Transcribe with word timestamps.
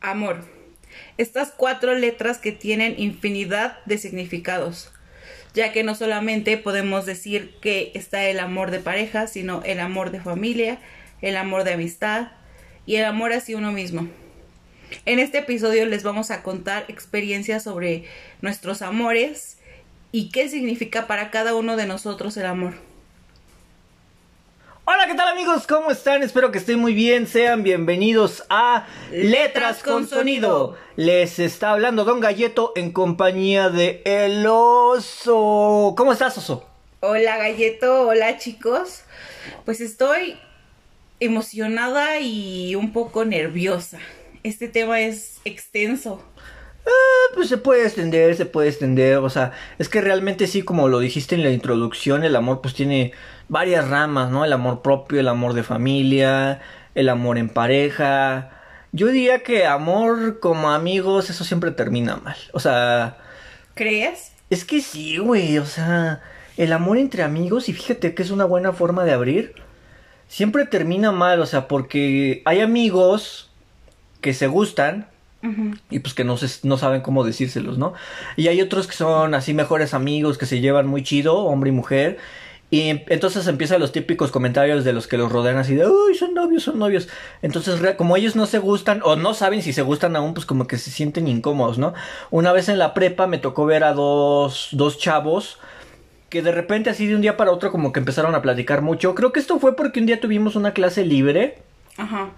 Amor. 0.00 0.44
Estas 1.18 1.50
cuatro 1.50 1.94
letras 1.94 2.38
que 2.38 2.52
tienen 2.52 2.94
infinidad 2.98 3.78
de 3.86 3.98
significados, 3.98 4.92
ya 5.54 5.72
que 5.72 5.82
no 5.82 5.94
solamente 5.94 6.58
podemos 6.58 7.06
decir 7.06 7.54
que 7.60 7.90
está 7.94 8.26
el 8.26 8.38
amor 8.38 8.70
de 8.70 8.80
pareja, 8.80 9.26
sino 9.26 9.62
el 9.64 9.80
amor 9.80 10.10
de 10.10 10.20
familia, 10.20 10.78
el 11.22 11.36
amor 11.36 11.64
de 11.64 11.72
amistad 11.72 12.28
y 12.84 12.96
el 12.96 13.04
amor 13.04 13.32
hacia 13.32 13.56
uno 13.56 13.72
mismo. 13.72 14.08
En 15.06 15.18
este 15.18 15.38
episodio 15.38 15.86
les 15.86 16.02
vamos 16.02 16.30
a 16.30 16.42
contar 16.42 16.84
experiencias 16.88 17.64
sobre 17.64 18.04
nuestros 18.42 18.82
amores 18.82 19.58
y 20.12 20.30
qué 20.30 20.48
significa 20.48 21.06
para 21.06 21.30
cada 21.30 21.54
uno 21.54 21.76
de 21.76 21.86
nosotros 21.86 22.36
el 22.36 22.46
amor. 22.46 22.85
Hola, 24.88 25.08
¿qué 25.08 25.14
tal 25.16 25.26
amigos? 25.26 25.66
¿Cómo 25.66 25.90
están? 25.90 26.22
Espero 26.22 26.52
que 26.52 26.58
estén 26.58 26.78
muy 26.78 26.94
bien. 26.94 27.26
Sean 27.26 27.64
bienvenidos 27.64 28.44
a 28.48 28.86
Letras 29.10 29.82
con 29.82 30.06
Sonido. 30.06 30.76
Les 30.94 31.40
está 31.40 31.72
hablando 31.72 32.04
Don 32.04 32.20
Galleto 32.20 32.72
en 32.76 32.92
compañía 32.92 33.68
de 33.68 34.00
El 34.04 34.46
Oso. 34.46 35.94
¿Cómo 35.96 36.12
estás, 36.12 36.38
Oso? 36.38 36.64
Hola, 37.00 37.36
Galleto. 37.36 38.06
Hola, 38.06 38.38
chicos. 38.38 39.02
Pues 39.64 39.80
estoy 39.80 40.38
emocionada 41.18 42.20
y 42.20 42.76
un 42.76 42.92
poco 42.92 43.24
nerviosa. 43.24 43.98
Este 44.44 44.68
tema 44.68 45.00
es 45.00 45.40
extenso. 45.44 46.22
Ah, 46.86 47.32
pues 47.34 47.48
se 47.48 47.58
puede 47.58 47.82
extender, 47.82 48.36
se 48.36 48.46
puede 48.46 48.68
extender, 48.68 49.16
o 49.16 49.28
sea, 49.28 49.50
es 49.76 49.88
que 49.88 50.00
realmente 50.00 50.46
sí, 50.46 50.62
como 50.62 50.88
lo 50.88 51.00
dijiste 51.00 51.34
en 51.34 51.42
la 51.42 51.50
introducción, 51.50 52.22
el 52.22 52.36
amor 52.36 52.60
pues 52.60 52.74
tiene 52.74 53.12
varias 53.48 53.88
ramas, 53.88 54.30
¿no? 54.30 54.44
El 54.44 54.52
amor 54.52 54.82
propio, 54.82 55.20
el 55.20 55.28
amor 55.28 55.54
de 55.54 55.62
familia, 55.62 56.60
el 56.94 57.08
amor 57.08 57.38
en 57.38 57.48
pareja. 57.48 58.50
Yo 58.92 59.08
diría 59.08 59.42
que 59.42 59.66
amor 59.66 60.40
como 60.40 60.70
amigos, 60.70 61.30
eso 61.30 61.44
siempre 61.44 61.70
termina 61.70 62.16
mal, 62.16 62.36
o 62.52 62.60
sea... 62.60 63.18
¿Crees? 63.74 64.32
Es 64.48 64.64
que 64.64 64.80
sí, 64.80 65.18
güey, 65.18 65.58
o 65.58 65.66
sea, 65.66 66.22
el 66.56 66.72
amor 66.72 66.96
entre 66.96 67.22
amigos, 67.22 67.68
y 67.68 67.74
fíjate 67.74 68.14
que 68.14 68.22
es 68.22 68.30
una 68.30 68.46
buena 68.46 68.72
forma 68.72 69.04
de 69.04 69.12
abrir, 69.12 69.54
siempre 70.28 70.64
termina 70.64 71.12
mal, 71.12 71.40
o 71.40 71.46
sea, 71.46 71.68
porque 71.68 72.42
hay 72.46 72.60
amigos 72.60 73.50
que 74.20 74.32
se 74.32 74.46
gustan, 74.46 75.08
y 75.90 76.00
pues 76.00 76.12
que 76.12 76.24
no, 76.24 76.36
se, 76.36 76.66
no 76.66 76.76
saben 76.76 77.02
cómo 77.02 77.22
decírselos, 77.22 77.78
¿no? 77.78 77.94
Y 78.36 78.48
hay 78.48 78.60
otros 78.60 78.88
que 78.88 78.94
son 78.94 79.32
así 79.32 79.54
mejores 79.54 79.94
amigos, 79.94 80.38
que 80.38 80.46
se 80.46 80.58
llevan 80.60 80.88
muy 80.88 81.04
chido, 81.04 81.36
hombre 81.36 81.70
y 81.70 81.72
mujer. 81.72 82.18
Y 82.68 82.88
entonces 82.88 83.46
empiezan 83.46 83.80
los 83.80 83.92
típicos 83.92 84.32
comentarios 84.32 84.82
de 84.84 84.92
los 84.92 85.06
que 85.06 85.16
los 85.16 85.30
rodean 85.30 85.56
así 85.56 85.76
de, 85.76 85.86
uy, 85.86 86.16
son 86.16 86.34
novios, 86.34 86.64
son 86.64 86.78
novios. 86.80 87.08
Entonces, 87.40 87.80
como 87.96 88.16
ellos 88.16 88.34
no 88.34 88.46
se 88.46 88.58
gustan 88.58 89.00
o 89.04 89.14
no 89.14 89.34
saben 89.34 89.62
si 89.62 89.72
se 89.72 89.82
gustan 89.82 90.16
aún, 90.16 90.34
pues 90.34 90.46
como 90.46 90.66
que 90.66 90.76
se 90.76 90.90
sienten 90.90 91.28
incómodos, 91.28 91.78
¿no? 91.78 91.94
Una 92.30 92.52
vez 92.52 92.68
en 92.68 92.78
la 92.78 92.92
prepa 92.92 93.28
me 93.28 93.38
tocó 93.38 93.66
ver 93.66 93.84
a 93.84 93.92
dos, 93.92 94.68
dos 94.72 94.98
chavos 94.98 95.58
que 96.28 96.42
de 96.42 96.50
repente 96.50 96.90
así 96.90 97.06
de 97.06 97.14
un 97.14 97.20
día 97.20 97.36
para 97.36 97.52
otro 97.52 97.70
como 97.70 97.92
que 97.92 98.00
empezaron 98.00 98.34
a 98.34 98.42
platicar 98.42 98.82
mucho. 98.82 99.14
Creo 99.14 99.32
que 99.32 99.38
esto 99.38 99.60
fue 99.60 99.76
porque 99.76 100.00
un 100.00 100.06
día 100.06 100.20
tuvimos 100.20 100.56
una 100.56 100.72
clase 100.72 101.04
libre. 101.04 101.58
Ajá. 101.96 102.30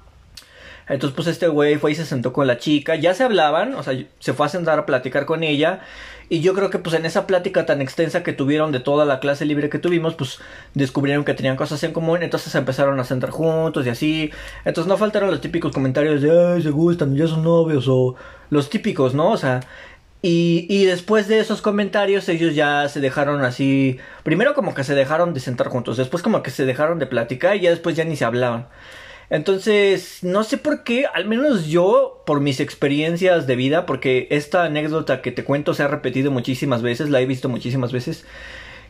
Entonces, 0.89 1.15
pues 1.15 1.29
este 1.29 1.49
güey 1.49 1.77
fue 1.77 1.93
y 1.93 1.95
se 1.95 2.07
sentó 2.07 2.33
con 2.33 2.47
la 2.47 2.59
chica. 2.59 2.97
Ya 2.97 3.15
se 3.15 3.25
hablaban, 3.25 3.75
o 3.75 3.83
sea, 3.83 3.95
se 4.19 4.33
fue 4.33 4.47
a 4.47 4.49
sentar 4.49 4.79
a 4.79 4.87
platicar 4.87 5.27
con 5.27 5.43
ella. 5.43 5.81
Y 6.31 6.41
yo 6.41 6.53
creo 6.55 6.69
que 6.69 6.79
pues 6.79 6.95
en 6.95 7.07
esa 7.07 7.27
plática 7.27 7.65
tan 7.65 7.81
extensa 7.81 8.23
que 8.23 8.35
tuvieron 8.35 8.71
de 8.71 8.81
toda 8.81 9.07
la 9.07 9.19
clase 9.19 9.47
libre 9.47 9.71
que 9.71 9.79
tuvimos, 9.79 10.15
pues 10.15 10.39
descubrieron 10.75 11.25
que 11.25 11.33
tenían 11.35 11.57
cosas 11.57 11.83
en 11.85 11.93
común. 11.93 12.23
Entonces 12.23 12.55
empezaron 12.55 13.01
a 13.01 13.05
sentar 13.05 13.31
juntos 13.31 13.87
y 13.87 13.91
así. 13.91 14.31
Entonces 14.65 14.89
no 14.89 14.97
faltaron 14.97 15.31
los 15.31 15.41
típicos 15.41 15.73
comentarios 15.73 16.23
de, 16.23 16.55
ay, 16.55 16.63
se 16.63 16.71
gustan, 16.71 17.17
ya 17.17 17.27
son 17.27 17.45
novios. 17.45 17.87
O 17.89 18.17
los 18.51 18.71
típicos, 18.71 19.15
¿no? 19.15 19.31
O 19.31 19.37
sea, 19.37 19.61
y, 20.21 20.67
y, 20.69 20.85
después 20.85 21.29
de 21.29 21.39
esos 21.39 21.63
comentarios 21.63 22.29
ellos 22.29 22.55
ya 22.57 22.89
se 22.89 23.01
dejaron 23.01 23.45
así, 23.45 23.99
primero 24.25 24.53
como 24.53 24.75
que 24.75 24.83
se 24.83 24.97
dejaron 24.97 25.33
de 25.33 25.39
sentar 25.39 25.69
juntos, 25.69 25.97
después 25.97 26.25
como 26.25 26.43
que 26.43 26.51
se 26.51 26.67
dejaron 26.67 26.99
de 26.99 27.07
platicar 27.07 27.55
y 27.57 27.61
ya 27.61 27.71
después 27.71 27.95
ya 27.95 28.03
ni 28.05 28.17
se 28.17 28.25
hablaban. 28.25 28.67
Entonces, 29.31 30.21
no 30.23 30.43
sé 30.43 30.57
por 30.57 30.85
qué, 30.85 31.07
al 31.07 31.27
menos 31.27 31.67
yo, 31.67 32.23
por 32.25 32.41
mis 32.41 32.61
experiencias 32.61 33.47
de 33.47 33.57
vida, 33.57 33.85
porque 33.85 34.27
esta 34.31 34.65
anécdota 34.65 35.21
que 35.21 35.33
te 35.33 35.45
cuento 35.45 35.75
se 35.75 35.83
ha 35.83 35.89
repetido 35.89 36.31
muchísimas 36.31 36.81
veces, 36.81 37.11
la 37.11 37.21
he 37.21 37.27
visto 37.27 37.49
muchísimas 37.49 37.93
veces, 37.93 38.25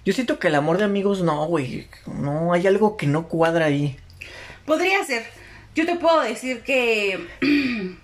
yo 0.04 0.12
siento 0.12 0.38
que 0.38 0.49
el 0.49 0.54
amor 0.54 0.78
de 0.78 0.84
amigos 0.84 1.22
no, 1.22 1.44
güey, 1.47 1.88
no, 2.06 2.53
hay 2.53 2.66
algo 2.66 2.97
que 2.97 3.06
no 3.06 3.26
cuadra 3.26 3.66
ahí. 3.66 3.97
Podría 4.65 5.04
ser. 5.04 5.26
Yo 5.75 5.87
te 5.87 5.97
puedo 5.97 6.21
decir 6.21 6.62
que... 6.62 7.26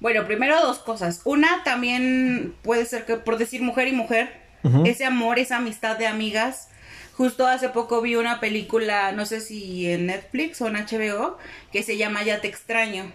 bueno, 0.00 0.24
primero 0.24 0.60
dos 0.62 0.78
cosas. 0.78 1.20
Una 1.24 1.62
también 1.62 2.54
puede 2.62 2.86
ser 2.86 3.04
que 3.04 3.16
por 3.16 3.36
decir 3.36 3.60
mujer 3.60 3.88
y 3.88 3.92
mujer, 3.92 4.44
ese 4.86 5.04
amor, 5.04 5.38
esa 5.38 5.58
amistad 5.58 5.98
de 5.98 6.06
amigas, 6.06 6.70
Justo 7.16 7.46
hace 7.46 7.68
poco 7.68 8.00
vi 8.00 8.16
una 8.16 8.40
película, 8.40 9.12
no 9.12 9.24
sé 9.24 9.40
si 9.40 9.88
en 9.88 10.06
Netflix 10.06 10.60
o 10.60 10.66
en 10.66 10.74
HBO, 10.74 11.38
que 11.70 11.84
se 11.84 11.96
llama 11.96 12.24
Ya 12.24 12.40
te 12.40 12.48
extraño. 12.48 13.12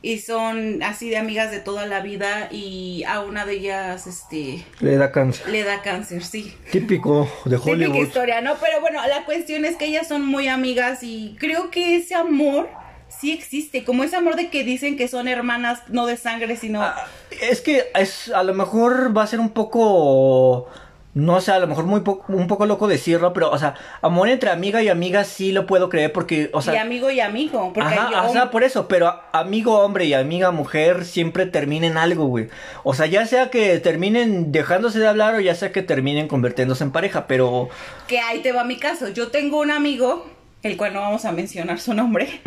Y 0.00 0.20
son 0.20 0.82
así 0.82 1.10
de 1.10 1.18
amigas 1.18 1.50
de 1.50 1.60
toda 1.60 1.86
la 1.86 2.00
vida 2.00 2.48
y 2.50 3.04
a 3.06 3.20
una 3.20 3.44
de 3.44 3.54
ellas, 3.54 4.06
este... 4.06 4.64
Le 4.80 4.96
da 4.96 5.12
cáncer. 5.12 5.48
Le 5.50 5.62
da 5.62 5.82
cáncer, 5.82 6.24
sí. 6.24 6.56
Típico 6.72 7.28
de 7.44 7.56
Hollywood. 7.62 7.92
Típica 7.92 7.98
historia, 7.98 8.40
¿no? 8.40 8.54
Pero 8.60 8.80
bueno, 8.80 9.00
la 9.06 9.26
cuestión 9.26 9.66
es 9.66 9.76
que 9.76 9.86
ellas 9.86 10.08
son 10.08 10.24
muy 10.24 10.48
amigas 10.48 11.02
y 11.02 11.36
creo 11.38 11.70
que 11.70 11.96
ese 11.96 12.14
amor 12.14 12.68
sí 13.08 13.32
existe, 13.32 13.84
como 13.84 14.04
ese 14.04 14.16
amor 14.16 14.36
de 14.36 14.48
que 14.48 14.64
dicen 14.64 14.96
que 14.96 15.06
son 15.06 15.28
hermanas, 15.28 15.82
no 15.88 16.06
de 16.06 16.16
sangre, 16.16 16.56
sino... 16.56 16.82
Ah, 16.82 17.06
es 17.42 17.60
que 17.60 17.90
es, 17.94 18.30
a 18.30 18.42
lo 18.42 18.54
mejor 18.54 19.16
va 19.16 19.22
a 19.22 19.26
ser 19.26 19.40
un 19.40 19.50
poco 19.50 20.66
no 21.14 21.40
sé, 21.40 21.52
a 21.52 21.60
lo 21.60 21.68
mejor 21.68 21.84
muy 21.84 22.02
un 22.28 22.48
poco 22.48 22.66
loco 22.66 22.88
decirlo, 22.88 23.32
pero, 23.32 23.50
o 23.50 23.58
sea, 23.58 23.74
amor 24.02 24.28
entre 24.28 24.50
amiga 24.50 24.82
y 24.82 24.88
amiga 24.88 25.22
sí 25.22 25.52
lo 25.52 25.64
puedo 25.64 25.88
creer 25.88 26.12
porque, 26.12 26.50
o 26.52 26.60
sea... 26.60 26.74
Y 26.74 26.78
amigo 26.78 27.08
y 27.08 27.20
amigo, 27.20 27.72
porque 27.72 27.88
ajá, 27.88 28.24
o 28.24 28.32
sea, 28.32 28.50
por 28.50 28.64
eso, 28.64 28.88
pero 28.88 29.20
amigo 29.32 29.78
hombre 29.78 30.06
y 30.06 30.14
amiga 30.14 30.50
mujer 30.50 31.04
siempre 31.04 31.46
terminen 31.46 31.96
algo, 31.96 32.26
güey. 32.26 32.48
O 32.82 32.94
sea, 32.94 33.06
ya 33.06 33.26
sea 33.26 33.48
que 33.48 33.78
terminen 33.78 34.50
dejándose 34.50 34.98
de 34.98 35.06
hablar 35.06 35.36
o 35.36 35.40
ya 35.40 35.54
sea 35.54 35.70
que 35.70 35.82
terminen 35.82 36.26
convirtiéndose 36.26 36.82
en 36.82 36.90
pareja, 36.90 37.28
pero... 37.28 37.68
Que 38.08 38.18
ahí 38.18 38.40
te 38.40 38.50
va 38.50 38.64
mi 38.64 38.76
caso. 38.76 39.08
Yo 39.08 39.28
tengo 39.28 39.60
un 39.60 39.70
amigo, 39.70 40.26
el 40.64 40.76
cual 40.76 40.94
no 40.94 41.00
vamos 41.00 41.24
a 41.26 41.30
mencionar 41.30 41.78
su 41.78 41.94
nombre, 41.94 42.40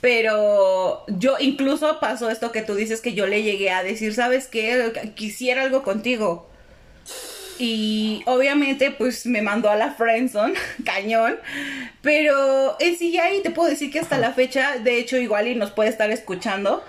pero 0.00 1.04
yo 1.06 1.36
incluso 1.38 2.00
pasó 2.00 2.28
esto 2.28 2.50
que 2.50 2.62
tú 2.62 2.74
dices 2.74 3.00
que 3.00 3.14
yo 3.14 3.28
le 3.28 3.44
llegué 3.44 3.70
a 3.70 3.84
decir, 3.84 4.14
¿sabes 4.14 4.48
qué? 4.48 5.12
Quisiera 5.14 5.62
algo 5.62 5.84
contigo 5.84 6.49
y 7.60 8.22
obviamente 8.24 8.90
pues 8.90 9.26
me 9.26 9.42
mandó 9.42 9.68
a 9.68 9.76
la 9.76 9.92
friendzone, 9.92 10.54
cañón, 10.84 11.36
pero 12.00 12.76
en 12.80 12.96
sí 12.96 13.12
ya 13.12 13.24
ahí 13.24 13.42
te 13.42 13.50
puedo 13.50 13.68
decir 13.68 13.90
que 13.90 14.00
hasta 14.00 14.18
la 14.18 14.32
fecha, 14.32 14.78
de 14.78 14.98
hecho 14.98 15.18
igual 15.18 15.46
y 15.46 15.54
nos 15.54 15.70
puede 15.70 15.90
estar 15.90 16.10
escuchando 16.10 16.82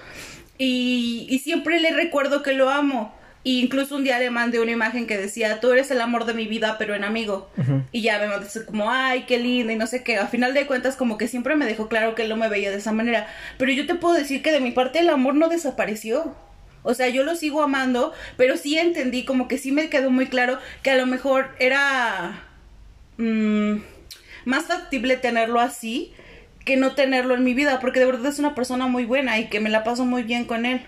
y, 0.58 1.28
y 1.30 1.40
siempre 1.40 1.80
le 1.82 1.92
recuerdo 1.92 2.42
que 2.42 2.54
lo 2.54 2.70
amo. 2.70 3.14
Y 3.44 3.60
incluso 3.60 3.96
un 3.96 4.04
día 4.04 4.20
le 4.20 4.30
mandé 4.30 4.60
una 4.60 4.72
imagen 4.72 5.08
que 5.08 5.18
decía, 5.18 5.60
tú 5.60 5.72
eres 5.72 5.90
el 5.90 6.00
amor 6.00 6.26
de 6.26 6.36
mi 6.36 6.46
vida, 6.46 6.76
pero 6.78 6.94
en 6.94 7.04
amigo. 7.04 7.50
Y 7.92 8.02
ya 8.04 8.20
me 8.20 8.28
mandó 8.28 8.48
como, 8.68 8.92
ay, 8.92 9.26
qué 9.28 9.40
lindo 9.40 9.74
y 9.74 9.76
no 9.76 9.88
sé 9.88 10.04
qué. 10.04 10.18
A 10.18 10.28
final 10.28 10.54
de 10.54 10.68
cuentas, 10.68 10.96
como 10.96 11.18
que 11.18 11.28
siempre 11.28 11.56
me 11.56 11.66
dejó 11.66 11.88
claro 11.90 12.14
que 12.14 12.22
él 12.22 12.30
no 12.30 12.36
me 12.38 12.50
veía 12.50 12.70
de 12.70 12.78
esa 12.78 12.92
manera. 12.92 13.26
Pero 13.58 13.72
yo 13.72 13.88
te 13.88 13.96
puedo 13.96 14.14
decir 14.14 14.44
que 14.44 14.52
de 14.52 14.60
mi 14.60 14.70
parte 14.70 15.00
el 15.00 15.10
amor 15.10 15.34
no 15.34 15.50
desapareció. 15.50 16.36
O 16.84 16.94
sea, 16.94 17.10
yo 17.10 17.24
lo 17.24 17.36
sigo 17.36 17.62
amando, 17.62 18.14
pero 18.38 18.58
sí 18.58 18.78
entendí, 18.78 19.24
como 19.24 19.48
que 19.48 19.58
sí 19.58 19.72
me 19.72 19.90
quedó 19.90 20.10
muy 20.10 20.28
claro 20.28 20.58
que 20.84 20.92
a 20.92 20.98
lo 20.98 21.06
mejor 21.06 21.50
era 21.60 22.44
mm, 23.18 23.76
más 24.46 24.66
factible 24.66 25.18
tenerlo 25.18 25.60
así 25.60 26.14
que 26.66 26.78
no 26.78 26.94
tenerlo 26.94 27.36
en 27.36 27.44
mi 27.44 27.54
vida, 27.54 27.80
porque 27.80 28.00
de 28.00 28.06
verdad 28.06 28.28
es 28.28 28.40
una 28.40 28.56
persona 28.56 28.88
muy 28.88 29.06
buena 29.06 29.40
y 29.40 29.48
que 29.48 29.60
me 29.60 29.70
la 29.70 29.84
paso 29.84 30.06
muy 30.06 30.24
bien 30.24 30.46
con 30.46 30.66
él. 30.66 30.82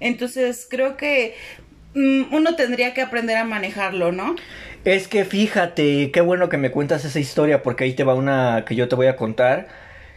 Entonces 0.00 0.66
creo 0.68 0.96
que 0.96 1.34
mm, 1.94 2.34
uno 2.34 2.56
tendría 2.56 2.94
que 2.94 3.02
aprender 3.02 3.36
a 3.36 3.44
manejarlo, 3.44 4.12
¿no? 4.12 4.36
Es 4.84 5.08
que 5.08 5.24
fíjate, 5.24 6.10
qué 6.10 6.20
bueno 6.22 6.48
que 6.48 6.56
me 6.56 6.70
cuentas 6.70 7.04
esa 7.04 7.20
historia, 7.20 7.62
porque 7.62 7.84
ahí 7.84 7.92
te 7.92 8.04
va 8.04 8.14
una 8.14 8.64
que 8.66 8.74
yo 8.74 8.88
te 8.88 8.96
voy 8.96 9.08
a 9.08 9.16
contar, 9.16 9.68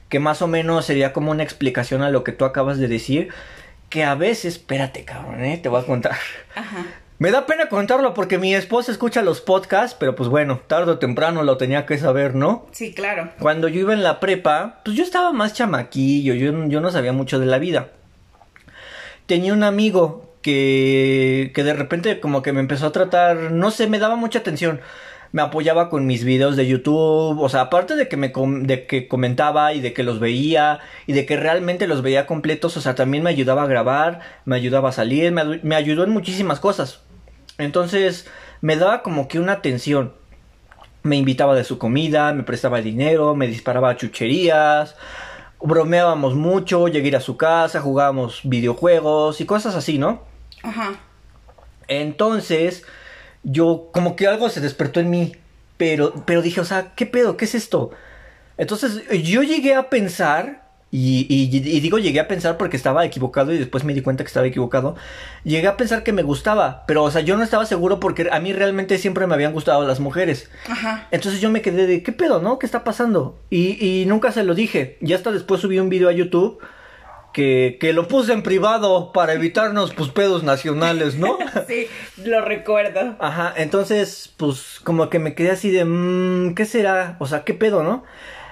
que 0.08 0.20
más 0.20 0.42
o 0.42 0.48
menos 0.48 0.86
sería 0.86 1.12
como 1.12 1.32
una 1.32 1.44
explicación 1.44 2.02
a 2.02 2.10
lo 2.10 2.24
que 2.24 2.32
tú 2.32 2.46
acabas 2.46 2.78
de 2.78 2.88
decir 2.88 3.30
que 3.94 4.04
a 4.04 4.16
veces, 4.16 4.56
espérate, 4.56 5.06
cabrón, 5.06 5.46
¿eh? 5.46 5.60
te 5.62 5.70
voy 5.70 5.80
a 5.80 5.86
contar. 5.86 6.18
Ajá. 6.56 6.84
Me 7.20 7.30
da 7.30 7.46
pena 7.46 7.70
contarlo 7.70 8.16
porque 8.16 8.40
mi 8.40 8.56
esposa 8.56 8.92
escucha 8.92 9.22
los 9.22 9.40
podcasts, 9.40 9.96
pero 10.00 10.16
pues 10.16 10.30
bueno, 10.30 10.62
tarde 10.66 10.94
o 10.94 10.98
temprano 10.98 11.44
lo 11.44 11.58
tenía 11.58 11.86
que 11.86 12.00
saber, 12.00 12.34
¿no? 12.34 12.66
Sí, 12.72 12.96
claro. 12.96 13.30
Cuando 13.38 13.68
yo 13.68 13.82
iba 13.82 13.94
en 13.94 14.02
la 14.02 14.20
prepa, 14.20 14.82
pues 14.84 14.98
yo 14.98 15.04
estaba 15.04 15.32
más 15.32 15.54
chamaquillo, 15.54 16.34
yo, 16.34 16.66
yo 16.70 16.82
no 16.82 16.90
sabía 16.90 17.14
mucho 17.14 17.38
de 17.38 17.46
la 17.46 17.60
vida. 17.60 17.90
Tenía 19.28 19.54
un 19.54 19.62
amigo 19.62 20.38
que, 20.42 21.52
que 21.54 21.64
de 21.64 21.74
repente 21.74 22.20
como 22.20 22.42
que 22.42 22.52
me 22.52 22.62
empezó 22.62 22.88
a 22.88 22.92
tratar, 22.92 23.52
no 23.52 23.70
sé, 23.70 23.86
me 23.86 24.00
daba 24.00 24.16
mucha 24.16 24.40
atención. 24.40 24.82
Me 25.34 25.42
apoyaba 25.42 25.90
con 25.90 26.06
mis 26.06 26.24
videos 26.24 26.56
de 26.56 26.68
YouTube, 26.68 27.42
o 27.42 27.50
sea, 27.50 27.62
aparte 27.62 27.96
de 27.96 28.08
que 28.08 28.18
me 28.18 28.32
de 28.68 28.86
que 28.86 29.08
comentaba 29.08 29.74
y 29.74 29.82
de 29.82 29.92
que 29.92 30.04
los 30.04 30.20
veía 30.20 30.80
y 31.08 31.14
de 31.14 31.26
que 31.26 31.38
realmente 31.38 31.88
los 31.88 32.04
veía 32.04 32.28
completos, 32.28 32.78
o 32.78 32.82
sea, 32.82 32.94
también 32.94 33.24
me 33.24 33.32
ayudaba 33.32 33.64
a 33.64 33.68
grabar, 33.68 34.20
me 34.46 34.56
ayudaba 34.56 34.90
a 34.90 34.92
salir, 34.92 35.32
me, 35.32 35.60
me 35.64 35.76
ayudó 35.76 36.04
en 36.04 36.12
muchísimas 36.12 36.60
cosas. 36.60 37.02
Entonces, 37.58 38.28
me 38.62 38.76
daba 38.76 39.02
como 39.02 39.28
que 39.28 39.40
una 39.40 39.54
atención. 39.54 40.14
Me 41.02 41.16
invitaba 41.16 41.56
de 41.56 41.64
su 41.64 41.80
comida, 41.80 42.32
me 42.34 42.44
prestaba 42.44 42.80
dinero, 42.80 43.36
me 43.36 43.48
disparaba 43.48 43.98
chucherías, 43.98 44.96
bromeábamos 45.60 46.36
mucho, 46.36 46.88
llegué 46.90 47.06
a 47.06 47.08
ir 47.08 47.16
a 47.16 47.22
su 47.22 47.38
casa, 47.38 47.82
jugábamos 47.82 48.42
videojuegos 48.44 49.42
y 49.42 49.46
cosas 49.48 49.74
así, 49.74 49.98
¿no? 49.98 50.22
Ajá. 50.62 50.92
Entonces, 51.88 52.86
yo 53.44 53.90
como 53.92 54.16
que 54.16 54.28
algo 54.28 54.50
se 54.50 54.62
despertó 54.62 55.00
en 55.00 55.10
mí, 55.10 55.36
pero, 55.78 56.14
pero 56.26 56.42
dije, 56.42 56.62
o 56.62 56.66
sea, 56.66 56.94
¿qué 56.96 57.06
pedo? 57.06 57.38
¿Qué 57.38 57.46
es 57.46 57.56
esto? 57.56 57.92
Entonces 58.58 59.04
yo 59.24 59.44
llegué 59.44 59.76
a 59.76 59.90
pensar, 59.90 60.64
y, 60.92 61.26
y, 61.28 61.80
digo 61.80 61.98
llegué 61.98 62.20
a 62.20 62.28
pensar 62.28 62.56
porque 62.56 62.78
estaba 62.78 63.04
equivocado 63.04 63.52
y 63.52 63.58
después 63.58 63.84
me 63.84 63.96
di 63.96 64.02
cuenta 64.02 64.24
que 64.24 64.28
estaba 64.28 64.46
equivocado, 64.46 64.96
llegué 65.44 65.68
a 65.68 65.76
pensar 65.76 66.04
que 66.04 66.14
me 66.14 66.22
gustaba, 66.22 66.84
pero 66.86 67.04
o 67.04 67.10
sea, 67.10 67.22
yo 67.22 67.36
no 67.36 67.44
estaba 67.44 67.66
seguro 67.66 68.00
porque 68.00 68.30
a 68.32 68.40
mí 68.40 68.54
realmente 68.54 69.00
siempre 69.00 69.26
me 69.26 69.34
habían 69.34 69.54
gustado 69.54 69.88
las 69.88 70.00
mujeres. 70.00 70.52
Ajá. 70.70 71.08
Entonces 71.10 71.42
yo 71.42 71.50
me 71.50 71.64
quedé 71.64 71.88
de, 71.88 72.04
¿qué 72.04 72.12
pedo, 72.12 72.42
no? 72.42 72.60
¿Qué 72.60 72.68
está 72.68 72.84
pasando? 72.84 73.40
Y, 73.50 73.84
y 73.84 74.06
nunca 74.06 74.32
se 74.32 74.44
lo 74.44 74.54
dije. 74.54 75.00
Y 75.02 75.14
hasta 75.14 75.32
después 75.32 75.62
subí 75.62 75.80
un 75.80 75.90
video 75.90 76.10
a 76.10 76.14
YouTube 76.14 76.60
que, 77.34 77.78
que, 77.80 77.94
lo 77.94 78.08
puse 78.08 78.34
en 78.34 78.44
privado 78.44 79.12
para 79.12 79.34
evitarnos 79.34 79.94
pues 79.94 80.10
pedos 80.10 80.44
nacionales, 80.44 81.16
¿no? 81.16 81.38
sí, 81.68 81.88
lo 82.24 82.42
recuerdo. 82.42 83.16
Ajá, 83.20 83.54
entonces 83.58 84.34
pues 84.38 84.80
como 84.84 85.10
que 85.10 85.20
me 85.20 85.36
quedé 85.36 85.52
así 85.52 85.72
de, 85.72 85.86
mmm, 85.86 86.56
¿qué 86.56 86.66
será? 86.66 87.18
O 87.20 87.28
sea, 87.28 87.44
¿qué 87.44 87.54
pedo, 87.54 87.84
no? 87.84 88.04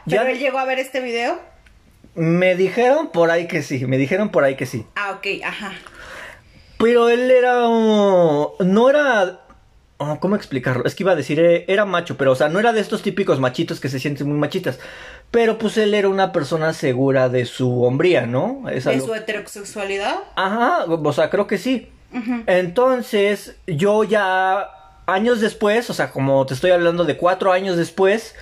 ¿Pero 0.09 0.23
él 0.23 0.39
llegó 0.39 0.59
a 0.59 0.65
ver 0.65 0.79
este 0.79 0.99
video? 0.99 1.39
Me 2.15 2.55
dijeron 2.55 3.11
por 3.11 3.31
ahí 3.31 3.47
que 3.47 3.61
sí, 3.61 3.85
me 3.85 3.97
dijeron 3.97 4.29
por 4.29 4.43
ahí 4.43 4.55
que 4.55 4.65
sí. 4.65 4.85
Ah, 4.95 5.11
ok, 5.11 5.43
ajá. 5.45 5.73
Pero 6.77 7.09
él 7.09 7.29
era... 7.29 7.59
no 7.61 8.89
era 8.89 9.41
Oh, 10.03 10.19
¿Cómo 10.19 10.35
explicarlo? 10.35 10.83
Es 10.85 10.95
que 10.95 11.03
iba 11.03 11.11
a 11.11 11.15
decir, 11.15 11.39
eh, 11.39 11.63
era 11.67 11.85
macho, 11.85 12.17
pero 12.17 12.31
o 12.31 12.35
sea, 12.35 12.49
no 12.49 12.59
era 12.59 12.73
de 12.73 12.81
estos 12.81 13.03
típicos 13.03 13.39
machitos 13.39 13.79
que 13.79 13.87
se 13.87 13.99
sienten 13.99 14.27
muy 14.27 14.39
machitas. 14.39 14.79
Pero 15.31 15.57
pues 15.57 15.77
él 15.77 15.93
era 15.93 16.09
una 16.09 16.33
persona 16.33 16.73
segura 16.73 17.29
de 17.29 17.45
su 17.45 17.83
hombría, 17.83 18.25
¿no? 18.25 18.63
¿De 18.65 18.81
su 18.81 19.13
heterosexualidad? 19.13 20.15
Ajá, 20.35 20.85
o 20.85 21.13
sea, 21.13 21.29
creo 21.29 21.47
que 21.47 21.57
sí. 21.57 21.89
Entonces, 22.45 23.55
yo 23.65 24.03
ya 24.03 24.69
años 25.05 25.41
después, 25.41 25.89
o 25.89 25.93
sea, 25.93 26.11
como 26.11 26.45
te 26.45 26.53
estoy 26.53 26.71
hablando 26.71 27.05
de 27.05 27.17
cuatro 27.17 27.51
años 27.51 27.77
después, 27.77 28.35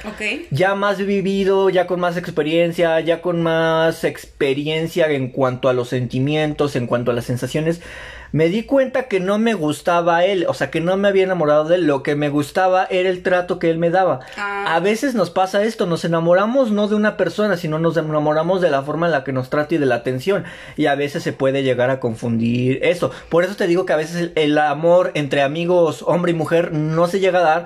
ya 0.51 0.75
más 0.75 0.97
vivido, 0.97 1.69
ya 1.69 1.87
con 1.87 1.99
más 1.99 2.17
experiencia, 2.17 2.99
ya 2.99 3.21
con 3.21 3.41
más 3.41 4.03
experiencia 4.03 5.07
en 5.09 5.29
cuanto 5.29 5.69
a 5.69 5.73
los 5.73 5.89
sentimientos, 5.89 6.75
en 6.75 6.87
cuanto 6.87 7.11
a 7.11 7.13
las 7.13 7.25
sensaciones, 7.25 7.81
me 8.31 8.49
di 8.49 8.63
cuenta 8.63 9.03
que 9.03 9.19
no 9.19 9.39
me 9.39 9.53
gustaba 9.53 10.25
él, 10.25 10.45
o 10.47 10.53
sea, 10.53 10.69
que 10.69 10.81
no 10.81 10.95
me 10.97 11.07
había 11.07 11.23
enamorado 11.23 11.65
de 11.65 11.75
él, 11.75 11.87
lo 11.87 12.03
que 12.03 12.15
me 12.15 12.29
gustaba 12.29 12.85
era 12.89 13.09
el 13.09 13.23
trato 13.23 13.59
que 13.59 13.69
él 13.69 13.77
me 13.77 13.89
daba. 13.89 14.19
Ah. 14.37 14.75
A 14.75 14.79
veces 14.79 15.15
nos 15.15 15.29
pasa 15.29 15.63
esto, 15.63 15.85
nos 15.85 16.05
enamoramos 16.05 16.71
no 16.71 16.87
de 16.87 16.95
una 16.95 17.17
persona, 17.17 17.57
sino 17.57 17.79
nos 17.79 17.97
enamoramos 17.97 18.61
de 18.61 18.69
la 18.69 18.83
forma 18.83 19.07
en 19.07 19.11
la 19.11 19.23
que 19.23 19.33
nos 19.33 19.49
trata 19.49 19.75
y 19.75 19.77
de 19.77 19.85
la 19.85 19.95
atención, 19.95 20.45
y 20.77 20.85
a 20.85 20.95
veces 20.95 21.23
se 21.23 21.33
puede 21.33 21.63
llegar 21.63 21.89
a 21.89 21.99
confundir 21.99 22.79
eso. 22.83 23.11
Por 23.29 23.43
eso 23.43 23.55
te 23.55 23.67
digo 23.67 23.85
que 23.85 23.93
a 23.93 23.97
veces 23.97 24.31
el 24.35 24.57
amor 24.57 25.11
entre 25.13 25.41
amigos, 25.41 26.03
hombre 26.05 26.31
y 26.31 26.35
mujer, 26.35 26.71
no 26.71 27.07
se 27.07 27.19
llega 27.19 27.39
a 27.39 27.43
dar 27.43 27.65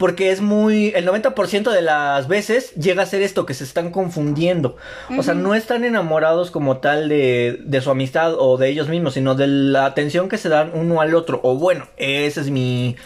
porque 0.00 0.30
es 0.30 0.40
muy, 0.40 0.94
el 0.96 1.06
90% 1.06 1.70
de 1.70 1.82
las 1.82 2.26
veces 2.26 2.74
llega 2.74 3.02
a 3.02 3.06
ser 3.06 3.20
esto, 3.20 3.44
que 3.44 3.52
se 3.52 3.64
están 3.64 3.90
confundiendo. 3.90 4.78
O 5.18 5.22
sea, 5.22 5.34
no 5.34 5.54
están 5.54 5.84
enamorados 5.84 6.50
como 6.50 6.78
tal 6.78 7.10
de, 7.10 7.60
de 7.62 7.80
su 7.82 7.90
amistad 7.90 8.32
o 8.38 8.56
de 8.56 8.70
ellos 8.70 8.88
mismos, 8.88 9.12
sino 9.12 9.34
de 9.34 9.46
la 9.46 9.84
atención 9.84 10.30
que 10.30 10.38
se 10.38 10.48
dan 10.48 10.70
uno 10.72 11.02
al 11.02 11.14
otro. 11.14 11.38
O 11.42 11.56
bueno, 11.56 11.86
ese 11.98 12.40
es 12.40 12.48
mi, 12.48 12.96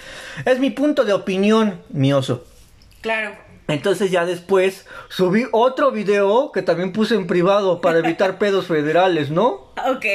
es 0.45 0.61
mi 0.61 0.71
punto 0.71 1.05
de 1.05 1.15
opinión, 1.15 1.81
mi 1.89 2.13
oso. 2.13 2.45
Claro. 3.01 3.33
Entonces 3.67 4.13
ya 4.13 4.25
después 4.25 4.87
subí 5.09 5.47
otro 5.51 5.91
video 5.91 6.53
que 6.53 6.63
también 6.63 6.93
puse 6.93 7.17
en 7.17 7.27
privado 7.27 7.81
para 7.81 7.99
evitar 7.99 8.39
pedos 8.39 8.67
federales, 8.67 9.31
¿no? 9.31 9.73
Ok. 9.85 10.07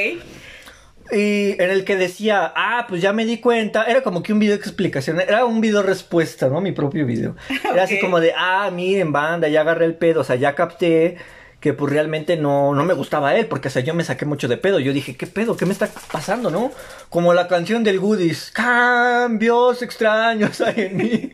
Y 1.12 1.52
en 1.60 1.70
el 1.70 1.84
que 1.84 1.96
decía, 1.96 2.52
ah, 2.54 2.86
pues 2.88 3.02
ya 3.02 3.12
me 3.12 3.24
di 3.24 3.38
cuenta, 3.38 3.84
era 3.84 4.02
como 4.02 4.22
que 4.22 4.32
un 4.32 4.38
video 4.38 4.56
de 4.56 4.60
explicación, 4.60 5.20
era 5.20 5.44
un 5.44 5.60
video 5.60 5.82
respuesta, 5.82 6.48
¿no? 6.48 6.60
Mi 6.60 6.72
propio 6.72 7.06
video. 7.06 7.36
Era 7.72 7.84
así 7.84 7.98
como 8.00 8.20
de, 8.20 8.32
ah, 8.36 8.70
miren, 8.72 9.12
banda, 9.12 9.48
ya 9.48 9.62
agarré 9.62 9.86
el 9.86 9.94
pedo, 9.94 10.20
o 10.20 10.24
sea, 10.24 10.36
ya 10.36 10.54
capté 10.54 11.16
que 11.60 11.74
pues 11.74 11.92
realmente 11.92 12.38
no, 12.38 12.74
no 12.74 12.84
me 12.84 12.94
gustaba 12.94 13.36
él, 13.36 13.46
porque 13.46 13.68
o 13.68 13.70
sea, 13.70 13.82
yo 13.82 13.92
me 13.92 14.02
saqué 14.02 14.24
mucho 14.24 14.48
de 14.48 14.56
pedo. 14.56 14.80
Yo 14.80 14.94
dije, 14.94 15.16
¿qué 15.16 15.26
pedo? 15.26 15.56
¿Qué 15.58 15.66
me 15.66 15.72
está 15.72 15.90
pasando, 16.10 16.50
no? 16.50 16.72
Como 17.10 17.34
la 17.34 17.48
canción 17.48 17.84
del 17.84 18.00
Goodies, 18.00 18.50
cambios 18.50 19.82
extraños 19.82 20.60
hay 20.62 20.74
en 20.78 20.96
mí. 20.96 21.32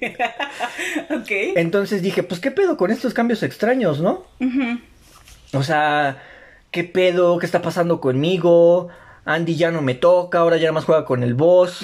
ok. 1.10 1.30
Entonces 1.54 2.02
dije, 2.02 2.24
pues, 2.24 2.40
¿qué 2.40 2.50
pedo 2.50 2.76
con 2.76 2.90
estos 2.90 3.14
cambios 3.14 3.44
extraños, 3.44 4.00
no? 4.00 4.24
O 5.52 5.62
sea, 5.62 6.20
¿qué 6.72 6.82
pedo? 6.82 7.38
¿Qué 7.38 7.46
está 7.46 7.62
pasando 7.62 8.00
conmigo? 8.00 8.88
Andy 9.26 9.56
ya 9.56 9.70
no 9.70 9.82
me 9.82 9.94
toca, 9.94 10.38
ahora 10.38 10.56
ya 10.56 10.62
nada 10.62 10.72
más 10.72 10.84
juega 10.84 11.04
con 11.04 11.22
el 11.22 11.34
boss. 11.34 11.80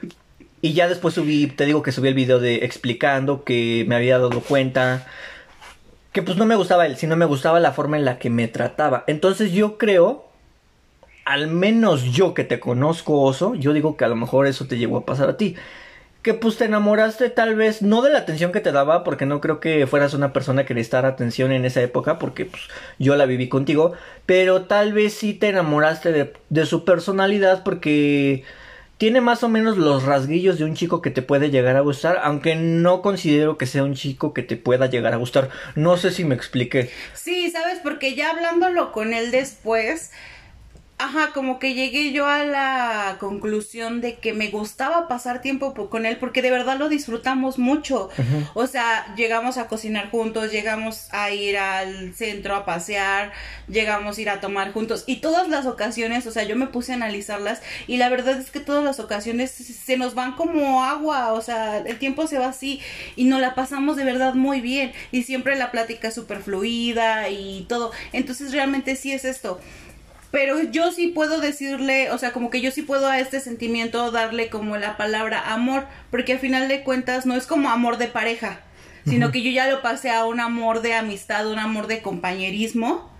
y 0.60 0.72
ya 0.74 0.88
después 0.88 1.14
subí, 1.14 1.46
te 1.46 1.64
digo 1.64 1.82
que 1.82 1.92
subí 1.92 2.08
el 2.08 2.14
video 2.14 2.40
de 2.40 2.64
explicando 2.64 3.44
que 3.44 3.84
me 3.88 3.94
había 3.94 4.18
dado 4.18 4.40
cuenta 4.40 5.06
que 6.12 6.22
pues 6.22 6.36
no 6.36 6.44
me 6.44 6.56
gustaba 6.56 6.84
él, 6.84 6.96
sino 6.96 7.16
me 7.16 7.24
gustaba 7.24 7.60
la 7.60 7.72
forma 7.72 7.96
en 7.96 8.04
la 8.04 8.18
que 8.18 8.28
me 8.28 8.48
trataba. 8.48 9.04
Entonces 9.06 9.52
yo 9.52 9.78
creo, 9.78 10.26
al 11.24 11.46
menos 11.46 12.02
yo 12.02 12.34
que 12.34 12.44
te 12.44 12.60
conozco, 12.60 13.22
oso, 13.22 13.54
yo 13.54 13.72
digo 13.72 13.96
que 13.96 14.04
a 14.04 14.08
lo 14.08 14.16
mejor 14.16 14.46
eso 14.46 14.66
te 14.66 14.76
llegó 14.76 14.98
a 14.98 15.06
pasar 15.06 15.30
a 15.30 15.36
ti 15.36 15.56
que 16.22 16.34
pues 16.34 16.56
te 16.56 16.64
enamoraste 16.66 17.30
tal 17.30 17.56
vez 17.56 17.82
no 17.82 18.00
de 18.02 18.10
la 18.10 18.18
atención 18.18 18.52
que 18.52 18.60
te 18.60 18.72
daba 18.72 19.04
porque 19.04 19.26
no 19.26 19.40
creo 19.40 19.60
que 19.60 19.86
fueras 19.86 20.14
una 20.14 20.32
persona 20.32 20.64
que 20.64 20.74
necesitara 20.74 21.08
atención 21.08 21.52
en 21.52 21.64
esa 21.64 21.82
época 21.82 22.18
porque 22.18 22.46
pues 22.46 22.62
yo 22.98 23.16
la 23.16 23.26
viví 23.26 23.48
contigo 23.48 23.92
pero 24.24 24.62
tal 24.62 24.92
vez 24.92 25.14
sí 25.14 25.34
te 25.34 25.48
enamoraste 25.48 26.12
de, 26.12 26.32
de 26.48 26.66
su 26.66 26.84
personalidad 26.84 27.64
porque 27.64 28.44
tiene 29.02 29.20
más 29.20 29.42
o 29.42 29.48
menos 29.48 29.78
los 29.78 30.04
rasguillos 30.04 30.58
de 30.58 30.64
un 30.64 30.76
chico 30.76 31.02
que 31.02 31.10
te 31.10 31.22
puede 31.22 31.50
llegar 31.50 31.74
a 31.74 31.80
gustar, 31.80 32.20
aunque 32.22 32.54
no 32.54 33.02
considero 33.02 33.58
que 33.58 33.66
sea 33.66 33.82
un 33.82 33.94
chico 33.94 34.32
que 34.32 34.44
te 34.44 34.56
pueda 34.56 34.86
llegar 34.86 35.12
a 35.12 35.16
gustar. 35.16 35.50
No 35.74 35.96
sé 35.96 36.12
si 36.12 36.24
me 36.24 36.36
expliqué. 36.36 36.88
Sí, 37.12 37.50
sabes, 37.50 37.80
porque 37.82 38.14
ya 38.14 38.30
hablándolo 38.30 38.92
con 38.92 39.12
él 39.12 39.32
después, 39.32 40.12
Ajá, 41.02 41.32
como 41.34 41.58
que 41.58 41.74
llegué 41.74 42.12
yo 42.12 42.28
a 42.28 42.44
la 42.44 43.16
conclusión 43.18 44.00
de 44.00 44.18
que 44.18 44.32
me 44.32 44.50
gustaba 44.50 45.08
pasar 45.08 45.42
tiempo 45.42 45.74
con 45.90 46.06
él 46.06 46.16
porque 46.18 46.42
de 46.42 46.52
verdad 46.52 46.78
lo 46.78 46.88
disfrutamos 46.88 47.58
mucho. 47.58 48.08
O 48.54 48.68
sea, 48.68 49.12
llegamos 49.16 49.58
a 49.58 49.66
cocinar 49.66 50.12
juntos, 50.12 50.52
llegamos 50.52 51.08
a 51.10 51.32
ir 51.32 51.58
al 51.58 52.14
centro 52.14 52.54
a 52.54 52.64
pasear, 52.64 53.32
llegamos 53.66 54.16
a 54.16 54.20
ir 54.20 54.30
a 54.30 54.40
tomar 54.40 54.72
juntos 54.72 55.02
y 55.08 55.16
todas 55.16 55.48
las 55.48 55.66
ocasiones, 55.66 56.24
o 56.28 56.30
sea, 56.30 56.44
yo 56.44 56.54
me 56.54 56.68
puse 56.68 56.92
a 56.92 56.94
analizarlas 56.94 57.62
y 57.88 57.96
la 57.96 58.08
verdad 58.08 58.38
es 58.38 58.52
que 58.52 58.60
todas 58.60 58.84
las 58.84 59.00
ocasiones 59.00 59.50
se 59.50 59.96
nos 59.96 60.14
van 60.14 60.34
como 60.34 60.84
agua, 60.84 61.32
o 61.32 61.40
sea, 61.40 61.78
el 61.78 61.98
tiempo 61.98 62.28
se 62.28 62.38
va 62.38 62.46
así 62.46 62.80
y 63.16 63.24
nos 63.24 63.40
la 63.40 63.56
pasamos 63.56 63.96
de 63.96 64.04
verdad 64.04 64.34
muy 64.34 64.60
bien 64.60 64.92
y 65.10 65.24
siempre 65.24 65.56
la 65.56 65.72
plática 65.72 66.06
es 66.06 66.14
súper 66.14 66.42
fluida 66.42 67.28
y 67.28 67.66
todo. 67.68 67.90
Entonces 68.12 68.52
realmente 68.52 68.94
sí 68.94 69.10
es 69.10 69.24
esto 69.24 69.60
pero 70.32 70.62
yo 70.62 70.90
sí 70.92 71.08
puedo 71.08 71.40
decirle, 71.40 72.10
o 72.10 72.16
sea, 72.16 72.32
como 72.32 72.48
que 72.48 72.62
yo 72.62 72.70
sí 72.70 72.80
puedo 72.80 73.06
a 73.06 73.20
este 73.20 73.38
sentimiento 73.38 74.10
darle 74.10 74.48
como 74.48 74.78
la 74.78 74.96
palabra 74.96 75.52
amor, 75.52 75.86
porque 76.10 76.32
al 76.32 76.38
final 76.38 76.68
de 76.68 76.82
cuentas 76.82 77.26
no 77.26 77.36
es 77.36 77.46
como 77.46 77.68
amor 77.68 77.98
de 77.98 78.08
pareja, 78.08 78.60
sino 79.04 79.30
que 79.30 79.42
yo 79.42 79.50
ya 79.50 79.70
lo 79.70 79.82
pasé 79.82 80.10
a 80.10 80.24
un 80.24 80.40
amor 80.40 80.80
de 80.80 80.94
amistad, 80.94 81.46
un 81.48 81.58
amor 81.58 81.86
de 81.86 82.00
compañerismo. 82.00 83.12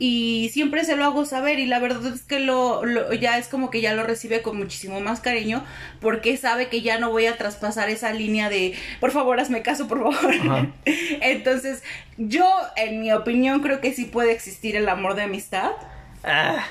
Y 0.00 0.50
siempre 0.52 0.84
se 0.84 0.94
lo 0.94 1.04
hago 1.04 1.24
saber 1.24 1.58
y 1.58 1.66
la 1.66 1.80
verdad 1.80 2.14
es 2.14 2.22
que 2.22 2.38
lo, 2.38 2.84
ya 3.14 3.36
es 3.36 3.48
como 3.48 3.68
que 3.68 3.80
ya 3.80 3.94
lo 3.94 4.04
recibe 4.04 4.42
con 4.42 4.56
muchísimo 4.56 5.00
más 5.00 5.18
cariño 5.18 5.64
porque 6.00 6.36
sabe 6.36 6.68
que 6.68 6.82
ya 6.82 7.00
no 7.00 7.10
voy 7.10 7.26
a 7.26 7.36
traspasar 7.36 7.90
esa 7.90 8.12
línea 8.12 8.48
de 8.48 8.74
por 9.00 9.10
favor 9.10 9.40
hazme 9.40 9.62
caso 9.62 9.88
por 9.88 10.14
favor. 10.14 10.68
Entonces 11.20 11.82
yo 12.16 12.48
en 12.76 13.00
mi 13.00 13.10
opinión 13.10 13.60
creo 13.60 13.80
que 13.80 13.92
sí 13.92 14.04
puede 14.04 14.30
existir 14.30 14.76
el 14.76 14.88
amor 14.88 15.16
de 15.16 15.22
amistad 15.22 15.72
Ah. 16.28 16.66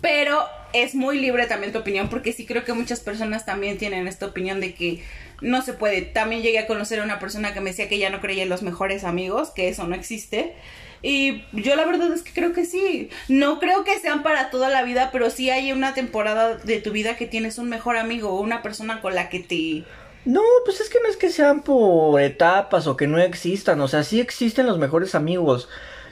Pero 0.00 0.44
es 0.72 0.94
muy 0.94 1.18
libre 1.18 1.46
también 1.46 1.72
tu 1.72 1.78
opinión, 1.78 2.08
porque 2.08 2.32
sí 2.32 2.46
creo 2.46 2.64
que 2.64 2.72
muchas 2.72 3.00
personas 3.00 3.44
también 3.44 3.78
tienen 3.78 4.06
esta 4.06 4.26
opinión 4.26 4.60
de 4.60 4.74
que 4.74 5.02
no 5.40 5.62
se 5.62 5.72
puede. 5.72 6.02
También 6.02 6.42
llegué 6.42 6.58
a 6.58 6.66
conocer 6.66 7.00
a 7.00 7.04
una 7.04 7.18
persona 7.18 7.52
que 7.54 7.60
me 7.60 7.70
decía 7.70 7.88
que 7.88 7.98
ya 7.98 8.10
no 8.10 8.20
creía 8.20 8.42
en 8.42 8.48
los 8.48 8.62
mejores 8.62 9.04
amigos, 9.04 9.50
que 9.50 9.68
eso 9.68 9.86
no 9.86 9.94
existe. 9.94 10.54
Y 11.02 11.44
yo 11.52 11.76
la 11.76 11.86
verdad 11.86 12.12
es 12.12 12.22
que 12.22 12.32
creo 12.32 12.52
que 12.52 12.66
sí. 12.66 13.08
No 13.28 13.58
creo 13.58 13.84
que 13.84 13.98
sean 13.98 14.22
para 14.22 14.50
toda 14.50 14.68
la 14.68 14.82
vida, 14.82 15.10
pero 15.12 15.30
sí 15.30 15.50
hay 15.50 15.72
una 15.72 15.94
temporada 15.94 16.56
de 16.56 16.80
tu 16.80 16.92
vida 16.92 17.16
que 17.16 17.26
tienes 17.26 17.58
un 17.58 17.68
mejor 17.68 17.96
amigo 17.96 18.30
o 18.30 18.40
una 18.40 18.62
persona 18.62 19.00
con 19.00 19.14
la 19.14 19.28
que 19.30 19.40
te 19.40 19.84
No, 20.26 20.42
pues 20.64 20.80
es 20.80 20.90
que 20.90 20.98
no 21.02 21.08
es 21.08 21.16
que 21.16 21.30
sean 21.30 21.62
por 21.62 22.20
etapas 22.20 22.86
o 22.86 22.96
que 22.96 23.06
no 23.06 23.18
existan, 23.18 23.80
o 23.80 23.88
sea, 23.88 24.04
sí 24.04 24.20
existen 24.20 24.66
los 24.66 24.78
mejores 24.78 25.14
amigos, 25.14 25.70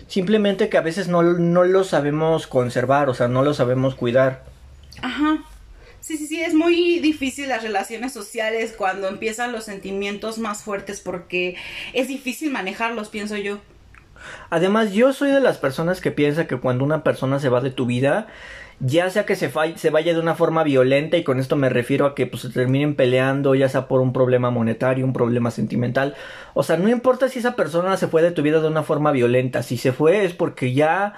simplemente 0.08 0.68
que 0.68 0.78
a 0.78 0.82
veces 0.82 1.06
no, 1.06 1.22
no 1.22 1.64
los 1.64 1.88
sabemos 1.88 2.46
conservar, 2.46 3.08
o 3.08 3.14
sea, 3.14 3.28
no 3.28 3.42
los 3.42 3.58
sabemos 3.58 3.94
cuidar. 3.94 4.44
Ajá. 5.00 5.44
Sí, 6.00 6.16
sí, 6.16 6.26
sí, 6.26 6.40
es 6.40 6.54
muy 6.54 7.00
difícil 7.00 7.48
las 7.48 7.62
relaciones 7.62 8.12
sociales 8.12 8.74
cuando 8.76 9.08
empiezan 9.08 9.52
los 9.52 9.64
sentimientos 9.64 10.38
más 10.38 10.62
fuertes 10.62 11.00
porque 11.00 11.56
es 11.92 12.08
difícil 12.08 12.50
manejarlos, 12.50 13.08
pienso 13.08 13.36
yo. 13.36 13.58
Además, 14.50 14.92
yo 14.92 15.12
soy 15.12 15.30
de 15.30 15.40
las 15.40 15.58
personas 15.58 16.00
que 16.00 16.10
piensa 16.10 16.46
que 16.46 16.56
cuando 16.56 16.84
una 16.84 17.04
persona 17.04 17.38
se 17.38 17.48
va 17.48 17.60
de 17.60 17.70
tu 17.70 17.86
vida, 17.86 18.26
ya 18.80 19.10
sea 19.10 19.26
que 19.26 19.34
se, 19.34 19.48
vaya 19.48 20.14
de 20.14 20.20
una 20.20 20.34
forma 20.34 20.62
violenta 20.62 21.16
y 21.16 21.24
con 21.24 21.40
esto 21.40 21.56
me 21.56 21.68
refiero 21.68 22.06
a 22.06 22.14
que 22.14 22.26
pues, 22.26 22.42
se 22.42 22.50
terminen 22.50 22.94
peleando, 22.94 23.54
ya 23.54 23.68
sea 23.68 23.88
por 23.88 24.00
un 24.00 24.12
problema 24.12 24.50
monetario, 24.50 25.04
un 25.04 25.12
problema 25.12 25.50
sentimental, 25.50 26.14
o 26.54 26.62
sea, 26.62 26.76
no 26.76 26.88
importa 26.88 27.28
si 27.28 27.40
esa 27.40 27.56
persona 27.56 27.96
se 27.96 28.06
fue 28.06 28.22
de 28.22 28.30
tu 28.30 28.42
vida 28.42 28.60
de 28.60 28.68
una 28.68 28.84
forma 28.84 29.10
violenta, 29.10 29.62
si 29.62 29.76
se 29.76 29.92
fue 29.92 30.24
es 30.24 30.32
porque 30.32 30.74
ya 30.74 31.14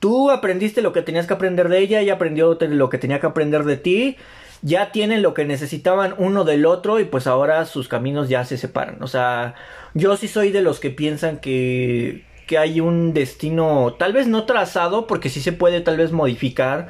tú 0.00 0.30
aprendiste 0.30 0.82
lo 0.82 0.92
que 0.92 1.02
tenías 1.02 1.26
que 1.26 1.34
aprender 1.34 1.68
de 1.68 1.78
ella, 1.78 2.00
ella 2.00 2.14
aprendió 2.14 2.58
lo 2.60 2.88
que 2.90 2.98
tenía 2.98 3.20
que 3.20 3.26
aprender 3.26 3.64
de 3.64 3.76
ti, 3.76 4.16
ya 4.62 4.90
tienen 4.90 5.22
lo 5.22 5.32
que 5.32 5.44
necesitaban 5.44 6.14
uno 6.18 6.44
del 6.44 6.66
otro 6.66 6.98
y 6.98 7.04
pues 7.04 7.28
ahora 7.28 7.66
sus 7.66 7.86
caminos 7.86 8.28
ya 8.28 8.44
se 8.44 8.58
separan, 8.58 9.00
o 9.02 9.06
sea, 9.06 9.54
yo 9.94 10.16
sí 10.16 10.26
soy 10.26 10.50
de 10.50 10.62
los 10.62 10.80
que 10.80 10.90
piensan 10.90 11.38
que 11.38 12.24
que 12.46 12.58
hay 12.58 12.80
un 12.80 13.12
destino, 13.12 13.94
tal 13.98 14.12
vez 14.12 14.26
no 14.26 14.44
trazado, 14.44 15.06
porque 15.06 15.28
sí 15.28 15.40
se 15.40 15.52
puede 15.52 15.80
tal 15.80 15.96
vez 15.96 16.12
modificar, 16.12 16.88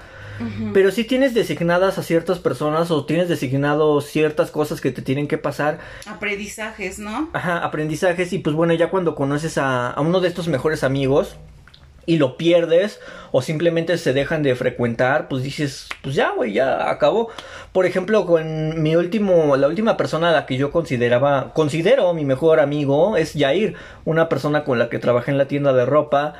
pero 0.74 0.90
sí 0.90 1.04
tienes 1.04 1.32
designadas 1.32 1.96
a 1.96 2.02
ciertas 2.02 2.38
personas 2.38 2.90
o 2.90 3.06
tienes 3.06 3.28
designado 3.28 4.02
ciertas 4.02 4.50
cosas 4.50 4.82
que 4.82 4.92
te 4.92 5.00
tienen 5.00 5.28
que 5.28 5.38
pasar. 5.38 5.78
Aprendizajes, 6.06 6.98
¿no? 6.98 7.30
Ajá, 7.32 7.64
aprendizajes 7.64 8.34
y 8.34 8.38
pues 8.38 8.54
bueno, 8.54 8.74
ya 8.74 8.90
cuando 8.90 9.14
conoces 9.14 9.56
a, 9.56 9.90
a 9.90 10.00
uno 10.02 10.20
de 10.20 10.28
estos 10.28 10.48
mejores 10.48 10.84
amigos, 10.84 11.36
y 12.06 12.16
lo 12.18 12.36
pierdes 12.36 13.00
o 13.32 13.42
simplemente 13.42 13.98
se 13.98 14.12
dejan 14.12 14.42
de 14.42 14.54
frecuentar, 14.54 15.28
pues 15.28 15.42
dices, 15.42 15.88
pues 16.02 16.14
ya, 16.14 16.30
güey, 16.30 16.52
ya 16.52 16.88
acabó. 16.88 17.28
Por 17.72 17.84
ejemplo, 17.84 18.24
con 18.24 18.82
mi 18.82 18.96
último, 18.96 19.56
la 19.56 19.66
última 19.66 19.96
persona 19.96 20.30
a 20.30 20.32
la 20.32 20.46
que 20.46 20.56
yo 20.56 20.70
consideraba, 20.70 21.52
considero 21.52 22.14
mi 22.14 22.24
mejor 22.24 22.60
amigo 22.60 23.16
es 23.16 23.34
Jair, 23.36 23.74
una 24.04 24.28
persona 24.28 24.64
con 24.64 24.78
la 24.78 24.88
que 24.88 24.98
trabajé 24.98 25.32
en 25.32 25.38
la 25.38 25.48
tienda 25.48 25.72
de 25.72 25.84
ropa. 25.84 26.34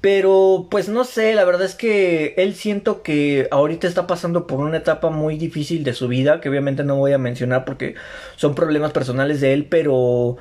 Pero, 0.00 0.68
pues 0.70 0.88
no 0.88 1.04
sé, 1.04 1.34
la 1.34 1.44
verdad 1.44 1.64
es 1.64 1.74
que 1.74 2.34
él 2.36 2.54
siento 2.54 3.02
que 3.02 3.48
ahorita 3.50 3.88
está 3.88 4.06
pasando 4.06 4.46
por 4.46 4.60
una 4.60 4.76
etapa 4.76 5.10
muy 5.10 5.36
difícil 5.36 5.82
de 5.82 5.92
su 5.92 6.06
vida, 6.06 6.40
que 6.40 6.48
obviamente 6.48 6.84
no 6.84 6.96
voy 6.96 7.12
a 7.12 7.18
mencionar 7.18 7.64
porque 7.64 7.96
son 8.36 8.54
problemas 8.54 8.92
personales 8.92 9.40
de 9.40 9.54
él, 9.54 9.66
pero 9.68 10.36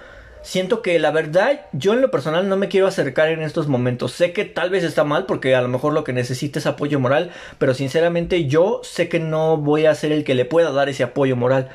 siento 0.47 0.81
que 0.81 0.97
la 0.97 1.11
verdad 1.11 1.65
yo 1.73 1.91
en 1.91 2.01
lo 2.01 2.09
personal 2.09 2.47
no 2.47 2.55
me 2.55 2.69
quiero 2.69 2.87
acercar 2.87 3.27
en 3.27 3.41
estos 3.41 3.67
momentos. 3.67 4.13
Sé 4.13 4.31
que 4.31 4.45
tal 4.45 4.69
vez 4.69 4.85
está 4.85 5.03
mal 5.03 5.25
porque 5.25 5.55
a 5.55 5.61
lo 5.61 5.67
mejor 5.67 5.91
lo 5.91 6.05
que 6.05 6.13
necesita 6.13 6.59
es 6.59 6.65
apoyo 6.65 7.01
moral, 7.01 7.31
pero 7.57 7.73
sinceramente 7.73 8.45
yo 8.45 8.79
sé 8.81 9.09
que 9.09 9.19
no 9.19 9.57
voy 9.57 9.87
a 9.87 9.93
ser 9.93 10.13
el 10.13 10.23
que 10.23 10.35
le 10.35 10.45
pueda 10.45 10.71
dar 10.71 10.87
ese 10.87 11.03
apoyo 11.03 11.35
moral. 11.35 11.67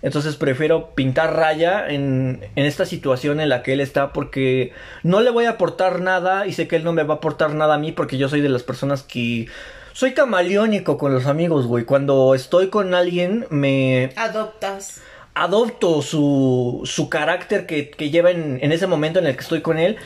Entonces 0.00 0.36
prefiero 0.36 0.94
pintar 0.94 1.34
raya 1.34 1.88
en, 1.88 2.48
en 2.54 2.66
esta 2.66 2.86
situación 2.86 3.40
en 3.40 3.48
la 3.48 3.64
que 3.64 3.72
él 3.72 3.80
está 3.80 4.12
porque 4.12 4.72
no 5.02 5.20
le 5.22 5.30
voy 5.30 5.46
a 5.46 5.50
aportar 5.50 6.00
nada 6.00 6.46
y 6.46 6.52
sé 6.52 6.68
que 6.68 6.76
él 6.76 6.84
no 6.84 6.92
me 6.92 7.02
va 7.02 7.14
a 7.14 7.16
aportar 7.16 7.52
nada 7.54 7.74
a 7.74 7.78
mí 7.78 7.90
porque 7.90 8.16
yo 8.16 8.28
soy 8.28 8.42
de 8.42 8.48
las 8.48 8.62
personas 8.62 9.02
que 9.02 9.48
soy 9.92 10.14
camaleónico 10.14 10.98
con 10.98 11.12
los 11.12 11.26
amigos, 11.26 11.66
güey. 11.66 11.84
Cuando 11.84 12.36
estoy 12.36 12.68
con 12.68 12.94
alguien 12.94 13.46
me... 13.50 14.12
Adoptas 14.14 15.02
adopto 15.40 16.02
su, 16.02 16.82
su 16.84 17.08
carácter 17.08 17.64
que, 17.64 18.10
lleva 18.10 18.30
en, 18.30 18.58
en, 18.60 18.72
ese 18.72 18.86
momento 18.86 19.18
en 19.18 19.26
el 19.26 19.34
que 19.34 19.40
estoy 19.40 19.62
con 19.62 19.78
él. 19.78 19.96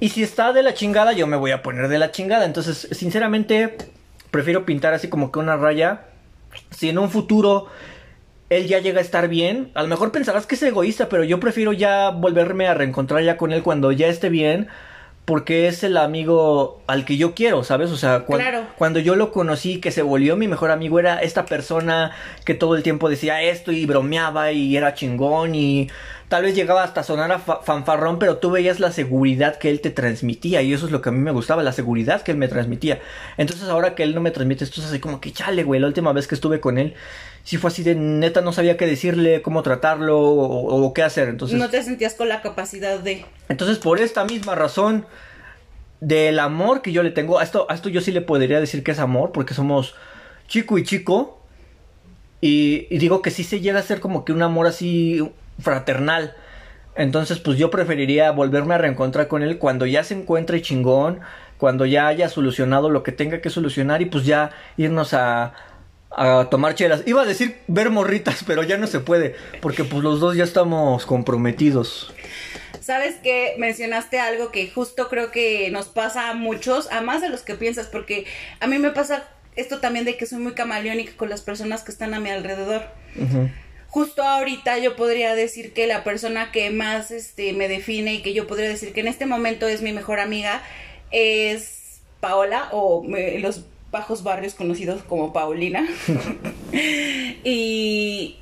Y 0.00 0.08
si 0.08 0.22
está 0.22 0.54
de 0.54 0.62
la 0.62 0.72
chingada, 0.72 1.12
yo 1.12 1.26
me 1.26 1.36
voy 1.36 1.50
a 1.50 1.62
poner 1.62 1.88
de 1.88 1.98
la 1.98 2.10
chingada. 2.10 2.46
Entonces, 2.46 2.88
sinceramente, 2.92 3.76
prefiero 4.30 4.64
pintar 4.64 4.94
así 4.94 5.08
como 5.08 5.30
que 5.30 5.40
una 5.40 5.56
raya. 5.58 6.06
Si 6.70 6.88
en 6.88 6.98
un 6.98 7.10
futuro 7.10 7.66
él 8.48 8.66
ya 8.66 8.78
llega 8.78 9.00
a 9.00 9.02
estar 9.02 9.28
bien, 9.28 9.70
a 9.74 9.82
lo 9.82 9.88
mejor 9.88 10.10
pensarás 10.10 10.46
que 10.46 10.54
es 10.54 10.62
egoísta, 10.62 11.10
pero 11.10 11.22
yo 11.22 11.38
prefiero 11.38 11.74
ya 11.74 12.08
volverme 12.08 12.66
a 12.66 12.72
reencontrar 12.72 13.22
ya 13.22 13.36
con 13.36 13.52
él 13.52 13.62
cuando 13.62 13.92
ya 13.92 14.06
esté 14.06 14.30
bien 14.30 14.68
porque 15.28 15.68
es 15.68 15.84
el 15.84 15.98
amigo 15.98 16.80
al 16.86 17.04
que 17.04 17.18
yo 17.18 17.34
quiero, 17.34 17.62
¿sabes? 17.62 17.90
O 17.90 17.98
sea, 17.98 18.24
cuando 18.78 18.98
yo 18.98 19.14
lo 19.14 19.30
conocí, 19.30 19.78
que 19.78 19.90
se 19.90 20.00
volvió 20.00 20.36
mi 20.36 20.48
mejor 20.48 20.70
amigo, 20.70 20.98
era 20.98 21.20
esta 21.20 21.44
persona 21.44 22.12
que 22.46 22.54
todo 22.54 22.76
el 22.76 22.82
tiempo 22.82 23.10
decía 23.10 23.42
esto 23.42 23.70
y 23.70 23.84
bromeaba 23.84 24.52
y 24.52 24.74
era 24.74 24.94
chingón 24.94 25.54
y 25.54 25.90
tal 26.28 26.44
vez 26.44 26.54
llegaba 26.54 26.82
hasta 26.82 27.00
a 27.00 27.04
sonar 27.04 27.30
a 27.30 27.40
fanfarrón, 27.40 28.18
pero 28.18 28.38
tú 28.38 28.50
veías 28.50 28.80
la 28.80 28.90
seguridad 28.90 29.58
que 29.58 29.68
él 29.68 29.82
te 29.82 29.90
transmitía 29.90 30.62
y 30.62 30.72
eso 30.72 30.86
es 30.86 30.92
lo 30.92 31.02
que 31.02 31.10
a 31.10 31.12
mí 31.12 31.18
me 31.18 31.30
gustaba, 31.30 31.62
la 31.62 31.72
seguridad 31.72 32.22
que 32.22 32.30
él 32.30 32.38
me 32.38 32.48
transmitía. 32.48 33.00
Entonces 33.36 33.68
ahora 33.68 33.94
que 33.94 34.04
él 34.04 34.14
no 34.14 34.22
me 34.22 34.30
transmite 34.30 34.64
esto 34.64 34.80
es 34.80 34.86
así 34.86 34.98
como 34.98 35.20
que 35.20 35.32
chale, 35.32 35.62
güey, 35.62 35.78
la 35.78 35.88
última 35.88 36.14
vez 36.14 36.26
que 36.26 36.36
estuve 36.36 36.58
con 36.60 36.78
él, 36.78 36.94
sí 37.44 37.56
fue 37.56 37.68
así 37.68 37.82
de 37.82 37.94
neta, 37.94 38.40
no 38.40 38.52
sabía 38.52 38.76
qué 38.76 38.86
decirle, 38.86 39.42
cómo 39.42 39.62
tratarlo 39.62 40.20
o, 40.20 40.86
o 40.86 40.94
qué 40.94 41.02
hacer. 41.02 41.28
Entonces... 41.28 41.58
No 41.58 41.70
te 41.70 41.82
sentías 41.82 42.14
con 42.14 42.28
la 42.28 42.42
capacidad 42.42 42.98
de... 42.98 43.24
Entonces 43.48 43.78
por 43.78 44.00
esta 44.00 44.24
misma 44.24 44.54
razón 44.54 45.06
del 46.00 46.38
amor 46.38 46.82
que 46.82 46.92
yo 46.92 47.02
le 47.02 47.10
tengo, 47.10 47.38
a 47.38 47.42
esto, 47.42 47.66
a 47.68 47.74
esto 47.74 47.88
yo 47.88 48.00
sí 48.00 48.12
le 48.12 48.20
podría 48.20 48.60
decir 48.60 48.84
que 48.84 48.92
es 48.92 48.98
amor, 48.98 49.32
porque 49.32 49.54
somos 49.54 49.94
chico 50.46 50.78
y 50.78 50.84
chico. 50.84 51.42
Y, 52.40 52.86
y, 52.90 52.98
digo 52.98 53.20
que 53.20 53.30
sí 53.30 53.42
se 53.42 53.60
llega 53.60 53.80
a 53.80 53.82
ser 53.82 53.98
como 53.98 54.24
que 54.24 54.32
un 54.32 54.42
amor 54.42 54.66
así 54.66 55.28
fraternal. 55.58 56.34
Entonces, 56.94 57.38
pues 57.38 57.58
yo 57.58 57.70
preferiría 57.70 58.30
volverme 58.30 58.74
a 58.74 58.78
reencontrar 58.78 59.28
con 59.28 59.42
él 59.42 59.58
cuando 59.58 59.86
ya 59.86 60.04
se 60.04 60.14
encuentre 60.14 60.62
chingón, 60.62 61.20
cuando 61.56 61.84
ya 61.84 62.06
haya 62.06 62.28
solucionado 62.28 62.90
lo 62.90 63.02
que 63.02 63.12
tenga 63.12 63.40
que 63.40 63.50
solucionar 63.50 64.02
y 64.02 64.06
pues 64.06 64.24
ya 64.24 64.50
irnos 64.76 65.14
a, 65.14 65.52
a 66.10 66.48
tomar 66.50 66.74
chelas. 66.74 67.02
Iba 67.06 67.22
a 67.22 67.26
decir 67.26 67.58
ver 67.66 67.90
morritas, 67.90 68.44
pero 68.46 68.62
ya 68.62 68.76
no 68.76 68.86
se 68.86 69.00
puede, 69.00 69.34
porque 69.60 69.84
pues 69.84 70.02
los 70.02 70.20
dos 70.20 70.36
ya 70.36 70.44
estamos 70.44 71.06
comprometidos. 71.06 72.12
Sabes 72.80 73.16
que 73.16 73.54
mencionaste 73.58 74.18
algo 74.18 74.50
que 74.50 74.70
justo 74.70 75.08
creo 75.08 75.30
que 75.30 75.70
nos 75.70 75.86
pasa 75.86 76.30
a 76.30 76.34
muchos, 76.34 76.90
a 76.90 77.02
más 77.02 77.20
de 77.20 77.28
los 77.28 77.42
que 77.42 77.54
piensas, 77.54 77.86
porque 77.86 78.24
a 78.60 78.66
mí 78.66 78.78
me 78.78 78.90
pasa 78.90 79.28
esto 79.56 79.80
también 79.80 80.04
de 80.04 80.16
que 80.16 80.26
soy 80.26 80.38
muy 80.38 80.52
camaleónica 80.52 81.12
con 81.16 81.28
las 81.28 81.42
personas 81.42 81.82
que 81.82 81.90
están 81.90 82.14
a 82.14 82.20
mi 82.20 82.30
alrededor. 82.30 82.82
Justo 83.88 84.22
ahorita 84.22 84.78
yo 84.78 84.96
podría 84.96 85.34
decir 85.34 85.72
que 85.72 85.86
la 85.86 86.04
persona 86.04 86.52
que 86.52 86.70
más 86.70 87.10
este, 87.10 87.52
me 87.52 87.68
define 87.68 88.14
y 88.14 88.22
que 88.22 88.32
yo 88.32 88.46
podría 88.46 88.68
decir 88.68 88.92
que 88.92 89.00
en 89.00 89.08
este 89.08 89.26
momento 89.26 89.66
es 89.66 89.82
mi 89.82 89.92
mejor 89.92 90.20
amiga 90.20 90.62
es 91.10 92.00
Paola 92.20 92.68
o 92.72 93.04
los 93.40 93.64
bajos 93.90 94.22
barrios 94.22 94.54
conocidos 94.54 95.02
como 95.02 95.32
Paulina. 95.32 95.86
y 97.44 98.36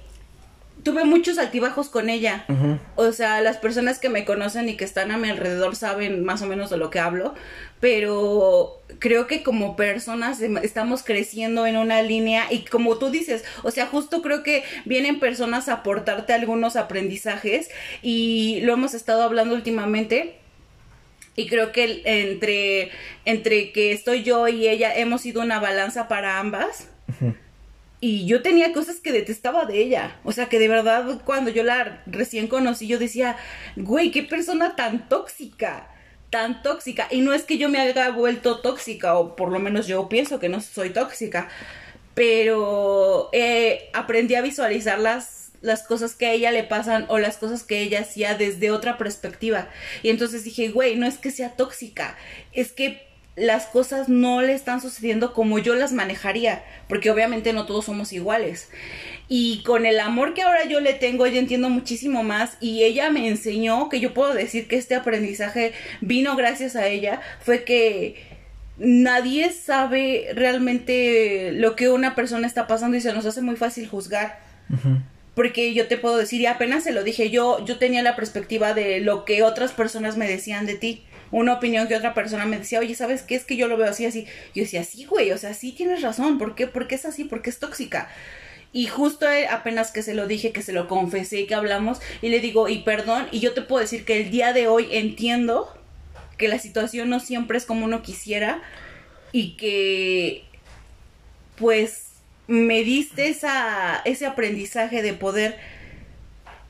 tuve 0.86 1.04
muchos 1.04 1.38
altibajos 1.38 1.88
con 1.88 2.08
ella. 2.08 2.46
O 2.94 3.10
sea, 3.10 3.40
las 3.40 3.56
personas 3.56 3.98
que 3.98 4.08
me 4.08 4.24
conocen 4.24 4.68
y 4.68 4.76
que 4.76 4.84
están 4.84 5.10
a 5.10 5.18
mi 5.18 5.28
alrededor 5.28 5.74
saben 5.74 6.24
más 6.24 6.42
o 6.42 6.46
menos 6.46 6.70
de 6.70 6.76
lo 6.76 6.90
que 6.90 7.00
hablo, 7.00 7.34
pero 7.80 8.80
creo 9.00 9.26
que 9.26 9.42
como 9.42 9.74
personas 9.74 10.40
em, 10.40 10.58
estamos 10.58 11.02
creciendo 11.02 11.66
en 11.66 11.76
una 11.76 12.02
línea 12.02 12.44
y 12.52 12.64
como 12.64 12.98
tú 12.98 13.10
dices, 13.10 13.44
o 13.64 13.72
sea, 13.72 13.86
justo 13.86 14.22
creo 14.22 14.44
que 14.44 14.62
vienen 14.84 15.18
personas 15.18 15.68
a 15.68 15.74
aportarte 15.74 16.32
algunos 16.32 16.76
aprendizajes 16.76 17.68
y 18.00 18.60
lo 18.62 18.74
hemos 18.74 18.94
estado 18.94 19.24
hablando 19.24 19.56
últimamente. 19.56 20.36
Y 21.36 21.48
creo 21.48 21.70
que 21.70 22.02
entre, 22.04 22.90
entre 23.26 23.72
que 23.72 23.92
estoy 23.92 24.22
yo 24.22 24.48
y 24.48 24.68
ella 24.68 24.96
hemos 24.96 25.20
sido 25.20 25.42
una 25.42 25.60
balanza 25.60 26.08
para 26.08 26.38
ambas 26.38 26.88
y 28.00 28.26
yo 28.26 28.42
tenía 28.42 28.72
cosas 28.72 29.00
que 29.00 29.12
detestaba 29.12 29.64
de 29.64 29.78
ella. 29.78 30.16
O 30.24 30.32
sea, 30.32 30.48
que 30.48 30.58
de 30.58 30.68
verdad 30.68 31.20
cuando 31.24 31.50
yo 31.50 31.64
la 31.64 32.02
recién 32.06 32.46
conocí, 32.46 32.86
yo 32.86 32.98
decía, 32.98 33.36
güey, 33.76 34.10
qué 34.10 34.22
persona 34.22 34.76
tan 34.76 35.08
tóxica. 35.08 35.88
Tan 36.30 36.62
tóxica. 36.62 37.08
Y 37.10 37.20
no 37.20 37.32
es 37.32 37.44
que 37.44 37.58
yo 37.58 37.68
me 37.68 37.80
haya 37.80 38.10
vuelto 38.10 38.60
tóxica, 38.60 39.16
o 39.16 39.36
por 39.36 39.50
lo 39.50 39.58
menos 39.58 39.86
yo 39.86 40.08
pienso 40.08 40.38
que 40.38 40.48
no 40.48 40.60
soy 40.60 40.90
tóxica. 40.90 41.48
Pero 42.14 43.30
eh, 43.32 43.90
aprendí 43.92 44.34
a 44.34 44.42
visualizar 44.42 44.98
las, 44.98 45.45
las 45.60 45.82
cosas 45.82 46.14
que 46.14 46.26
a 46.26 46.32
ella 46.32 46.50
le 46.50 46.64
pasan 46.64 47.06
o 47.08 47.18
las 47.18 47.36
cosas 47.36 47.62
que 47.62 47.80
ella 47.80 48.00
hacía 48.00 48.34
desde 48.34 48.70
otra 48.70 48.98
perspectiva. 48.98 49.68
Y 50.02 50.10
entonces 50.10 50.44
dije, 50.44 50.68
güey, 50.68 50.96
no 50.96 51.06
es 51.06 51.18
que 51.18 51.30
sea 51.30 51.50
tóxica, 51.50 52.16
es 52.52 52.72
que 52.72 53.06
las 53.36 53.66
cosas 53.66 54.08
no 54.08 54.40
le 54.40 54.54
están 54.54 54.80
sucediendo 54.80 55.34
como 55.34 55.58
yo 55.58 55.74
las 55.74 55.92
manejaría, 55.92 56.64
porque 56.88 57.10
obviamente 57.10 57.52
no 57.52 57.66
todos 57.66 57.84
somos 57.84 58.12
iguales. 58.12 58.70
Y 59.28 59.62
con 59.64 59.84
el 59.84 60.00
amor 60.00 60.32
que 60.32 60.42
ahora 60.42 60.64
yo 60.64 60.80
le 60.80 60.94
tengo, 60.94 61.26
yo 61.26 61.38
entiendo 61.38 61.68
muchísimo 61.68 62.22
más 62.22 62.56
y 62.60 62.84
ella 62.84 63.10
me 63.10 63.28
enseñó 63.28 63.88
que 63.88 64.00
yo 64.00 64.14
puedo 64.14 64.32
decir 64.32 64.68
que 64.68 64.76
este 64.76 64.94
aprendizaje 64.94 65.72
vino 66.00 66.34
gracias 66.34 66.76
a 66.76 66.86
ella, 66.86 67.20
fue 67.40 67.64
que 67.64 68.14
nadie 68.78 69.52
sabe 69.52 70.28
realmente 70.34 71.52
lo 71.52 71.76
que 71.76 71.88
una 71.88 72.14
persona 72.14 72.46
está 72.46 72.66
pasando 72.66 72.96
y 72.96 73.00
se 73.00 73.12
nos 73.12 73.26
hace 73.26 73.42
muy 73.42 73.56
fácil 73.56 73.86
juzgar. 73.86 74.38
Porque 75.36 75.74
yo 75.74 75.86
te 75.86 75.98
puedo 75.98 76.16
decir, 76.16 76.40
y 76.40 76.46
apenas 76.46 76.82
se 76.82 76.92
lo 76.92 77.04
dije, 77.04 77.28
yo, 77.28 77.62
yo 77.66 77.78
tenía 77.78 78.02
la 78.02 78.16
perspectiva 78.16 78.72
de 78.72 79.00
lo 79.00 79.26
que 79.26 79.42
otras 79.42 79.72
personas 79.72 80.16
me 80.16 80.26
decían 80.26 80.64
de 80.64 80.76
ti 80.76 81.04
una 81.30 81.52
opinión 81.52 81.88
que 81.88 81.96
otra 81.96 82.14
persona 82.14 82.46
me 82.46 82.58
decía, 82.58 82.78
oye, 82.78 82.94
¿sabes 82.94 83.22
qué? 83.22 83.34
Es 83.34 83.44
que 83.44 83.56
yo 83.56 83.68
lo 83.68 83.76
veo 83.76 83.90
así, 83.90 84.06
así. 84.06 84.26
Yo 84.54 84.62
decía, 84.62 84.82
sí, 84.82 85.04
güey, 85.04 85.32
o 85.32 85.38
sea, 85.38 85.52
sí 85.52 85.72
tienes 85.72 86.00
razón. 86.00 86.38
¿Por 86.38 86.54
qué? 86.54 86.66
Porque 86.66 86.94
es 86.94 87.04
así, 87.04 87.24
porque 87.24 87.50
es 87.50 87.58
tóxica. 87.58 88.08
Y 88.72 88.86
justo 88.86 89.26
apenas 89.50 89.90
que 89.90 90.02
se 90.02 90.14
lo 90.14 90.26
dije, 90.26 90.52
que 90.52 90.62
se 90.62 90.72
lo 90.72 90.88
confesé, 90.88 91.46
que 91.46 91.54
hablamos, 91.54 92.00
y 92.22 92.28
le 92.28 92.40
digo, 92.40 92.68
y 92.68 92.78
perdón, 92.78 93.26
y 93.30 93.40
yo 93.40 93.52
te 93.52 93.60
puedo 93.60 93.82
decir 93.82 94.06
que 94.06 94.22
el 94.22 94.30
día 94.30 94.54
de 94.54 94.68
hoy 94.68 94.88
entiendo 94.90 95.68
que 96.38 96.48
la 96.48 96.58
situación 96.58 97.10
no 97.10 97.20
siempre 97.20 97.58
es 97.58 97.66
como 97.66 97.84
uno 97.84 98.02
quisiera 98.02 98.62
y 99.32 99.56
que 99.56 100.44
pues 101.56 102.05
me 102.48 102.82
diste 102.84 103.28
esa, 103.28 104.02
ese 104.04 104.26
aprendizaje 104.26 105.02
de 105.02 105.12
poder 105.12 105.56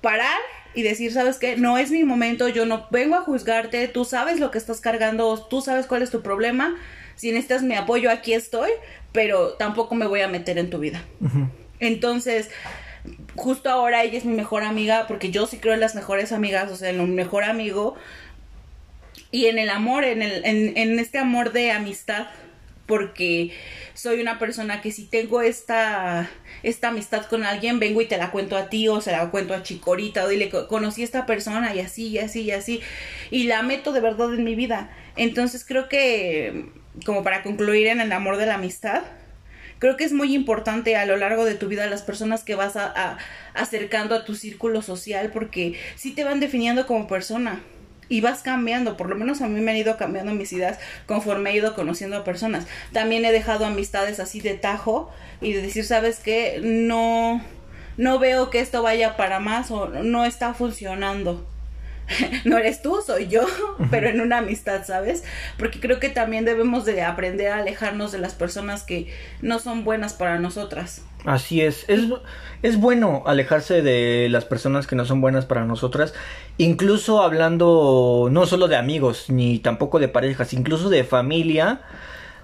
parar 0.01 0.39
y 0.75 0.83
decir, 0.83 1.13
¿sabes 1.13 1.39
qué? 1.39 1.57
No 1.57 1.79
es 1.79 1.91
mi 1.91 2.05
momento, 2.05 2.49
yo 2.49 2.67
no 2.67 2.87
vengo 2.91 3.17
a 3.17 3.23
juzgarte, 3.23 3.89
tú 3.89 4.05
sabes 4.05 4.41
lo 4.41 4.51
que 4.51 4.59
estás 4.59 4.81
cargando, 4.81 5.47
tú 5.49 5.63
sabes 5.63 5.87
cuál 5.87 6.03
es 6.03 6.11
tu 6.11 6.23
problema, 6.23 6.77
si 7.15 7.31
necesitas 7.31 7.63
mi 7.63 7.75
apoyo, 7.75 8.11
aquí 8.11 8.35
estoy, 8.35 8.71
pero 9.13 9.55
tampoco 9.55 9.95
me 9.95 10.07
voy 10.07 10.21
a 10.21 10.29
meter 10.29 10.59
en 10.59 10.69
tu 10.69 10.79
vida. 10.79 11.03
Entonces, 11.81 12.51
justo 13.35 13.71
ahora 13.71 14.03
ella 14.03 14.19
es 14.19 14.27
mi 14.27 14.35
mejor 14.35 14.65
amiga, 14.65 15.07
porque 15.09 15.31
yo 15.31 15.47
sí 15.47 15.57
creo 15.59 15.73
en 15.73 15.81
las 15.81 15.95
mejores 15.95 16.33
amigas, 16.33 16.71
o 16.71 16.77
sea, 16.77 16.91
en 16.91 17.01
un 17.01 17.15
mejor 17.15 17.45
amigo, 17.45 17.97
y 19.31 19.47
en 19.47 19.59
el 19.59 19.71
amor, 19.71 20.05
en, 20.05 20.21
el, 20.21 20.45
en, 20.45 20.77
en 20.77 20.99
este 20.99 21.19
amor 21.19 21.53
de 21.53 21.73
amistad, 21.73 22.27
porque 22.87 23.53
soy 23.95 24.21
una 24.21 24.39
persona 24.39 24.81
que 24.81 24.93
si 24.93 25.07
tengo 25.07 25.43
esta, 25.43 26.31
esta 26.63 26.89
amistad 26.89 27.27
con 27.27 27.45
alguien, 27.45 27.79
vengo 27.81 28.01
y 28.01 28.07
te 28.07 28.17
la 28.17 28.31
cuento 28.31 28.57
a 28.57 28.69
ti 28.69 28.89
o 28.89 29.01
se 29.01 29.13
la 29.13 29.31
cuento 29.31 29.55
a 29.55 29.63
Chicorita 29.63 30.25
o 30.25 30.29
dile, 30.29 30.51
conocí 30.69 31.03
a 31.03 31.05
esta 31.05 31.27
persona 31.27 31.75
y 31.75 31.81
así, 31.81 32.09
y 32.09 32.19
así, 32.19 32.43
y 32.43 32.51
así, 32.53 32.81
y 33.31 33.45
la 33.45 33.63
meto 33.63 33.93
de 33.93 34.01
verdad 34.01 34.33
en 34.33 34.45
mi 34.45 34.55
vida. 34.55 34.91
Entonces 35.17 35.65
creo 35.67 35.89
que, 35.89 36.71
como 37.05 37.23
para 37.23 37.43
concluir 37.43 37.89
en 37.89 38.01
el 38.01 38.13
amor 38.13 38.37
de 38.37 38.47
la 38.47 38.55
amistad, 38.55 39.03
creo 39.79 39.97
que 39.97 40.05
es 40.05 40.13
muy 40.13 40.35
importante 40.35 40.97
a 40.97 41.07
lo 41.07 41.17
largo 41.17 41.45
de 41.45 41.55
tu 41.55 41.69
vida 41.69 41.87
las 41.87 42.03
personas 42.03 42.45
que 42.45 42.55
vas 42.55 42.77
a, 42.77 43.19
acercando 43.55 44.15
a 44.15 44.25
tu 44.25 44.35
círculo 44.35 44.83
social 44.83 45.31
porque 45.33 45.79
sí 45.97 46.13
te 46.13 46.25
van 46.25 46.41
definiendo 46.41 46.87
como 46.87 47.07
persona 47.07 47.61
y 48.09 48.21
vas 48.21 48.43
cambiando, 48.43 48.97
por 48.97 49.09
lo 49.09 49.17
menos 49.17 49.41
a 49.41 49.49
mí 49.49 49.61
me 49.61 49.73
han 49.73 49.77
ido 49.77 49.97
cambiando 49.97 50.33
mis 50.33 50.53
ideas 50.53 50.79
conforme 51.07 51.51
he 51.51 51.57
ido 51.57 51.75
conociendo 51.75 52.17
a 52.17 52.25
personas. 52.25 52.67
También 52.93 53.25
he 53.25 53.33
dejado 53.33 53.67
amistades 53.67 54.21
así 54.21 54.41
de 54.41 54.55
tajo 54.55 55.11
y 55.41 55.53
de 55.53 55.63
decir, 55.63 55.85
¿sabes 55.85 56.21
qué? 56.21 56.61
No 56.63 57.41
no 57.97 58.19
veo 58.19 58.51
que 58.51 58.61
esto 58.61 58.83
vaya 58.83 59.17
para 59.17 59.41
más 59.41 59.71
o 59.71 59.89
no 59.89 60.25
está 60.25 60.55
funcionando. 60.55 61.47
no 62.45 62.59
eres 62.59 62.83
tú, 62.83 62.99
soy 63.05 63.29
yo, 63.29 63.43
pero 63.91 64.09
en 64.09 64.21
una 64.21 64.39
amistad, 64.39 64.85
¿sabes? 64.85 65.25
Porque 65.59 65.81
creo 65.81 66.01
que 66.01 66.09
también 66.09 66.45
debemos 66.45 66.85
de 66.85 67.03
aprender 67.03 67.53
a 67.53 67.59
alejarnos 67.59 68.13
de 68.13 68.19
las 68.19 68.35
personas 68.35 68.83
que 68.83 69.13
no 69.41 69.59
son 69.59 69.85
buenas 69.85 70.15
para 70.15 70.39
nosotras. 70.39 71.03
Así 71.25 71.61
es. 71.61 71.85
es, 71.89 72.05
es 72.63 72.79
bueno 72.79 73.25
alejarse 73.27 73.83
de 73.83 74.29
las 74.31 74.45
personas 74.45 74.87
que 74.87 74.95
no 74.95 75.05
son 75.05 75.21
buenas 75.21 75.45
para 75.45 75.65
nosotras, 75.65 76.15
incluso 76.59 77.23
hablando 77.23 78.29
no 78.31 78.47
solo 78.47 78.69
de 78.69 78.77
amigos, 78.77 79.29
ni 79.29 79.59
tampoco 79.59 79.99
de 79.99 80.09
parejas, 80.09 80.53
incluso 80.53 80.89
de 80.89 81.05
familia. 81.05 81.81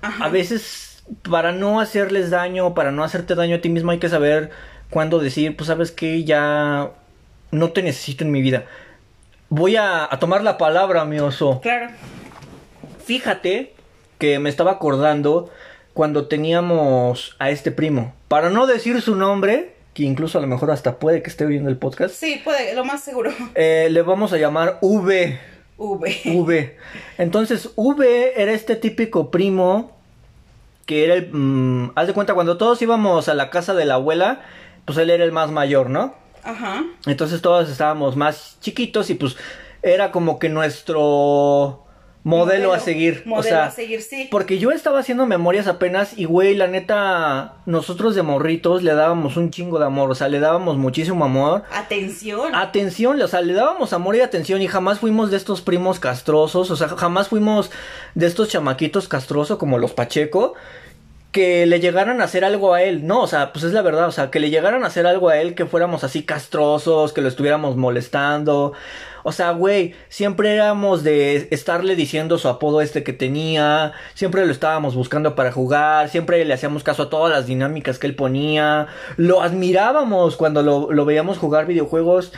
A 0.03 0.29
veces, 0.29 1.05
para 1.31 1.53
no 1.53 1.79
hacerles 1.79 2.31
daño, 2.31 2.75
para 2.75 2.91
no 2.91 3.05
hacerte 3.05 3.37
daño 3.37 3.57
a 3.57 3.61
ti 3.61 3.69
mismo, 3.69 3.93
hay 3.93 3.99
que 3.99 4.09
saber 4.09 4.51
cuándo 4.91 5.21
decir, 5.21 5.57
pues 5.57 5.69
sabes 5.69 5.93
que 5.93 6.25
ya 6.25 6.91
no 7.53 7.71
te 7.71 7.85
necesito 7.85 8.25
en 8.25 8.33
mi 8.33 8.43
vida 8.43 8.65
voy 9.53 9.77
a, 9.77 10.09
tomar 10.19 10.43
la 10.43 10.57
palabra, 10.57 11.05
mi 11.05 11.21
oso. 11.21 11.61
Claro. 11.61 11.91
Fíjate 13.05 13.75
que 14.17 14.39
me 14.39 14.49
estaba 14.49 14.73
acordando 14.73 15.51
cuando 15.93 16.27
teníamos 16.27 17.37
a 17.39 17.51
este 17.51 17.71
primo. 17.71 18.15
Para 18.29 18.49
no 18.49 18.67
decir 18.67 19.03
su 19.03 19.15
nombre, 19.15 19.75
que 19.93 20.05
incluso 20.05 20.39
a 20.39 20.41
lo 20.41 20.47
mejor 20.47 20.71
hasta 20.71 20.99
puede 20.99 21.23
que 21.23 21.29
esté 21.29 21.45
oyendo 21.45 21.69
el 21.69 21.77
podcast. 21.77 22.15
Sí, 22.15 22.41
puede, 22.43 22.75
lo 22.75 22.85
más 22.87 23.05
seguro. 23.05 23.31
Eh, 23.55 23.89
le 23.91 24.01
vamos 24.01 24.33
a 24.33 24.39
llamar 24.39 24.79
V. 24.81 25.39
V. 25.77 26.23
V. 26.25 26.77
Entonces, 27.19 27.71
V 27.77 28.33
era 28.41 28.53
este 28.53 28.75
típico 28.77 29.31
primo 29.31 29.99
que 30.87 31.05
era 31.05 31.15
el... 31.15 31.29
Mm, 31.31 31.93
haz 31.95 32.07
de 32.07 32.15
cuenta, 32.15 32.33
cuando 32.33 32.57
todos 32.57 32.81
íbamos 32.81 33.29
a 33.29 33.35
la 33.35 33.51
casa 33.51 33.75
de 33.75 33.85
la 33.85 33.95
abuela, 33.95 34.41
pues 34.87 34.97
él 34.97 35.11
era 35.11 35.25
el 35.25 35.33
más 35.33 35.51
mayor, 35.51 35.91
¿no? 35.91 36.22
Ajá. 36.43 36.85
Entonces 37.07 37.41
todos 37.43 37.71
estábamos 37.71 38.17
más 38.17 38.57
chiquitos 38.61 39.11
y 39.11 39.15
pues 39.15 39.37
era 39.83 40.11
como 40.13 40.39
que 40.39 40.49
nuestro 40.49 41.83
modelo, 42.25 42.73
a 42.73 42.79
seguir. 42.79 43.23
Modelo 43.27 43.41
o 43.41 43.43
sea, 43.43 43.65
a 43.67 43.71
seguir, 43.71 44.03
sí. 44.03 44.29
Porque 44.31 44.59
yo 44.59 44.71
estaba 44.71 45.01
haciendo 45.01 45.27
memorias 45.27 45.67
apenas 45.67 46.17
y 46.17 46.25
güey, 46.25 46.55
la 46.55 46.69
neta, 46.69 47.57
nosotros 47.67 48.15
de 48.15 48.23
morritos 48.23 48.83
le 48.83 48.95
dábamos 48.95 49.37
un 49.37 49.51
chingo 49.51 49.79
de 49.79 49.87
amor, 49.87 50.11
o 50.11 50.15
sea, 50.15 50.29
le 50.29 50.41
dábamos 50.41 50.77
muchísimo 50.77 51.25
amor. 51.25 51.65
Atención. 51.73 52.55
Atención, 52.55 53.21
o 53.21 53.29
sea, 53.29 53.41
le 53.41 53.55
dábamos 53.55 53.93
amor 53.93 54.17
y 54.17 54.21
atención 54.21 54.63
y 54.63 54.69
jamás 54.69 55.01
fuimos 55.01 55.31
de 55.31 55.37
estos 55.37 55.63
primos 55.63 55.99
castrosos, 55.99 56.71
o 56.71 56.77
sea, 56.77 56.89
jamás 56.89 57.29
fuimos 57.29 57.71
de 58.15 58.27
estos 58.27 58.49
chamaquitos 58.49 59.09
castrosos 59.09 59.59
como 59.59 59.79
los 59.79 59.93
Pacheco 59.93 60.55
que 61.33 61.67
le 61.67 61.81
llegaran 61.81 62.21
a 62.21 62.25
hacer 62.25 62.45
algo 62.45 62.75
a 62.75 62.83
él. 62.83 63.07
No, 63.07 63.23
o 63.23 63.27
sea, 63.27 63.53
pues 63.53 63.65
es 63.65 63.73
la 63.73 63.83
verdad, 63.83 64.07
o 64.07 64.13
sea, 64.13 64.31
que 64.31 64.39
le 64.39 64.51
llegaran 64.51 64.85
a 64.85 64.89
hacer 64.89 65.07
algo 65.07 65.31
a 65.31 65.39
él, 65.39 65.55
que 65.55 65.67
fuéramos 65.67 66.05
así 66.05 66.23
castrosos, 66.25 67.13
que 67.15 67.23
lo 67.23 67.29
estuviéramos 67.29 67.77
molestando. 67.77 68.75
O 69.25 69.33
sea, 69.33 69.53
güey, 69.53 69.95
siempre 70.09 70.53
éramos 70.53 71.05
de 71.05 71.49
estarle 71.51 71.97
diciendo 71.97 72.39
su 72.39 72.49
apodo 72.49 72.81
este 72.83 73.03
que 73.03 73.13
tenía, 73.13 73.93
siempre 74.15 74.45
lo 74.45 74.53
estábamos 74.53 74.95
buscando 74.95 75.35
para 75.35 75.53
jugar, 75.53 76.09
siempre 76.11 76.45
le 76.45 76.55
hacíamos 76.55 76.83
caso 76.83 77.05
a 77.05 77.11
todas 77.11 77.33
las 77.33 77.47
dinámicas 77.47 77.99
que 77.99 78.09
él 78.09 78.17
ponía, 78.17 78.89
lo 79.17 79.43
admirábamos 79.43 80.37
cuando 80.37 80.63
lo, 80.63 81.05
veíamos 81.05 81.39
jugar 81.39 81.67
videojuegos. 81.67 82.33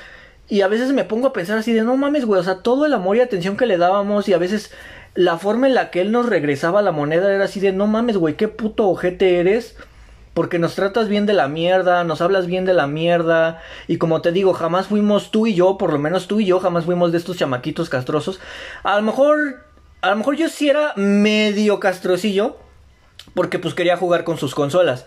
Y 0.46 0.60
a 0.60 0.68
veces 0.68 0.92
me 0.92 1.04
pongo 1.04 1.28
a 1.28 1.32
pensar 1.32 1.58
así 1.58 1.72
de, 1.72 1.82
no 1.82 1.96
mames, 1.96 2.26
güey, 2.26 2.40
o 2.40 2.44
sea, 2.44 2.56
todo 2.62 2.84
el 2.86 2.92
amor 2.92 3.16
y 3.16 3.20
atención 3.20 3.56
que 3.56 3.66
le 3.66 3.78
dábamos 3.78 4.28
y 4.28 4.34
a 4.34 4.38
veces 4.38 4.72
la 5.14 5.38
forma 5.38 5.66
en 5.66 5.74
la 5.74 5.90
que 5.90 6.00
él 6.00 6.12
nos 6.12 6.26
regresaba 6.26 6.82
la 6.82 6.92
moneda 6.92 7.32
era 7.32 7.44
así 7.44 7.60
de 7.60 7.72
no 7.72 7.86
mames, 7.86 8.16
güey, 8.16 8.34
qué 8.34 8.48
puto 8.48 8.88
ojete 8.88 9.38
eres. 9.38 9.76
Porque 10.34 10.58
nos 10.58 10.74
tratas 10.74 11.08
bien 11.08 11.26
de 11.26 11.32
la 11.32 11.46
mierda, 11.46 12.02
nos 12.02 12.20
hablas 12.20 12.46
bien 12.48 12.64
de 12.64 12.74
la 12.74 12.88
mierda. 12.88 13.62
Y 13.86 13.98
como 13.98 14.20
te 14.20 14.32
digo, 14.32 14.52
jamás 14.52 14.88
fuimos 14.88 15.30
tú 15.30 15.46
y 15.46 15.54
yo, 15.54 15.78
por 15.78 15.92
lo 15.92 16.00
menos 16.00 16.26
tú 16.26 16.40
y 16.40 16.46
yo, 16.46 16.58
jamás 16.58 16.86
fuimos 16.86 17.12
de 17.12 17.18
estos 17.18 17.36
chamaquitos 17.36 17.88
castrosos. 17.88 18.40
A 18.82 18.96
lo 18.96 19.02
mejor, 19.02 19.64
a 20.00 20.10
lo 20.10 20.16
mejor 20.16 20.34
yo 20.34 20.48
sí 20.48 20.68
era 20.68 20.92
medio 20.96 21.78
castrosillo. 21.78 22.56
Porque 23.32 23.60
pues 23.60 23.74
quería 23.74 23.96
jugar 23.96 24.24
con 24.24 24.36
sus 24.36 24.56
consolas. 24.56 25.06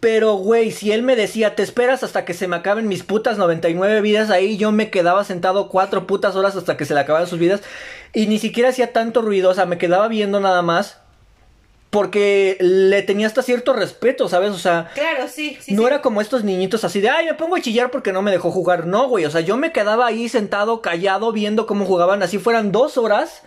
Pero, 0.00 0.34
güey, 0.34 0.70
si 0.70 0.92
él 0.92 1.02
me 1.02 1.16
decía, 1.16 1.54
te 1.54 1.62
esperas 1.62 2.02
hasta 2.02 2.26
que 2.26 2.34
se 2.34 2.46
me 2.46 2.56
acaben 2.56 2.88
mis 2.88 3.02
putas 3.02 3.38
99 3.38 4.02
vidas, 4.02 4.28
ahí 4.28 4.58
yo 4.58 4.70
me 4.70 4.90
quedaba 4.90 5.24
sentado 5.24 5.70
cuatro 5.70 6.06
putas 6.06 6.36
horas 6.36 6.56
hasta 6.56 6.76
que 6.76 6.84
se 6.84 6.92
le 6.92 7.00
acabaran 7.00 7.26
sus 7.26 7.38
vidas. 7.38 7.62
Y 8.14 8.26
ni 8.26 8.38
siquiera 8.38 8.68
hacía 8.68 8.92
tanto 8.92 9.22
ruido, 9.22 9.50
o 9.50 9.54
sea, 9.54 9.66
me 9.66 9.78
quedaba 9.78 10.08
viendo 10.08 10.40
nada 10.40 10.62
más. 10.62 10.98
Porque 11.90 12.56
le 12.60 13.02
tenía 13.02 13.28
hasta 13.28 13.42
cierto 13.42 13.72
respeto, 13.72 14.28
¿sabes? 14.28 14.50
O 14.50 14.58
sea, 14.58 14.90
claro, 14.94 15.28
sí, 15.28 15.56
sí 15.60 15.74
no 15.74 15.86
era 15.86 16.02
como 16.02 16.20
estos 16.20 16.42
niñitos 16.42 16.82
así 16.82 17.00
de, 17.00 17.08
ay, 17.08 17.26
me 17.26 17.34
pongo 17.34 17.54
a 17.54 17.60
chillar 17.60 17.92
porque 17.92 18.12
no 18.12 18.20
me 18.20 18.32
dejó 18.32 18.50
jugar. 18.50 18.86
No, 18.86 19.08
güey, 19.08 19.24
o 19.26 19.30
sea, 19.30 19.42
yo 19.42 19.56
me 19.56 19.70
quedaba 19.70 20.06
ahí 20.06 20.28
sentado, 20.28 20.82
callado, 20.82 21.30
viendo 21.30 21.66
cómo 21.66 21.84
jugaban, 21.84 22.22
así 22.24 22.38
fueran 22.38 22.72
dos 22.72 22.98
horas. 22.98 23.42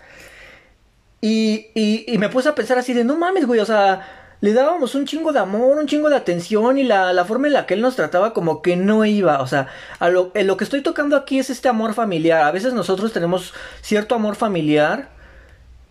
Y, 1.19 1.67
y, 1.73 2.05
y 2.07 2.17
me 2.19 2.29
puse 2.29 2.47
a 2.47 2.55
pensar 2.55 2.77
así 2.77 2.93
de, 2.93 3.03
no 3.03 3.17
mames, 3.17 3.45
güey, 3.45 3.59
o 3.59 3.65
sea, 3.65 4.26
le 4.41 4.53
dábamos 4.53 4.95
un 4.95 5.05
chingo 5.05 5.31
de 5.31 5.39
amor, 5.39 5.77
un 5.77 5.87
chingo 5.87 6.09
de 6.09 6.15
atención 6.15 6.77
y 6.77 6.83
la, 6.83 7.11
la, 7.13 7.25
forma 7.25 7.47
en 7.47 7.53
la 7.53 7.65
que 7.65 7.73
él 7.73 7.81
nos 7.81 7.95
trataba 7.95 8.33
como 8.33 8.61
que 8.61 8.75
no 8.75 9.05
iba. 9.05 9.41
O 9.41 9.47
sea, 9.47 9.67
a 9.99 10.09
lo, 10.09 10.31
lo 10.33 10.57
que 10.57 10.63
estoy 10.63 10.81
tocando 10.81 11.15
aquí 11.15 11.39
es 11.39 11.49
este 11.49 11.69
amor 11.69 11.93
familiar. 11.93 12.43
A 12.43 12.51
veces 12.51 12.73
nosotros 12.73 13.13
tenemos 13.13 13.53
cierto 13.81 14.15
amor 14.15 14.35
familiar 14.35 15.09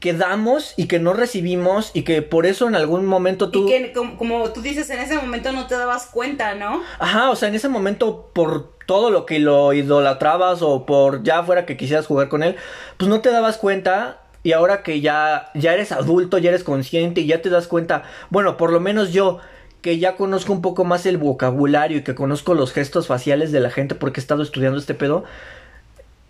que 0.01 0.13
damos 0.13 0.75
y 0.77 0.87
que 0.87 1.01
no 1.01 1.15
recibimos 1.15 1.91
y 1.95 2.03
que 2.03 2.23
por 2.23 2.47
eso 2.47 2.69
en 2.69 2.77
algún 2.77 3.07
momento 3.07 3.51
tú... 3.51 3.67
Y 3.67 3.73
que 3.73 3.93
como, 3.93 4.17
como, 4.17 4.51
tú 4.53 4.61
dices, 4.61 4.89
en 4.91 5.01
ese 5.01 5.17
momento 5.17 5.53
no 5.53 5.67
te 5.67 5.77
dabas 5.77 6.07
cuenta, 6.07 6.55
¿no? 6.55 6.83
Ajá, 6.99 7.31
o 7.31 7.37
sea, 7.37 7.49
en 7.49 7.55
ese 7.55 7.69
momento 7.69 8.31
por 8.33 8.77
todo 8.87 9.11
lo 9.11 9.27
que 9.27 9.39
lo 9.41 9.73
idolatrabas 9.73 10.63
o 10.63 10.87
por 10.87 11.23
ya 11.23 11.43
fuera 11.43 11.67
que 11.67 11.77
quisieras 11.77 12.07
jugar 12.07 12.29
con 12.29 12.43
él, 12.43 12.57
pues 12.99 13.09
no 13.09 13.21
te 13.21 13.31
dabas 13.31 13.57
cuenta 13.57 14.21
y 14.47 14.53
ahora 14.53 14.85
que 14.85 15.01
ya, 15.01 15.51
ya 15.55 15.75
eres 15.75 15.91
adulto, 15.91 16.39
ya 16.39 16.51
eres 16.51 16.63
consciente 16.63 17.23
y 17.23 17.27
ya 17.27 17.43
te 17.43 17.51
das 17.51 17.67
cuenta, 17.67 18.05
bueno, 18.31 18.57
por 18.57 18.73
lo 18.73 18.79
menos 18.79 19.13
yo, 19.13 19.41
que 19.81 19.99
ya 19.99 20.15
conozco 20.15 20.53
un 20.53 20.63
poco 20.63 20.85
más 20.85 21.05
el 21.05 21.17
vocabulario 21.17 21.99
y 21.99 22.05
que 22.05 22.15
conozco 22.15 22.55
los 22.55 22.73
gestos 22.73 23.09
faciales 23.09 23.51
de 23.51 23.59
la 23.59 23.71
gente 23.71 23.97
porque 23.97 24.21
he 24.21 24.23
estado 24.23 24.45
estudiando 24.45 24.79
este 24.79 24.95
pedo, 24.95 25.25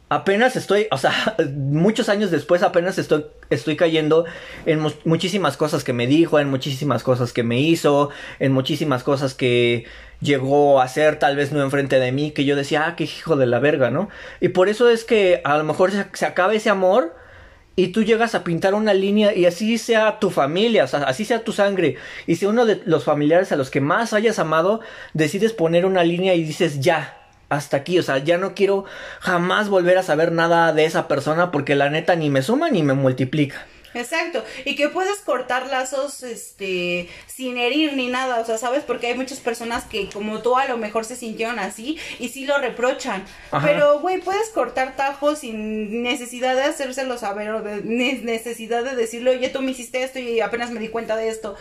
apenas 0.09 0.57
estoy, 0.57 0.87
o 0.91 0.97
sea, 0.97 1.13
muchos 1.57 2.09
años 2.09 2.31
después 2.31 2.63
apenas 2.63 2.97
estoy, 2.97 3.27
estoy 3.51 3.77
cayendo 3.77 4.25
en 4.65 4.81
muchísimas 5.05 5.59
cosas 5.59 5.85
que 5.85 5.93
me 5.93 6.07
dijo, 6.07 6.41
en 6.41 6.49
muchísimas 6.49 7.03
cosas 7.03 7.35
que 7.35 7.43
me 7.43 7.61
hizo, 7.61 8.09
en 8.39 8.51
muchísimas 8.53 9.03
cosas 9.03 9.35
que 9.35 9.85
llegó 10.23 10.81
a 10.81 10.85
hacer, 10.85 11.19
tal 11.19 11.37
vez 11.37 11.53
no 11.53 11.63
enfrente 11.63 12.01
de 12.01 12.13
mí, 12.13 12.31
que 12.31 12.47
yo 12.47 12.57
decía, 12.57 12.87
ah, 12.87 12.97
qué 12.97 13.05
hijo 13.05 13.37
de 13.37 13.45
la 13.45 13.59
verga, 13.59 13.91
¿no? 13.91 14.09
Y 14.41 14.49
por 14.49 14.71
eso 14.71 14.89
es 14.89 15.05
que 15.05 15.43
a 15.45 15.59
lo 15.59 15.65
mejor 15.65 15.91
se, 15.91 16.07
se 16.15 16.25
acaba 16.25 16.55
ese 16.55 16.71
amor 16.71 17.26
y 17.77 17.89
tú 17.89 18.03
llegas 18.03 18.35
a 18.35 18.43
pintar 18.43 18.75
una 18.75 18.95
línea 18.95 19.35
y 19.35 19.45
así 19.45 19.77
sea 19.77 20.19
tu 20.19 20.31
familia, 20.31 20.85
o 20.85 20.87
sea, 20.87 21.01
así 21.01 21.25
sea 21.27 21.45
tu 21.45 21.53
sangre, 21.53 21.97
y 22.27 22.37
si 22.37 22.47
uno 22.47 22.65
de 22.65 22.81
los 22.87 23.05
familiares 23.05 23.53
a 23.53 23.57
los 23.57 23.71
que 23.71 23.83
más 23.83 24.15
hayas 24.15 24.39
amado, 24.39 24.81
decides 25.13 25.53
poner 25.53 25.85
una 25.85 26.03
línea 26.03 26.35
y 26.35 26.43
dices, 26.43 26.81
ya, 26.81 27.19
hasta 27.49 27.77
aquí, 27.77 27.99
o 27.99 28.03
sea, 28.03 28.19
ya 28.19 28.39
no 28.39 28.55
quiero 28.55 28.87
jamás 29.21 29.69
volver 29.69 29.99
a 29.99 30.03
saber 30.03 30.33
nada 30.33 30.73
de 30.73 30.87
esa 30.87 31.07
persona 31.07 31.53
porque 31.53 31.75
la 31.75 31.91
neta 31.91 32.17
ni 32.17 32.31
me 32.31 32.43
suma 32.43 32.71
ni 32.71 32.83
me 32.83 32.95
multiplica. 32.95 33.67
Exacto, 33.97 34.45
y 34.65 34.77
que 34.77 34.89
puedes 34.89 35.19
cortar 35.21 35.69
lazos 35.69 36.23
este 36.23 37.09
sin 37.27 37.57
herir 37.57 37.95
ni 37.95 38.09
nada, 38.09 38.41
o 38.41 38.45
sea, 38.45 38.59
¿sabes? 38.59 38.83
Porque 38.85 39.07
hay 39.07 39.15
muchas 39.15 39.41
personas 39.41 39.85
que 39.85 40.09
como 40.11 40.43
tú 40.43 40.57
a 40.57 40.67
lo 40.67 40.77
mejor 40.77 41.05
se 41.05 41.17
sintieron 41.17 41.59
así 41.59 41.99
y 42.19 42.29
sí 42.29 42.45
lo 42.45 42.59
reprochan. 42.59 43.25
Pero 43.65 44.01
güey, 44.01 44.21
puedes 44.21 44.51
cortar 44.51 44.97
tajos 44.97 45.41
sin 45.41 46.03
necesidad 46.03 46.55
de 46.55 46.65
hacérselo 46.65 47.17
saber 47.17 47.51
o 47.51 47.63
de 47.63 47.83
necesidad 47.83 48.85
de 48.85 48.95
decirle, 48.95 49.31
"Oye, 49.31 49.49
tú 49.49 49.63
me 49.63 49.71
hiciste 49.71 50.03
esto 50.03 50.19
y 50.19 50.41
apenas 50.41 50.71
me 50.71 50.81
di 50.81 50.89
cuenta 50.89 51.17
de 51.17 51.29
esto." 51.29 51.57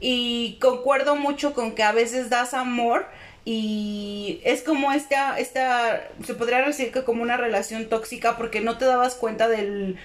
Y 0.00 0.58
concuerdo 0.60 1.16
mucho 1.16 1.54
con 1.54 1.74
que 1.74 1.82
a 1.82 1.92
veces 1.92 2.30
das 2.30 2.52
amor 2.52 3.06
y 3.48 4.40
es 4.42 4.62
como 4.62 4.90
esta, 4.90 5.38
esta, 5.38 6.08
se 6.24 6.34
podría 6.34 6.62
decir 6.62 6.90
que 6.90 7.04
como 7.04 7.22
una 7.22 7.36
relación 7.36 7.88
tóxica 7.88 8.36
porque 8.36 8.60
no 8.60 8.76
te 8.76 8.86
dabas 8.86 9.14
cuenta 9.14 9.46
del, 9.46 9.98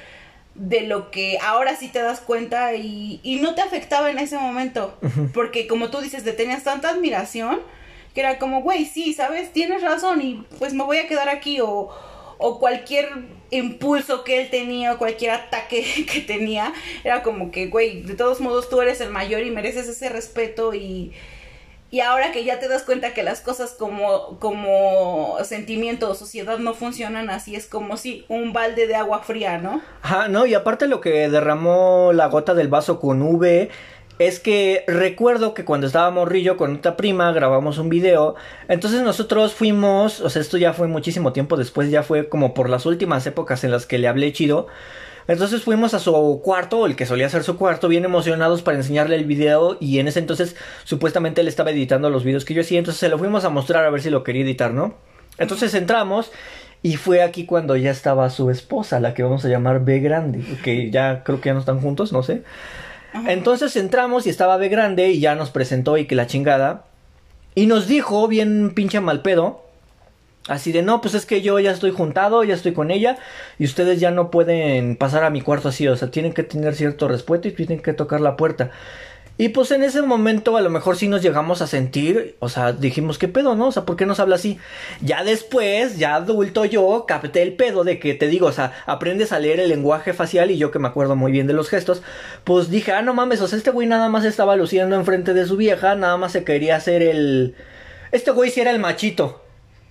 de 0.61 0.81
lo 0.81 1.09
que 1.09 1.39
ahora 1.41 1.75
sí 1.75 1.87
te 1.87 1.99
das 1.99 2.19
cuenta 2.19 2.75
y, 2.75 3.19
y 3.23 3.37
no 3.37 3.55
te 3.55 3.61
afectaba 3.61 4.11
en 4.11 4.19
ese 4.19 4.37
momento, 4.37 4.95
porque 5.33 5.65
como 5.65 5.89
tú 5.89 6.01
dices, 6.01 6.23
te 6.23 6.33
tenías 6.33 6.63
tanta 6.63 6.89
admiración 6.89 7.61
que 8.13 8.19
era 8.19 8.37
como, 8.37 8.61
güey, 8.61 8.85
sí, 8.85 9.13
sabes, 9.13 9.51
tienes 9.53 9.81
razón 9.81 10.21
y 10.21 10.45
pues 10.59 10.73
me 10.73 10.83
voy 10.83 10.97
a 10.97 11.07
quedar 11.07 11.29
aquí 11.29 11.61
o, 11.61 11.89
o 12.37 12.59
cualquier 12.59 13.09
impulso 13.49 14.23
que 14.23 14.41
él 14.41 14.49
tenía 14.51 14.93
o 14.93 14.97
cualquier 14.97 15.31
ataque 15.31 16.05
que 16.11 16.21
tenía, 16.21 16.73
era 17.03 17.23
como 17.23 17.49
que, 17.49 17.67
güey, 17.67 18.03
de 18.03 18.13
todos 18.13 18.39
modos 18.39 18.69
tú 18.69 18.81
eres 18.81 19.01
el 19.01 19.09
mayor 19.09 19.41
y 19.43 19.49
mereces 19.49 19.87
ese 19.87 20.09
respeto 20.09 20.75
y 20.75 21.11
y 21.91 21.99
ahora 21.99 22.31
que 22.31 22.45
ya 22.45 22.57
te 22.57 22.69
das 22.69 22.83
cuenta 22.83 23.13
que 23.13 23.21
las 23.21 23.41
cosas 23.41 23.75
como, 23.77 24.39
como 24.39 25.35
sentimiento 25.43 26.09
o 26.09 26.15
sociedad 26.15 26.57
no 26.57 26.73
funcionan 26.73 27.29
así, 27.29 27.55
es 27.55 27.67
como 27.67 27.97
si 27.97 28.25
un 28.29 28.53
balde 28.53 28.87
de 28.87 28.95
agua 28.95 29.19
fría, 29.19 29.57
¿no? 29.57 29.81
Ajá, 30.01 30.29
no, 30.29 30.45
y 30.45 30.53
aparte 30.53 30.87
lo 30.87 31.01
que 31.01 31.29
derramó 31.29 32.11
la 32.13 32.27
gota 32.27 32.53
del 32.53 32.69
vaso 32.69 32.99
con 33.01 33.21
V 33.21 33.69
es 34.19 34.39
que 34.39 34.85
recuerdo 34.87 35.53
que 35.53 35.65
cuando 35.65 35.87
estábamos 35.87 36.29
Rillo 36.29 36.55
con 36.55 36.77
otra 36.77 36.95
prima 36.95 37.31
grabamos 37.33 37.77
un 37.77 37.89
video, 37.89 38.35
entonces 38.69 39.01
nosotros 39.01 39.53
fuimos, 39.53 40.21
o 40.21 40.29
sea, 40.29 40.41
esto 40.41 40.57
ya 40.57 40.71
fue 40.71 40.87
muchísimo 40.87 41.33
tiempo 41.33 41.57
después, 41.57 41.91
ya 41.91 42.03
fue 42.03 42.29
como 42.29 42.53
por 42.53 42.69
las 42.69 42.85
últimas 42.85 43.25
épocas 43.27 43.63
en 43.65 43.71
las 43.71 43.85
que 43.85 43.97
le 43.97 44.07
hablé 44.07 44.31
chido. 44.31 44.67
Entonces 45.27 45.63
fuimos 45.63 45.93
a 45.93 45.99
su 45.99 46.41
cuarto, 46.43 46.85
el 46.85 46.95
que 46.95 47.05
solía 47.05 47.29
ser 47.29 47.43
su 47.43 47.57
cuarto, 47.57 47.87
bien 47.87 48.05
emocionados 48.05 48.61
para 48.61 48.77
enseñarle 48.77 49.15
el 49.15 49.25
video 49.25 49.77
y 49.79 49.99
en 49.99 50.07
ese 50.07 50.19
entonces 50.19 50.55
supuestamente 50.83 51.41
él 51.41 51.47
estaba 51.47 51.71
editando 51.71 52.09
los 52.09 52.23
videos 52.23 52.45
que 52.45 52.53
yo 52.53 52.61
hacía, 52.61 52.79
entonces 52.79 52.99
se 52.99 53.09
lo 53.09 53.17
fuimos 53.17 53.45
a 53.45 53.49
mostrar 53.49 53.85
a 53.85 53.89
ver 53.89 54.01
si 54.01 54.09
lo 54.09 54.23
quería 54.23 54.43
editar, 54.43 54.73
¿no? 54.73 54.95
Entonces 55.37 55.73
entramos 55.73 56.31
y 56.83 56.95
fue 56.95 57.21
aquí 57.21 57.45
cuando 57.45 57.75
ya 57.75 57.91
estaba 57.91 58.29
su 58.29 58.49
esposa, 58.49 58.99
la 58.99 59.13
que 59.13 59.23
vamos 59.23 59.45
a 59.45 59.49
llamar 59.49 59.85
B 59.85 59.99
Grande, 59.99 60.43
que 60.63 60.89
ya 60.89 61.23
creo 61.23 61.39
que 61.39 61.49
ya 61.49 61.53
no 61.53 61.59
están 61.59 61.79
juntos, 61.79 62.11
no 62.11 62.23
sé. 62.23 62.43
Entonces 63.27 63.75
entramos 63.75 64.25
y 64.25 64.29
estaba 64.29 64.57
B 64.57 64.69
Grande 64.69 65.09
y 65.09 65.19
ya 65.19 65.35
nos 65.35 65.51
presentó 65.51 65.97
y 65.97 66.05
que 66.05 66.15
la 66.15 66.27
chingada. 66.27 66.85
Y 67.53 67.67
nos 67.67 67.87
dijo, 67.87 68.27
bien 68.27 68.73
pinche 68.73 68.99
mal 68.99 69.21
pedo, 69.21 69.65
Así 70.47 70.71
de, 70.71 70.81
no, 70.81 71.01
pues 71.01 71.13
es 71.13 71.27
que 71.27 71.41
yo 71.41 71.59
ya 71.59 71.71
estoy 71.71 71.91
juntado, 71.91 72.43
ya 72.43 72.55
estoy 72.55 72.73
con 72.73 72.89
ella 72.89 73.17
y 73.59 73.65
ustedes 73.65 73.99
ya 73.99 74.09
no 74.09 74.31
pueden 74.31 74.95
pasar 74.95 75.23
a 75.23 75.29
mi 75.29 75.41
cuarto 75.41 75.69
así, 75.69 75.87
o 75.87 75.95
sea, 75.95 76.09
tienen 76.09 76.33
que 76.33 76.41
tener 76.41 76.73
cierto 76.73 77.07
respeto 77.07 77.47
y 77.47 77.51
tienen 77.51 77.79
que 77.79 77.93
tocar 77.93 78.21
la 78.21 78.35
puerta. 78.37 78.71
Y 79.37 79.49
pues 79.49 79.71
en 79.71 79.83
ese 79.83 80.01
momento 80.01 80.57
a 80.57 80.61
lo 80.61 80.69
mejor 80.69 80.97
sí 80.97 81.07
nos 81.07 81.21
llegamos 81.21 81.61
a 81.61 81.67
sentir, 81.67 82.35
o 82.39 82.49
sea, 82.49 82.73
dijimos, 82.73 83.17
¿qué 83.17 83.27
pedo, 83.27 83.55
no? 83.55 83.67
O 83.67 83.71
sea, 83.71 83.85
¿por 83.85 83.95
qué 83.95 84.05
nos 84.05 84.19
habla 84.19 84.35
así? 84.35 84.59
Ya 85.01 85.23
después, 85.23 85.97
ya 85.97 86.15
adulto 86.15 86.65
yo, 86.65 87.05
capté 87.07 87.41
el 87.41 87.53
pedo 87.53 87.83
de 87.83 87.97
que 87.97 88.13
te 88.13 88.27
digo, 88.27 88.47
o 88.47 88.51
sea, 88.51 88.73
aprendes 88.85 89.31
a 89.31 89.39
leer 89.39 89.59
el 89.59 89.69
lenguaje 89.69 90.13
facial 90.13 90.51
y 90.51 90.57
yo 90.57 90.69
que 90.69 90.79
me 90.79 90.87
acuerdo 90.87 91.15
muy 91.15 91.31
bien 91.31 91.47
de 91.47 91.53
los 91.53 91.69
gestos, 91.69 92.03
pues 92.43 92.69
dije, 92.69 92.91
ah, 92.91 93.01
no 93.01 93.13
mames, 93.13 93.41
o 93.41 93.47
sea, 93.47 93.57
este 93.57 93.71
güey 93.71 93.87
nada 93.87 94.09
más 94.09 94.25
estaba 94.25 94.55
luciendo 94.55 94.95
enfrente 94.95 95.33
de 95.33 95.45
su 95.45 95.57
vieja, 95.57 95.95
nada 95.95 96.17
más 96.17 96.33
se 96.33 96.43
quería 96.43 96.75
hacer 96.75 97.01
el... 97.01 97.55
Este 98.11 98.31
güey 98.31 98.51
sí 98.51 98.61
era 98.61 98.71
el 98.71 98.79
machito. 98.79 99.41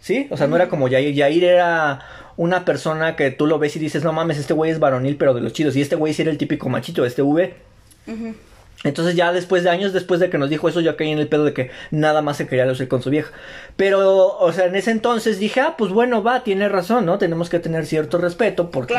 ¿Sí? 0.01 0.27
O 0.31 0.37
sea, 0.37 0.47
no 0.47 0.57
era 0.57 0.69
como 0.69 0.89
Yair. 0.89 1.15
Yair 1.15 1.45
era 1.45 2.01
una 2.37 2.65
persona 2.65 3.17
que 3.17 3.31
tú 3.31 3.47
lo 3.47 3.59
ves 3.59 3.77
y 3.77 3.79
dices, 3.79 4.03
no 4.03 4.13
mames, 4.13 4.39
este 4.39 4.55
güey 4.55 4.71
es 4.71 4.79
varonil, 4.79 5.17
pero 5.17 5.35
de 5.35 5.41
los 5.41 5.53
chidos. 5.53 5.77
Y 5.77 5.83
este 5.83 5.97
güey 5.97 6.15
sí 6.15 6.23
era 6.23 6.31
el 6.31 6.39
típico 6.39 6.69
machito, 6.69 7.05
este 7.05 7.23
V. 7.23 7.55
Entonces 8.83 9.15
ya 9.15 9.31
después 9.33 9.63
de 9.63 9.69
años 9.69 9.93
después 9.93 10.21
de 10.21 10.31
que 10.31 10.39
nos 10.39 10.49
dijo 10.49 10.67
eso, 10.69 10.81
yo 10.81 10.97
caí 10.97 11.11
en 11.11 11.19
el 11.19 11.29
pedo 11.29 11.45
de 11.45 11.53
que 11.53 11.71
nada 11.91 12.23
más 12.23 12.39
se 12.39 12.47
quería 12.47 12.65
lucir 12.65 12.89
con 12.89 13.03
su 13.03 13.11
vieja. 13.11 13.31
Pero, 13.77 14.39
o 14.39 14.53
sea, 14.53 14.67
en 14.67 14.75
ese 14.75 14.91
entonces 14.91 15.39
dije, 15.39 15.61
ah, 15.61 15.75
pues 15.77 15.93
bueno, 15.93 16.23
va, 16.23 16.43
tiene 16.45 16.67
razón, 16.69 17.05
¿no? 17.05 17.19
Tenemos 17.19 17.51
que 17.51 17.59
tener 17.59 17.85
cierto 17.85 18.17
respeto 18.17 18.71
porque 18.71 18.95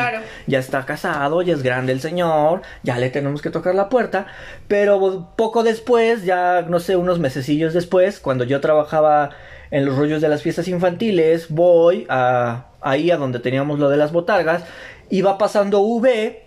ya 0.46 0.60
está 0.60 0.86
casado, 0.86 1.42
ya 1.42 1.54
es 1.54 1.64
grande 1.64 1.92
el 1.92 2.00
señor, 2.00 2.62
ya 2.84 2.96
le 2.98 3.10
tenemos 3.10 3.42
que 3.42 3.50
tocar 3.50 3.74
la 3.74 3.88
puerta. 3.88 4.26
Pero 4.68 5.32
poco 5.36 5.64
después, 5.64 6.24
ya 6.24 6.62
no 6.62 6.78
sé, 6.78 6.94
unos 6.94 7.18
mesecillos 7.18 7.74
después, 7.74 8.20
cuando 8.20 8.44
yo 8.44 8.60
trabajaba 8.60 9.30
en 9.72 9.86
los 9.86 9.96
rollos 9.96 10.20
de 10.20 10.28
las 10.28 10.42
fiestas 10.42 10.68
infantiles, 10.68 11.48
voy 11.48 12.06
a 12.08 12.66
ahí 12.82 13.10
a 13.10 13.16
donde 13.16 13.38
teníamos 13.38 13.78
lo 13.78 13.88
de 13.88 13.96
las 13.96 14.12
botargas, 14.12 14.64
iba 15.08 15.38
pasando 15.38 15.80
V 15.80 16.42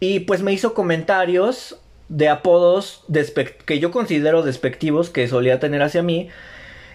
y 0.00 0.20
pues 0.20 0.42
me 0.42 0.52
hizo 0.52 0.72
comentarios 0.72 1.78
de 2.08 2.28
apodos 2.28 3.04
que 3.66 3.78
yo 3.80 3.90
considero 3.90 4.42
despectivos 4.42 5.10
que 5.10 5.28
solía 5.28 5.60
tener 5.60 5.82
hacia 5.82 6.02
mí. 6.02 6.30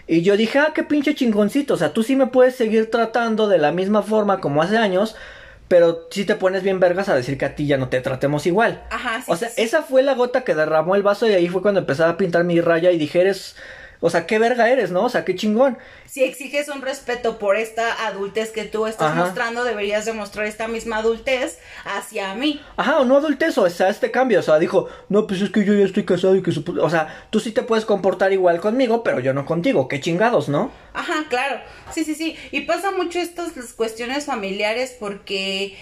Y 0.08 0.23
yo 0.23 0.38
dije, 0.38 0.58
ah, 0.58 0.71
qué 0.73 0.82
pinche 0.82 1.13
chingoncito, 1.13 1.75
o 1.75 1.77
sea, 1.77 1.93
tú 1.93 2.01
sí 2.01 2.15
me 2.15 2.27
puedes 2.27 2.55
seguir 2.55 2.89
tratando 2.89 3.47
de 3.47 3.60
la 3.60 3.71
misma 3.71 4.01
forma 4.01 4.39
como 4.39 4.63
hace 4.63 4.75
años, 4.75 5.15
pero 5.67 6.08
si 6.10 6.25
te 6.25 6.34
pones 6.34 6.63
bien 6.63 6.79
vergas 6.79 7.10
a 7.10 7.15
decir 7.15 7.38
que 7.38 7.45
a 7.45 7.53
ti 7.53 7.67
ya 7.67 7.77
no 7.77 7.89
te 7.89 8.01
tratemos 8.01 8.47
igual. 8.47 8.82
Ajá, 8.89 9.21
sí, 9.21 9.32
o 9.32 9.36
sea, 9.36 9.49
esa 9.55 9.84
fue 9.84 10.01
la 10.01 10.15
gota 10.15 10.43
que 10.43 10.55
derramó 10.55 10.95
el 10.95 11.03
vaso 11.03 11.27
y 11.27 11.34
ahí 11.34 11.47
fue 11.47 11.62
cuando 11.62 11.82
empezaba 11.82 12.10
a 12.10 12.17
pintar 12.17 12.43
mi 12.43 12.60
raya 12.60 12.91
y 12.91 12.97
dije, 12.97 13.21
eres 13.21 13.55
o 14.01 14.09
sea, 14.09 14.25
qué 14.25 14.39
verga 14.39 14.69
eres, 14.69 14.91
¿no? 14.91 15.03
O 15.03 15.09
sea, 15.09 15.25
qué 15.25 15.35
chingón. 15.35 15.77
Si 16.05 16.23
exiges 16.23 16.69
un 16.69 16.81
respeto 16.81 17.38
por 17.38 17.57
esta 17.57 18.07
adultez 18.07 18.51
que 18.51 18.63
tú 18.63 18.88
estás 18.88 19.15
mostrando, 19.15 19.63
deberías 19.63 20.05
demostrar 20.05 20.45
esta 20.45 20.67
misma 20.67 20.97
adultez 20.97 21.59
hacia 21.83 22.33
mí. 22.33 22.62
Ajá, 22.77 22.99
o 22.99 23.05
no 23.05 23.17
adultez, 23.17 23.57
o 23.57 23.69
sea, 23.69 23.89
este 23.89 24.09
cambio. 24.09 24.39
O 24.39 24.43
sea, 24.43 24.57
dijo, 24.57 24.88
no, 25.09 25.27
pues 25.27 25.41
es 25.41 25.49
que 25.49 25.65
yo 25.65 25.73
ya 25.73 25.85
estoy 25.85 26.05
casado 26.05 26.35
y 26.35 26.41
que 26.41 26.51
su... 26.51 26.63
O 26.81 26.89
sea, 26.89 27.27
tú 27.29 27.39
sí 27.39 27.51
te 27.51 27.63
puedes 27.63 27.85
comportar 27.85 28.31
igual 28.31 28.62
conmigo, 28.62 29.03
pero 29.03 29.19
yo 29.19 29.33
no 29.33 29.45
contigo. 29.45 29.88
Qué 29.88 29.99
chingados, 29.99 30.47
¿no? 30.47 30.71
Ajá, 30.93 31.25
claro. 31.29 31.59
Sí, 31.91 32.05
sí, 32.05 32.15
sí. 32.15 32.38
Y 32.51 32.62
pasa 32.62 32.91
mucho 32.91 33.19
estas 33.19 33.51
cuestiones 33.73 34.25
familiares 34.25 34.95
porque 34.97 35.77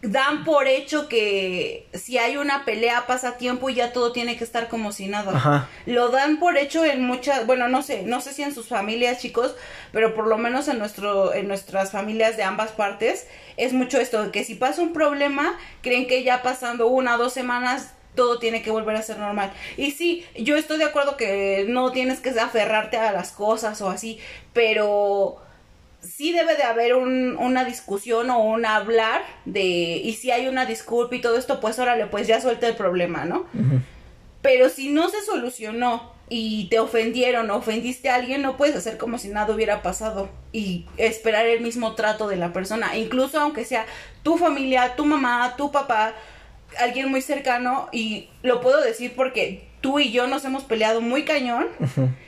dan 0.00 0.44
por 0.44 0.68
hecho 0.68 1.08
que 1.08 1.88
si 1.92 2.18
hay 2.18 2.36
una 2.36 2.64
pelea 2.64 3.06
pasa 3.06 3.36
tiempo 3.36 3.68
y 3.68 3.74
ya 3.74 3.92
todo 3.92 4.12
tiene 4.12 4.36
que 4.36 4.44
estar 4.44 4.68
como 4.68 4.92
si 4.92 5.08
nada. 5.08 5.68
Lo 5.86 6.10
dan 6.10 6.38
por 6.38 6.56
hecho 6.56 6.84
en 6.84 7.04
muchas, 7.04 7.46
bueno, 7.46 7.68
no 7.68 7.82
sé, 7.82 8.02
no 8.02 8.20
sé 8.20 8.32
si 8.32 8.42
en 8.42 8.54
sus 8.54 8.68
familias, 8.68 9.18
chicos, 9.20 9.56
pero 9.92 10.14
por 10.14 10.28
lo 10.28 10.38
menos 10.38 10.68
en 10.68 10.78
nuestro 10.78 11.34
en 11.34 11.48
nuestras 11.48 11.90
familias 11.90 12.36
de 12.36 12.44
ambas 12.44 12.70
partes 12.70 13.26
es 13.56 13.72
mucho 13.72 13.98
esto 13.98 14.30
que 14.30 14.44
si 14.44 14.54
pasa 14.54 14.82
un 14.82 14.92
problema, 14.92 15.58
creen 15.82 16.06
que 16.06 16.22
ya 16.22 16.42
pasando 16.42 16.86
una 16.86 17.16
o 17.16 17.18
dos 17.18 17.32
semanas 17.32 17.94
todo 18.14 18.38
tiene 18.38 18.62
que 18.62 18.70
volver 18.70 18.96
a 18.96 19.02
ser 19.02 19.18
normal. 19.18 19.52
Y 19.76 19.92
sí, 19.92 20.24
yo 20.36 20.56
estoy 20.56 20.78
de 20.78 20.84
acuerdo 20.84 21.16
que 21.16 21.66
no 21.68 21.92
tienes 21.92 22.20
que 22.20 22.30
aferrarte 22.30 22.96
a 22.96 23.12
las 23.12 23.30
cosas 23.30 23.80
o 23.80 23.90
así, 23.90 24.18
pero 24.52 25.40
sí 26.00 26.32
debe 26.32 26.56
de 26.56 26.62
haber 26.62 26.94
un, 26.94 27.36
una 27.36 27.64
discusión 27.64 28.30
o 28.30 28.38
un 28.38 28.66
hablar 28.66 29.22
de, 29.44 29.62
y 29.62 30.12
si 30.14 30.30
hay 30.30 30.48
una 30.48 30.66
disculpa 30.66 31.14
y 31.14 31.20
todo 31.20 31.36
esto, 31.36 31.60
pues 31.60 31.78
órale, 31.78 32.06
pues 32.06 32.26
ya 32.26 32.40
suelta 32.40 32.66
el 32.68 32.76
problema, 32.76 33.24
¿no? 33.24 33.46
Pero 34.42 34.68
si 34.68 34.90
no 34.90 35.08
se 35.08 35.22
solucionó 35.22 36.12
y 36.28 36.68
te 36.68 36.78
ofendieron 36.78 37.50
o 37.50 37.56
ofendiste 37.56 38.10
a 38.10 38.14
alguien, 38.16 38.42
no 38.42 38.56
puedes 38.56 38.76
hacer 38.76 38.98
como 38.98 39.18
si 39.18 39.28
nada 39.28 39.54
hubiera 39.54 39.82
pasado 39.82 40.28
y 40.52 40.86
esperar 40.96 41.46
el 41.46 41.60
mismo 41.60 41.94
trato 41.94 42.28
de 42.28 42.36
la 42.36 42.52
persona, 42.52 42.96
incluso 42.96 43.40
aunque 43.40 43.64
sea 43.64 43.86
tu 44.22 44.38
familia, 44.38 44.94
tu 44.94 45.04
mamá, 45.04 45.54
tu 45.56 45.72
papá, 45.72 46.14
alguien 46.78 47.10
muy 47.10 47.22
cercano, 47.22 47.88
y 47.92 48.28
lo 48.42 48.60
puedo 48.60 48.80
decir 48.82 49.14
porque 49.16 49.67
tú 49.80 49.98
y 49.98 50.10
yo 50.10 50.26
nos 50.26 50.44
hemos 50.44 50.64
peleado 50.64 51.00
muy 51.00 51.24
cañón 51.24 51.68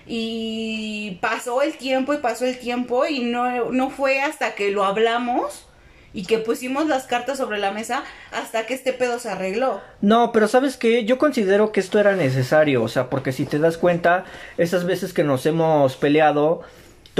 y 0.06 1.18
pasó 1.20 1.62
el 1.62 1.76
tiempo 1.76 2.14
y 2.14 2.18
pasó 2.18 2.44
el 2.44 2.58
tiempo 2.58 3.06
y 3.06 3.20
no, 3.20 3.70
no 3.70 3.90
fue 3.90 4.20
hasta 4.20 4.54
que 4.54 4.70
lo 4.70 4.84
hablamos 4.84 5.66
y 6.12 6.24
que 6.24 6.38
pusimos 6.38 6.86
las 6.86 7.04
cartas 7.04 7.38
sobre 7.38 7.58
la 7.58 7.70
mesa 7.70 8.02
hasta 8.32 8.66
que 8.66 8.74
este 8.74 8.92
pedo 8.92 9.18
se 9.18 9.30
arregló. 9.30 9.80
No, 10.00 10.32
pero 10.32 10.48
sabes 10.48 10.76
que 10.76 11.04
yo 11.04 11.18
considero 11.18 11.72
que 11.72 11.80
esto 11.80 11.98
era 11.98 12.16
necesario, 12.16 12.82
o 12.82 12.88
sea, 12.88 13.10
porque 13.10 13.32
si 13.32 13.46
te 13.46 13.58
das 13.58 13.78
cuenta, 13.78 14.24
esas 14.58 14.84
veces 14.84 15.12
que 15.12 15.24
nos 15.24 15.46
hemos 15.46 15.96
peleado, 15.96 16.62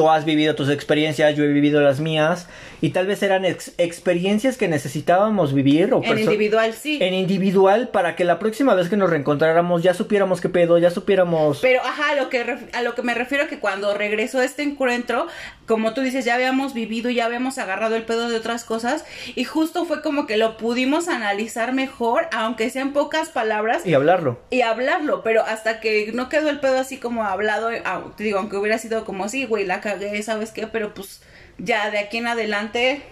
tú 0.00 0.08
has 0.08 0.24
vivido 0.24 0.54
tus 0.54 0.70
experiencias, 0.70 1.36
yo 1.36 1.44
he 1.44 1.48
vivido 1.48 1.82
las 1.82 2.00
mías, 2.00 2.48
y 2.80 2.88
tal 2.88 3.06
vez 3.06 3.22
eran 3.22 3.44
experiencias 3.44 4.56
que 4.56 4.66
necesitábamos 4.66 5.52
vivir. 5.52 5.92
O 5.92 6.02
en 6.02 6.18
individual, 6.18 6.72
sí. 6.72 6.98
En 7.02 7.12
individual, 7.12 7.88
para 7.88 8.16
que 8.16 8.24
la 8.24 8.38
próxima 8.38 8.74
vez 8.74 8.88
que 8.88 8.96
nos 8.96 9.10
reencontráramos 9.10 9.82
ya 9.82 9.92
supiéramos 9.92 10.40
qué 10.40 10.48
pedo, 10.48 10.78
ya 10.78 10.90
supiéramos... 10.90 11.58
Pero, 11.60 11.82
ajá, 11.82 12.12
a 12.12 12.14
lo 12.14 12.30
que, 12.30 12.56
a 12.72 12.80
lo 12.80 12.94
que 12.94 13.02
me 13.02 13.12
refiero 13.12 13.46
que 13.46 13.58
cuando 13.58 13.92
regresó 13.92 14.40
este 14.40 14.62
encuentro, 14.62 15.26
como 15.70 15.94
tú 15.94 16.00
dices, 16.00 16.24
ya 16.24 16.34
habíamos 16.34 16.74
vivido, 16.74 17.10
ya 17.10 17.26
habíamos 17.26 17.56
agarrado 17.58 17.94
el 17.94 18.02
pedo 18.02 18.28
de 18.28 18.36
otras 18.36 18.64
cosas, 18.64 19.04
y 19.36 19.44
justo 19.44 19.84
fue 19.84 20.02
como 20.02 20.26
que 20.26 20.36
lo 20.36 20.56
pudimos 20.56 21.06
analizar 21.06 21.72
mejor, 21.72 22.26
aunque 22.32 22.70
sean 22.70 22.92
pocas 22.92 23.28
palabras. 23.28 23.86
Y 23.86 23.94
hablarlo. 23.94 24.40
Y 24.50 24.62
hablarlo, 24.62 25.22
pero 25.22 25.44
hasta 25.44 25.78
que 25.78 26.10
no 26.12 26.28
quedó 26.28 26.50
el 26.50 26.58
pedo 26.58 26.76
así 26.76 26.96
como 26.96 27.22
hablado, 27.24 27.70
te 28.16 28.24
digo, 28.24 28.40
aunque 28.40 28.56
hubiera 28.56 28.78
sido 28.78 29.04
como, 29.04 29.28
sí, 29.28 29.44
güey, 29.44 29.64
la 29.64 29.80
cagué, 29.80 30.20
¿sabes 30.24 30.50
qué? 30.50 30.66
Pero 30.66 30.92
pues 30.92 31.22
ya 31.56 31.88
de 31.92 32.00
aquí 32.00 32.16
en 32.16 32.26
adelante 32.26 33.02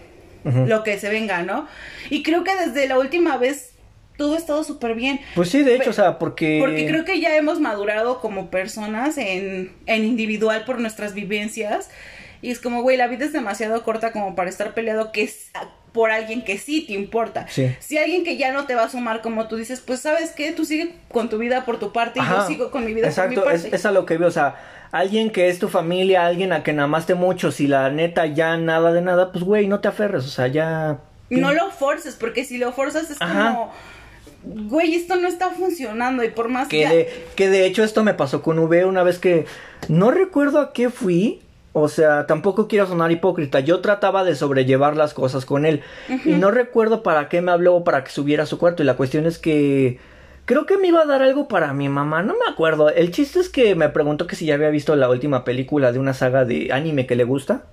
lo 0.42 0.82
que 0.82 0.98
se 0.98 1.10
venga, 1.10 1.44
¿no? 1.44 1.68
Y 2.10 2.24
creo 2.24 2.42
que 2.42 2.56
desde 2.56 2.88
la 2.88 2.98
última 2.98 3.36
vez 3.36 3.74
todo 4.16 4.34
ha 4.34 4.36
estado 4.36 4.64
súper 4.64 4.96
bien. 4.96 5.20
Pues 5.36 5.48
sí, 5.48 5.62
de 5.62 5.76
hecho, 5.76 5.90
o 5.90 5.92
sea, 5.92 6.18
porque... 6.18 6.58
Porque 6.58 6.88
creo 6.88 7.04
que 7.04 7.20
ya 7.20 7.36
hemos 7.36 7.60
madurado 7.60 8.20
como 8.20 8.50
personas 8.50 9.16
en, 9.16 9.70
en 9.86 10.04
individual 10.04 10.64
por 10.64 10.80
nuestras 10.80 11.14
vivencias. 11.14 11.88
Y 12.42 12.50
es 12.50 12.60
como, 12.60 12.82
güey, 12.82 12.96
la 12.96 13.08
vida 13.08 13.24
es 13.24 13.32
demasiado 13.32 13.82
corta 13.82 14.12
como 14.12 14.34
para 14.34 14.50
estar 14.50 14.74
peleado 14.74 15.12
que 15.12 15.22
es 15.22 15.50
por 15.92 16.10
alguien 16.10 16.44
que 16.44 16.58
sí 16.58 16.84
te 16.86 16.92
importa. 16.92 17.46
Si 17.48 17.98
alguien 17.98 18.24
que 18.24 18.36
ya 18.36 18.52
no 18.52 18.66
te 18.66 18.74
va 18.74 18.84
a 18.84 18.88
sumar 18.88 19.20
como 19.20 19.48
tú 19.48 19.56
dices, 19.56 19.80
pues 19.80 20.00
sabes 20.00 20.30
qué, 20.30 20.52
tú 20.52 20.64
sigue 20.64 20.94
con 21.10 21.28
tu 21.28 21.38
vida 21.38 21.64
por 21.64 21.78
tu 21.78 21.92
parte 21.92 22.20
y 22.20 22.22
yo 22.22 22.46
sigo 22.46 22.70
con 22.70 22.84
mi 22.84 22.94
vida 22.94 23.10
por 23.10 23.28
mi 23.28 23.36
parte. 23.36 23.50
Exacto, 23.50 23.76
es 23.76 23.86
a 23.86 23.92
lo 23.92 24.06
que 24.06 24.16
veo, 24.16 24.28
o 24.28 24.32
sea, 24.32 24.56
alguien 24.92 25.30
que 25.30 25.48
es 25.48 25.58
tu 25.58 25.68
familia, 25.68 26.26
alguien 26.26 26.52
a 26.52 26.62
quien 26.62 26.80
amaste 26.80 27.14
mucho, 27.14 27.50
si 27.50 27.66
la 27.66 27.90
neta 27.90 28.26
ya 28.26 28.56
nada 28.56 28.92
de 28.92 29.00
nada, 29.00 29.32
pues 29.32 29.44
güey, 29.44 29.66
no 29.66 29.80
te 29.80 29.88
aferres, 29.88 30.24
o 30.24 30.28
sea, 30.28 30.46
ya... 30.46 30.98
No 31.30 31.52
lo 31.52 31.70
forces, 31.70 32.14
porque 32.14 32.44
si 32.44 32.58
lo 32.58 32.72
forzas 32.72 33.10
es 33.10 33.18
como... 33.18 33.72
Güey, 34.44 34.94
esto 34.94 35.16
no 35.16 35.26
está 35.26 35.50
funcionando 35.50 36.22
y 36.22 36.30
por 36.30 36.48
más 36.48 36.68
que... 36.68 36.88
De, 36.88 37.24
que 37.34 37.48
de 37.50 37.66
hecho 37.66 37.82
esto 37.82 38.04
me 38.04 38.14
pasó 38.14 38.40
con 38.40 38.58
V 38.58 38.84
una 38.84 39.02
vez 39.02 39.18
que... 39.18 39.46
No 39.88 40.10
recuerdo 40.10 40.60
a 40.60 40.72
qué 40.72 40.90
fui, 40.90 41.42
o 41.80 41.88
sea, 41.88 42.26
tampoco 42.26 42.68
quiero 42.68 42.86
sonar 42.86 43.10
hipócrita. 43.12 43.60
Yo 43.60 43.80
trataba 43.80 44.24
de 44.24 44.34
sobrellevar 44.34 44.96
las 44.96 45.14
cosas 45.14 45.44
con 45.44 45.66
él. 45.66 45.82
Y 46.24 46.32
no 46.32 46.50
recuerdo 46.50 47.02
para 47.02 47.28
qué 47.28 47.40
me 47.40 47.52
habló 47.52 47.84
para 47.84 48.04
que 48.04 48.10
subiera 48.10 48.44
a 48.44 48.46
su 48.46 48.58
cuarto. 48.58 48.82
Y 48.82 48.86
la 48.86 48.96
cuestión 48.96 49.26
es 49.26 49.38
que 49.38 49.98
Creo 50.48 50.64
que 50.64 50.78
me 50.78 50.88
iba 50.88 51.02
a 51.02 51.04
dar 51.04 51.20
algo 51.20 51.46
para 51.46 51.74
mi 51.74 51.90
mamá, 51.90 52.22
no 52.22 52.32
me 52.32 52.50
acuerdo. 52.50 52.88
El 52.88 53.10
chiste 53.10 53.38
es 53.38 53.50
que 53.50 53.74
me 53.74 53.90
preguntó 53.90 54.26
que 54.26 54.34
si 54.34 54.46
ya 54.46 54.54
había 54.54 54.70
visto 54.70 54.96
la 54.96 55.10
última 55.10 55.44
película 55.44 55.92
de 55.92 55.98
una 55.98 56.14
saga 56.14 56.46
de 56.46 56.72
anime 56.72 57.06
que 57.06 57.16
le 57.16 57.24
gusta. 57.24 57.64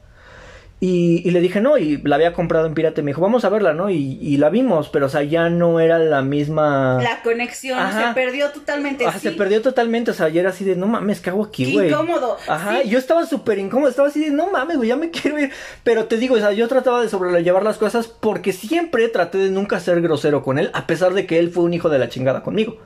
Y, 0.82 1.32
le 1.32 1.40
dije 1.40 1.62
no, 1.62 1.78
y 1.78 1.98
la 2.04 2.18
había 2.18 2.34
comprado 2.34 2.68
en 2.68 2.74
Pirate. 2.74 3.02
Me 3.02 3.12
dijo, 3.12 3.22
vamos 3.22 3.46
a 3.46 3.50
verla, 3.50 3.74
¿no? 3.74 3.90
Y, 3.90 4.38
la 4.38 4.50
vimos, 4.50 4.90
pero 4.90 5.06
o 5.06 5.10
sea, 5.10 5.24
ya 5.24 5.50
no 5.50 5.80
era 5.80 5.98
la 5.98 6.22
misma. 6.22 7.00
La 7.02 7.22
conexión 7.22 7.80
se 7.94 8.14
perdió 8.14 8.52
totalmente. 8.52 9.06
Ajá, 9.06 9.18
se 9.18 9.32
perdió 9.32 9.62
totalmente. 9.62 10.12
O 10.12 10.14
sea, 10.14 10.28
ya 10.28 10.42
era 10.42 10.50
así 10.50 10.66
de, 10.66 10.76
no 10.76 10.88
mames, 10.88 11.22
¿qué 11.22 11.30
hago 11.30 11.46
aquí, 11.46 11.72
güey? 11.74 11.90
Incómodo. 11.90 12.38
Ajá, 12.48 12.84
yo 12.84 13.00
estaba 13.00 13.26
súper 13.26 13.58
incómodo. 13.58 13.90
Estaba 13.90 14.10
así 14.10 14.26
de, 14.26 14.32
no 14.32 14.52
mames, 14.52 14.78
güey, 14.78 14.90
ya 14.90 14.98
me 14.98 15.12
quiero 15.12 15.40
ir. 15.40 15.52
Pero 15.84 16.06
te 16.06 16.18
digo, 16.18 16.36
o 16.36 16.40
sea, 16.40 16.52
yo 16.52 16.68
trataba 16.68 17.02
de 17.02 17.10
sobrellevar 17.10 17.64
las 17.64 17.78
cosas 17.78 18.08
porque 18.08 18.52
siempre 18.52 19.08
traté 19.08 19.38
de 19.38 19.50
nunca 19.50 19.80
ser 19.80 20.02
grosero 20.02 20.44
con 20.44 20.60
él, 20.60 20.72
a 20.74 20.88
pesar 20.88 21.14
de 21.14 21.26
que 21.26 21.40
él 21.40 21.52
fue 21.52 21.64
un 21.64 21.74
hijo 21.74 21.90
de 21.90 22.00
la 22.00 22.10
chingada 22.10 22.44
conmigo. 22.44 22.78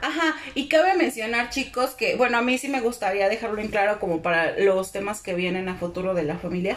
Ajá, 0.00 0.34
y 0.54 0.68
cabe 0.68 0.96
mencionar, 0.96 1.50
chicos, 1.50 1.90
que, 1.90 2.16
bueno, 2.16 2.38
a 2.38 2.42
mí 2.42 2.58
sí 2.58 2.68
me 2.68 2.80
gustaría 2.80 3.28
dejarlo 3.28 3.60
en 3.60 3.68
claro 3.68 4.00
como 4.00 4.20
para 4.20 4.58
los 4.58 4.90
temas 4.90 5.22
que 5.22 5.34
vienen 5.34 5.68
a 5.68 5.76
futuro 5.76 6.12
de 6.14 6.24
la 6.24 6.38
familia 6.38 6.76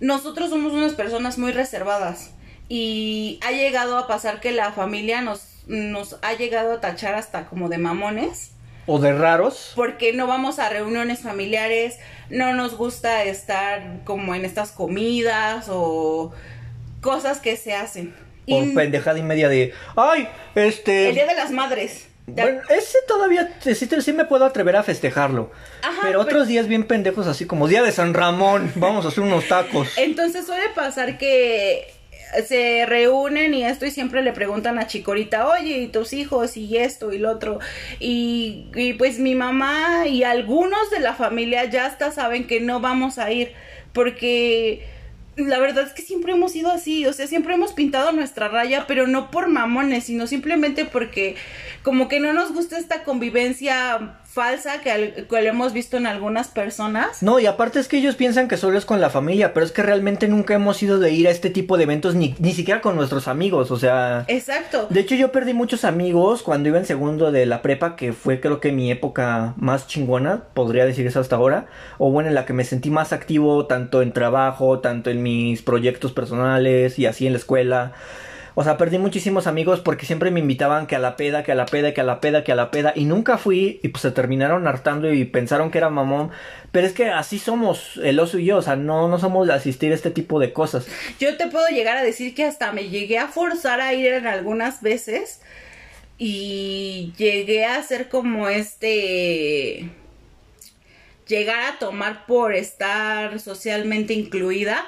nosotros 0.00 0.50
somos 0.50 0.72
unas 0.72 0.94
personas 0.94 1.38
muy 1.38 1.52
reservadas 1.52 2.30
y 2.68 3.40
ha 3.46 3.52
llegado 3.52 3.98
a 3.98 4.06
pasar 4.06 4.40
que 4.40 4.52
la 4.52 4.72
familia 4.72 5.22
nos, 5.22 5.64
nos 5.66 6.18
ha 6.22 6.34
llegado 6.34 6.74
a 6.74 6.80
tachar 6.80 7.14
hasta 7.14 7.46
como 7.46 7.68
de 7.68 7.78
mamones. 7.78 8.52
O 8.86 8.98
de 8.98 9.12
raros. 9.12 9.72
Porque 9.74 10.12
no 10.12 10.26
vamos 10.26 10.58
a 10.58 10.68
reuniones 10.68 11.20
familiares, 11.20 11.98
no 12.30 12.54
nos 12.54 12.76
gusta 12.76 13.24
estar 13.24 14.04
como 14.04 14.34
en 14.34 14.44
estas 14.44 14.72
comidas 14.72 15.66
o 15.68 16.32
cosas 17.00 17.40
que 17.40 17.56
se 17.56 17.74
hacen. 17.74 18.14
O 18.50 18.64
pendejada 18.74 19.18
y 19.18 19.22
media 19.22 19.48
de, 19.48 19.74
ay, 19.94 20.26
este... 20.54 21.10
El 21.10 21.14
Día 21.14 21.26
de 21.26 21.34
las 21.34 21.50
Madres. 21.50 22.07
Bueno, 22.34 22.60
ese 22.68 22.98
todavía 23.06 23.56
sí, 23.60 23.74
sí, 23.74 24.12
me 24.12 24.24
puedo 24.26 24.44
atrever 24.44 24.76
a 24.76 24.82
festejarlo. 24.82 25.50
pero 26.02 26.20
otros 26.20 26.46
días 26.46 26.68
bien 26.68 26.84
pendejos, 26.84 27.26
así 27.26 27.46
como 27.46 27.68
Día 27.68 27.82
de 27.82 27.92
San 27.92 28.14
Ramón, 28.14 28.70
vamos 28.76 29.04
a 29.04 29.08
hacer 29.08 29.24
unos 29.24 29.48
tacos. 29.48 29.88
Entonces 29.96 30.46
suele 30.46 30.68
pasar 30.74 31.18
que 31.18 31.92
se 32.46 32.84
reúnen 32.86 33.54
y 33.54 33.64
esto 33.64 33.86
y 33.86 33.90
siempre 33.90 34.22
le 34.22 34.32
preguntan 34.32 34.78
a 34.78 34.86
Chicorita, 34.86 35.48
oye, 35.48 35.78
¿y 35.78 35.88
tus 35.88 36.12
hijos? 36.12 36.58
Y 36.58 36.76
esto 36.76 37.12
y 37.12 37.18
lo 37.18 37.30
otro. 37.30 37.58
Y, 37.98 38.70
y 38.74 38.92
pues 38.94 39.18
mi 39.18 39.34
mamá 39.34 40.06
y 40.06 40.24
algunos 40.24 40.90
de 40.90 41.00
la 41.00 41.14
familia 41.14 41.64
ya 41.64 41.86
hasta 41.86 42.12
saben 42.12 42.46
que 42.46 42.60
no 42.60 42.80
vamos 42.80 43.18
a 43.18 43.32
ir 43.32 43.52
porque 43.94 44.86
la 45.38 45.58
verdad 45.58 45.84
es 45.86 45.92
que 45.92 46.02
siempre 46.02 46.32
hemos 46.32 46.52
sido 46.52 46.70
así, 46.70 47.06
o 47.06 47.12
sea, 47.12 47.26
siempre 47.26 47.54
hemos 47.54 47.72
pintado 47.72 48.12
nuestra 48.12 48.48
raya, 48.48 48.86
pero 48.86 49.06
no 49.06 49.30
por 49.30 49.48
mamones, 49.48 50.04
sino 50.04 50.26
simplemente 50.26 50.84
porque 50.84 51.36
como 51.88 52.06
que 52.06 52.20
no 52.20 52.34
nos 52.34 52.52
gusta 52.52 52.76
esta 52.76 53.02
convivencia 53.02 54.18
falsa 54.26 54.82
que, 54.82 55.26
que 55.26 55.46
hemos 55.46 55.72
visto 55.72 55.96
en 55.96 56.06
algunas 56.06 56.48
personas. 56.48 57.22
No, 57.22 57.40
y 57.40 57.46
aparte 57.46 57.80
es 57.80 57.88
que 57.88 57.96
ellos 57.96 58.14
piensan 58.14 58.46
que 58.46 58.58
solo 58.58 58.76
es 58.76 58.84
con 58.84 59.00
la 59.00 59.08
familia, 59.08 59.54
pero 59.54 59.64
es 59.64 59.72
que 59.72 59.82
realmente 59.82 60.28
nunca 60.28 60.52
hemos 60.52 60.82
ido 60.82 60.98
de 60.98 61.12
ir 61.12 61.26
a 61.28 61.30
este 61.30 61.48
tipo 61.48 61.78
de 61.78 61.84
eventos 61.84 62.14
ni, 62.14 62.34
ni 62.40 62.52
siquiera 62.52 62.82
con 62.82 62.94
nuestros 62.94 63.26
amigos, 63.26 63.70
o 63.70 63.78
sea... 63.78 64.26
Exacto. 64.28 64.86
De 64.90 65.00
hecho 65.00 65.14
yo 65.14 65.32
perdí 65.32 65.54
muchos 65.54 65.86
amigos 65.86 66.42
cuando 66.42 66.68
iba 66.68 66.76
en 66.76 66.84
segundo 66.84 67.32
de 67.32 67.46
la 67.46 67.62
prepa, 67.62 67.96
que 67.96 68.12
fue 68.12 68.38
creo 68.38 68.60
que 68.60 68.70
mi 68.70 68.90
época 68.90 69.54
más 69.56 69.86
chingona, 69.86 70.42
podría 70.52 70.84
decir 70.84 71.06
eso 71.06 71.20
hasta 71.20 71.36
ahora, 71.36 71.68
o 71.96 72.10
bueno, 72.10 72.28
en 72.28 72.34
la 72.34 72.44
que 72.44 72.52
me 72.52 72.64
sentí 72.64 72.90
más 72.90 73.14
activo 73.14 73.64
tanto 73.64 74.02
en 74.02 74.12
trabajo, 74.12 74.80
tanto 74.80 75.08
en 75.08 75.22
mis 75.22 75.62
proyectos 75.62 76.12
personales 76.12 76.98
y 76.98 77.06
así 77.06 77.26
en 77.26 77.32
la 77.32 77.38
escuela. 77.38 77.94
O 78.60 78.64
sea, 78.64 78.76
perdí 78.76 78.98
muchísimos 78.98 79.46
amigos 79.46 79.78
porque 79.78 80.04
siempre 80.04 80.32
me 80.32 80.40
invitaban 80.40 80.88
que 80.88 80.96
a 80.96 80.98
la 80.98 81.16
peda, 81.16 81.44
que 81.44 81.52
a 81.52 81.54
la 81.54 81.66
peda, 81.66 81.94
que 81.94 82.00
a 82.00 82.04
la 82.04 82.20
peda, 82.20 82.42
que 82.42 82.50
a 82.50 82.56
la 82.56 82.72
peda. 82.72 82.92
Y 82.96 83.04
nunca 83.04 83.38
fui 83.38 83.78
y 83.84 83.88
pues 83.90 84.02
se 84.02 84.10
terminaron 84.10 84.66
hartando 84.66 85.12
y 85.12 85.24
pensaron 85.26 85.70
que 85.70 85.78
era 85.78 85.90
mamón. 85.90 86.32
Pero 86.72 86.84
es 86.84 86.92
que 86.92 87.06
así 87.08 87.38
somos 87.38 88.00
el 88.02 88.18
oso 88.18 88.36
y 88.36 88.46
yo. 88.46 88.56
O 88.56 88.62
sea, 88.62 88.74
no, 88.74 89.06
no 89.06 89.20
somos 89.20 89.46
de 89.46 89.52
asistir 89.52 89.92
a 89.92 89.94
este 89.94 90.10
tipo 90.10 90.40
de 90.40 90.52
cosas. 90.52 90.88
Yo 91.20 91.36
te 91.36 91.46
puedo 91.46 91.68
llegar 91.68 91.98
a 91.98 92.02
decir 92.02 92.34
que 92.34 92.46
hasta 92.46 92.72
me 92.72 92.88
llegué 92.88 93.18
a 93.18 93.28
forzar 93.28 93.80
a 93.80 93.94
ir 93.94 94.12
en 94.12 94.26
algunas 94.26 94.82
veces. 94.82 95.40
Y 96.18 97.12
llegué 97.16 97.64
a 97.64 97.80
ser 97.84 98.08
como 98.08 98.48
este 98.48 99.88
llegar 101.28 101.62
a 101.62 101.78
tomar 101.78 102.26
por 102.26 102.56
estar 102.56 103.38
socialmente 103.38 104.14
incluida. 104.14 104.84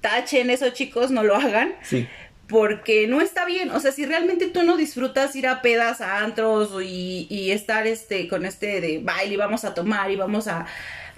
Tachen 0.00 0.50
eso, 0.50 0.70
chicos, 0.70 1.12
no 1.12 1.22
lo 1.22 1.36
hagan. 1.36 1.72
Sí 1.82 2.08
porque 2.48 3.08
no 3.08 3.20
está 3.20 3.44
bien, 3.44 3.70
o 3.70 3.80
sea, 3.80 3.92
si 3.92 4.06
realmente 4.06 4.46
tú 4.46 4.62
no 4.62 4.76
disfrutas 4.76 5.34
ir 5.34 5.46
a 5.48 5.62
pedas, 5.62 6.00
a 6.00 6.18
antros 6.18 6.70
y, 6.82 7.26
y 7.28 7.50
estar 7.50 7.86
este 7.86 8.28
con 8.28 8.46
este 8.46 8.80
de 8.80 9.00
baile 9.02 9.34
y 9.34 9.36
vamos 9.36 9.64
a 9.64 9.74
tomar 9.74 10.10
y 10.10 10.16
vamos 10.16 10.46
a, 10.46 10.66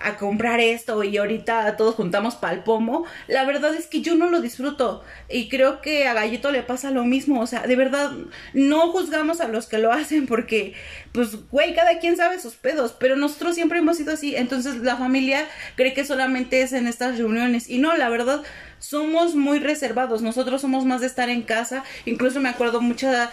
a 0.01 0.17
comprar 0.17 0.61
esto 0.61 1.03
y 1.03 1.17
ahorita 1.17 1.77
todos 1.77 1.97
juntamos 1.97 2.37
pal 2.37 2.62
pomo, 2.62 3.05
la 3.27 3.45
verdad 3.45 3.75
es 3.75 3.87
que 3.87 4.01
yo 4.01 4.14
no 4.14 4.31
lo 4.31 4.41
disfruto. 4.41 5.03
Y 5.29 5.49
creo 5.49 5.81
que 5.81 6.07
a 6.07 6.14
Gallito 6.14 6.51
le 6.51 6.62
pasa 6.62 6.91
lo 6.91 7.05
mismo, 7.05 7.41
o 7.41 7.47
sea, 7.47 7.67
de 7.67 7.77
verdad 7.77 8.12
no 8.53 8.93
juzgamos 8.93 9.41
a 9.41 9.49
los 9.49 9.67
que 9.67 9.79
lo 9.79 9.93
hacen 9.93 10.27
porque 10.27 10.75
pues 11.12 11.49
güey, 11.51 11.75
cada 11.75 11.99
quien 11.99 12.17
sabe 12.17 12.41
sus 12.41 12.55
pedos, 12.55 12.95
pero 12.99 13.17
nosotros 13.17 13.55
siempre 13.55 13.81
hemos 13.81 13.97
sido 13.97 14.12
así, 14.12 14.37
entonces 14.37 14.77
la 14.77 14.97
familia 14.97 15.47
cree 15.77 15.95
que 15.95 16.05
solamente 16.05 16.62
es 16.62 16.73
en 16.73 16.87
estas 16.87 17.19
reuniones. 17.19 17.69
Y 17.69 17.79
no, 17.79 17.97
la 17.97 18.09
verdad 18.09 18.43
somos 18.79 19.35
muy 19.35 19.59
reservados, 19.59 20.23
nosotros 20.23 20.61
somos 20.61 20.85
más 20.85 21.01
de 21.01 21.07
estar 21.07 21.29
en 21.29 21.43
casa, 21.43 21.85
incluso 22.05 22.41
me 22.41 22.49
acuerdo 22.49 22.81
mucha 22.81 23.31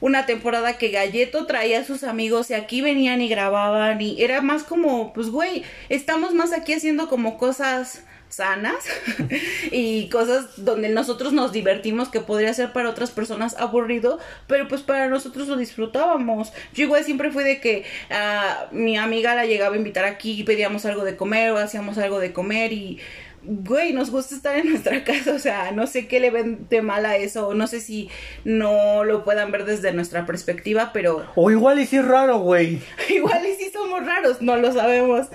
una 0.00 0.26
temporada 0.26 0.78
que 0.78 0.90
Galleto 0.90 1.46
traía 1.46 1.80
a 1.80 1.84
sus 1.84 2.02
amigos 2.02 2.50
y 2.50 2.54
aquí 2.54 2.82
venían 2.82 3.20
y 3.20 3.28
grababan 3.28 4.00
y 4.00 4.20
era 4.20 4.42
más 4.42 4.64
como, 4.64 5.12
pues 5.12 5.30
güey, 5.30 5.62
estamos 5.88 6.34
más 6.34 6.52
aquí 6.52 6.72
haciendo 6.74 7.08
como 7.08 7.38
cosas 7.38 8.02
sanas 8.32 8.84
y 9.70 10.08
cosas 10.08 10.64
donde 10.64 10.88
nosotros 10.88 11.32
nos 11.32 11.52
divertimos 11.52 12.08
que 12.08 12.20
podría 12.20 12.52
ser 12.54 12.72
para 12.72 12.88
otras 12.88 13.10
personas 13.10 13.54
aburrido, 13.58 14.18
pero 14.48 14.66
pues 14.68 14.80
para 14.80 15.08
nosotros 15.08 15.48
lo 15.48 15.56
disfrutábamos. 15.56 16.52
Yo 16.74 16.84
igual 16.84 17.04
siempre 17.04 17.30
fue 17.30 17.44
de 17.44 17.60
que 17.60 17.84
uh, 18.10 18.74
mi 18.74 18.96
amiga 18.96 19.34
la 19.34 19.46
llegaba 19.46 19.74
a 19.74 19.78
invitar 19.78 20.04
aquí 20.04 20.40
y 20.40 20.44
pedíamos 20.44 20.84
algo 20.86 21.04
de 21.04 21.16
comer 21.16 21.52
o 21.52 21.58
hacíamos 21.58 21.98
algo 21.98 22.18
de 22.18 22.32
comer 22.32 22.72
y 22.72 22.98
güey, 23.44 23.92
nos 23.92 24.10
gusta 24.10 24.34
estar 24.34 24.56
en 24.56 24.70
nuestra 24.70 25.04
casa, 25.04 25.32
o 25.34 25.38
sea, 25.38 25.72
no 25.72 25.86
sé 25.86 26.06
qué 26.06 26.20
le 26.20 26.30
ven 26.30 26.66
de 26.68 26.82
mal 26.82 27.04
a 27.06 27.16
eso, 27.16 27.54
no 27.54 27.66
sé 27.66 27.80
si 27.80 28.08
no 28.44 29.04
lo 29.04 29.24
puedan 29.24 29.50
ver 29.50 29.64
desde 29.64 29.92
nuestra 29.92 30.26
perspectiva, 30.26 30.90
pero... 30.92 31.26
O 31.34 31.50
igual 31.50 31.78
y 31.78 31.86
sí 31.86 31.96
es 31.96 32.04
raro, 32.04 32.38
güey. 32.38 32.80
igual 33.08 33.46
y 33.46 33.54
sí 33.54 33.70
somos 33.72 34.04
raros, 34.06 34.40
no 34.42 34.56
lo 34.56 34.72
sabemos. 34.72 35.28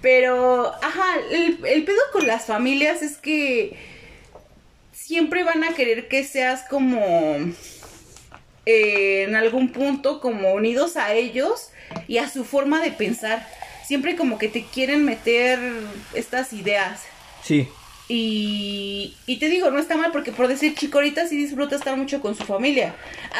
Pero, 0.00 0.72
ajá, 0.82 1.14
el, 1.30 1.58
el 1.64 1.84
pedo 1.84 2.00
con 2.12 2.26
las 2.26 2.46
familias 2.46 3.02
es 3.02 3.16
que 3.18 3.76
siempre 4.92 5.44
van 5.44 5.62
a 5.64 5.74
querer 5.74 6.08
que 6.08 6.24
seas 6.24 6.64
como... 6.68 7.36
eh, 8.66 9.24
en 9.24 9.34
algún 9.34 9.70
punto 9.72 10.20
como 10.20 10.52
unidos 10.52 10.96
a 10.96 11.12
ellos 11.14 11.70
y 12.08 12.18
a 12.18 12.28
su 12.28 12.44
forma 12.44 12.80
de 12.80 12.90
pensar. 12.90 13.46
Siempre 13.86 14.16
como 14.16 14.38
que 14.38 14.48
te 14.48 14.64
quieren 14.64 15.04
meter 15.04 15.58
estas 16.14 16.52
ideas. 16.52 17.02
Sí. 17.42 17.68
Y, 18.08 19.14
y 19.26 19.38
te 19.38 19.48
digo, 19.48 19.70
no 19.70 19.78
está 19.78 19.96
mal 19.96 20.10
porque 20.12 20.32
por 20.32 20.46
decir 20.48 20.74
chico 20.74 20.98
ahorita 20.98 21.26
sí 21.26 21.36
disfruta 21.36 21.76
estar 21.76 21.96
mucho 21.96 22.20
con 22.20 22.34
su 22.34 22.44
familia. 22.44 22.94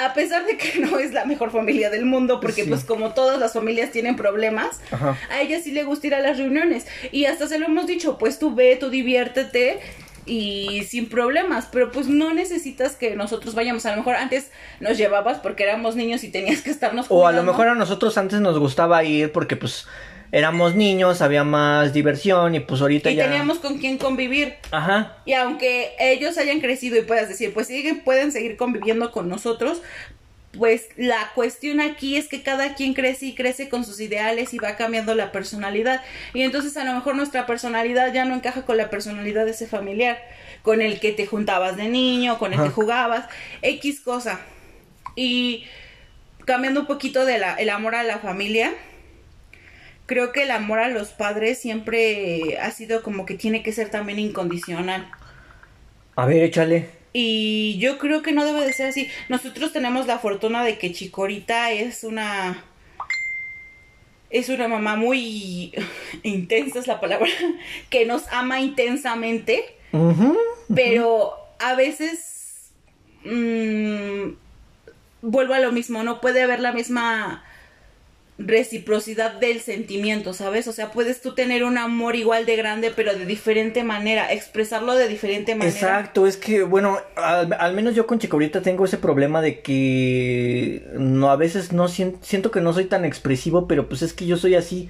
A 0.04 0.14
pesar 0.14 0.46
de 0.46 0.56
que 0.56 0.78
no 0.80 0.98
es 0.98 1.12
la 1.12 1.24
mejor 1.24 1.50
familia 1.50 1.90
del 1.90 2.04
mundo, 2.06 2.40
porque 2.40 2.62
Sí. 2.64 2.68
pues 2.70 2.84
como 2.84 3.12
todas 3.12 3.38
las 3.38 3.52
familias 3.52 3.90
tienen 3.90 4.16
problemas, 4.16 4.80
Ajá. 4.90 5.18
a 5.30 5.40
ella 5.42 5.60
sí 5.60 5.72
le 5.72 5.84
gusta 5.84 6.06
ir 6.06 6.14
a 6.14 6.20
las 6.20 6.38
reuniones. 6.38 6.86
Y 7.10 7.26
hasta 7.26 7.48
se 7.48 7.58
lo 7.58 7.66
hemos 7.66 7.86
dicho, 7.86 8.16
pues 8.18 8.38
tú 8.38 8.54
ve, 8.54 8.76
tú 8.80 8.88
diviértete 8.88 9.78
y 10.24 10.84
sin 10.88 11.08
problemas, 11.08 11.68
pero 11.70 11.90
pues 11.90 12.06
no 12.06 12.32
necesitas 12.32 12.94
que 12.96 13.16
nosotros 13.16 13.54
vayamos. 13.54 13.84
A 13.86 13.90
lo 13.90 13.96
mejor 13.98 14.14
antes 14.14 14.50
nos 14.80 14.96
llevabas 14.96 15.38
porque 15.40 15.64
éramos 15.64 15.96
niños 15.96 16.22
y 16.24 16.30
tenías 16.30 16.62
que 16.62 16.70
estarnos 16.70 17.06
O 17.08 17.26
a 17.26 17.32
lo 17.32 17.42
mejor 17.42 17.66
a 17.68 17.74
nosotros 17.74 18.16
antes 18.16 18.40
nos 18.40 18.58
gustaba 18.58 19.02
ir 19.04 19.32
porque 19.32 19.56
pues 19.56 19.86
éramos 20.32 20.74
niños, 20.74 21.20
había 21.20 21.44
más 21.44 21.92
diversión 21.92 22.54
y 22.54 22.60
pues 22.60 22.80
ahorita 22.80 23.10
y 23.10 23.16
ya... 23.16 23.24
teníamos 23.24 23.58
con 23.58 23.78
quién 23.78 23.98
convivir. 23.98 24.54
Ajá. 24.70 25.18
Y 25.26 25.34
aunque 25.34 25.94
ellos 26.00 26.38
hayan 26.38 26.60
crecido 26.60 26.98
y 26.98 27.02
puedas 27.02 27.28
decir, 27.28 27.52
pues 27.52 27.66
siguen, 27.66 28.00
pueden 28.00 28.32
seguir 28.32 28.56
conviviendo 28.56 29.12
con 29.12 29.28
nosotros, 29.28 29.82
pues 30.58 30.88
la 30.96 31.30
cuestión 31.34 31.80
aquí 31.80 32.16
es 32.16 32.28
que 32.28 32.42
cada 32.42 32.74
quien 32.74 32.94
crece 32.94 33.26
y 33.26 33.34
crece 33.34 33.68
con 33.68 33.84
sus 33.84 34.00
ideales 34.00 34.54
y 34.54 34.58
va 34.58 34.76
cambiando 34.76 35.14
la 35.14 35.32
personalidad. 35.32 36.02
Y 36.32 36.42
entonces 36.42 36.76
a 36.78 36.84
lo 36.84 36.94
mejor 36.94 37.14
nuestra 37.14 37.46
personalidad 37.46 38.12
ya 38.12 38.24
no 38.24 38.34
encaja 38.34 38.62
con 38.62 38.78
la 38.78 38.88
personalidad 38.88 39.44
de 39.44 39.50
ese 39.50 39.66
familiar, 39.66 40.18
con 40.62 40.80
el 40.80 40.98
que 40.98 41.12
te 41.12 41.26
juntabas 41.26 41.76
de 41.76 41.88
niño, 41.88 42.38
con 42.38 42.54
el 42.54 42.58
Ajá. 42.58 42.68
que 42.68 42.74
jugabas, 42.74 43.26
X 43.60 44.00
cosa. 44.00 44.40
Y 45.14 45.66
cambiando 46.46 46.80
un 46.80 46.86
poquito 46.86 47.26
de 47.26 47.38
la, 47.38 47.54
el 47.54 47.68
amor 47.68 47.94
a 47.94 48.02
la 48.02 48.18
familia, 48.18 48.72
creo 50.12 50.30
que 50.30 50.42
el 50.42 50.50
amor 50.50 50.78
a 50.78 50.90
los 50.90 51.08
padres 51.08 51.58
siempre 51.58 52.58
ha 52.60 52.70
sido 52.70 53.02
como 53.02 53.24
que 53.24 53.34
tiene 53.34 53.62
que 53.62 53.72
ser 53.72 53.88
también 53.88 54.18
incondicional. 54.18 55.10
A 56.16 56.26
ver, 56.26 56.42
échale. 56.42 56.90
Y 57.14 57.78
yo 57.78 57.96
creo 57.98 58.20
que 58.20 58.32
no 58.32 58.44
debe 58.44 58.60
de 58.60 58.74
ser 58.74 58.88
así. 58.88 59.08
Nosotros 59.30 59.72
tenemos 59.72 60.06
la 60.06 60.18
fortuna 60.18 60.64
de 60.64 60.76
que 60.76 60.92
Chicorita 60.92 61.72
es 61.72 62.04
una 62.04 62.62
es 64.28 64.50
una 64.50 64.68
mamá 64.68 64.96
muy 64.96 65.72
intensa 66.22 66.78
es 66.78 66.86
la 66.86 67.00
palabra, 67.00 67.28
que 67.88 68.04
nos 68.04 68.24
ama 68.32 68.60
intensamente, 68.60 69.64
pero 70.74 71.32
a 71.58 71.74
veces 71.74 72.70
mm, 73.24 74.34
vuelvo 75.22 75.54
a 75.54 75.60
lo 75.60 75.72
mismo, 75.72 76.02
no 76.02 76.20
puede 76.20 76.42
haber 76.42 76.60
la 76.60 76.72
misma 76.72 77.44
reciprocidad 78.38 79.34
del 79.34 79.60
sentimiento, 79.60 80.32
¿sabes? 80.32 80.66
O 80.66 80.72
sea, 80.72 80.90
puedes 80.90 81.20
tú 81.20 81.34
tener 81.34 81.64
un 81.64 81.78
amor 81.78 82.16
igual 82.16 82.46
de 82.46 82.56
grande, 82.56 82.92
pero 82.94 83.14
de 83.14 83.26
diferente 83.26 83.84
manera, 83.84 84.32
expresarlo 84.32 84.94
de 84.94 85.06
diferente 85.08 85.54
manera. 85.54 85.74
Exacto, 85.76 86.26
es 86.26 86.36
que, 86.36 86.62
bueno, 86.62 86.98
al, 87.16 87.74
menos 87.74 87.94
yo 87.94 88.06
con 88.06 88.18
Chicorita 88.18 88.62
tengo 88.62 88.84
ese 88.84 88.98
problema 88.98 89.42
de 89.42 89.60
que 89.60 90.84
no 90.94 91.30
a 91.30 91.36
veces 91.36 91.72
no 91.72 91.88
sien- 91.88 92.16
siento 92.22 92.50
que 92.50 92.60
no 92.60 92.72
soy 92.72 92.86
tan 92.86 93.04
expresivo, 93.04 93.68
pero 93.68 93.88
pues 93.88 94.02
es 94.02 94.12
que 94.12 94.26
yo 94.26 94.36
soy 94.36 94.54
así. 94.54 94.88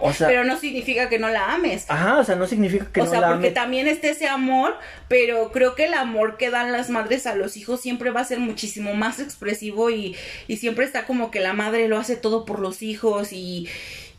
O 0.00 0.12
sea- 0.12 0.26
pero 0.28 0.44
no 0.44 0.58
significa 0.58 1.08
que 1.08 1.18
no 1.18 1.28
la 1.28 1.52
ames. 1.54 1.86
Ajá, 1.88 2.18
o 2.18 2.24
sea, 2.24 2.36
no 2.36 2.46
significa 2.46 2.86
que 2.92 3.00
o 3.00 3.04
no 3.04 3.10
sea, 3.10 3.20
la 3.20 3.28
porque 3.30 3.48
ame. 3.48 3.54
también 3.54 3.88
está 3.88 4.08
ese 4.08 4.28
amor, 4.28 4.76
pero 5.08 5.50
creo 5.52 5.74
que 5.74 5.84
el 5.86 5.94
amor 5.94 6.36
que 6.36 6.50
dan 6.50 6.72
las 6.72 6.90
madres 6.90 7.26
a 7.26 7.34
los 7.34 7.56
hijos 7.56 7.80
siempre 7.80 8.10
va 8.10 8.20
a 8.20 8.24
ser 8.24 8.38
muchísimo 8.38 8.94
más 8.94 9.20
expresivo 9.20 9.90
y, 9.90 10.16
y 10.48 10.56
siempre 10.58 10.84
está 10.84 11.06
como 11.06 11.30
que 11.30 11.40
la 11.40 11.52
madre 11.52 11.88
lo 11.88 11.98
hace 11.98 12.16
todo 12.16 12.44
por 12.44 12.58
los 12.60 12.82
hijos 12.82 13.32
y, 13.32 13.68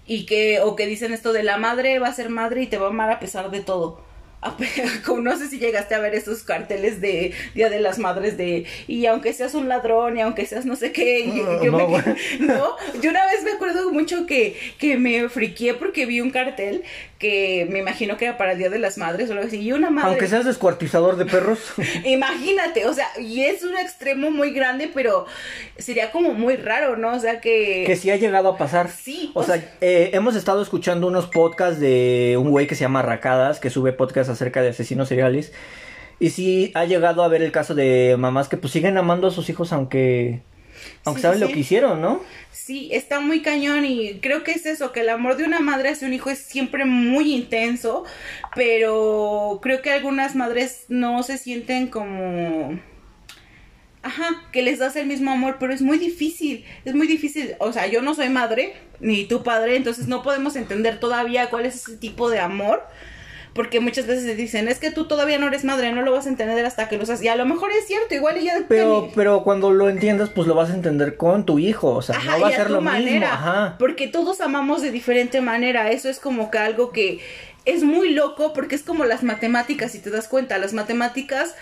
y 0.08 0.26
que, 0.26 0.60
o 0.62 0.76
que 0.76 0.86
dicen 0.88 1.13
esto 1.13 1.34
de 1.34 1.44
la 1.44 1.58
madre 1.58 2.00
va 2.00 2.08
a 2.10 2.13
ser 2.13 2.30
madre 2.30 2.62
y 2.63 2.68
te 2.68 2.78
va 2.78 2.88
a 2.88 2.89
amar 2.89 3.10
a 3.12 3.20
pesar 3.20 3.50
de 3.52 3.62
todo. 3.62 4.02
No 5.21 5.38
sé 5.38 5.48
si 5.50 5.58
llegaste 5.60 5.95
a 5.95 6.00
ver 6.00 6.13
esos 6.13 6.43
carteles 6.43 7.02
de 7.02 7.34
Día 7.56 7.69
de 7.69 7.80
las 7.80 7.98
Madres 8.00 8.38
de 8.38 8.65
y 8.88 9.06
aunque 9.08 9.34
seas 9.34 9.54
un 9.56 9.67
ladrón 9.67 10.17
y 10.17 10.21
aunque 10.21 10.45
seas 10.45 10.65
no 10.65 10.76
sé 10.76 10.91
qué 10.91 11.21
y 11.21 11.38
yo 11.38 11.71
me 11.71 11.71
no, 11.71 11.78
quedé- 11.80 11.86
güey. 11.88 12.04
no, 12.41 12.76
yo 13.02 13.10
una 13.10 13.26
vez 13.26 13.43
me 13.43 13.52
acuerdo 13.54 13.91
mucho 13.91 14.26
que, 14.26 14.56
que 14.78 14.98
me 14.98 15.30
friqué 15.30 15.74
porque 15.74 16.06
vi 16.06 16.21
un 16.21 16.30
cartel 16.32 16.84
que 17.17 17.65
me 17.69 17.80
imagino 17.80 18.17
que 18.17 18.25
era 18.25 18.38
para 18.38 18.51
el 18.51 18.58
Día 18.58 18.69
de 18.69 18.80
las 18.80 18.97
Madres 18.97 19.30
o 19.30 19.34
algo 19.34 19.45
así. 19.45 19.62
Y 19.62 19.71
una 19.71 19.89
madre. 19.89 20.10
Aunque 20.10 20.28
seas 20.28 20.45
descuartizador 20.45 21.15
de 21.15 21.25
perros. 21.25 21.60
Imagínate, 22.04 22.86
o 22.86 22.93
sea, 22.93 23.08
y 23.19 23.41
es 23.41 23.63
un 23.63 23.78
extremo 23.78 24.32
muy 24.32 24.51
grande, 24.51 24.91
pero 24.93 25.25
sería 25.78 26.12
como 26.12 26.34
muy 26.34 26.58
raro, 26.58 26.97
¿no? 26.97 27.13
O 27.13 27.19
sea 27.19 27.39
que. 27.39 27.84
que 27.86 27.95
sí 27.95 28.12
ha 28.12 28.17
llegado 28.17 28.49
a 28.49 28.58
pasar. 28.58 28.89
Sí, 28.89 29.32
O 29.34 29.39
o 29.39 29.43
sea, 29.43 29.56
eh, 29.82 30.10
hemos 30.13 30.36
estado 30.36 30.62
escuchando 30.62 31.08
unos 31.08 31.28
podcasts 31.28 31.80
de 31.80 32.36
un 32.39 32.49
güey 32.49 32.67
que 32.67 32.75
se 32.75 32.82
llama 32.82 33.01
Racadas, 33.01 33.60
que 33.60 33.69
sube 33.69 33.93
podcasts 33.93 34.32
acerca 34.32 34.62
de 34.62 34.69
asesinos 34.69 35.08
seriales. 35.08 35.54
Y 36.19 36.32
sí 36.32 36.71
ha 36.75 36.86
llegado 36.86 37.23
a 37.23 37.28
ver 37.28 37.41
el 37.41 37.51
caso 37.51 37.75
de 37.75 38.15
mamás 38.17 38.49
que 38.49 38.58
pues 38.58 38.73
siguen 38.73 38.97
amando 38.97 39.28
a 39.28 39.32
sus 39.32 39.49
hijos 39.49 39.73
aunque... 39.73 40.41
Aunque 41.04 41.21
Sí, 41.21 41.39
lo 41.39 41.48
que 41.48 41.60
hicieron, 41.60 42.02
¿no? 42.02 42.21
Sí, 42.52 42.89
está 42.91 43.19
muy 43.19 43.41
cañón 43.41 43.86
y 43.86 44.19
creo 44.21 44.43
que 44.43 44.52
es 44.52 44.65
eso, 44.65 44.91
que 44.91 45.02
el 45.02 45.10
amor 45.10 45.38
de 45.38 45.43
una 45.43 45.60
madre 45.60 45.89
hacia 45.89 46.08
un 46.08 46.13
hijo 46.13 46.30
es 46.30 46.39
siempre 46.39 46.86
muy 46.86 47.34
intenso, 47.34 48.06
pero 48.56 49.60
creo 49.62 49.82
que 49.82 49.91
algunas 49.91 50.36
madres 50.36 50.86
no 50.88 51.21
se 51.24 51.38
sienten 51.38 51.88
como... 51.88 52.80
Ajá, 54.02 54.43
que 54.52 54.62
les 54.62 54.80
das 54.80 54.95
el 54.95 55.08
mismo 55.08 55.32
amor, 55.32 55.58
pero 55.60 55.74
es 55.74 55.82
muy 55.82 55.98
difícil, 55.98 56.63
es 56.86 56.93
muy 56.93 57.08
difícil. 57.08 57.56
O 57.60 57.74
sea, 57.74 57.88
yo 57.88 58.04
no 58.04 58.13
soy 58.13 58.30
madre, 58.30 58.74
ni 59.00 59.26
tu 59.26 59.43
padre, 59.43 59.76
entonces 59.76 60.08
no 60.08 60.21
podemos 60.21 60.56
entender 60.56 61.00
todavía 61.00 61.50
cuál 61.50 61.65
es 61.65 61.76
ese 61.76 61.98
tipo 61.98 62.30
de 62.30 62.39
amor. 62.39 62.84
Porque 63.56 63.80
muchas 63.80 64.06
veces 64.06 64.36
dicen, 64.36 64.68
es 64.68 64.80
que 64.80 64.91
tú 64.91 65.06
todavía 65.06 65.39
no 65.39 65.48
eres 65.48 65.63
madre, 65.63 65.94
no 65.94 66.02
lo 66.02 66.12
vas 66.12 66.26
a 66.26 66.30
entender 66.30 66.65
hasta 66.65 66.89
que 66.89 66.98
lo 66.98 67.06
seas. 67.06 67.24
Y 67.24 67.30
a 67.30 67.38
lo 67.38 67.46
mejor 67.46 67.72
es 67.72 67.88
cierto, 67.88 68.13
igual 68.13 68.38
y 68.38 68.44
ya... 68.44 68.65
Pero, 68.68 69.12
pero 69.15 69.44
cuando 69.46 69.72
lo 69.72 69.89
entiendas, 69.89 70.30
pues 70.30 70.46
lo 70.46 70.56
vas 70.56 70.72
a 70.72 70.74
entender 70.74 71.15
con 71.15 71.46
tu 71.46 71.58
hijo. 71.58 71.94
O 71.94 72.02
sea, 72.02 72.18
Ajá, 72.18 72.36
no 72.36 72.41
va 72.41 72.50
a 72.50 72.52
ser 72.52 72.70
lo 72.70 72.82
manera, 72.82 73.12
mismo. 73.12 73.28
Ajá. 73.28 73.76
Porque 73.80 74.10
todos 74.10 74.41
amamos 74.41 74.82
de 74.82 74.91
diferente 74.91 75.39
manera. 75.39 75.89
Eso 75.89 76.10
es 76.10 76.20
como 76.20 76.52
que 76.52 76.58
algo 76.58 76.91
que 76.91 77.22
es 77.63 77.84
muy 77.84 78.10
loco 78.10 78.52
porque 78.52 78.76
es 78.76 78.84
como 78.84 79.06
las 79.06 79.24
matemáticas, 79.24 79.94
si 79.94 80.00
te 80.00 80.10
das 80.10 80.28
cuenta. 80.28 80.58
Las 80.58 80.74
matemáticas 80.74 81.56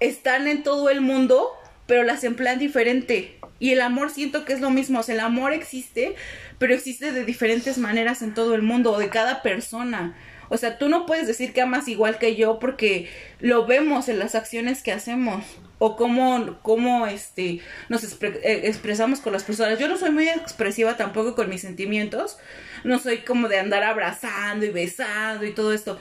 están 0.00 0.48
en 0.48 0.64
todo 0.64 0.90
el 0.90 1.00
mundo, 1.00 1.52
pero 1.86 2.02
las 2.02 2.24
emplean 2.24 2.58
diferente. 2.58 3.38
Y 3.60 3.70
el 3.70 3.80
amor 3.80 4.10
siento 4.10 4.44
que 4.44 4.54
es 4.54 4.60
lo 4.60 4.70
mismo. 4.70 4.98
O 4.98 5.02
sea, 5.04 5.14
el 5.14 5.20
amor 5.20 5.52
existe, 5.52 6.16
pero 6.58 6.74
existe 6.74 7.12
de 7.12 7.24
diferentes 7.24 7.78
maneras 7.78 8.22
en 8.22 8.34
todo 8.34 8.56
el 8.56 8.62
mundo, 8.62 8.90
o 8.90 8.98
de 8.98 9.08
cada 9.08 9.40
persona. 9.42 10.16
O 10.48 10.56
sea, 10.56 10.78
tú 10.78 10.88
no 10.88 11.06
puedes 11.06 11.26
decir 11.26 11.52
que 11.52 11.60
amas 11.60 11.88
igual 11.88 12.18
que 12.18 12.36
yo 12.36 12.58
porque 12.58 13.10
lo 13.40 13.66
vemos 13.66 14.08
en 14.08 14.18
las 14.18 14.34
acciones 14.34 14.82
que 14.82 14.92
hacemos 14.92 15.44
o 15.78 15.96
cómo, 15.96 16.58
cómo 16.62 17.06
este, 17.06 17.60
nos 17.88 18.02
eh, 18.04 18.60
expresamos 18.64 19.20
con 19.20 19.32
las 19.32 19.44
personas. 19.44 19.78
Yo 19.78 19.88
no 19.88 19.96
soy 19.96 20.10
muy 20.10 20.28
expresiva 20.28 20.96
tampoco 20.96 21.34
con 21.34 21.48
mis 21.48 21.60
sentimientos. 21.60 22.38
No 22.84 22.98
soy 22.98 23.18
como 23.18 23.48
de 23.48 23.58
andar 23.58 23.82
abrazando 23.84 24.64
y 24.64 24.70
besando 24.70 25.44
y 25.44 25.52
todo 25.52 25.72
esto. 25.72 25.98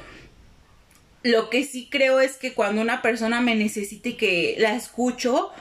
Lo 1.23 1.49
que 1.49 1.63
sí 1.63 1.89
creo 1.91 2.19
es 2.19 2.37
que 2.37 2.53
cuando 2.53 2.81
una 2.81 3.01
persona 3.01 3.41
me 3.41 3.55
necesita 3.55 4.09
y 4.09 4.13
que 4.13 4.55
la 4.59 4.75
escucho, 4.75 5.51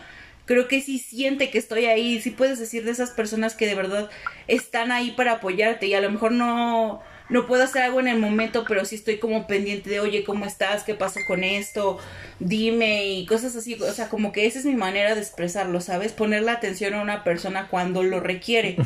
creo 0.44 0.68
que 0.68 0.80
sí 0.80 0.98
siente 0.98 1.50
que 1.50 1.58
estoy 1.58 1.86
ahí. 1.86 2.20
Sí 2.20 2.30
puedes 2.30 2.58
decir 2.58 2.84
de 2.84 2.92
esas 2.92 3.10
personas 3.10 3.54
que 3.54 3.66
de 3.66 3.74
verdad 3.74 4.10
están 4.46 4.92
ahí 4.92 5.10
para 5.10 5.32
apoyarte 5.32 5.86
y 5.86 5.94
a 5.94 6.00
lo 6.00 6.10
mejor 6.10 6.32
no, 6.32 7.02
no 7.28 7.46
puedo 7.46 7.64
hacer 7.64 7.82
algo 7.82 8.00
en 8.00 8.08
el 8.08 8.18
momento, 8.18 8.64
pero 8.66 8.84
sí 8.84 8.94
estoy 8.94 9.18
como 9.18 9.46
pendiente 9.46 9.90
de, 9.90 10.00
oye, 10.00 10.24
¿cómo 10.24 10.44
estás? 10.44 10.84
¿Qué 10.84 10.94
pasa 10.94 11.20
con 11.26 11.42
esto? 11.42 11.98
Dime 12.38 13.06
y 13.06 13.26
cosas 13.26 13.56
así. 13.56 13.74
O 13.74 13.92
sea, 13.92 14.08
como 14.08 14.32
que 14.32 14.46
esa 14.46 14.58
es 14.58 14.64
mi 14.64 14.74
manera 14.76 15.14
de 15.14 15.20
expresarlo, 15.20 15.80
¿sabes? 15.80 16.12
Poner 16.12 16.42
la 16.42 16.52
atención 16.52 16.94
a 16.94 17.02
una 17.02 17.24
persona 17.24 17.68
cuando 17.68 18.02
lo 18.02 18.20
requiere. 18.20 18.76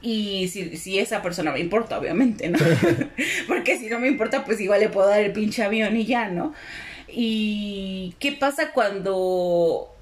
Y 0.00 0.48
si, 0.48 0.76
si 0.76 0.98
esa 0.98 1.22
persona 1.22 1.52
me 1.52 1.60
importa, 1.60 1.98
obviamente, 1.98 2.48
¿no? 2.48 2.58
Porque 3.48 3.78
si 3.78 3.88
no 3.88 3.98
me 3.98 4.08
importa, 4.08 4.44
pues 4.44 4.60
igual 4.60 4.80
le 4.80 4.88
puedo 4.88 5.08
dar 5.08 5.20
el 5.20 5.32
pinche 5.32 5.62
avión 5.62 5.96
y 5.96 6.06
ya, 6.06 6.28
¿no? 6.28 6.54
Y 7.08 8.14
qué 8.18 8.32
pasa 8.32 8.72
cuando 8.72 9.92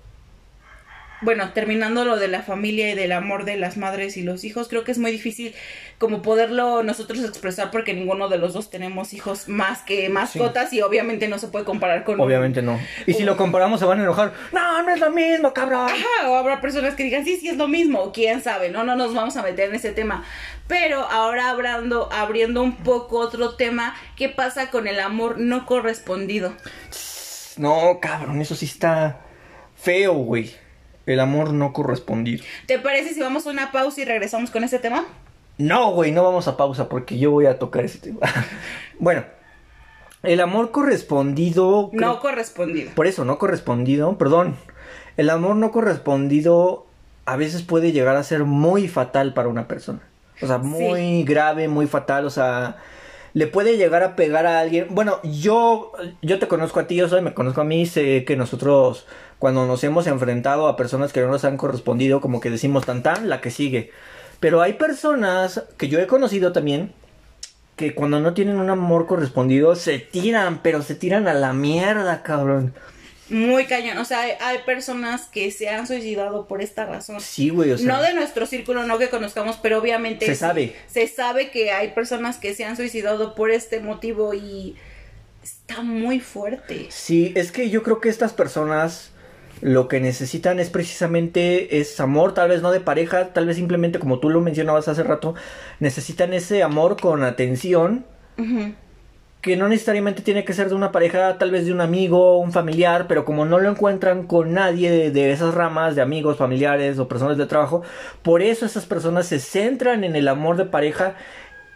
bueno, 1.22 1.52
terminando 1.52 2.04
lo 2.04 2.16
de 2.16 2.28
la 2.28 2.42
familia 2.42 2.90
y 2.90 2.94
del 2.94 3.12
amor 3.12 3.44
de 3.44 3.56
las 3.56 3.76
madres 3.76 4.16
y 4.16 4.22
los 4.22 4.44
hijos, 4.44 4.68
creo 4.68 4.84
que 4.84 4.92
es 4.92 4.98
muy 4.98 5.10
difícil 5.10 5.54
como 5.98 6.22
poderlo 6.22 6.82
nosotros 6.82 7.22
expresar 7.22 7.70
porque 7.70 7.92
ninguno 7.92 8.28
de 8.28 8.38
los 8.38 8.54
dos 8.54 8.70
tenemos 8.70 9.12
hijos 9.12 9.48
más 9.48 9.82
que 9.82 10.08
mascotas 10.08 10.72
y 10.72 10.80
obviamente 10.80 11.28
no 11.28 11.38
se 11.38 11.48
puede 11.48 11.64
comparar 11.64 12.04
con... 12.04 12.20
Obviamente 12.20 12.62
no. 12.62 12.80
Y 13.06 13.12
si 13.12 13.24
lo 13.24 13.36
comparamos 13.36 13.80
se 13.80 13.86
van 13.86 14.00
a 14.00 14.02
enojar. 14.02 14.32
No, 14.52 14.82
no 14.82 14.90
es 14.92 15.00
lo 15.00 15.10
mismo, 15.10 15.52
cabrón. 15.52 15.88
Ajá, 15.90 16.30
o 16.30 16.36
habrá 16.36 16.60
personas 16.60 16.94
que 16.94 17.04
digan, 17.04 17.24
sí, 17.24 17.36
sí 17.36 17.48
es 17.48 17.56
lo 17.56 17.68
mismo, 17.68 18.12
quién 18.12 18.42
sabe, 18.42 18.70
no, 18.70 18.84
no 18.84 18.96
nos 18.96 19.14
vamos 19.14 19.36
a 19.36 19.42
meter 19.42 19.68
en 19.68 19.74
ese 19.74 19.92
tema. 19.92 20.24
Pero 20.66 21.00
ahora 21.00 21.50
abriendo, 21.50 22.10
abriendo 22.12 22.62
un 22.62 22.76
poco 22.76 23.18
otro 23.18 23.56
tema, 23.56 23.94
¿qué 24.16 24.28
pasa 24.28 24.70
con 24.70 24.86
el 24.86 25.00
amor 25.00 25.38
no 25.38 25.66
correspondido? 25.66 26.54
No, 27.56 27.98
cabrón, 28.00 28.40
eso 28.40 28.54
sí 28.54 28.66
está 28.66 29.20
feo, 29.76 30.14
güey. 30.14 30.54
El 31.12 31.20
amor 31.20 31.52
no 31.52 31.72
correspondido. 31.72 32.44
¿Te 32.66 32.78
parece 32.78 33.14
si 33.14 33.20
vamos 33.20 33.46
a 33.46 33.50
una 33.50 33.72
pausa 33.72 34.00
y 34.00 34.04
regresamos 34.04 34.50
con 34.50 34.62
ese 34.62 34.78
tema? 34.78 35.04
No, 35.58 35.90
güey, 35.92 36.12
no 36.12 36.22
vamos 36.22 36.46
a 36.48 36.56
pausa 36.56 36.88
porque 36.88 37.18
yo 37.18 37.32
voy 37.32 37.46
a 37.46 37.58
tocar 37.58 37.84
ese 37.84 37.98
tema. 37.98 38.20
bueno, 38.98 39.24
el 40.22 40.40
amor 40.40 40.70
correspondido. 40.70 41.90
No 41.92 42.20
correspondido. 42.20 42.92
Por 42.94 43.06
eso, 43.06 43.24
no 43.24 43.38
correspondido, 43.38 44.16
perdón. 44.18 44.56
El 45.16 45.30
amor 45.30 45.56
no 45.56 45.72
correspondido 45.72 46.86
a 47.26 47.36
veces 47.36 47.62
puede 47.62 47.92
llegar 47.92 48.16
a 48.16 48.22
ser 48.22 48.44
muy 48.44 48.86
fatal 48.86 49.34
para 49.34 49.48
una 49.48 49.66
persona. 49.66 50.00
O 50.40 50.46
sea, 50.46 50.58
muy 50.58 51.24
grave, 51.24 51.68
muy 51.68 51.86
fatal. 51.86 52.24
O 52.24 52.30
sea, 52.30 52.76
le 53.34 53.46
puede 53.46 53.76
llegar 53.76 54.02
a 54.02 54.16
pegar 54.16 54.46
a 54.46 54.60
alguien. 54.60 54.86
Bueno, 54.90 55.18
yo, 55.24 55.92
yo 56.22 56.38
te 56.38 56.48
conozco 56.48 56.80
a 56.80 56.86
ti, 56.86 56.96
yo 56.96 57.08
soy, 57.08 57.20
me 57.20 57.34
conozco 57.34 57.60
a 57.60 57.64
mí, 57.64 57.86
sé 57.86 58.24
que 58.24 58.36
nosotros 58.36 59.06
cuando 59.40 59.66
nos 59.66 59.82
hemos 59.84 60.06
enfrentado 60.06 60.68
a 60.68 60.76
personas 60.76 61.14
que 61.14 61.22
no 61.22 61.28
nos 61.28 61.46
han 61.46 61.56
correspondido, 61.56 62.20
como 62.20 62.40
que 62.40 62.50
decimos 62.50 62.84
tan 62.84 63.02
tan, 63.02 63.30
la 63.30 63.40
que 63.40 63.50
sigue. 63.50 63.90
Pero 64.38 64.60
hay 64.60 64.74
personas 64.74 65.64
que 65.78 65.88
yo 65.88 65.98
he 65.98 66.06
conocido 66.06 66.52
también 66.52 66.92
que 67.74 67.94
cuando 67.94 68.20
no 68.20 68.34
tienen 68.34 68.56
un 68.58 68.68
amor 68.68 69.06
correspondido 69.06 69.74
se 69.76 69.98
tiran, 69.98 70.60
pero 70.62 70.82
se 70.82 70.94
tiran 70.94 71.26
a 71.26 71.32
la 71.32 71.54
mierda, 71.54 72.22
cabrón. 72.22 72.74
Muy 73.30 73.64
cañón. 73.64 73.96
O 73.96 74.04
sea, 74.04 74.20
hay, 74.40 74.58
personas 74.66 75.24
que 75.24 75.50
se 75.50 75.70
han 75.70 75.86
suicidado 75.86 76.46
por 76.46 76.60
esta 76.60 76.84
razón. 76.84 77.18
Sí, 77.22 77.48
güey. 77.48 77.70
O 77.72 77.78
sea, 77.78 77.86
no 77.86 78.02
de 78.02 78.12
nuestro 78.12 78.44
círculo, 78.44 78.84
no 78.84 78.98
que 78.98 79.08
conozcamos, 79.08 79.56
pero 79.62 79.78
obviamente. 79.78 80.26
Se 80.26 80.34
sabe. 80.34 80.76
Se 80.86 81.06
sabe 81.06 81.50
que 81.50 81.70
hay 81.70 81.92
personas 81.92 82.36
que 82.36 82.54
se 82.54 82.66
han 82.66 82.76
suicidado 82.76 83.34
por 83.34 83.50
este 83.50 83.80
motivo 83.80 84.34
y 84.34 84.76
está 85.42 85.80
muy 85.80 86.20
fuerte. 86.20 86.88
Sí, 86.90 87.32
es 87.34 87.52
que 87.52 87.70
yo 87.70 87.82
creo 87.82 88.02
que 88.02 88.10
estas 88.10 88.34
personas 88.34 89.12
lo 89.60 89.88
que 89.88 90.00
necesitan 90.00 90.58
es 90.58 90.70
precisamente 90.70 91.80
es 91.80 92.00
amor, 92.00 92.34
tal 92.34 92.48
vez 92.48 92.62
no 92.62 92.70
de 92.70 92.80
pareja, 92.80 93.32
tal 93.32 93.46
vez 93.46 93.56
simplemente 93.56 93.98
como 93.98 94.18
tú 94.18 94.30
lo 94.30 94.40
mencionabas 94.40 94.88
hace 94.88 95.02
rato, 95.02 95.34
necesitan 95.80 96.32
ese 96.32 96.62
amor 96.62 96.98
con 97.00 97.22
atención. 97.22 98.04
Que 99.42 99.56
no 99.56 99.68
necesariamente 99.68 100.22
tiene 100.22 100.44
que 100.44 100.54
ser 100.54 100.68
de 100.68 100.74
una 100.74 100.92
pareja, 100.92 101.36
tal 101.36 101.50
vez 101.50 101.66
de 101.66 101.72
un 101.72 101.80
amigo, 101.82 102.38
un 102.38 102.52
familiar, 102.52 103.06
pero 103.06 103.24
como 103.26 103.44
no 103.44 103.58
lo 103.58 103.70
encuentran 103.70 104.26
con 104.26 104.52
nadie 104.52 105.10
de, 105.10 105.32
esas 105.32 105.54
ramas, 105.54 105.94
de 105.94 106.02
amigos, 106.02 106.38
familiares 106.38 106.98
o 106.98 107.08
personas 107.08 107.36
de 107.36 107.46
trabajo, 107.46 107.82
por 108.22 108.42
eso 108.42 108.64
esas 108.64 108.86
personas 108.86 109.26
se 109.26 109.38
centran 109.38 110.04
en 110.04 110.16
el 110.16 110.28
amor 110.28 110.56
de 110.56 110.64
pareja 110.64 111.16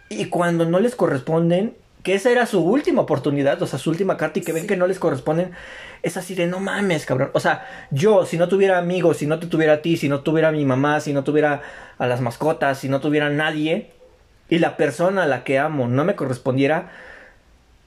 y 0.09 0.25
cuando 0.25 0.65
no 0.65 0.79
les 0.79 0.95
corresponden, 0.95 1.75
que 2.05 2.13
esa 2.13 2.29
era 2.29 2.45
su 2.45 2.61
última 2.61 3.01
oportunidad, 3.01 3.59
o 3.63 3.65
sea, 3.65 3.79
su 3.79 3.89
última 3.89 4.15
carta 4.15 4.37
y 4.37 4.43
que 4.43 4.53
ven 4.53 4.67
que 4.67 4.77
no 4.77 4.85
les 4.85 4.99
corresponden, 4.99 5.53
es 6.03 6.17
así 6.17 6.35
de 6.35 6.45
no 6.45 6.59
mames, 6.59 7.03
cabrón. 7.03 7.31
O 7.33 7.39
sea, 7.39 7.67
yo, 7.89 8.27
si 8.27 8.37
no 8.37 8.47
tuviera 8.47 8.77
amigos, 8.77 9.17
si 9.17 9.25
no 9.25 9.39
te 9.39 9.47
tuviera 9.47 9.73
a 9.73 9.81
ti, 9.81 9.97
si 9.97 10.07
no 10.07 10.21
tuviera 10.21 10.49
a 10.49 10.51
mi 10.51 10.65
mamá, 10.65 10.99
si 10.99 11.13
no 11.13 11.23
tuviera 11.23 11.63
a 11.97 12.05
las 12.05 12.21
mascotas, 12.21 12.77
si 12.77 12.89
no 12.89 12.99
tuviera 12.99 13.25
a 13.25 13.31
nadie, 13.31 13.89
y 14.49 14.59
la 14.59 14.77
persona 14.77 15.23
a 15.23 15.25
la 15.25 15.43
que 15.43 15.57
amo 15.57 15.87
no 15.87 16.05
me 16.05 16.15
correspondiera, 16.15 16.91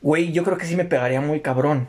güey, 0.03 0.33
yo 0.33 0.43
creo 0.43 0.59
que 0.59 0.67
sí 0.67 0.75
me 0.75 0.85
pegaría 0.85 1.21
muy 1.21 1.41
cabrón. 1.41 1.89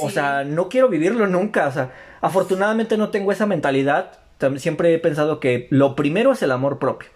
O 0.00 0.10
sea, 0.10 0.44
no 0.44 0.68
quiero 0.68 0.90
vivirlo 0.90 1.28
nunca. 1.28 1.66
O 1.66 1.72
sea, 1.72 1.92
afortunadamente 2.20 2.98
no 2.98 3.08
tengo 3.08 3.32
esa 3.32 3.46
mentalidad. 3.46 4.18
Siempre 4.58 4.92
he 4.92 4.98
pensado 4.98 5.40
que 5.40 5.66
lo 5.70 5.96
primero 5.96 6.32
es 6.32 6.42
el 6.42 6.52
amor 6.52 6.78
propio. 6.78 7.08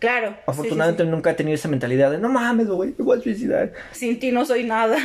Claro. 0.00 0.34
Afortunadamente 0.46 1.04
nunca 1.04 1.30
he 1.30 1.34
tenido 1.34 1.54
esa 1.54 1.68
mentalidad 1.68 2.10
de 2.10 2.18
no 2.18 2.28
mames, 2.28 2.66
güey, 2.66 2.94
me 2.98 3.04
voy 3.04 3.18
a 3.18 3.22
suicidar. 3.22 3.72
Sin 3.92 4.18
ti 4.18 4.32
no 4.32 4.44
soy 4.44 4.64
nada. 4.64 4.96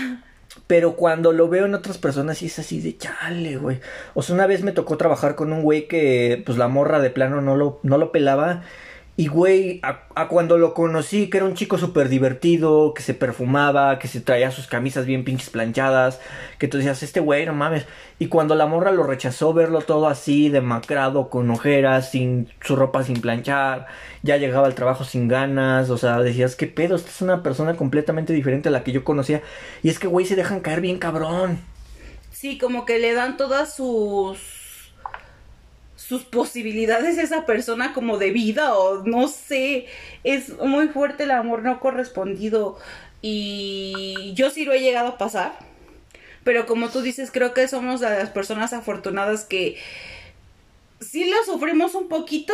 Pero 0.68 0.96
cuando 0.96 1.34
lo 1.34 1.50
veo 1.50 1.66
en 1.66 1.76
otras 1.76 1.98
personas 1.98 2.38
sí 2.38 2.46
es 2.46 2.58
así 2.58 2.80
de 2.80 2.98
chale, 2.98 3.58
güey. 3.58 3.80
O 4.14 4.24
sea, 4.24 4.34
una 4.36 4.48
vez 4.48 4.64
me 4.64 4.72
tocó 4.72 4.98
trabajar 4.98 5.36
con 5.36 5.52
un 5.52 5.62
güey 5.62 5.88
que 5.88 6.42
pues 6.46 6.58
la 6.58 6.70
morra 6.70 7.00
de 7.00 7.10
plano 7.10 7.42
no 7.42 7.58
lo, 7.58 7.80
no 7.84 7.98
lo 7.98 8.12
pelaba 8.12 8.64
y 9.18 9.28
güey, 9.28 9.80
a, 9.82 10.28
cuando 10.28 10.58
lo 10.58 10.74
conocí, 10.74 11.30
que 11.30 11.38
era 11.38 11.46
un 11.46 11.54
chico 11.54 11.78
súper 11.78 12.10
divertido, 12.10 12.94
que 12.94 13.02
se 13.02 13.14
perfumaba, 13.14 13.98
que 13.98 14.10
se 14.10 14.20
traía 14.20 14.52
sus 14.52 14.68
camisas 14.68 15.06
bien 15.06 15.24
pinches 15.24 15.50
planchadas, 15.50 16.20
que 16.60 16.68
tú 16.68 16.78
decías, 16.78 17.02
este 17.02 17.22
güey, 17.22 17.46
no 17.46 17.54
mames. 17.54 17.86
Y 18.20 18.28
cuando 18.28 18.56
la 18.56 18.66
morra 18.66 18.92
lo 18.92 19.04
rechazó, 19.04 19.54
verlo 19.54 19.80
todo 19.80 20.10
así, 20.10 20.50
demacrado, 20.50 21.30
con 21.30 21.50
ojeras, 21.50 22.12
sin 22.12 22.50
su 22.60 22.76
ropa 22.76 23.04
sin 23.04 23.22
planchar, 23.22 23.88
ya 24.22 24.36
llegaba 24.36 24.68
al 24.68 24.76
trabajo 24.76 25.06
sin 25.06 25.30
ganas, 25.30 25.90
o 25.90 25.98
sea, 25.98 26.20
decías, 26.20 26.58
qué 26.58 26.68
pedo, 26.68 26.98
esta 26.98 27.10
es 27.10 27.22
una 27.22 27.42
persona 27.42 27.76
completamente 27.78 28.34
diferente 28.34 28.68
a 28.68 28.72
la 28.74 28.84
que 28.84 28.92
yo 28.92 29.06
conocía. 29.06 29.42
Y 29.82 29.88
es 29.88 29.98
que, 29.98 30.08
güey, 30.08 30.26
se 30.26 30.36
dejan 30.36 30.60
caer 30.60 30.82
bien 30.82 31.00
cabrón. 31.00 31.62
Sí, 32.34 32.58
como 32.58 32.86
que 32.86 33.00
le 33.00 33.14
dan 33.14 33.38
todas 33.38 33.74
sus 33.74 34.55
sus 36.08 36.24
posibilidades 36.24 37.18
esa 37.18 37.46
persona 37.46 37.94
como 37.94 38.18
de 38.18 38.32
vida 38.32 38.76
o 38.76 39.04
no 39.04 39.28
sé, 39.28 39.88
es 40.24 40.58
muy 40.60 40.88
fuerte 40.90 41.24
el 41.24 41.32
amor 41.32 41.64
no 41.64 41.80
correspondido 41.80 42.78
y 43.22 44.34
yo 44.36 44.52
sí 44.52 44.66
lo 44.66 44.74
he 44.74 44.82
llegado 44.82 45.08
a 45.10 45.18
pasar, 45.18 45.54
pero 46.44 46.68
como 46.68 46.90
tú 46.90 47.02
dices, 47.02 47.32
creo 47.32 47.56
que 47.56 47.68
somos 47.68 48.02
las 48.02 48.30
personas 48.30 48.72
afortunadas 48.72 49.46
que 49.46 49.78
sí 51.00 51.28
lo 51.28 51.44
sufrimos 51.44 51.96
un 51.96 52.08
poquito, 52.08 52.54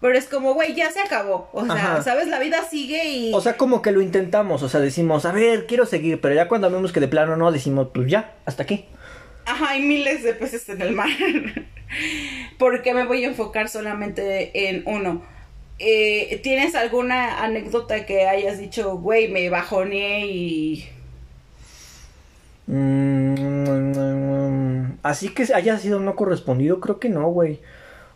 pero 0.00 0.16
es 0.16 0.26
como, 0.26 0.54
güey, 0.54 0.74
ya 0.74 0.90
se 0.92 1.00
acabó. 1.00 1.48
O 1.52 1.64
sea, 1.64 2.00
¿sabes? 2.02 2.28
La 2.28 2.38
vida 2.38 2.62
sigue 2.68 3.06
y... 3.06 3.34
O 3.34 3.40
sea, 3.40 3.56
como 3.56 3.82
que 3.82 3.90
lo 3.90 4.02
intentamos, 4.02 4.62
o 4.62 4.68
sea, 4.68 4.78
decimos, 4.78 5.24
a 5.24 5.32
ver, 5.32 5.66
quiero 5.66 5.86
seguir, 5.86 6.20
pero 6.20 6.34
ya 6.34 6.46
cuando 6.46 6.70
vemos 6.70 6.92
que 6.92 7.00
de 7.00 7.08
plano 7.08 7.36
no, 7.36 7.50
decimos, 7.50 7.88
pues 7.92 8.08
ya, 8.08 8.34
hasta 8.44 8.62
aquí. 8.62 8.84
Ajá, 9.46 9.70
hay 9.70 9.82
miles 9.82 10.22
de 10.22 10.34
peces 10.34 10.68
en 10.68 10.82
el 10.82 10.92
mar. 10.92 11.08
porque 12.58 12.94
me 12.94 13.04
voy 13.06 13.24
a 13.24 13.28
enfocar 13.28 13.68
solamente 13.68 14.68
en 14.68 14.82
uno. 14.86 15.22
Eh, 15.78 16.40
¿Tienes 16.42 16.74
alguna 16.74 17.42
anécdota 17.42 18.04
que 18.06 18.26
hayas 18.26 18.58
dicho, 18.58 18.96
güey, 18.98 19.28
me 19.28 19.48
bajoné 19.50 20.26
y... 20.26 20.88
Mm, 22.66 22.94
así 25.02 25.28
que 25.28 25.46
haya 25.52 25.76
sido 25.78 26.00
no 26.00 26.16
correspondido, 26.16 26.80
creo 26.80 26.98
que 26.98 27.10
no, 27.10 27.28
güey. 27.28 27.60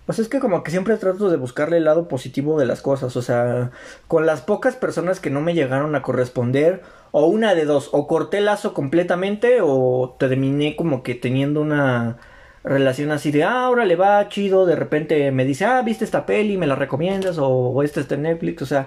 Pues 0.08 0.20
es 0.20 0.28
que 0.30 0.40
como 0.40 0.62
que 0.62 0.70
siempre 0.70 0.96
trato 0.96 1.28
de 1.28 1.36
buscarle 1.36 1.76
el 1.76 1.84
lado 1.84 2.08
positivo 2.08 2.58
de 2.58 2.64
las 2.64 2.80
cosas, 2.80 3.14
o 3.14 3.20
sea, 3.20 3.72
con 4.06 4.24
las 4.24 4.40
pocas 4.40 4.74
personas 4.74 5.20
que 5.20 5.28
no 5.28 5.42
me 5.42 5.52
llegaron 5.52 5.94
a 5.94 6.00
corresponder, 6.00 6.80
o 7.10 7.26
una 7.26 7.54
de 7.54 7.66
dos, 7.66 7.90
o 7.92 8.06
corté 8.06 8.40
lazo 8.40 8.72
completamente, 8.72 9.58
o 9.60 10.16
terminé 10.18 10.76
como 10.76 11.02
que 11.02 11.14
teniendo 11.14 11.60
una 11.60 12.16
relación 12.64 13.10
así 13.10 13.30
de, 13.32 13.44
ah, 13.44 13.66
ahora 13.66 13.84
le 13.84 13.96
va 13.96 14.26
chido, 14.30 14.64
de 14.64 14.76
repente 14.76 15.30
me 15.30 15.44
dice, 15.44 15.66
ah, 15.66 15.82
viste 15.82 16.06
esta 16.06 16.24
peli, 16.24 16.56
me 16.56 16.66
la 16.66 16.74
recomiendas, 16.74 17.36
o, 17.38 17.82
este 17.82 18.00
está 18.00 18.14
en 18.14 18.22
Netflix, 18.22 18.62
o 18.62 18.66
sea, 18.66 18.86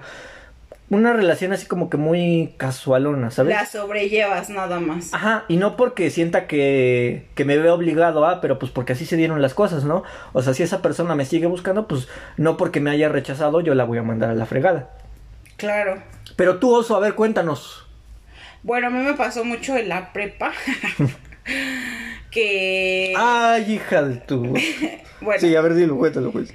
una 0.92 1.14
relación 1.14 1.54
así 1.54 1.64
como 1.66 1.88
que 1.88 1.96
muy 1.96 2.52
casualona, 2.58 3.30
¿sabes? 3.30 3.54
La 3.54 3.64
sobrellevas 3.64 4.50
nada 4.50 4.78
más. 4.78 5.14
Ajá, 5.14 5.46
y 5.48 5.56
no 5.56 5.74
porque 5.74 6.10
sienta 6.10 6.46
que, 6.46 7.28
que 7.34 7.46
me 7.46 7.56
veo 7.56 7.74
obligado 7.74 8.26
a, 8.26 8.42
pero 8.42 8.58
pues 8.58 8.70
porque 8.70 8.92
así 8.92 9.06
se 9.06 9.16
dieron 9.16 9.40
las 9.40 9.54
cosas, 9.54 9.84
¿no? 9.84 10.02
O 10.34 10.42
sea, 10.42 10.52
si 10.52 10.62
esa 10.62 10.82
persona 10.82 11.14
me 11.14 11.24
sigue 11.24 11.46
buscando, 11.46 11.88
pues 11.88 12.08
no 12.36 12.58
porque 12.58 12.80
me 12.80 12.90
haya 12.90 13.08
rechazado, 13.08 13.62
yo 13.62 13.74
la 13.74 13.84
voy 13.84 13.96
a 13.96 14.02
mandar 14.02 14.28
a 14.28 14.34
la 14.34 14.44
fregada. 14.44 14.90
Claro. 15.56 16.02
Pero 16.36 16.58
tú, 16.58 16.74
Oso, 16.74 16.94
a 16.94 17.00
ver, 17.00 17.14
cuéntanos. 17.14 17.86
Bueno, 18.62 18.88
a 18.88 18.90
mí 18.90 19.02
me 19.02 19.14
pasó 19.14 19.46
mucho 19.46 19.74
en 19.74 19.88
la 19.88 20.12
prepa. 20.12 20.52
que... 22.30 23.14
Ay, 23.16 23.76
hija 23.76 24.02
de 24.02 24.16
tu... 24.16 24.42
bueno. 25.22 25.40
Sí, 25.40 25.56
a 25.56 25.62
ver, 25.62 25.72
dilo, 25.72 25.96
cuéntalo, 25.96 26.32
pues. 26.32 26.54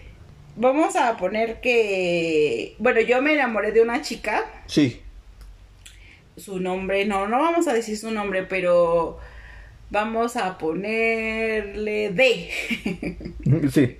Vamos 0.59 0.95
a 0.95 1.15
poner 1.17 1.61
que... 1.61 2.75
Bueno, 2.79 2.99
yo 3.01 3.21
me 3.21 3.33
enamoré 3.33 3.71
de 3.71 3.81
una 3.81 4.01
chica. 4.01 4.43
Sí. 4.65 5.03
Su 6.35 6.59
nombre, 6.59 7.05
no, 7.05 7.27
no 7.27 7.39
vamos 7.39 7.67
a 7.67 7.73
decir 7.73 7.95
su 7.95 8.09
nombre, 8.09 8.41
pero 8.41 9.19
vamos 9.91 10.35
a 10.35 10.57
ponerle 10.57 12.09
D. 12.09 12.49
Sí. 13.71 13.97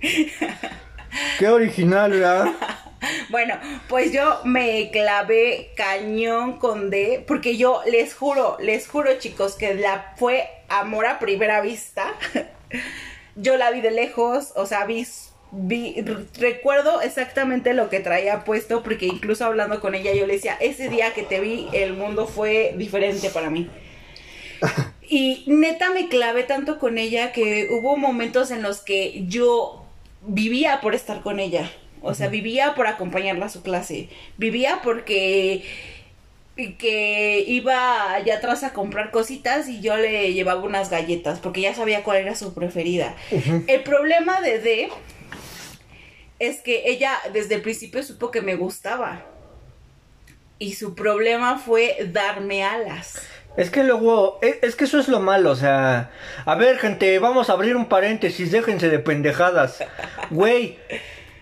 Qué 1.38 1.48
original, 1.48 2.10
¿verdad? 2.10 2.48
Bueno, 3.30 3.54
pues 3.88 4.12
yo 4.12 4.40
me 4.44 4.90
clavé 4.90 5.70
cañón 5.76 6.58
con 6.58 6.90
D, 6.90 7.24
porque 7.28 7.56
yo 7.56 7.82
les 7.86 8.12
juro, 8.12 8.56
les 8.60 8.88
juro 8.88 9.16
chicos, 9.18 9.54
que 9.54 9.74
la 9.74 10.14
fue 10.16 10.48
amor 10.68 11.06
a 11.06 11.20
primera 11.20 11.60
vista. 11.60 12.14
yo 13.36 13.56
la 13.56 13.70
vi 13.70 13.80
de 13.80 13.92
lejos, 13.92 14.52
o 14.56 14.66
sea, 14.66 14.84
vi 14.84 15.06
vi, 15.50 16.04
recuerdo 16.38 17.00
exactamente 17.00 17.74
lo 17.74 17.88
que 17.88 18.00
traía 18.00 18.44
puesto 18.44 18.82
porque 18.82 19.06
incluso 19.06 19.44
hablando 19.44 19.80
con 19.80 19.94
ella 19.94 20.12
yo 20.14 20.26
le 20.26 20.34
decía, 20.34 20.56
ese 20.60 20.88
día 20.88 21.14
que 21.14 21.22
te 21.22 21.40
vi 21.40 21.68
el 21.72 21.94
mundo 21.94 22.26
fue 22.26 22.74
diferente 22.76 23.30
para 23.30 23.50
mí. 23.50 23.68
y 25.08 25.44
neta 25.46 25.90
me 25.90 26.08
clavé 26.08 26.42
tanto 26.42 26.78
con 26.78 26.98
ella 26.98 27.32
que 27.32 27.68
hubo 27.70 27.96
momentos 27.96 28.50
en 28.50 28.62
los 28.62 28.80
que 28.80 29.24
yo 29.26 29.84
vivía 30.22 30.80
por 30.80 30.94
estar 30.94 31.22
con 31.22 31.40
ella. 31.40 31.70
O 32.00 32.14
sea, 32.14 32.28
vivía 32.28 32.74
por 32.74 32.86
acompañarla 32.86 33.46
a 33.46 33.48
su 33.48 33.62
clase. 33.62 34.08
Vivía 34.36 34.80
porque 34.84 35.64
que 36.76 37.44
iba 37.46 38.14
allá 38.14 38.38
atrás 38.38 38.64
a 38.64 38.72
comprar 38.72 39.12
cositas 39.12 39.68
y 39.68 39.80
yo 39.80 39.96
le 39.96 40.32
llevaba 40.32 40.60
unas 40.60 40.90
galletas 40.90 41.38
porque 41.38 41.60
ya 41.60 41.72
sabía 41.72 42.02
cuál 42.02 42.18
era 42.18 42.34
su 42.34 42.52
preferida. 42.52 43.14
El 43.66 43.82
problema 43.82 44.40
de 44.40 44.58
D 44.58 44.88
es 46.38 46.60
que 46.60 46.90
ella 46.90 47.12
desde 47.32 47.56
el 47.56 47.62
principio 47.62 48.02
supo 48.02 48.30
que 48.30 48.42
me 48.42 48.56
gustaba. 48.56 49.24
Y 50.58 50.74
su 50.74 50.94
problema 50.94 51.58
fue 51.58 52.08
darme 52.12 52.64
alas. 52.64 53.20
Es 53.56 53.70
que 53.70 53.82
luego, 53.82 54.38
es, 54.42 54.56
es, 54.62 54.76
que 54.76 54.84
eso 54.84 55.00
es 55.00 55.08
lo 55.08 55.18
malo, 55.18 55.50
o 55.50 55.56
sea, 55.56 56.10
a 56.44 56.54
ver 56.54 56.78
gente, 56.78 57.18
vamos 57.18 57.50
a 57.50 57.54
abrir 57.54 57.74
un 57.74 57.86
paréntesis, 57.86 58.52
déjense 58.52 58.88
de 58.88 59.00
pendejadas. 59.00 59.82
Güey, 60.30 60.78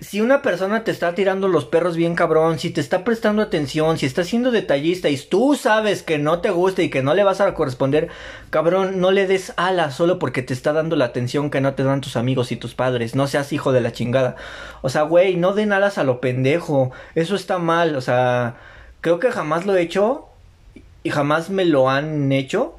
si 0.00 0.20
una 0.20 0.42
persona 0.42 0.84
te 0.84 0.90
está 0.90 1.14
tirando 1.14 1.48
los 1.48 1.64
perros 1.64 1.96
bien 1.96 2.14
cabrón, 2.14 2.58
si 2.58 2.70
te 2.70 2.80
está 2.80 3.02
prestando 3.02 3.40
atención, 3.40 3.96
si 3.98 4.06
está 4.06 4.24
siendo 4.24 4.50
detallista 4.50 5.08
y 5.08 5.16
tú 5.16 5.54
sabes 5.54 6.02
que 6.02 6.18
no 6.18 6.40
te 6.40 6.50
gusta 6.50 6.82
y 6.82 6.90
que 6.90 7.02
no 7.02 7.14
le 7.14 7.24
vas 7.24 7.40
a 7.40 7.54
corresponder, 7.54 8.08
cabrón, 8.50 9.00
no 9.00 9.10
le 9.10 9.26
des 9.26 9.54
alas 9.56 9.94
solo 9.94 10.18
porque 10.18 10.42
te 10.42 10.52
está 10.52 10.72
dando 10.72 10.96
la 10.96 11.06
atención 11.06 11.50
que 11.50 11.60
no 11.60 11.74
te 11.74 11.84
dan 11.84 12.02
tus 12.02 12.16
amigos 12.16 12.52
y 12.52 12.56
tus 12.56 12.74
padres. 12.74 13.14
No 13.14 13.26
seas 13.26 13.52
hijo 13.52 13.72
de 13.72 13.80
la 13.80 13.92
chingada. 13.92 14.36
O 14.82 14.90
sea, 14.90 15.02
güey, 15.02 15.36
no 15.36 15.54
den 15.54 15.72
alas 15.72 15.98
a 15.98 16.04
lo 16.04 16.20
pendejo. 16.20 16.90
Eso 17.14 17.34
está 17.34 17.58
mal. 17.58 17.96
O 17.96 18.00
sea, 18.00 18.56
creo 19.00 19.18
que 19.18 19.30
jamás 19.30 19.64
lo 19.64 19.74
he 19.76 19.82
hecho 19.82 20.28
y 21.02 21.10
jamás 21.10 21.48
me 21.48 21.64
lo 21.64 21.88
han 21.88 22.30
hecho. 22.32 22.78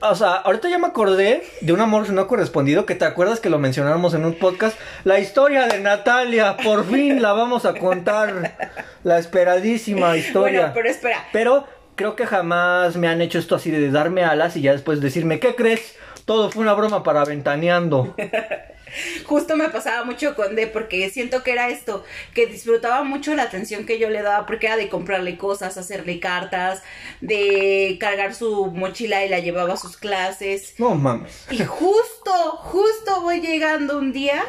O 0.00 0.14
sea, 0.16 0.34
ahorita 0.34 0.68
ya 0.68 0.78
me 0.78 0.88
acordé 0.88 1.44
de 1.60 1.72
un 1.72 1.80
amor 1.80 2.10
no 2.10 2.26
correspondido 2.26 2.84
que 2.84 2.96
te 2.96 3.04
acuerdas 3.04 3.38
que 3.38 3.48
lo 3.48 3.58
mencionamos 3.58 4.12
en 4.14 4.24
un 4.24 4.34
podcast. 4.34 4.76
La 5.04 5.20
historia 5.20 5.68
de 5.68 5.78
Natalia, 5.78 6.56
por 6.56 6.84
fin 6.84 7.22
la 7.22 7.32
vamos 7.32 7.64
a 7.64 7.74
contar. 7.74 8.56
La 9.04 9.18
esperadísima 9.18 10.16
historia. 10.16 10.60
Bueno, 10.60 10.74
pero 10.74 10.88
espera. 10.88 11.24
Pero 11.32 11.66
creo 11.94 12.16
que 12.16 12.26
jamás 12.26 12.96
me 12.96 13.06
han 13.06 13.20
hecho 13.20 13.38
esto 13.38 13.54
así 13.54 13.70
de 13.70 13.90
darme 13.92 14.24
alas 14.24 14.56
y 14.56 14.62
ya 14.62 14.72
después 14.72 15.00
decirme, 15.00 15.38
¿qué 15.38 15.54
crees? 15.54 15.96
Todo 16.24 16.50
fue 16.50 16.62
una 16.62 16.74
broma 16.74 17.04
para 17.04 17.24
ventaneando. 17.24 18.16
Justo 19.24 19.56
me 19.56 19.68
pasaba 19.68 20.04
mucho 20.04 20.34
con 20.34 20.56
D 20.56 20.66
porque 20.66 21.08
siento 21.10 21.42
que 21.42 21.52
era 21.52 21.68
esto, 21.68 22.04
que 22.34 22.46
disfrutaba 22.46 23.02
mucho 23.02 23.34
la 23.34 23.44
atención 23.44 23.86
que 23.86 23.98
yo 23.98 24.10
le 24.10 24.22
daba 24.22 24.46
porque 24.46 24.66
era 24.66 24.76
de 24.76 24.88
comprarle 24.88 25.36
cosas, 25.36 25.76
hacerle 25.76 26.20
cartas, 26.20 26.82
de 27.20 27.96
cargar 28.00 28.34
su 28.34 28.66
mochila 28.66 29.24
y 29.24 29.28
la 29.28 29.40
llevaba 29.40 29.74
a 29.74 29.76
sus 29.76 29.96
clases. 29.96 30.74
No 30.78 30.94
mames. 30.94 31.46
Y 31.50 31.64
justo, 31.64 32.32
justo 32.58 33.22
voy 33.22 33.40
llegando 33.40 33.98
un 33.98 34.12
día 34.12 34.42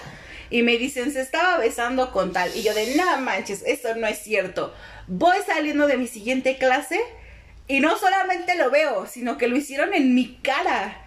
y 0.49 0.63
me 0.63 0.77
dicen, 0.77 1.11
se 1.11 1.21
estaba 1.21 1.57
besando 1.57 2.11
con 2.11 2.33
tal. 2.33 2.55
Y 2.55 2.63
yo 2.63 2.73
de, 2.73 2.95
no 2.95 3.17
manches, 3.21 3.63
eso 3.65 3.95
no 3.95 4.07
es 4.07 4.19
cierto. 4.19 4.73
Voy 5.07 5.37
saliendo 5.45 5.87
de 5.87 5.97
mi 5.97 6.07
siguiente 6.07 6.57
clase 6.57 6.99
y 7.67 7.79
no 7.79 7.97
solamente 7.97 8.55
lo 8.55 8.71
veo, 8.71 9.05
sino 9.05 9.37
que 9.37 9.47
lo 9.47 9.55
hicieron 9.55 9.93
en 9.93 10.15
mi 10.15 10.37
cara. 10.41 11.05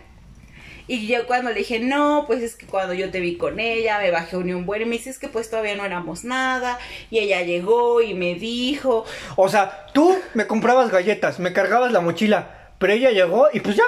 Y 0.87 1.07
yo 1.07 1.27
cuando 1.27 1.51
le 1.51 1.61
dije, 1.61 1.79
no, 1.79 2.25
pues 2.27 2.43
es 2.43 2.57
que 2.57 2.67
cuando 2.67 2.95
yo 2.95 3.11
te 3.11 3.21
vi 3.21 3.37
con 3.37 3.61
ella, 3.61 3.99
me 3.99 4.11
bajé 4.11 4.37
un, 4.37 4.53
un 4.53 4.67
buen 4.67 4.83
y 4.83 4.85
me 4.85 4.97
dice, 4.97 5.11
es 5.11 5.19
que 5.19 5.29
pues 5.29 5.49
todavía 5.49 5.77
no 5.77 5.85
éramos 5.85 6.25
nada. 6.25 6.79
Y 7.11 7.19
ella 7.21 7.43
llegó 7.43 8.03
y 8.03 8.15
me 8.15 8.35
dijo. 8.35 9.05
O 9.37 9.49
sea, 9.49 9.87
tú 9.93 10.19
me 10.35 10.47
comprabas 10.47 10.91
galletas, 10.91 11.39
me 11.39 11.53
cargabas 11.53 11.93
la 11.93 12.01
mochila, 12.01 12.73
pero 12.79 12.93
ella 12.93 13.11
llegó 13.11 13.49
y 13.53 13.61
pues 13.61 13.77
ya. 13.77 13.85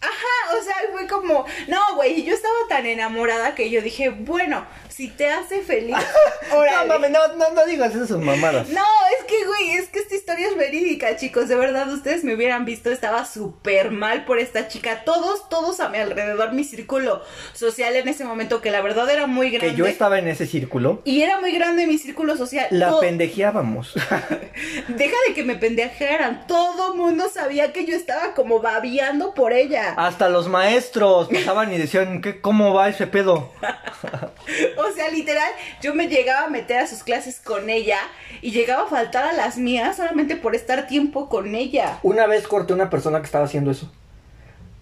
Ajá, 0.00 0.58
o 0.58 0.62
sea, 0.64 0.74
fue 0.90 1.06
como, 1.06 1.44
no, 1.68 1.80
güey, 1.94 2.24
yo 2.24 2.34
estaba 2.34 2.54
tan 2.68 2.86
enamorada 2.86 3.54
que 3.54 3.70
yo 3.70 3.80
dije, 3.82 4.10
bueno, 4.10 4.66
si 4.94 5.08
te 5.08 5.28
hace 5.28 5.62
feliz. 5.62 5.96
no, 6.50 6.86
mami, 6.86 7.08
no, 7.10 7.34
no, 7.36 7.50
no 7.50 7.66
digas 7.66 7.94
esas 7.94 8.18
mamadas. 8.18 8.68
No, 8.68 8.84
es 9.18 9.24
que, 9.26 9.44
güey, 9.46 9.70
es 9.72 9.88
que 9.88 10.00
esta 10.00 10.14
historia 10.14 10.48
es 10.48 10.56
verídica, 10.56 11.16
chicos. 11.16 11.48
De 11.48 11.56
verdad, 11.56 11.90
ustedes 11.92 12.24
me 12.24 12.34
hubieran 12.34 12.64
visto, 12.64 12.90
estaba 12.90 13.24
súper 13.24 13.90
mal 13.90 14.24
por 14.24 14.38
esta 14.38 14.68
chica. 14.68 15.02
Todos, 15.04 15.48
todos 15.48 15.80
a 15.80 15.88
mi 15.88 15.98
alrededor, 15.98 16.52
mi 16.52 16.64
círculo 16.64 17.22
social 17.54 17.96
en 17.96 18.08
ese 18.08 18.24
momento, 18.24 18.60
que 18.60 18.70
la 18.70 18.82
verdad 18.82 19.08
era 19.10 19.26
muy 19.26 19.50
grande. 19.50 19.70
Que 19.70 19.76
yo 19.76 19.86
estaba 19.86 20.18
en 20.18 20.28
ese 20.28 20.46
círculo. 20.46 21.00
Y 21.04 21.22
era 21.22 21.40
muy 21.40 21.52
grande 21.52 21.86
mi 21.86 21.98
círculo 21.98 22.36
social. 22.36 22.66
La 22.70 23.00
pendejeábamos. 23.00 23.94
Deja 24.88 25.16
de 25.28 25.34
que 25.34 25.44
me 25.44 25.56
pendejearan. 25.56 26.46
Todo 26.46 26.94
mundo 26.94 27.28
sabía 27.32 27.72
que 27.72 27.86
yo 27.86 27.96
estaba 27.96 28.34
como 28.34 28.60
babiando 28.60 29.34
por 29.34 29.52
ella. 29.52 29.94
Hasta 29.96 30.28
los 30.28 30.48
maestros 30.48 31.28
pasaban 31.28 31.72
y 31.72 31.78
decían, 31.78 32.20
¿qué, 32.20 32.40
¿cómo 32.40 32.74
va 32.74 32.88
ese 32.88 33.06
pedo? 33.06 33.50
O 34.88 34.92
sea, 34.92 35.08
literal, 35.10 35.50
yo 35.80 35.94
me 35.94 36.08
llegaba 36.08 36.46
a 36.46 36.50
meter 36.50 36.78
a 36.78 36.86
sus 36.86 37.02
clases 37.02 37.40
con 37.40 37.70
ella 37.70 37.98
y 38.40 38.50
llegaba 38.50 38.84
a 38.84 38.86
faltar 38.86 39.24
a 39.24 39.32
las 39.32 39.56
mías 39.58 39.96
solamente 39.96 40.36
por 40.36 40.54
estar 40.54 40.86
tiempo 40.86 41.28
con 41.28 41.54
ella. 41.54 41.98
Una 42.02 42.26
vez 42.26 42.46
corté 42.46 42.72
a 42.72 42.76
una 42.76 42.90
persona 42.90 43.20
que 43.20 43.26
estaba 43.26 43.44
haciendo 43.44 43.70
eso. 43.70 43.90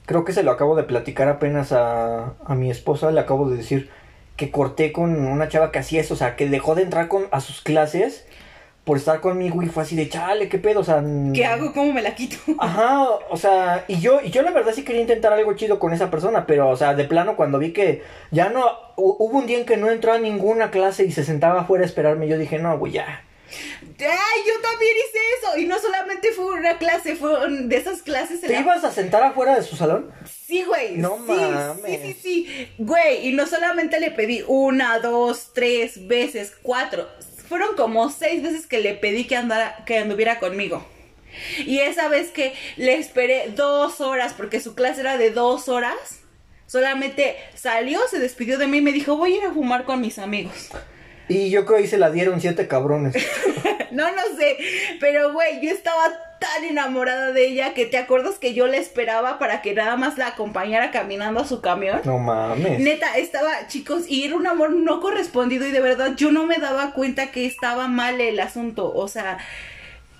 Creo 0.07 0.24
que 0.24 0.32
se 0.32 0.42
lo 0.42 0.51
acabo 0.51 0.74
de 0.76 0.82
platicar 0.82 1.28
apenas 1.28 1.72
a, 1.72 2.34
a 2.44 2.55
mi 2.55 2.70
esposa, 2.70 3.11
le 3.11 3.20
acabo 3.20 3.48
de 3.48 3.57
decir 3.57 3.90
que 4.36 4.51
corté 4.51 4.90
con 4.90 5.26
una 5.26 5.48
chava 5.48 5.70
que 5.70 5.78
hacía 5.78 6.01
eso, 6.01 6.14
o 6.14 6.16
sea, 6.16 6.34
que 6.34 6.48
dejó 6.48 6.74
de 6.74 6.82
entrar 6.82 7.09
con, 7.09 7.28
a 7.30 7.40
sus 7.40 7.61
clases 7.61 8.24
por 8.85 8.97
estar 8.97 9.20
conmigo 9.20 9.62
y 9.62 9.66
fue 9.66 9.83
así 9.83 9.95
de 9.95 10.09
chale, 10.09 10.49
qué 10.49 10.59
pedo, 10.59 10.81
o 10.81 10.85
sea. 10.85 11.03
¿Qué 11.35 11.45
hago? 11.45 11.72
¿Cómo 11.72 11.93
me 11.93 12.03
la 12.03 12.14
quito? 12.14 12.37
Ajá, 12.59 13.09
o 13.28 13.37
sea, 13.37 13.85
y 13.89 14.01
yo, 14.01 14.20
y 14.22 14.31
yo 14.31 14.43
la 14.43 14.51
verdad 14.51 14.72
sí 14.74 14.85
quería 14.85 15.03
intentar 15.03 15.33
algo 15.33 15.55
chido 15.55 15.78
con 15.78 15.93
esa 15.93 16.11
persona, 16.11 16.47
pero, 16.47 16.68
o 16.68 16.76
sea, 16.76 16.95
de 16.95 17.05
plano 17.05 17.37
cuando 17.37 17.59
vi 17.59 17.72
que 17.72 18.03
ya 18.31 18.49
no, 18.49 18.64
hubo 18.97 19.39
un 19.39 19.47
día 19.47 19.59
en 19.59 19.66
que 19.66 19.76
no 19.76 19.91
entró 19.91 20.12
a 20.12 20.18
ninguna 20.18 20.70
clase 20.70 21.05
y 21.05 21.12
se 21.12 21.24
sentaba 21.24 21.61
afuera 21.61 21.85
a 21.85 21.87
esperarme, 21.87 22.28
yo 22.28 22.39
dije, 22.39 22.59
no, 22.59 22.78
güey, 22.78 22.93
ya. 22.93 23.24
¡Ay, 23.99 24.41
yo 24.47 24.61
también 24.62 24.93
hice 24.97 25.18
eso! 25.39 25.59
Y 25.59 25.66
no 25.66 25.78
solamente 25.78 26.33
fue 26.33 26.47
una 26.59 26.78
clase, 26.78 27.16
fue 27.16 27.33
de 27.49 27.76
esas 27.76 28.03
clases. 28.03 28.41
¿Te 28.41 28.59
ibas 28.59 28.85
a 28.85 28.93
sentar 28.93 29.22
afuera 29.22 29.57
de 29.57 29.62
su 29.62 29.76
salón? 29.76 30.11
Sí, 30.24 30.62
güey. 30.64 30.97
No 30.97 31.16
sí, 31.16 31.33
mames. 31.33 32.01
Sí, 32.01 32.12
sí, 32.12 32.18
sí. 32.22 32.68
Güey, 32.78 33.28
y 33.28 33.33
no 33.33 33.47
solamente 33.47 34.01
le 34.01 34.11
pedí 34.11 34.45
una, 34.47 35.01
dos, 35.01 35.51
tres 35.53 36.07
veces, 36.07 36.57
cuatro 36.62 37.09
fueron 37.51 37.74
como 37.74 38.11
seis 38.11 38.44
veces 38.44 38.68
que 38.68 38.78
le 38.78 38.94
pedí 38.94 39.24
que, 39.24 39.34
andara, 39.34 39.82
que 39.84 39.98
anduviera 39.98 40.38
conmigo. 40.38 40.86
Y 41.66 41.80
esa 41.80 42.07
vez 42.07 42.30
que 42.30 42.55
le 42.76 42.94
esperé 42.94 43.48
dos 43.57 44.01
horas, 44.01 44.34
porque 44.34 44.61
su 44.61 44.76
clase 44.76 45.01
era 45.01 45.18
de 45.18 45.32
dos 45.32 45.68
horas, 45.68 46.20
solamente 46.66 47.36
salió, 47.57 47.98
se 48.09 48.20
despidió 48.20 48.57
de 48.57 48.68
mí 48.68 48.78
y 48.78 48.82
me 48.82 48.92
dijo, 48.92 49.16
voy 49.16 49.32
a 49.32 49.36
ir 49.38 49.44
a 49.46 49.53
fumar 49.53 49.84
con 49.84 50.01
mis 50.01 50.20
amigos. 50.20 50.68
Y 51.31 51.51
yo 51.51 51.64
creo 51.64 51.78
que 51.78 51.85
ahí 51.85 51.89
se 51.89 51.99
la 51.99 52.11
dieron 52.11 52.41
siete 52.41 52.66
cabrones. 52.66 53.14
no, 53.93 54.11
no 54.11 54.22
sé, 54.37 54.59
pero 54.99 55.33
güey, 55.33 55.61
yo 55.64 55.70
estaba 55.70 56.11
tan 56.41 56.64
enamorada 56.64 57.33
de 57.33 57.47
ella 57.47 57.74
que 57.74 57.87
te 57.87 57.99
acuerdas 57.99 58.37
que 58.37 58.55
yo 58.55 58.66
la 58.66 58.78
esperaba 58.78 59.39
para 59.39 59.62
que 59.62 59.74
nada 59.74 59.97
más 59.97 60.18
la 60.18 60.28
acompañara 60.28 60.91
caminando 60.91 61.41
a 61.41 61.47
su 61.47 61.61
camión. 61.61 62.01
No 62.05 62.18
mames. 62.18 62.81
Neta, 62.81 63.16
estaba, 63.16 63.66
chicos, 63.68 64.05
y 64.09 64.24
era 64.24 64.35
un 64.35 64.47
amor 64.47 64.70
no 64.70 65.01
correspondido 65.01 65.66
y 65.66 65.70
de 65.70 65.81
verdad 65.81 66.14
yo 66.16 66.33
no 66.33 66.47
me 66.47 66.57
daba 66.57 66.93
cuenta 66.93 67.31
que 67.31 67.47
estaba 67.47 67.89
mal 67.89 68.20
el 68.20 68.41
asunto, 68.41 68.93
o 68.93 69.07
sea, 69.07 69.39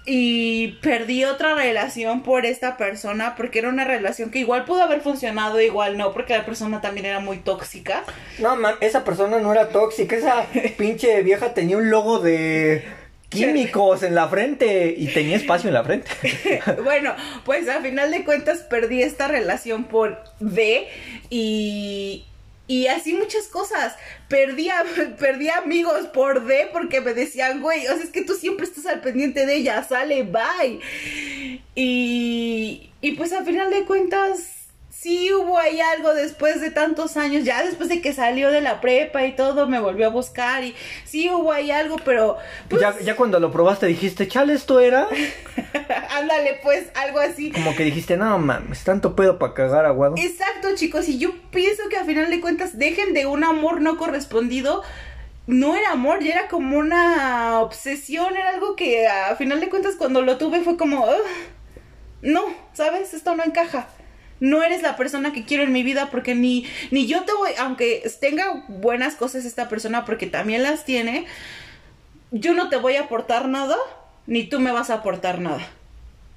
y 0.07 0.79
perdí 0.83 1.25
otra 1.25 1.55
relación 1.55 2.23
por 2.23 2.47
esta 2.47 2.77
persona 2.77 3.35
porque 3.37 3.59
era 3.59 3.69
una 3.69 3.85
relación 3.85 4.31
que 4.31 4.39
igual 4.39 4.65
pudo 4.65 4.83
haber 4.83 5.01
funcionado, 5.01 5.61
igual 5.61 5.97
no, 5.99 6.13
porque 6.13 6.37
la 6.37 6.45
persona 6.45 6.81
también 6.81 7.07
era 7.07 7.21
muy 7.21 7.39
tóxica. 7.39 8.05
No, 8.39 8.57
man, 8.57 8.75
esa 8.81 9.05
persona 9.05 9.39
no 9.39 9.53
era 9.53 9.69
tóxica, 9.69 10.17
esa 10.17 10.47
pinche 10.79 11.23
vieja 11.23 11.55
tenía 11.55 11.77
un 11.77 11.91
logo 11.91 12.19
de 12.19 12.85
químicos 13.31 14.03
en 14.03 14.15
la 14.15 14.29
frente 14.29 14.95
y 14.97 15.07
tenía 15.09 15.37
espacio 15.37 15.69
en 15.69 15.75
la 15.75 15.85
frente. 15.85 16.11
bueno, 16.83 17.15
pues 17.45 17.69
a 17.69 17.81
final 17.81 18.11
de 18.11 18.25
cuentas 18.25 18.59
perdí 18.61 19.03
esta 19.03 19.29
relación 19.29 19.85
por 19.85 20.23
D 20.41 20.89
y, 21.31 22.25
y 22.71 22.87
así 22.87 23.15
muchas 23.15 23.49
cosas. 23.49 23.97
Perdí, 24.29 24.69
perdí 25.19 25.49
amigos 25.49 26.07
por 26.07 26.47
D 26.47 26.69
porque 26.73 27.01
me 27.01 27.15
decían, 27.15 27.61
güey, 27.61 27.85
o 27.89 27.97
sea, 27.97 28.05
es 28.05 28.11
que 28.11 28.23
tú 28.23 28.35
siempre 28.35 28.65
estás 28.65 28.87
al 28.87 29.01
pendiente 29.01 29.45
de 29.45 29.57
ella, 29.57 29.83
sale, 29.83 30.23
bye. 30.23 30.79
Y, 31.75 32.91
y 33.01 33.13
pues 33.17 33.33
a 33.33 33.45
final 33.45 33.71
de 33.71 33.85
cuentas 33.85 34.60
sí 34.91 35.33
hubo 35.33 35.57
ahí 35.59 35.81
algo 35.81 36.13
después 36.15 36.61
de 36.61 36.71
tantos 36.71 37.17
años, 37.17 37.45
ya 37.45 37.63
después 37.65 37.89
de 37.89 38.03
que 38.03 38.13
salió 38.13 38.51
de 38.51 38.61
la 38.61 38.81
prepa 38.81 39.25
y 39.25 39.35
todo, 39.35 39.67
me 39.69 39.81
volvió 39.81 40.07
a 40.07 40.11
buscar 40.11 40.65
y 40.65 40.75
sí 41.05 41.31
hubo 41.31 41.53
ahí 41.53 41.71
algo, 41.71 41.97
pero... 42.05 42.37
Pues, 42.69 42.83
Ya, 42.83 42.99
ya 43.01 43.17
cuando 43.17 43.41
lo 43.41 43.51
probaste 43.51 43.87
dijiste, 43.87 44.29
chale, 44.29 44.53
esto 44.53 44.81
era. 44.81 45.09
ándale, 46.11 46.61
pues, 46.63 46.89
algo 46.95 47.21
así. 47.21 47.51
Como 47.53 47.75
que 47.75 47.85
dijiste, 47.85 48.17
no 48.17 48.39
mames, 48.39 48.85
tanto 48.85 49.15
pedo 49.17 49.39
para 49.39 49.55
cagar 49.55 49.87
aguado. 49.87 50.15
Exacto, 50.19 50.69
chicos, 50.75 51.09
y 51.09 51.19
yo 51.19 51.31
pienso 51.51 51.89
que 51.89 51.97
a 51.97 52.05
final 52.05 52.29
de 52.29 52.41
cuentas 52.41 52.77
dejen 52.79 53.15
de 53.15 53.27
un 53.27 53.45
amor 53.45 53.81
no 53.81 53.97
correspondido. 53.97 54.83
No 55.47 55.75
era 55.75 55.93
amor, 55.93 56.23
ya 56.23 56.33
era 56.35 56.49
como 56.49 56.79
una 56.79 57.61
obsesión, 57.61 58.37
era 58.37 58.51
algo 58.51 58.77
que 58.77 59.09
a 59.09 59.35
final 59.37 59.59
de 59.61 59.69
cuentas 59.69 59.95
cuando 59.97 60.23
lo 60.23 60.37
tuve 60.37 60.61
fue 60.61 60.77
como, 60.77 61.05
"Ugh, 61.05 61.17
no, 62.23 62.45
¿sabes? 62.73 63.15
Esto 63.15 63.35
no 63.35 63.43
encaja. 63.43 63.89
No 64.41 64.63
eres 64.63 64.83
la 64.83 64.97
persona 64.97 65.33
que 65.33 65.45
quiero 65.45 65.63
en 65.63 65.73
mi 65.73 65.83
vida 65.83 66.09
porque 66.11 66.35
ni, 66.35 66.67
ni 66.91 67.07
yo 67.07 67.25
te 67.25 67.33
voy, 67.33 67.51
aunque 67.59 68.03
tenga 68.21 68.65
buenas 68.69 69.15
cosas 69.15 69.45
esta 69.45 69.69
persona 69.69 70.05
porque 70.05 70.27
también 70.27 70.63
las 70.63 70.85
tiene, 70.85 71.27
yo 72.31 72.55
no 72.55 72.69
te 72.69 72.77
voy 72.77 72.97
a 72.97 73.03
aportar 73.03 73.49
nada, 73.49 73.77
ni 74.27 74.45
tú 74.45 74.61
me 74.61 74.73
vas 74.73 74.91
a 74.91 74.95
aportar 74.95 75.41
nada. 75.41 75.69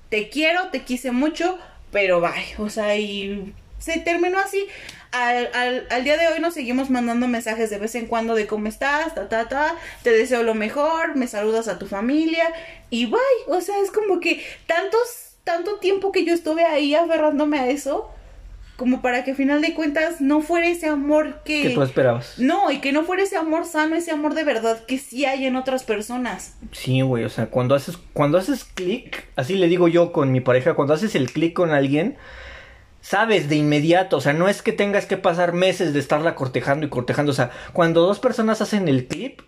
Te 0.09 0.29
quiero, 0.29 0.69
te 0.69 0.83
quise 0.83 1.11
mucho, 1.11 1.57
pero 1.91 2.21
bye. 2.21 2.55
O 2.57 2.69
sea, 2.69 2.97
y 2.97 3.53
se 3.79 3.99
terminó 3.99 4.39
así. 4.39 4.65
Al, 5.11 5.49
al, 5.53 5.87
al 5.91 6.03
día 6.03 6.17
de 6.17 6.27
hoy 6.27 6.39
nos 6.39 6.55
seguimos 6.55 6.89
mandando 6.89 7.27
mensajes 7.27 7.69
de 7.69 7.77
vez 7.77 7.93
en 7.95 8.07
cuando 8.07 8.33
de 8.33 8.47
cómo 8.47 8.67
estás, 8.67 9.13
ta, 9.13 9.29
ta, 9.29 9.47
ta, 9.47 9.75
te 10.01 10.09
deseo 10.09 10.41
lo 10.41 10.55
mejor, 10.55 11.15
me 11.15 11.27
saludas 11.27 11.67
a 11.67 11.77
tu 11.77 11.85
familia 11.85 12.51
y 12.89 13.05
bye. 13.05 13.19
O 13.47 13.61
sea, 13.61 13.75
es 13.79 13.91
como 13.91 14.19
que 14.19 14.43
tantos, 14.65 15.32
tanto 15.43 15.75
tiempo 15.77 16.11
que 16.11 16.25
yo 16.25 16.33
estuve 16.33 16.65
ahí 16.65 16.95
aferrándome 16.95 17.59
a 17.59 17.69
eso, 17.69 18.09
como 18.75 19.01
para 19.01 19.23
que 19.23 19.31
al 19.31 19.37
final 19.37 19.61
de 19.61 19.73
cuentas 19.75 20.19
no 20.19 20.41
fuera 20.41 20.67
ese 20.67 20.87
amor 20.87 21.41
que... 21.43 21.61
Que 21.61 21.69
tú 21.69 21.83
esperabas. 21.83 22.39
No, 22.39 22.71
y 22.71 22.79
que 22.79 22.91
no 22.91 23.03
fuera 23.03 23.23
ese 23.23 23.37
amor 23.37 23.65
sano, 23.65 23.95
ese 23.95 24.11
amor 24.11 24.33
de 24.33 24.43
verdad 24.43 24.83
que 24.85 24.97
sí 24.97 25.25
hay 25.25 25.45
en 25.45 25.55
otras 25.55 25.83
personas. 25.83 26.55
Sí, 26.71 27.01
güey, 27.01 27.23
o 27.23 27.29
sea, 27.29 27.47
cuando 27.47 27.75
haces, 27.75 27.97
cuando 28.13 28.37
haces 28.37 28.63
clic, 28.63 29.27
así 29.35 29.55
le 29.55 29.67
digo 29.67 29.87
yo 29.87 30.11
con 30.11 30.31
mi 30.31 30.41
pareja, 30.41 30.73
cuando 30.73 30.93
haces 30.93 31.15
el 31.15 31.31
clic 31.31 31.53
con 31.53 31.71
alguien, 31.71 32.17
sabes 33.01 33.47
de 33.47 33.57
inmediato, 33.57 34.17
o 34.17 34.21
sea, 34.21 34.33
no 34.33 34.47
es 34.47 34.61
que 34.61 34.71
tengas 34.71 35.05
que 35.05 35.17
pasar 35.17 35.53
meses 35.53 35.93
de 35.93 35.99
estarla 35.99 36.35
cortejando 36.35 36.85
y 36.85 36.89
cortejando, 36.89 37.31
o 37.31 37.35
sea, 37.35 37.51
cuando 37.73 38.01
dos 38.01 38.19
personas 38.19 38.61
hacen 38.61 38.87
el 38.87 39.07
clip, 39.07 39.41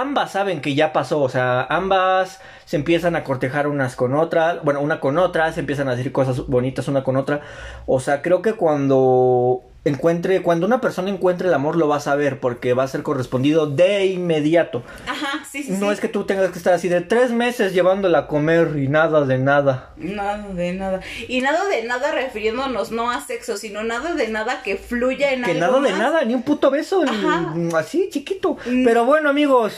ambas 0.00 0.32
saben 0.32 0.60
que 0.60 0.74
ya 0.74 0.92
pasó, 0.92 1.20
o 1.20 1.28
sea, 1.28 1.66
ambas 1.68 2.40
se 2.64 2.76
empiezan 2.76 3.16
a 3.16 3.24
cortejar 3.24 3.66
unas 3.66 3.96
con 3.96 4.14
otras, 4.14 4.62
bueno, 4.62 4.80
una 4.80 5.00
con 5.00 5.18
otra, 5.18 5.52
se 5.52 5.60
empiezan 5.60 5.88
a 5.88 5.96
decir 5.96 6.12
cosas 6.12 6.46
bonitas 6.46 6.88
una 6.88 7.04
con 7.04 7.16
otra, 7.16 7.40
o 7.86 8.00
sea, 8.00 8.22
creo 8.22 8.42
que 8.42 8.54
cuando 8.54 9.62
encuentre, 9.86 10.42
cuando 10.42 10.66
una 10.66 10.80
persona 10.80 11.10
encuentre 11.10 11.48
el 11.48 11.54
amor 11.54 11.76
lo 11.76 11.86
va 11.86 11.96
a 11.96 12.00
saber 12.00 12.40
porque 12.40 12.74
va 12.74 12.82
a 12.82 12.88
ser 12.88 13.02
correspondido 13.02 13.66
de 13.66 14.06
inmediato. 14.06 14.82
Ajá, 15.06 15.44
sí, 15.50 15.62
sí. 15.62 15.72
No 15.72 15.86
sí. 15.86 15.94
es 15.94 16.00
que 16.00 16.08
tú 16.08 16.24
tengas 16.24 16.50
que 16.50 16.58
estar 16.58 16.74
así 16.74 16.88
de 16.88 17.00
tres 17.00 17.30
meses 17.30 17.72
llevándola 17.72 18.18
a 18.18 18.26
comer 18.26 18.76
y 18.76 18.88
nada 18.88 19.24
de 19.24 19.38
nada. 19.38 19.92
Nada 19.96 20.48
de 20.48 20.72
nada. 20.72 21.00
Y 21.28 21.40
nada 21.40 21.64
de 21.68 21.84
nada 21.84 22.10
refiriéndonos 22.12 22.90
no 22.90 23.10
a 23.10 23.20
sexo, 23.20 23.56
sino 23.56 23.84
nada 23.84 24.14
de 24.14 24.28
nada 24.28 24.62
que 24.62 24.76
fluya 24.76 25.32
en 25.32 25.44
Que 25.44 25.52
algo 25.52 25.80
nada 25.80 25.80
de 25.80 25.92
nada, 25.92 26.24
ni 26.24 26.34
un 26.34 26.42
puto 26.42 26.70
beso, 26.70 27.04
Ajá. 27.06 27.54
así 27.76 28.08
chiquito. 28.10 28.56
Mm. 28.66 28.84
Pero 28.84 29.04
bueno, 29.04 29.30
amigos, 29.30 29.74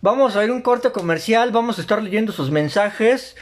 vamos 0.00 0.34
a 0.34 0.44
ir 0.44 0.50
un 0.50 0.62
corte 0.62 0.90
comercial, 0.90 1.52
vamos 1.52 1.78
a 1.78 1.82
estar 1.82 2.02
leyendo 2.02 2.32
sus 2.32 2.50
mensajes. 2.50 3.36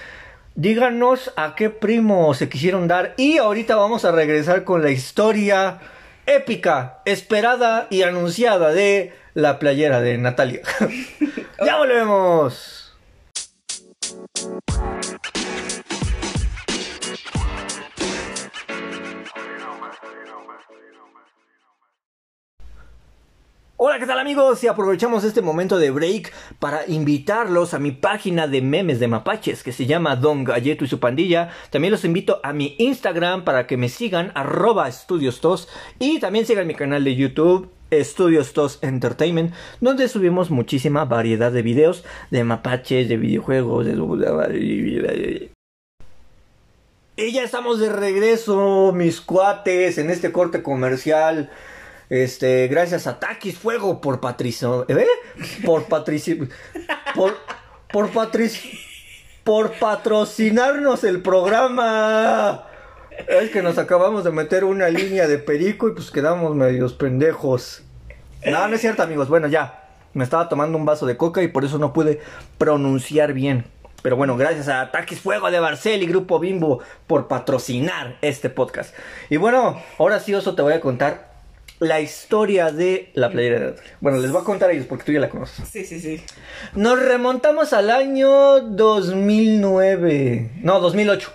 Díganos 0.59 1.33
a 1.37 1.55
qué 1.55 1.71
primo 1.71 2.35
se 2.35 2.49
quisieron 2.49 2.89
dar 2.89 3.15
y 3.17 3.39
ahorita 3.39 3.77
vamos 3.77 4.05
a 4.05 4.11
regresar 4.11 4.65
con 4.65 4.83
la 4.83 4.91
historia 4.91 5.79
épica, 6.27 6.99
esperada 7.05 7.87
y 7.91 8.03
anunciada 8.03 8.73
de 8.73 9.13
la 9.35 9.61
playera 9.61 10.01
de 10.01 10.19
Natalia. 10.19 10.63
ya 11.65 11.77
volvemos. 11.77 12.93
Hola, 23.81 24.01
¿qué 24.01 24.07
tal 24.07 24.19
amigos? 24.19 24.65
Y 24.65 24.67
aprovechamos 24.67 25.23
este 25.23 25.41
momento 25.41 25.79
de 25.79 25.93
break 25.93 26.33
para 26.59 26.85
invitarlos 26.89 27.75
a 27.75 27.79
mi 27.79 27.93
página 27.93 28.49
de 28.49 28.61
memes 28.61 28.99
de 28.99 29.07
mapaches 29.07 29.63
que 29.63 29.71
se 29.71 29.87
llama 29.87 30.17
Don 30.17 30.43
Galleto 30.43 30.85
y 30.85 30.89
su 30.89 30.99
pandilla. 30.99 31.51
También 31.71 31.93
los 31.93 32.05
invito 32.05 32.41
a 32.43 32.53
mi 32.53 32.75
Instagram 32.79 33.45
para 33.45 33.69
que 33.69 33.77
me 33.77 33.89
sigan, 33.89 34.33
arroba 34.35 34.89
estudiostos. 34.89 35.69
Y 36.01 36.19
también 36.19 36.45
sigan 36.45 36.67
mi 36.67 36.75
canal 36.75 37.05
de 37.05 37.15
YouTube, 37.15 37.71
Estudios 37.93 38.53
Tos 38.53 38.81
Entertainment, 38.83 39.55
donde 39.81 40.09
subimos 40.09 40.51
muchísima 40.51 41.05
variedad 41.05 41.53
de 41.53 41.63
videos 41.63 42.05
de 42.33 42.43
mapaches, 42.43 43.09
de 43.09 43.17
videojuegos, 43.17 43.87
de... 43.87 45.53
Y 47.15 47.33
ya 47.33 47.45
estamos 47.45 47.79
de 47.79 47.91
regreso, 47.91 48.93
mis 48.93 49.21
cuates, 49.21 49.99
en 49.99 50.11
este 50.11 50.33
corte 50.33 50.65
comercial. 50.65 51.53
Este, 52.11 52.69
gracias 52.69 53.07
a 53.07 53.21
Takis 53.21 53.59
Fuego 53.59 54.01
por 54.01 54.21
patricio, 54.21 54.87
¿eh? 54.89 55.07
Por 55.65 55.85
patricio, 55.85 56.49
por, 57.15 57.37
por 57.93 58.11
patricio, 58.11 58.71
por 59.45 59.73
patrocinarnos 59.73 61.05
el 61.05 61.21
programa. 61.21 62.65
Es 63.29 63.51
que 63.51 63.63
nos 63.63 63.77
acabamos 63.79 64.25
de 64.25 64.31
meter 64.31 64.65
una 64.65 64.89
línea 64.89 65.27
de 65.27 65.39
perico 65.39 65.89
y 65.89 65.93
pues 65.93 66.11
quedamos 66.11 66.55
medios 66.55 66.95
pendejos. 66.95 67.83
No, 68.47 68.69
no 68.69 68.75
es 68.75 68.81
cierto, 68.81 69.03
amigos. 69.03 69.29
Bueno, 69.29 69.49
ya. 69.49 69.85
Me 70.15 70.25
estaba 70.25 70.49
tomando 70.49 70.79
un 70.79 70.87
vaso 70.87 71.05
de 71.05 71.17
coca 71.17 71.43
y 71.43 71.49
por 71.49 71.65
eso 71.65 71.79
no 71.79 71.93
pude 71.93 72.21
pronunciar 72.57 73.35
bien. 73.35 73.67
Pero 74.03 74.17
bueno, 74.17 74.37
gracias 74.37 74.69
a 74.69 74.91
Takis 74.91 75.21
Fuego 75.21 75.51
de 75.51 75.61
Barcel 75.61 76.03
y 76.03 76.07
Grupo 76.07 76.39
Bimbo 76.39 76.81
por 77.07 77.29
patrocinar 77.29 78.17
este 78.23 78.49
podcast. 78.49 78.95
Y 79.29 79.37
bueno, 79.37 79.83
ahora 79.99 80.21
sí, 80.21 80.35
Oso, 80.35 80.55
te 80.55 80.63
voy 80.63 80.73
a 80.73 80.81
contar 80.81 81.28
la 81.81 82.01
historia 82.01 82.71
de 82.73 83.11
la 83.15 83.31
playera 83.31 83.61
de 83.61 83.67
Natalia. 83.67 83.93
Bueno, 84.01 84.19
les 84.19 84.33
voy 84.33 84.41
a 84.43 84.45
contar 84.45 84.71
a 84.71 84.73
ellos 84.73 84.87
porque 84.87 85.05
tú 85.05 85.13
ya 85.13 85.21
la 85.21 85.29
conoces. 85.29 85.69
Sí, 85.69 85.85
sí, 85.85 86.01
sí. 86.01 86.23
Nos 86.75 86.99
remontamos 87.01 87.73
al 87.73 87.91
año 87.91 88.61
2009. 88.61 90.51
No, 90.63 90.81
2008. 90.81 91.33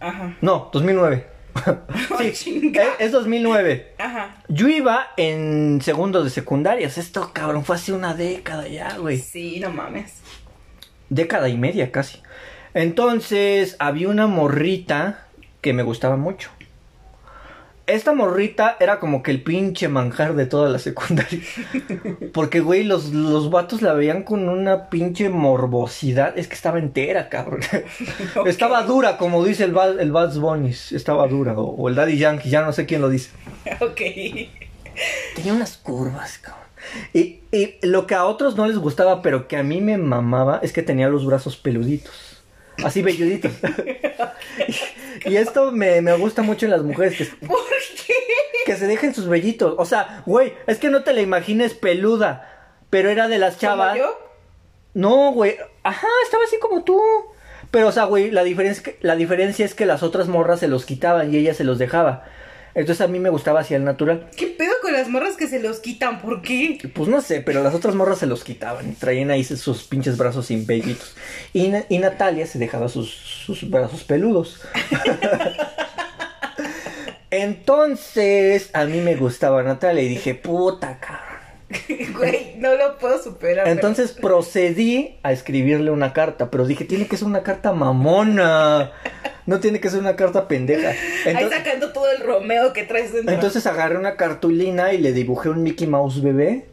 Ajá. 0.00 0.36
No, 0.40 0.70
2009. 0.72 1.26
sí, 2.18 2.32
chinga. 2.32 2.82
es, 2.82 2.88
es 2.98 3.12
2009. 3.12 3.94
Ajá. 3.98 4.42
Yo 4.48 4.68
iba 4.68 5.08
en 5.16 5.80
segundo 5.82 6.24
de 6.24 6.30
secundarias. 6.30 6.98
Esto, 6.98 7.30
cabrón, 7.32 7.64
fue 7.64 7.76
hace 7.76 7.92
una 7.92 8.14
década 8.14 8.66
ya, 8.66 8.96
güey. 8.98 9.18
Sí, 9.18 9.60
no 9.60 9.70
mames. 9.70 10.20
Década 11.08 11.48
y 11.48 11.56
media 11.56 11.92
casi. 11.92 12.20
Entonces, 12.74 13.76
había 13.78 14.08
una 14.08 14.26
morrita 14.26 15.28
que 15.60 15.72
me 15.72 15.84
gustaba 15.84 16.16
mucho. 16.16 16.50
Esta 17.86 18.14
morrita 18.14 18.76
era 18.80 18.98
como 18.98 19.22
que 19.22 19.30
el 19.30 19.42
pinche 19.42 19.88
manjar 19.88 20.34
de 20.34 20.46
toda 20.46 20.70
la 20.70 20.78
secundaria. 20.78 21.40
Porque, 22.32 22.60
güey, 22.60 22.82
los, 22.84 23.12
los 23.12 23.50
vatos 23.50 23.82
la 23.82 23.92
veían 23.92 24.22
con 24.22 24.48
una 24.48 24.88
pinche 24.88 25.28
morbosidad. 25.28 26.38
Es 26.38 26.48
que 26.48 26.54
estaba 26.54 26.78
entera, 26.78 27.28
cabrón. 27.28 27.60
Estaba 28.46 28.82
dura, 28.84 29.18
como 29.18 29.44
dice 29.44 29.64
el, 29.64 29.72
Bad- 29.72 30.00
el 30.00 30.12
Bad. 30.12 30.32
Estaba 30.92 31.28
dura. 31.28 31.52
O, 31.58 31.64
o 31.76 31.88
el 31.90 31.94
Daddy 31.94 32.16
Yankee, 32.16 32.48
ya 32.48 32.62
no 32.62 32.72
sé 32.72 32.86
quién 32.86 33.02
lo 33.02 33.10
dice. 33.10 33.30
Ok. 33.80 34.00
Tenía 35.36 35.52
unas 35.52 35.76
curvas, 35.76 36.38
cabrón. 36.38 36.64
Y, 37.12 37.40
y 37.52 37.74
lo 37.82 38.06
que 38.06 38.14
a 38.14 38.24
otros 38.24 38.56
no 38.56 38.66
les 38.66 38.78
gustaba, 38.78 39.20
pero 39.22 39.46
que 39.48 39.56
a 39.56 39.62
mí 39.62 39.80
me 39.80 39.98
mamaba, 39.98 40.60
es 40.62 40.72
que 40.72 40.82
tenía 40.82 41.08
los 41.08 41.26
brazos 41.26 41.56
peluditos. 41.56 42.42
Así 42.82 43.02
velluditos. 43.02 43.52
y, 45.26 45.30
y 45.30 45.36
esto 45.36 45.70
me, 45.72 46.00
me 46.02 46.12
gusta 46.16 46.42
mucho 46.42 46.66
en 46.66 46.72
las 46.72 46.82
mujeres. 46.82 47.30
Que 48.64 48.76
se 48.76 48.86
dejen 48.86 49.14
sus 49.14 49.28
vellitos. 49.28 49.74
O 49.78 49.84
sea, 49.84 50.22
güey, 50.26 50.54
es 50.66 50.78
que 50.78 50.90
no 50.90 51.02
te 51.04 51.12
la 51.12 51.20
imagines 51.20 51.74
peluda. 51.74 52.50
Pero 52.90 53.10
era 53.10 53.28
de 53.28 53.38
las 53.38 53.58
chavas. 53.58 53.92
¿Como 53.92 54.04
yo? 54.04 54.18
No, 54.94 55.32
güey. 55.32 55.56
Ajá, 55.82 56.06
estaba 56.24 56.44
así 56.44 56.58
como 56.58 56.84
tú. 56.84 57.00
Pero, 57.70 57.88
o 57.88 57.92
sea, 57.92 58.04
güey, 58.04 58.30
la 58.30 58.44
diferencia, 58.44 58.78
es 58.80 58.82
que- 58.96 58.98
la 59.06 59.16
diferencia 59.16 59.64
es 59.64 59.74
que 59.74 59.86
las 59.86 60.02
otras 60.04 60.28
morras 60.28 60.60
se 60.60 60.68
los 60.68 60.84
quitaban 60.84 61.32
y 61.34 61.38
ella 61.38 61.54
se 61.54 61.64
los 61.64 61.78
dejaba. 61.78 62.24
Entonces 62.76 63.02
a 63.02 63.08
mí 63.08 63.20
me 63.20 63.30
gustaba 63.30 63.60
así 63.60 63.74
el 63.74 63.84
natural. 63.84 64.28
¿Qué 64.36 64.46
pedo 64.48 64.72
con 64.82 64.92
las 64.92 65.08
morras 65.08 65.36
que 65.36 65.46
se 65.46 65.60
los 65.60 65.78
quitan? 65.78 66.20
¿Por 66.20 66.42
qué? 66.42 66.78
Pues 66.92 67.08
no 67.08 67.20
sé, 67.20 67.40
pero 67.40 67.62
las 67.62 67.72
otras 67.74 67.94
morras 67.94 68.18
se 68.18 68.26
los 68.26 68.42
quitaban 68.42 68.90
y 68.90 68.92
traían 68.94 69.30
ahí 69.30 69.44
sus 69.44 69.84
pinches 69.84 70.16
brazos 70.16 70.46
sin 70.46 70.66
vellitos. 70.66 71.14
Y, 71.52 71.68
Na- 71.68 71.84
y 71.88 71.98
Natalia 71.98 72.46
se 72.48 72.58
dejaba 72.58 72.88
sus, 72.88 73.10
sus 73.10 73.68
brazos 73.70 74.02
peludos. 74.04 74.60
Entonces, 77.36 78.70
a 78.74 78.84
mí 78.84 79.00
me 79.00 79.16
gustaba 79.16 79.62
Natalia 79.62 80.02
y 80.02 80.08
dije, 80.08 80.34
puta 80.34 80.98
cabrón. 81.00 81.34
Güey, 82.16 82.54
no 82.58 82.74
lo 82.74 82.98
puedo 82.98 83.20
superar. 83.20 83.66
Entonces 83.66 84.12
procedí 84.12 85.18
a 85.22 85.32
escribirle 85.32 85.90
una 85.90 86.12
carta, 86.12 86.50
pero 86.50 86.66
dije, 86.66 86.84
tiene 86.84 87.06
que 87.08 87.16
ser 87.16 87.26
una 87.26 87.42
carta 87.42 87.72
mamona. 87.72 88.92
No 89.46 89.60
tiene 89.60 89.80
que 89.80 89.90
ser 89.90 89.98
una 90.00 90.14
carta 90.14 90.46
pendeja. 90.46 90.90
Ahí 90.90 90.98
Entonces, 91.26 91.58
sacando 91.58 91.92
todo 91.92 92.10
el 92.12 92.22
Romeo 92.22 92.72
que 92.72 92.84
traes 92.84 93.12
dentro. 93.12 93.34
entonces 93.34 93.66
agarré 93.66 93.98
una 93.98 94.16
cartulina 94.16 94.92
y 94.92 94.98
le 94.98 95.12
dibujé 95.12 95.48
un 95.48 95.62
Mickey 95.62 95.86
Mouse 95.86 96.22
bebé 96.22 96.66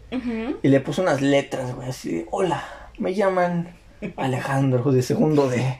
y 0.62 0.68
le 0.68 0.80
puse 0.82 1.02
unas 1.02 1.22
letras, 1.22 1.74
güey, 1.76 1.90
así 1.90 2.14
de, 2.18 2.28
hola, 2.32 2.64
me 2.98 3.14
llaman 3.14 3.76
Alejandro 4.18 4.92
de 4.92 5.02
segundo 5.02 5.50
D. 5.50 5.78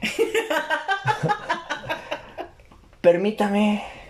Permítame. 3.00 4.01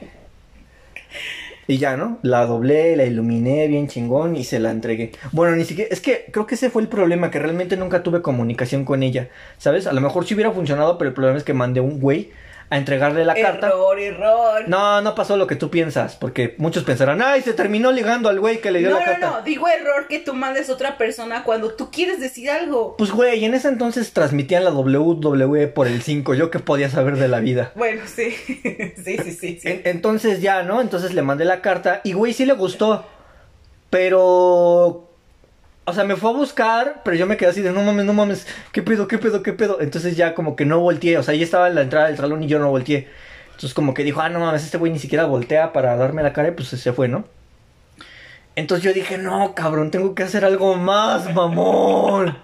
Y 1.67 1.79
ya, 1.79 1.97
¿no? 1.97 2.19
La 2.23 2.45
doblé, 2.47 2.97
la 2.97 3.05
iluminé 3.05 3.69
bien 3.69 3.87
chingón 3.89 4.37
y 4.37 4.45
se 4.45 4.59
la 4.59 4.71
entregué. 4.71 5.13
Bueno, 5.31 5.55
ni 5.57 5.65
siquiera, 5.65 5.89
es 5.93 6.01
que 6.01 6.27
creo 6.33 6.47
que 6.47 6.57
ese 6.57 6.71
fue 6.71 6.83
el 6.83 6.89
problema, 6.89 7.31
que 7.31 7.39
realmente 7.39 7.77
nunca 7.77 8.03
tuve 8.03 8.21
comunicación 8.21 8.85
con 8.85 9.03
ella, 9.03 9.29
¿sabes? 9.59 9.87
A 9.87 9.93
lo 9.93 10.01
mejor 10.01 10.27
sí 10.27 10.35
hubiera 10.35 10.51
funcionado, 10.51 10.99
pero 10.99 11.09
el 11.09 11.15
problema 11.15 11.39
es 11.39 11.45
que 11.45 11.55
mandé 11.55 11.81
un 11.81 12.01
güey 12.01 12.31
a 12.73 12.79
entregarle 12.79 13.25
la 13.27 13.35
carta. 13.35 13.67
Error, 13.67 14.01
error. 14.01 14.65
No, 14.67 15.03
no 15.03 15.15
pasó 15.15 15.37
lo 15.37 15.47
que 15.47 15.57
tú 15.57 15.69
piensas, 15.69 16.17
porque 16.17 16.55
muchos 16.57 16.85
pensarán, 16.85 17.21
ay, 17.21 17.43
se 17.43 17.53
terminó 17.53 17.93
ligando 17.93 18.31
al 18.31 18.41
güey 18.41 18.63
que 18.63 18.71
le 18.71 18.79
dio 18.79 18.89
no, 18.89 18.99
la 18.99 19.05
no, 19.05 19.11
carta. 19.13 19.31
no, 19.31 19.43
digo 19.43 19.69
error 19.69 20.09
que 20.09 20.21
tú 20.21 20.33
mandes 20.33 20.71
a 20.71 20.73
otra 20.73 20.97
persona 20.97 21.45
cuando 21.45 21.75
tú 21.75 21.91
quieres 21.91 22.19
decir 22.19 22.51
algo. 22.51 22.97
Pues 22.97 23.11
güey, 23.11 23.45
en 23.45 23.53
ese 23.53 23.69
entonces 23.69 24.15
transmitían 24.15 24.65
la 24.65 24.71
WWE 24.73 25.67
por 25.69 25.87
el 25.87 26.01
5, 26.01 26.33
yo 26.33 26.51
qué 26.51 26.61
podía 26.61 26.89
saber 26.89 27.17
de 27.19 27.29
la 27.29 27.41
vida. 27.41 27.73
Bueno, 27.75 28.03
sí, 28.07 28.31
sí, 28.47 29.19
sí, 29.19 29.33
sí. 29.33 29.59
sí. 29.61 29.69
En- 29.69 29.83
entonces 29.85 30.41
ya, 30.41 30.63
¿no? 30.63 30.81
Entonces 30.81 31.13
le 31.13 31.21
mandé 31.21 31.45
la 31.45 31.61
carta 31.61 32.01
y 32.05 32.15
güey 32.15 32.33
sí 32.33 32.47
le 32.47 32.55
gustó, 32.55 33.05
pero... 33.91 35.12
O 35.85 35.93
sea, 35.93 36.05
me 36.05 36.17
fue 36.17 36.31
a 36.31 36.35
buscar, 36.35 37.03
pero 37.05 37.17
yo 37.17 37.27
me 37.27 37.37
quedé 37.37 37.51
así 37.51 37.61
de 37.61 37.73
no 37.73 37.83
mames, 37.83 38.05
no 38.05 38.13
mames, 38.13 38.47
¿qué 38.71 38.83
pedo, 38.83 39.09
qué 39.09 39.19
pedo, 39.19 39.43
qué 39.43 39.53
pedo? 39.53 39.81
Entonces 39.81 40.17
ya 40.17 40.35
como 40.35 40.55
que 40.55 40.65
no 40.65 40.79
volteé, 40.79 41.19
o 41.19 41.23
sea, 41.23 41.35
ella 41.35 41.45
estaba 41.45 41.69
en 41.69 41.75
la 41.75 41.83
entrada 41.83 42.07
del 42.07 42.17
salón 42.17 42.43
y 42.43 42.47
yo 42.47 42.61
no 42.61 42.71
volteé. 42.71 43.09
Entonces 43.47 43.75
como 43.75 43.93
que 43.93 44.05
dijo, 44.05 44.21
ah, 44.21 44.29
no 44.29 44.39
mames, 44.39 44.65
este 44.65 44.79
güey 44.79 44.93
ni 44.93 45.01
siquiera 45.01 45.25
voltea 45.25 45.73
para 45.73 45.97
darme 45.97 46.23
la 46.23 46.33
cara 46.33 46.49
y 46.49 46.53
pues 46.53 46.69
se 46.69 46.93
fue, 46.93 47.09
¿no? 47.09 47.25
Entonces 48.55 48.85
yo 48.85 48.93
dije, 48.93 49.19
no, 49.19 49.55
cabrón, 49.55 49.91
tengo 49.91 50.15
que 50.15 50.23
hacer 50.23 50.45
algo 50.45 50.75
más, 50.75 51.33
mamón. 51.35 52.39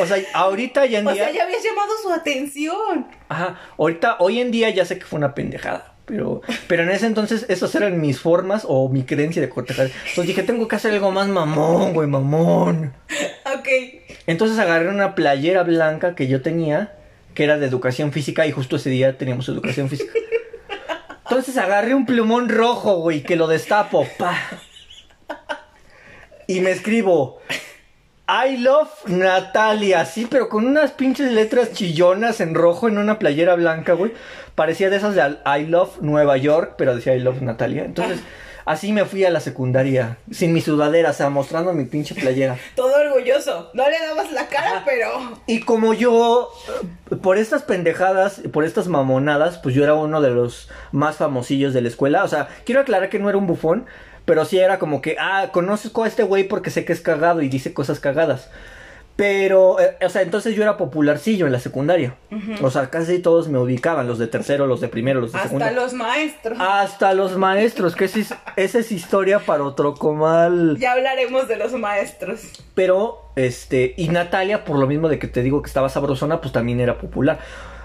O 0.00 0.06
sea, 0.06 0.16
ahorita 0.34 0.86
ya 0.86 1.00
en 1.00 1.06
O 1.06 1.12
día... 1.12 1.24
sea, 1.24 1.32
ya 1.32 1.42
habías 1.44 1.62
llamado 1.62 1.90
su 2.02 2.12
atención. 2.12 3.06
Ajá, 3.28 3.60
ahorita, 3.78 4.16
hoy 4.18 4.40
en 4.40 4.50
día 4.50 4.70
ya 4.70 4.84
sé 4.84 4.98
que 4.98 5.04
fue 5.04 5.18
una 5.18 5.34
pendejada. 5.34 5.94
Pero, 6.10 6.42
pero 6.66 6.82
en 6.82 6.90
ese 6.90 7.06
entonces 7.06 7.46
esas 7.48 7.72
eran 7.76 8.00
mis 8.00 8.18
formas 8.18 8.64
o 8.66 8.88
mi 8.88 9.04
creencia 9.04 9.40
de 9.40 9.48
cortejar. 9.48 9.86
Entonces 9.86 10.26
dije, 10.26 10.42
tengo 10.42 10.66
que 10.66 10.74
hacer 10.74 10.92
algo 10.92 11.12
más 11.12 11.28
mamón, 11.28 11.94
güey, 11.94 12.08
mamón. 12.08 12.92
Ok. 13.52 13.68
Entonces 14.26 14.58
agarré 14.58 14.88
una 14.88 15.14
playera 15.14 15.64
blanca 15.64 16.14
que 16.14 16.28
yo 16.28 16.40
tenía, 16.40 16.94
que 17.34 17.44
era 17.44 17.58
de 17.58 17.66
educación 17.66 18.10
física, 18.12 18.46
y 18.46 18.52
justo 18.52 18.76
ese 18.76 18.90
día 18.90 19.18
teníamos 19.18 19.48
educación 19.48 19.88
física. 19.88 20.12
Entonces 21.24 21.56
agarré 21.58 21.94
un 21.94 22.06
plumón 22.06 22.48
rojo, 22.48 23.00
güey, 23.00 23.22
que 23.22 23.36
lo 23.36 23.48
destapo, 23.48 24.06
pa. 24.18 24.36
Y 26.46 26.60
me 26.60 26.70
escribo, 26.70 27.40
I 28.32 28.58
love 28.58 28.90
Natalia, 29.06 30.04
sí, 30.04 30.28
pero 30.30 30.48
con 30.48 30.64
unas 30.64 30.92
pinches 30.92 31.32
letras 31.32 31.72
chillonas 31.72 32.40
en 32.40 32.54
rojo 32.54 32.86
en 32.86 32.96
una 32.98 33.18
playera 33.18 33.56
blanca, 33.56 33.94
güey. 33.94 34.12
Parecía 34.54 34.88
de 34.88 34.98
esas 34.98 35.16
de 35.16 35.22
I 35.44 35.66
love 35.66 36.00
Nueva 36.00 36.36
York, 36.36 36.74
pero 36.78 36.94
decía 36.94 37.16
I 37.16 37.18
love 37.18 37.42
Natalia. 37.42 37.84
Entonces, 37.84 38.20
así 38.64 38.92
me 38.92 39.04
fui 39.04 39.24
a 39.24 39.30
la 39.30 39.40
secundaria, 39.40 40.18
sin 40.30 40.52
mi 40.52 40.60
sudadera, 40.60 41.10
o 41.10 41.12
sea, 41.12 41.28
mostrando 41.28 41.72
mi 41.72 41.86
pinche 41.86 42.14
playera. 42.14 42.56
Todo 42.76 42.94
orgulloso. 43.00 43.72
No 43.74 43.90
le 43.90 43.98
dabas 43.98 44.30
la 44.30 44.46
cara, 44.46 44.84
pero. 44.84 45.08
Y 45.48 45.62
como 45.62 45.92
yo, 45.92 46.52
por 47.22 47.36
estas 47.36 47.64
pendejadas, 47.64 48.42
por 48.52 48.62
estas 48.64 48.86
mamonadas, 48.86 49.58
pues 49.58 49.74
yo 49.74 49.82
era 49.82 49.94
uno 49.94 50.20
de 50.20 50.30
los 50.30 50.68
más 50.92 51.16
famosillos 51.16 51.74
de 51.74 51.80
la 51.80 51.88
escuela. 51.88 52.22
O 52.22 52.28
sea, 52.28 52.46
quiero 52.64 52.80
aclarar 52.82 53.10
que 53.10 53.18
no 53.18 53.28
era 53.28 53.38
un 53.38 53.48
bufón, 53.48 53.86
pero 54.24 54.44
sí 54.44 54.58
era 54.58 54.78
como 54.78 55.00
que, 55.00 55.16
ah, 55.18 55.48
conozco 55.52 56.04
a 56.04 56.08
este 56.08 56.22
güey 56.22 56.44
porque 56.44 56.70
sé 56.70 56.84
que 56.84 56.92
es 56.92 57.00
cagado 57.00 57.42
y 57.42 57.48
dice 57.48 57.72
cosas 57.74 58.00
cagadas. 58.00 58.50
Pero, 59.16 59.78
eh, 59.80 59.98
o 60.02 60.08
sea, 60.08 60.22
entonces 60.22 60.54
yo 60.56 60.62
era 60.62 60.78
popularcillo 60.78 61.44
en 61.44 61.52
la 61.52 61.60
secundaria. 61.60 62.14
O 62.62 62.70
sea, 62.70 62.88
casi 62.88 63.18
todos 63.18 63.48
me 63.48 63.58
ubicaban, 63.58 64.06
los 64.06 64.18
de 64.18 64.28
tercero, 64.28 64.66
los 64.66 64.80
de 64.80 64.88
primero, 64.88 65.20
los 65.20 65.32
de 65.32 65.38
Hasta 65.38 65.48
segundo. 65.50 65.70
los 65.72 65.92
maestros. 65.92 66.56
Hasta 66.58 67.12
los 67.12 67.36
maestros, 67.36 67.94
que 67.94 68.06
esa 68.06 68.18
es, 68.18 68.34
esa 68.56 68.78
es 68.78 68.90
historia 68.90 69.40
para 69.40 69.64
otro 69.64 69.92
comal. 69.94 70.78
Ya 70.78 70.92
hablaremos 70.92 71.48
de 71.48 71.56
los 71.56 71.72
maestros. 71.74 72.44
Pero, 72.74 73.30
este, 73.36 73.92
y 73.98 74.08
Natalia, 74.08 74.64
por 74.64 74.78
lo 74.78 74.86
mismo 74.86 75.10
de 75.10 75.18
que 75.18 75.28
te 75.28 75.42
digo 75.42 75.60
que 75.60 75.68
estaba 75.68 75.90
sabrosona, 75.90 76.40
pues 76.40 76.54
también 76.54 76.80
era 76.80 76.96
popular. 76.96 77.40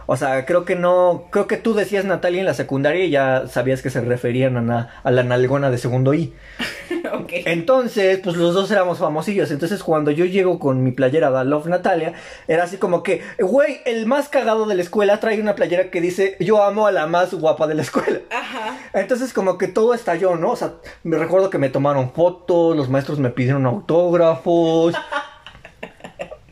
O 0.08 0.16
sea, 0.18 0.46
creo 0.46 0.66
que 0.66 0.76
no, 0.76 1.26
creo 1.32 1.48
que 1.48 1.58
tú 1.58 1.74
decías 1.74 2.06
Natalia 2.06 2.40
en 2.40 2.46
la 2.46 2.54
secundaria 2.54 3.04
y 3.06 3.10
ya 3.10 3.48
sabías 3.48 3.82
que 3.82 3.90
se 3.90 4.02
referían 4.02 4.56
a, 4.58 4.62
na- 4.62 4.90
a 5.04 5.12
la 5.12 5.24
nalgona 5.24 5.72
de 5.72 5.78
segundo 5.78 6.14
I. 6.14 6.34
ok. 7.14 7.32
Entonces, 7.46 8.20
pues 8.24 8.36
los 8.36 8.54
dos 8.54 8.70
éramos 8.72 9.00
famosillos. 9.00 9.50
Entonces, 9.52 9.82
cuando 9.84 10.12
yo 10.12 10.26
llego 10.26 10.60
con 10.60 10.84
mi 10.84 10.92
playera 10.92 11.32
de 11.32 11.44
I 11.44 11.48
Love 11.48 11.68
Natalia, 11.68 12.14
era 12.48 12.64
así 12.66 12.78
como 12.78 13.02
que, 13.04 13.22
güey, 13.40 13.80
el 13.86 14.06
más 14.06 14.30
cagado 14.30 14.66
de 14.66 14.76
la 14.76 14.82
escuela 14.84 15.20
trae 15.20 15.42
una 15.42 15.56
playera 15.56 15.90
que 15.90 16.02
dice, 16.02 16.38
yo 16.40 16.64
amo 16.64 16.88
a 16.88 16.92
la 16.92 17.08
más 17.08 17.34
guapa 17.34 17.66
de 17.68 17.76
la 17.76 17.82
escuela. 17.82 18.20
Ajá. 18.32 18.78
Entonces 18.94 19.34
como 19.34 19.58
que 19.58 19.68
todo 19.68 19.94
estalló, 19.94 20.36
¿no? 20.36 20.52
O 20.52 20.56
sea, 20.56 20.74
me 21.04 21.18
recuerdo 21.18 21.50
que 21.50 21.58
me 21.58 21.70
tomaron 21.70 22.12
fotos, 22.12 22.78
los 22.78 22.90
maestros 22.90 23.20
me 23.20 23.30
pidieron 23.30 23.66
autógrafos, 23.66 24.94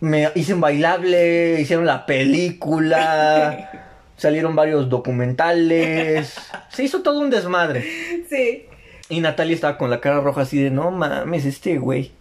me 0.04 0.30
hice 0.36 0.54
un 0.54 0.60
bailable, 0.60 1.62
hicieron 1.62 1.86
la 1.86 2.06
película, 2.06 3.72
salieron 4.18 4.54
varios 4.54 4.90
documentales, 4.90 6.36
se 6.70 6.84
hizo 6.84 7.02
todo 7.02 7.22
un 7.22 7.30
desmadre. 7.30 7.86
Sí. 8.30 8.66
Y 9.08 9.22
Natalia 9.22 9.56
estaba 9.56 9.78
con 9.78 9.90
la 9.90 10.02
cara 10.02 10.20
roja 10.20 10.42
así 10.42 10.62
de, 10.62 10.72
no 10.72 10.92
mames, 10.92 11.46
este 11.46 11.78
güey. 11.78 12.12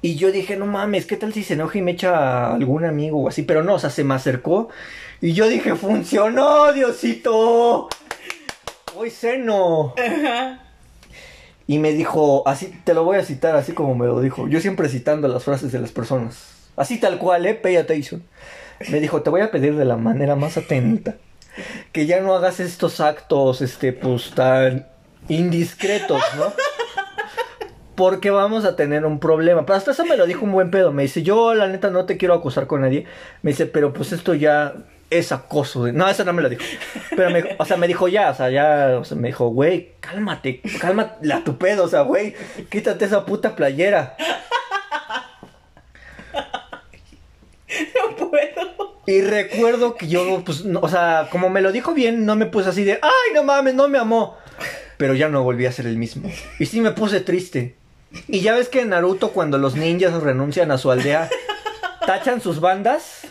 Y 0.00 0.14
yo 0.14 0.30
dije, 0.30 0.54
no 0.54 0.66
mames, 0.66 1.06
¿qué 1.06 1.16
tal 1.16 1.32
si 1.32 1.42
se 1.42 1.54
enoja 1.54 1.78
y 1.78 1.82
me 1.82 1.90
echa 1.90 2.16
a 2.16 2.54
algún 2.54 2.84
amigo 2.84 3.20
o 3.20 3.28
así? 3.28 3.42
Pero 3.42 3.64
no, 3.64 3.74
o 3.74 3.78
sea, 3.80 3.90
se 3.90 4.04
me 4.04 4.14
acercó. 4.14 4.68
Y 5.20 5.32
yo 5.32 5.48
dije, 5.48 5.74
funcionó, 5.74 6.72
Diosito. 6.72 7.88
Hoy 8.94 9.10
seno. 9.10 9.94
Ajá. 9.98 10.63
Y 11.66 11.78
me 11.78 11.92
dijo, 11.92 12.46
así, 12.46 12.78
te 12.84 12.92
lo 12.94 13.04
voy 13.04 13.16
a 13.16 13.24
citar 13.24 13.56
así 13.56 13.72
como 13.72 13.94
me 13.94 14.06
lo 14.06 14.20
dijo. 14.20 14.48
Yo 14.48 14.60
siempre 14.60 14.88
citando 14.88 15.28
las 15.28 15.44
frases 15.44 15.72
de 15.72 15.80
las 15.80 15.92
personas. 15.92 16.54
Así 16.76 16.98
tal 16.98 17.18
cual, 17.18 17.46
eh, 17.46 17.54
pay 17.54 17.76
attention. 17.76 18.22
Me 18.90 19.00
dijo, 19.00 19.22
te 19.22 19.30
voy 19.30 19.40
a 19.40 19.50
pedir 19.50 19.76
de 19.76 19.84
la 19.84 19.96
manera 19.96 20.36
más 20.36 20.56
atenta. 20.56 21.16
Que 21.92 22.06
ya 22.06 22.20
no 22.20 22.34
hagas 22.34 22.60
estos 22.60 23.00
actos, 23.00 23.62
este, 23.62 23.92
pues 23.92 24.32
tan 24.32 24.86
indiscretos, 25.28 26.20
¿no? 26.36 26.52
Porque 27.94 28.30
vamos 28.30 28.64
a 28.64 28.74
tener 28.74 29.06
un 29.06 29.20
problema. 29.20 29.64
Pero 29.64 29.76
hasta 29.76 29.92
eso 29.92 30.04
me 30.04 30.16
lo 30.16 30.26
dijo 30.26 30.44
un 30.44 30.52
buen 30.52 30.70
pedo. 30.70 30.92
Me 30.92 31.02
dice, 31.02 31.22
yo 31.22 31.54
la 31.54 31.68
neta 31.68 31.90
no 31.90 32.06
te 32.06 32.16
quiero 32.16 32.34
acusar 32.34 32.66
con 32.66 32.80
nadie. 32.80 33.06
Me 33.42 33.52
dice, 33.52 33.66
pero 33.66 33.92
pues 33.92 34.12
esto 34.12 34.34
ya 34.34 34.74
es 35.18 35.32
acoso. 35.32 35.90
No, 35.92 36.08
eso 36.08 36.24
no 36.24 36.32
me 36.32 36.42
lo 36.42 36.48
dijo. 36.48 36.62
Pero 37.10 37.30
me, 37.30 37.56
o 37.58 37.64
sea, 37.64 37.76
me 37.76 37.86
dijo 37.86 38.08
ya, 38.08 38.30
o 38.30 38.34
sea, 38.34 38.50
ya, 38.50 38.98
o 38.98 39.04
sea, 39.04 39.16
me 39.16 39.28
dijo, 39.28 39.48
güey, 39.48 39.92
cálmate, 40.00 40.60
cálmate 40.80 41.26
la 41.26 41.44
tu 41.44 41.56
pedo, 41.58 41.84
o 41.84 41.88
sea, 41.88 42.02
güey, 42.02 42.34
quítate 42.70 43.04
esa 43.04 43.24
puta 43.24 43.54
playera. 43.56 44.16
No 47.94 48.16
puedo. 48.28 49.02
Y 49.06 49.20
recuerdo 49.20 49.96
que 49.96 50.08
yo, 50.08 50.42
pues, 50.44 50.64
no, 50.64 50.80
o 50.80 50.88
sea, 50.88 51.28
como 51.30 51.50
me 51.50 51.60
lo 51.60 51.72
dijo 51.72 51.92
bien, 51.92 52.24
no 52.24 52.36
me 52.36 52.46
puse 52.46 52.68
así 52.68 52.84
de, 52.84 52.98
ay, 53.02 53.34
no 53.34 53.42
mames, 53.42 53.74
no 53.74 53.88
me 53.88 53.98
amó. 53.98 54.36
Pero 54.96 55.14
ya 55.14 55.28
no 55.28 55.42
volví 55.42 55.66
a 55.66 55.72
ser 55.72 55.86
el 55.86 55.96
mismo. 55.96 56.30
Y 56.58 56.66
sí 56.66 56.80
me 56.80 56.92
puse 56.92 57.20
triste. 57.20 57.76
Y 58.28 58.40
ya 58.40 58.54
ves 58.54 58.68
que 58.68 58.80
en 58.80 58.90
Naruto, 58.90 59.30
cuando 59.32 59.58
los 59.58 59.74
ninjas 59.74 60.22
renuncian 60.22 60.70
a 60.70 60.78
su 60.78 60.90
aldea, 60.90 61.28
tachan 62.06 62.40
sus 62.40 62.60
bandas. 62.60 63.26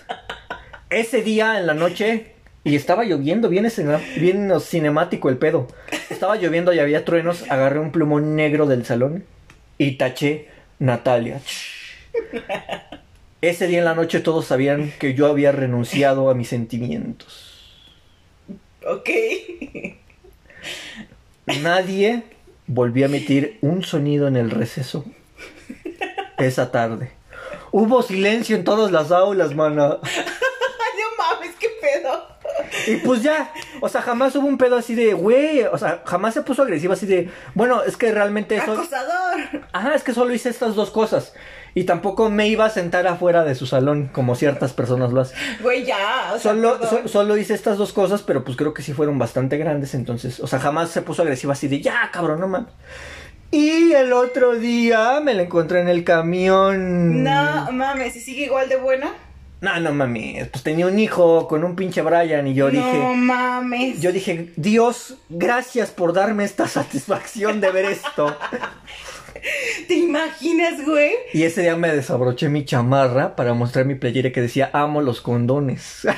Ese 0.94 1.22
día 1.24 1.58
en 1.60 1.66
la 1.68 1.74
noche, 1.74 2.28
y 2.64 2.76
estaba 2.76 3.04
lloviendo, 3.04 3.50
bien, 3.50 3.66
escena- 3.66 4.02
bien 4.18 4.52
cinemático 4.60 5.30
el 5.30 5.38
pedo. 5.38 5.68
Estaba 6.10 6.36
lloviendo 6.38 6.74
y 6.74 6.80
había 6.80 7.04
truenos, 7.06 7.50
agarré 7.50 7.80
un 7.80 7.92
plumón 7.92 8.36
negro 8.36 8.66
del 8.68 8.86
salón 8.86 9.26
y 9.78 9.98
taché 9.98 10.50
Natalia. 10.80 11.42
Ese 13.42 13.68
día 13.68 13.80
en 13.80 13.86
la 13.86 13.96
noche 13.96 14.20
todos 14.20 14.46
sabían 14.46 14.94
que 15.00 15.14
yo 15.16 15.28
había 15.28 15.52
renunciado 15.52 16.30
a 16.30 16.36
mis 16.36 16.48
sentimientos. 16.50 17.50
Ok. 18.86 19.10
Nadie 21.62 22.24
volvió 22.68 23.06
a 23.06 23.10
emitir 23.10 23.58
un 23.62 23.84
sonido 23.84 24.28
en 24.28 24.38
el 24.38 24.50
receso 24.52 25.04
esa 26.38 26.72
tarde. 26.72 27.12
Hubo 27.72 28.02
silencio 28.04 28.56
en 28.56 28.64
todas 28.64 28.92
las 28.92 29.12
aulas, 29.12 29.54
mana. 29.56 29.98
Ay, 30.04 30.12
no 31.00 31.24
mames, 31.36 31.56
qué 31.60 31.68
pedo. 31.84 32.26
Y 32.88 32.96
pues 32.98 33.22
ya, 33.22 33.52
o 33.82 33.90
sea, 33.90 34.02
jamás 34.02 34.36
hubo 34.36 34.48
un 34.48 34.58
pedo 34.58 34.78
así 34.78 34.96
de, 34.96 35.14
güey, 35.14 35.64
o 35.64 35.78
sea, 35.78 36.02
jamás 36.06 36.34
se 36.34 36.42
puso 36.42 36.62
agresivo 36.64 36.94
así 36.94 37.06
de, 37.06 37.30
bueno, 37.54 37.84
es 37.84 37.98
que 37.98 38.12
realmente 38.12 38.56
eso... 38.56 38.74
Acosador. 38.74 39.42
Ajá, 39.72 39.96
es 39.96 40.04
que 40.04 40.14
solo 40.14 40.34
hice 40.34 40.50
estas 40.50 40.76
dos 40.76 40.90
cosas. 40.92 41.34
Y 41.76 41.86
tampoco 41.86 42.30
me 42.30 42.48
iba 42.48 42.66
a 42.66 42.70
sentar 42.70 43.08
afuera 43.08 43.44
de 43.44 43.56
su 43.56 43.66
salón, 43.66 44.08
como 44.14 44.36
ciertas 44.36 44.74
personas 44.74 45.12
lo 45.12 45.22
hacen. 45.22 45.38
Güey, 45.62 45.84
ya. 45.86 46.32
O 46.36 46.40
sea, 46.40 46.52
Solo, 46.54 46.80
so- 46.88 47.08
solo 47.08 47.36
hice 47.38 47.54
estas 47.56 47.78
dos 47.78 47.94
cosas, 47.94 48.22
pero 48.22 48.44
pues 48.44 48.56
creo 48.58 48.74
que 48.74 48.84
sí 48.84 48.94
fueron 48.94 49.18
bastante 49.18 49.58
grandes, 49.58 49.94
entonces, 49.96 50.40
o 50.40 50.48
sea, 50.48 50.60
jamás 50.60 50.90
se 50.92 51.02
puso 51.02 51.24
agresiva 51.24 51.54
así 51.54 51.68
de, 51.68 51.82
ya, 51.82 52.10
cabrón, 52.12 52.40
no 52.40 52.48
mames. 52.48 52.72
Y 53.50 53.92
el 53.94 54.14
otro 54.14 54.56
día 54.56 55.20
me 55.24 55.34
la 55.36 55.44
encontré 55.44 55.80
en 55.82 55.88
el 55.88 56.04
camión. 56.04 57.24
No, 57.24 57.72
mames, 57.72 58.16
¿y 58.16 58.20
sigue 58.20 58.46
igual 58.46 58.68
de 58.70 58.78
buena? 58.78 59.12
No, 59.64 59.80
no 59.80 59.94
mames, 59.94 60.50
pues 60.50 60.62
tenía 60.62 60.88
un 60.88 61.00
hijo 61.00 61.48
con 61.48 61.64
un 61.64 61.78
pinche 61.78 62.02
Brian 62.02 62.46
y 62.48 62.54
yo 62.54 62.70
no 62.70 62.72
dije, 62.72 63.16
mames. 63.16 64.02
yo 64.02 64.12
dije, 64.12 64.52
Dios, 64.58 65.16
gracias 65.30 65.90
por 65.90 66.12
darme 66.12 66.44
esta 66.44 66.68
satisfacción 66.68 67.62
de 67.62 67.72
ver 67.72 67.86
esto. 67.86 68.36
¿Te 69.88 69.94
imaginas, 69.94 70.86
güey? 70.86 71.14
Y 71.32 71.44
ese 71.44 71.62
día 71.62 71.78
me 71.78 71.96
desabroché 71.96 72.50
mi 72.50 72.66
chamarra 72.66 73.38
para 73.38 73.54
mostrar 73.54 73.86
mi 73.86 73.96
playera 73.96 74.34
que 74.34 74.42
decía, 74.42 74.70
amo 74.74 75.02
los 75.02 75.22
condones. 75.22 76.06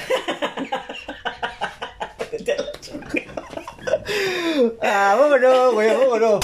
ah, 4.81 5.17
vámonos, 5.19 5.73
güey, 5.75 5.95
vámonos. 5.95 6.39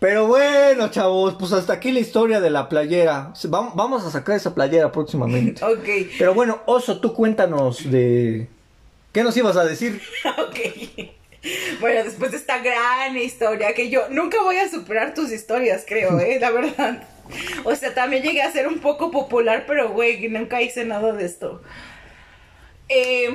Pero 0.00 0.26
bueno, 0.26 0.90
chavos, 0.90 1.36
pues 1.38 1.52
hasta 1.52 1.74
aquí 1.74 1.92
la 1.92 2.00
historia 2.00 2.40
de 2.40 2.48
la 2.50 2.68
playera. 2.68 3.32
Vam- 3.44 3.72
Vamos 3.74 4.04
a 4.04 4.10
sacar 4.10 4.34
esa 4.36 4.54
playera 4.54 4.90
próximamente. 4.90 5.62
Ok, 5.64 6.08
Pero 6.18 6.32
bueno, 6.34 6.60
Oso, 6.66 7.00
tú 7.00 7.12
cuéntanos 7.12 7.90
de... 7.90 8.48
¿Qué 9.12 9.22
nos 9.22 9.36
ibas 9.36 9.56
a 9.56 9.64
decir? 9.64 10.00
ok. 10.38 11.10
Bueno, 11.80 12.04
después 12.04 12.30
de 12.30 12.36
esta 12.38 12.58
gran 12.58 13.16
historia, 13.16 13.74
que 13.74 13.90
yo 13.90 14.08
nunca 14.10 14.42
voy 14.42 14.56
a 14.56 14.70
superar 14.70 15.14
tus 15.14 15.32
historias, 15.32 15.84
creo, 15.86 16.18
¿eh? 16.20 16.38
La 16.40 16.50
verdad. 16.50 17.02
O 17.64 17.74
sea, 17.76 17.92
también 17.94 18.22
llegué 18.22 18.42
a 18.42 18.50
ser 18.52 18.68
un 18.68 18.78
poco 18.78 19.10
popular, 19.10 19.64
pero, 19.66 19.90
güey, 19.90 20.28
nunca 20.28 20.62
hice 20.62 20.84
nada 20.84 21.12
de 21.12 21.24
esto. 21.26 21.62
Eh, 22.88 23.34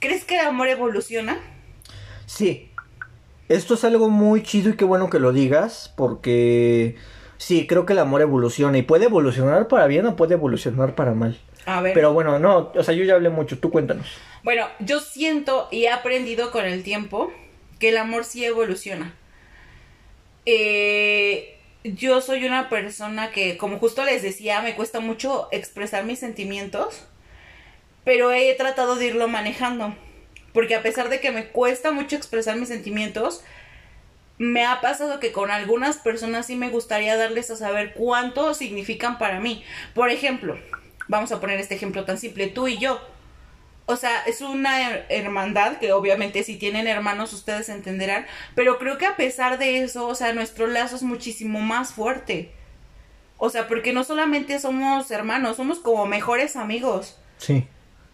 ¿Crees 0.00 0.24
que 0.24 0.34
el 0.38 0.46
amor 0.46 0.68
evoluciona? 0.68 1.38
Sí. 2.26 2.70
Esto 3.48 3.74
es 3.74 3.84
algo 3.84 4.08
muy 4.08 4.42
chido 4.42 4.70
y 4.70 4.76
qué 4.76 4.84
bueno 4.84 5.10
que 5.10 5.18
lo 5.18 5.32
digas, 5.32 5.92
porque 5.96 6.96
sí, 7.36 7.66
creo 7.66 7.84
que 7.86 7.92
el 7.92 7.98
amor 7.98 8.22
evoluciona 8.22 8.78
y 8.78 8.82
puede 8.82 9.06
evolucionar 9.06 9.68
para 9.68 9.86
bien 9.86 10.06
o 10.06 10.16
puede 10.16 10.34
evolucionar 10.34 10.94
para 10.94 11.12
mal. 11.12 11.38
A 11.66 11.80
ver. 11.80 11.94
Pero 11.94 12.12
bueno, 12.12 12.38
no, 12.38 12.72
o 12.74 12.82
sea, 12.82 12.94
yo 12.94 13.04
ya 13.04 13.14
hablé 13.14 13.30
mucho, 13.30 13.58
tú 13.58 13.70
cuéntanos. 13.70 14.06
Bueno, 14.42 14.66
yo 14.80 15.00
siento 15.00 15.68
y 15.70 15.84
he 15.84 15.90
aprendido 15.90 16.50
con 16.50 16.64
el 16.64 16.82
tiempo 16.82 17.32
que 17.78 17.90
el 17.90 17.96
amor 17.96 18.24
sí 18.24 18.44
evoluciona. 18.44 19.14
Eh, 20.46 21.58
yo 21.84 22.20
soy 22.20 22.44
una 22.44 22.68
persona 22.68 23.30
que, 23.30 23.56
como 23.56 23.78
justo 23.78 24.04
les 24.04 24.22
decía, 24.22 24.62
me 24.62 24.74
cuesta 24.74 25.00
mucho 25.00 25.48
expresar 25.50 26.04
mis 26.04 26.18
sentimientos, 26.18 27.04
pero 28.04 28.32
he 28.32 28.54
tratado 28.54 28.96
de 28.96 29.06
irlo 29.06 29.28
manejando. 29.28 29.94
Porque 30.52 30.74
a 30.74 30.82
pesar 30.82 31.08
de 31.08 31.20
que 31.20 31.30
me 31.30 31.46
cuesta 31.48 31.92
mucho 31.92 32.16
expresar 32.16 32.56
mis 32.56 32.68
sentimientos, 32.68 33.42
me 34.38 34.64
ha 34.66 34.80
pasado 34.80 35.20
que 35.20 35.32
con 35.32 35.50
algunas 35.50 35.98
personas 35.98 36.46
sí 36.46 36.56
me 36.56 36.68
gustaría 36.70 37.16
darles 37.16 37.50
a 37.50 37.56
saber 37.56 37.94
cuánto 37.94 38.54
significan 38.54 39.18
para 39.18 39.40
mí. 39.40 39.64
Por 39.94 40.10
ejemplo, 40.10 40.58
vamos 41.08 41.32
a 41.32 41.40
poner 41.40 41.58
este 41.60 41.74
ejemplo 41.74 42.04
tan 42.04 42.18
simple, 42.18 42.48
tú 42.48 42.68
y 42.68 42.78
yo. 42.78 43.00
O 43.86 43.96
sea, 43.96 44.22
es 44.26 44.40
una 44.40 44.80
her- 44.80 45.06
hermandad 45.08 45.78
que 45.78 45.92
obviamente 45.92 46.42
si 46.44 46.56
tienen 46.56 46.86
hermanos 46.86 47.32
ustedes 47.32 47.68
entenderán, 47.68 48.26
pero 48.54 48.78
creo 48.78 48.96
que 48.98 49.06
a 49.06 49.16
pesar 49.16 49.58
de 49.58 49.82
eso, 49.82 50.06
o 50.06 50.14
sea, 50.14 50.32
nuestro 50.32 50.66
lazo 50.66 50.96
es 50.96 51.02
muchísimo 51.02 51.60
más 51.60 51.92
fuerte. 51.92 52.52
O 53.38 53.50
sea, 53.50 53.66
porque 53.68 53.92
no 53.92 54.04
solamente 54.04 54.58
somos 54.60 55.10
hermanos, 55.10 55.56
somos 55.56 55.78
como 55.80 56.06
mejores 56.06 56.56
amigos 56.56 57.18
Sí. 57.38 57.66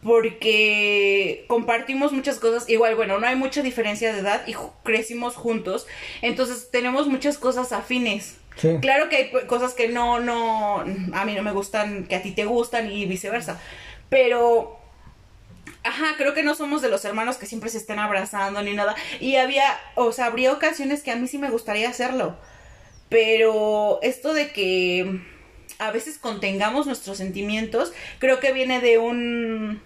Porque 0.02 1.44
compartimos 1.48 2.12
muchas 2.12 2.38
cosas. 2.38 2.68
Igual, 2.68 2.94
bueno, 2.94 3.18
no 3.18 3.26
hay 3.26 3.36
mucha 3.36 3.62
diferencia 3.62 4.12
de 4.12 4.20
edad 4.20 4.46
y 4.46 4.54
crecimos 4.84 5.34
juntos. 5.34 5.86
Entonces 6.22 6.70
tenemos 6.70 7.08
muchas 7.08 7.38
cosas 7.38 7.72
afines. 7.72 8.36
Sí. 8.56 8.78
Claro 8.80 9.08
que 9.08 9.16
hay 9.16 9.46
cosas 9.46 9.74
que 9.74 9.88
no, 9.88 10.18
no, 10.20 10.80
a 10.80 11.24
mí 11.24 11.34
no 11.34 11.42
me 11.42 11.52
gustan, 11.52 12.06
que 12.06 12.16
a 12.16 12.22
ti 12.22 12.32
te 12.32 12.44
gustan 12.44 12.90
y 12.90 13.06
viceversa. 13.06 13.60
Pero, 14.08 14.78
ajá, 15.84 16.14
creo 16.16 16.34
que 16.34 16.42
no 16.42 16.54
somos 16.54 16.82
de 16.82 16.88
los 16.88 17.04
hermanos 17.04 17.36
que 17.36 17.46
siempre 17.46 17.70
se 17.70 17.78
estén 17.78 17.98
abrazando 17.98 18.62
ni 18.62 18.74
nada. 18.74 18.96
Y 19.20 19.36
había, 19.36 19.78
o 19.94 20.12
sea, 20.12 20.26
habría 20.26 20.52
ocasiones 20.52 21.02
que 21.02 21.10
a 21.10 21.16
mí 21.16 21.28
sí 21.28 21.38
me 21.38 21.50
gustaría 21.50 21.88
hacerlo. 21.88 22.36
Pero 23.08 24.00
esto 24.02 24.34
de 24.34 24.50
que 24.50 25.20
a 25.78 25.92
veces 25.92 26.18
contengamos 26.18 26.86
nuestros 26.86 27.18
sentimientos, 27.18 27.92
creo 28.18 28.40
que 28.40 28.52
viene 28.52 28.80
de 28.80 28.98
un 28.98 29.80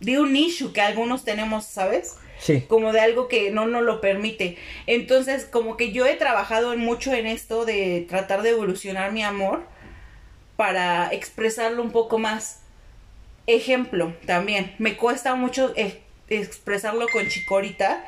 de 0.00 0.18
un 0.18 0.34
issue 0.34 0.72
que 0.72 0.80
algunos 0.80 1.24
tenemos, 1.24 1.66
¿sabes? 1.66 2.16
Sí. 2.38 2.62
Como 2.62 2.92
de 2.92 3.00
algo 3.00 3.28
que 3.28 3.50
no 3.50 3.66
nos 3.66 3.82
lo 3.82 4.00
permite. 4.00 4.56
Entonces, 4.86 5.44
como 5.44 5.76
que 5.76 5.92
yo 5.92 6.06
he 6.06 6.14
trabajado 6.14 6.76
mucho 6.76 7.12
en 7.12 7.26
esto 7.26 7.66
de 7.66 8.06
tratar 8.08 8.42
de 8.42 8.50
evolucionar 8.50 9.12
mi 9.12 9.22
amor 9.22 9.62
para 10.56 11.12
expresarlo 11.12 11.82
un 11.82 11.90
poco 11.90 12.18
más. 12.18 12.60
Ejemplo, 13.46 14.14
también, 14.26 14.74
me 14.78 14.96
cuesta 14.96 15.34
mucho 15.34 15.72
eh, 15.76 16.00
expresarlo 16.28 17.06
con 17.08 17.28
Chicorita, 17.28 18.04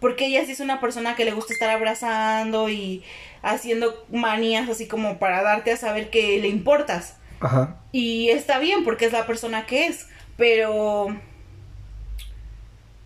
porque 0.00 0.26
ella 0.26 0.44
sí 0.44 0.52
es 0.52 0.60
una 0.60 0.80
persona 0.80 1.14
que 1.16 1.24
le 1.24 1.32
gusta 1.32 1.52
estar 1.52 1.70
abrazando 1.70 2.68
y 2.68 3.04
haciendo 3.42 4.04
manías 4.10 4.68
así 4.68 4.86
como 4.86 5.18
para 5.18 5.42
darte 5.42 5.72
a 5.72 5.76
saber 5.76 6.10
que 6.10 6.38
le 6.38 6.48
importas. 6.48 7.16
Ajá. 7.40 7.80
Y 7.92 8.30
está 8.30 8.58
bien 8.58 8.84
porque 8.84 9.06
es 9.06 9.12
la 9.12 9.26
persona 9.26 9.66
que 9.66 9.86
es, 9.86 10.06
pero 10.36 11.16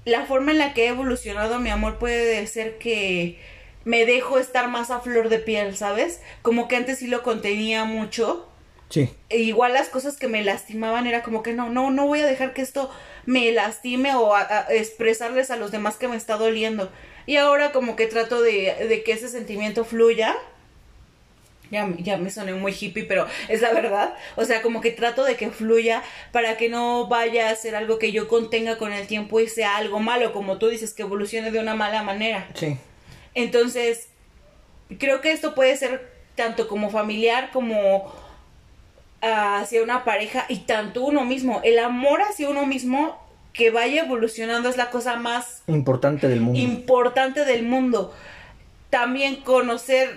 la 0.04 0.24
forma 0.26 0.52
en 0.52 0.58
la 0.58 0.72
que 0.74 0.84
he 0.84 0.88
evolucionado 0.88 1.58
mi 1.58 1.70
amor 1.70 1.98
puede 1.98 2.46
ser 2.46 2.78
que 2.78 3.40
me 3.84 4.04
dejo 4.04 4.38
estar 4.38 4.68
más 4.68 4.90
a 4.90 5.00
flor 5.00 5.28
de 5.28 5.38
piel, 5.38 5.76
¿sabes? 5.76 6.20
Como 6.42 6.68
que 6.68 6.76
antes 6.76 6.98
sí 6.98 7.06
lo 7.06 7.22
contenía 7.22 7.84
mucho. 7.84 8.48
Sí. 8.88 9.10
E 9.30 9.38
igual 9.38 9.72
las 9.74 9.88
cosas 9.88 10.16
que 10.16 10.28
me 10.28 10.44
lastimaban 10.44 11.06
era 11.08 11.22
como 11.22 11.42
que 11.42 11.52
no, 11.52 11.70
no, 11.70 11.90
no 11.90 12.06
voy 12.06 12.20
a 12.20 12.26
dejar 12.26 12.52
que 12.54 12.62
esto 12.62 12.90
me 13.26 13.50
lastime 13.52 14.14
o 14.14 14.34
a- 14.34 14.42
a 14.42 14.72
expresarles 14.74 15.50
a 15.50 15.56
los 15.56 15.72
demás 15.72 15.96
que 15.96 16.06
me 16.08 16.16
está 16.16 16.36
doliendo. 16.36 16.90
Y 17.26 17.36
ahora 17.36 17.72
como 17.72 17.96
que 17.96 18.06
trato 18.06 18.40
de, 18.42 18.86
de 18.88 19.02
que 19.02 19.12
ese 19.12 19.28
sentimiento 19.28 19.84
fluya. 19.84 20.36
Ya, 21.70 21.84
me- 21.86 22.02
ya 22.02 22.16
me 22.16 22.30
soné 22.30 22.52
muy 22.54 22.72
hippie, 22.78 23.04
pero 23.04 23.26
es 23.48 23.60
la 23.60 23.72
verdad. 23.72 24.14
O 24.36 24.44
sea, 24.44 24.62
como 24.62 24.80
que 24.80 24.90
trato 24.92 25.24
de 25.24 25.36
que 25.36 25.50
fluya 25.50 26.02
para 26.32 26.56
que 26.56 26.68
no 26.68 27.06
vaya 27.08 27.50
a 27.50 27.56
ser 27.56 27.74
algo 27.74 27.98
que 27.98 28.12
yo 28.12 28.28
contenga 28.28 28.78
con 28.78 28.92
el 28.92 29.06
tiempo 29.06 29.40
y 29.40 29.48
sea 29.48 29.76
algo 29.76 29.98
malo, 30.00 30.32
como 30.32 30.58
tú 30.58 30.68
dices, 30.68 30.92
que 30.94 31.02
evolucione 31.02 31.50
de 31.50 31.58
una 31.58 31.74
mala 31.74 32.02
manera. 32.02 32.46
Sí. 32.54 32.76
Entonces, 33.34 34.08
creo 34.98 35.20
que 35.20 35.32
esto 35.32 35.54
puede 35.54 35.76
ser 35.76 36.10
tanto 36.36 36.68
como 36.68 36.90
familiar 36.90 37.50
como 37.52 38.12
hacia 39.22 39.82
una 39.82 40.04
pareja 40.04 40.44
y 40.48 40.58
tanto 40.60 41.02
uno 41.02 41.24
mismo. 41.24 41.60
El 41.64 41.78
amor 41.78 42.20
hacia 42.22 42.48
uno 42.48 42.66
mismo 42.66 43.18
que 43.52 43.70
vaya 43.70 44.02
evolucionando 44.02 44.68
es 44.68 44.76
la 44.76 44.90
cosa 44.90 45.16
más 45.16 45.62
Importante 45.66 46.28
del 46.28 46.40
mundo. 46.42 46.60
importante 46.60 47.44
del 47.44 47.62
mundo. 47.62 48.14
También 48.90 49.36
conocer 49.36 50.14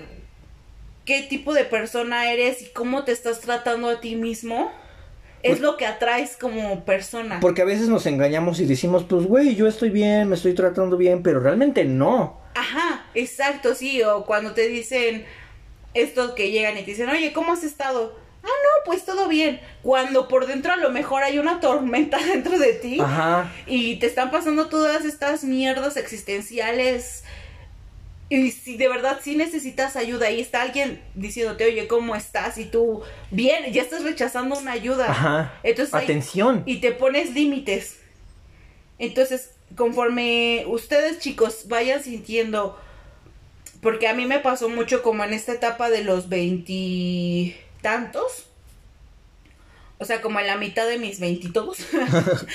qué 1.10 1.24
tipo 1.24 1.55
de 1.55 1.66
persona 1.66 2.32
eres 2.32 2.62
y 2.62 2.66
cómo 2.68 3.03
te 3.03 3.12
estás 3.12 3.39
tratando 3.39 3.89
a 3.89 3.99
ti 3.99 4.16
mismo 4.16 4.72
es 5.41 5.53
Pues- 5.53 5.60
lo 5.62 5.76
que 5.76 5.88
atraes 5.88 6.38
como 6.38 6.86
persona. 6.86 7.39
Porque 7.39 7.64
a 7.64 7.66
veces 7.66 7.88
nos 7.88 8.05
engañamos 8.05 8.60
y 8.60 8.66
decimos, 8.68 9.05
pues, 9.10 9.26
güey, 9.26 9.55
yo 9.55 9.66
estoy 9.68 9.89
bien, 9.89 10.30
me 10.30 10.36
estoy 10.36 10.53
tratando 10.53 10.97
bien, 10.97 11.24
pero 11.24 11.39
realmente 11.39 11.84
no. 11.84 12.39
Ajá, 12.53 13.07
exacto, 13.16 13.74
sí, 13.74 14.03
o 14.03 14.24
cuando 14.26 14.51
te 14.53 14.68
dicen 14.68 15.26
estos 15.95 16.34
que 16.34 16.51
llegan 16.51 16.78
y 16.78 16.82
te 16.82 16.91
dicen, 16.91 17.10
oye, 17.10 17.34
¿cómo 17.34 17.53
has 17.53 17.64
estado? 17.64 18.16
Ah, 18.43 18.47
no, 18.47 18.84
pues 18.86 19.03
todo 19.03 19.28
bien. 19.28 19.60
Cuando 19.82 20.28
por 20.28 20.45
dentro 20.45 20.72
a 20.74 20.78
lo 20.78 20.91
mejor 20.91 21.24
hay 21.24 21.39
una 21.39 21.60
tormenta 21.60 22.18
dentro 22.24 22.60
de 22.60 22.74
ti 22.74 22.99
Ajá. 22.99 23.51
y 23.66 23.95
te 23.97 24.05
están 24.05 24.30
pasando 24.30 24.68
todas 24.68 25.05
estas 25.05 25.43
mierdas 25.43 25.97
existenciales. 25.97 27.24
Y 28.30 28.51
si 28.51 28.77
de 28.77 28.88
verdad 28.88 29.19
sí 29.23 29.36
necesitas 29.36 29.95
ayuda 29.95 30.30
y 30.30 30.39
está 30.39 30.61
alguien 30.61 31.01
diciéndote, 31.15 31.65
oye, 31.65 31.88
¿cómo 31.88 32.15
estás? 32.15 32.59
Y 32.59 32.65
tú, 32.65 33.01
bien, 33.32 33.73
ya 33.73 33.82
estás 33.82 34.03
rechazando 34.03 34.57
una 34.57 34.73
ayuda. 34.73 35.09
Ajá. 35.09 35.59
Entonces 35.63 35.95
Atención. 35.95 36.61
y 36.67 36.77
te 36.77 36.91
pones 36.91 37.34
límites. 37.34 37.97
Entonces, 38.99 39.55
conforme 39.75 40.65
ustedes 40.67 41.19
chicos 41.19 41.67
vayan 41.67 42.03
sintiendo, 42.03 42.80
porque 43.82 44.07
a 44.07 44.13
mí 44.13 44.25
me 44.25 44.39
pasó 44.39 44.69
mucho 44.69 45.01
como 45.01 45.23
en 45.23 45.34
esta 45.34 45.53
etapa 45.53 45.89
de 45.89 46.03
los 46.03 46.30
veintitantos, 46.30 48.45
o 49.97 50.05
sea, 50.05 50.21
como 50.21 50.39
en 50.39 50.47
la 50.47 50.57
mitad 50.57 50.88
de 50.88 50.97
mis 50.97 51.19
veintitodos, 51.19 51.80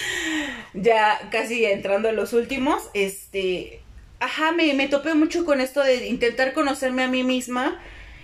ya 0.74 1.28
casi 1.30 1.64
entrando 1.64 2.08
en 2.08 2.16
los 2.16 2.32
últimos, 2.32 2.82
este, 2.94 3.80
ajá, 4.20 4.52
me, 4.52 4.72
me 4.74 4.88
topé 4.88 5.14
mucho 5.14 5.44
con 5.44 5.60
esto 5.60 5.82
de 5.82 6.06
intentar 6.06 6.52
conocerme 6.52 7.02
a 7.02 7.08
mí 7.08 7.22
misma 7.24 7.80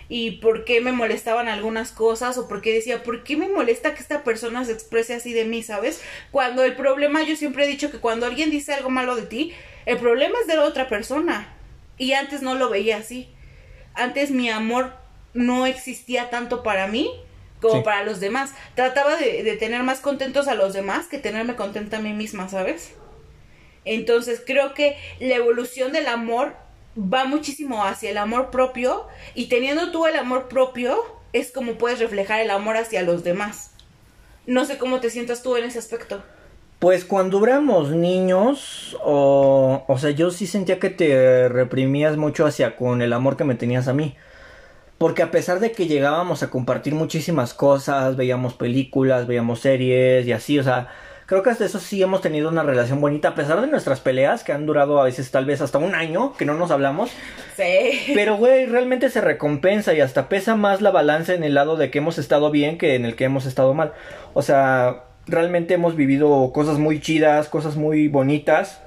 y 0.08 0.32
por 0.32 0.64
qué 0.64 0.80
me 0.80 0.92
molestaban 0.92 1.48
algunas 1.48 1.92
cosas 1.92 2.36
o 2.38 2.48
por 2.48 2.60
qué 2.62 2.72
decía, 2.74 3.02
¿por 3.02 3.22
qué 3.22 3.36
me 3.36 3.48
molesta 3.48 3.94
que 3.94 4.00
esta 4.00 4.24
persona 4.24 4.64
se 4.64 4.72
exprese 4.72 5.14
así 5.14 5.32
de 5.32 5.44
mí, 5.44 5.62
sabes? 5.62 6.02
Cuando 6.32 6.64
el 6.64 6.74
problema, 6.74 7.22
yo 7.22 7.36
siempre 7.36 7.64
he 7.64 7.68
dicho 7.68 7.90
que 7.90 7.98
cuando 7.98 8.26
alguien 8.26 8.50
dice 8.50 8.72
algo 8.74 8.90
malo 8.90 9.14
de 9.14 9.22
ti, 9.22 9.52
el 9.86 9.98
problema 9.98 10.36
es 10.40 10.46
de 10.48 10.56
la 10.56 10.64
otra 10.64 10.88
persona. 10.88 11.54
Y 11.96 12.14
antes 12.14 12.42
no 12.42 12.54
lo 12.56 12.70
veía 12.70 12.96
así. 12.96 13.28
Antes 13.94 14.30
mi 14.30 14.48
amor 14.50 14.92
no 15.34 15.66
existía 15.66 16.28
tanto 16.30 16.62
para 16.64 16.86
mí 16.88 17.10
como 17.60 17.74
Sí. 17.76 17.82
para 17.84 18.02
los 18.02 18.18
demás. 18.20 18.52
Trataba 18.74 19.16
de, 19.16 19.42
de 19.44 19.56
tener 19.56 19.82
más 19.84 20.00
contentos 20.00 20.48
a 20.48 20.54
los 20.54 20.72
demás 20.72 21.06
que 21.06 21.18
tenerme 21.18 21.54
contenta 21.56 21.98
a 21.98 22.00
mí 22.00 22.14
misma, 22.14 22.48
¿sabes? 22.48 22.94
Entonces 23.84 24.42
creo 24.44 24.74
que 24.74 24.96
la 25.18 25.36
evolución 25.36 25.92
del 25.92 26.06
amor 26.06 26.54
va 26.96 27.24
muchísimo 27.24 27.84
hacia 27.84 28.10
el 28.10 28.18
amor 28.18 28.50
propio 28.50 29.06
y 29.34 29.46
teniendo 29.46 29.90
tú 29.90 30.06
el 30.06 30.16
amor 30.16 30.48
propio 30.48 31.02
es 31.32 31.52
como 31.52 31.74
puedes 31.74 32.00
reflejar 32.00 32.40
el 32.40 32.50
amor 32.50 32.76
hacia 32.76 33.02
los 33.02 33.24
demás. 33.24 33.72
No 34.46 34.64
sé 34.64 34.78
cómo 34.78 35.00
te 35.00 35.10
sientas 35.10 35.42
tú 35.42 35.56
en 35.56 35.64
ese 35.64 35.78
aspecto. 35.78 36.22
Pues 36.78 37.04
cuando 37.04 37.44
éramos 37.44 37.90
niños, 37.90 38.96
o, 39.04 39.84
o 39.86 39.98
sea, 39.98 40.10
yo 40.10 40.30
sí 40.30 40.46
sentía 40.46 40.78
que 40.78 40.88
te 40.88 41.48
reprimías 41.48 42.16
mucho 42.16 42.46
hacia 42.46 42.74
con 42.74 43.02
el 43.02 43.12
amor 43.12 43.36
que 43.36 43.44
me 43.44 43.54
tenías 43.54 43.86
a 43.86 43.92
mí. 43.92 44.16
Porque 44.96 45.22
a 45.22 45.30
pesar 45.30 45.60
de 45.60 45.72
que 45.72 45.86
llegábamos 45.86 46.42
a 46.42 46.50
compartir 46.50 46.94
muchísimas 46.94 47.54
cosas, 47.54 48.16
veíamos 48.16 48.54
películas, 48.54 49.26
veíamos 49.26 49.60
series 49.60 50.26
y 50.26 50.32
así, 50.32 50.58
o 50.58 50.62
sea, 50.62 50.88
creo 51.30 51.44
que 51.44 51.50
hasta 51.50 51.64
eso 51.64 51.78
sí 51.78 52.02
hemos 52.02 52.22
tenido 52.22 52.48
una 52.48 52.64
relación 52.64 53.00
bonita, 53.00 53.28
a 53.28 53.34
pesar 53.36 53.60
de 53.60 53.68
nuestras 53.68 54.00
peleas 54.00 54.42
que 54.42 54.50
han 54.50 54.66
durado 54.66 55.00
a 55.00 55.04
veces 55.04 55.30
tal 55.30 55.44
vez 55.44 55.60
hasta 55.60 55.78
un 55.78 55.94
año, 55.94 56.32
que 56.36 56.44
no 56.44 56.54
nos 56.54 56.72
hablamos. 56.72 57.08
Sí. 57.56 58.00
Pero, 58.16 58.36
güey, 58.36 58.66
realmente 58.66 59.10
se 59.10 59.20
recompensa 59.20 59.94
y 59.94 60.00
hasta 60.00 60.28
pesa 60.28 60.56
más 60.56 60.80
la 60.80 60.90
balanza 60.90 61.32
en 61.32 61.44
el 61.44 61.54
lado 61.54 61.76
de 61.76 61.88
que 61.88 61.98
hemos 61.98 62.18
estado 62.18 62.50
bien 62.50 62.78
que 62.78 62.96
en 62.96 63.04
el 63.04 63.14
que 63.14 63.26
hemos 63.26 63.46
estado 63.46 63.74
mal. 63.74 63.92
O 64.34 64.42
sea, 64.42 65.04
realmente 65.28 65.74
hemos 65.74 65.94
vivido 65.94 66.50
cosas 66.52 66.78
muy 66.78 67.00
chidas, 67.00 67.48
cosas 67.48 67.76
muy 67.76 68.08
bonitas. 68.08 68.82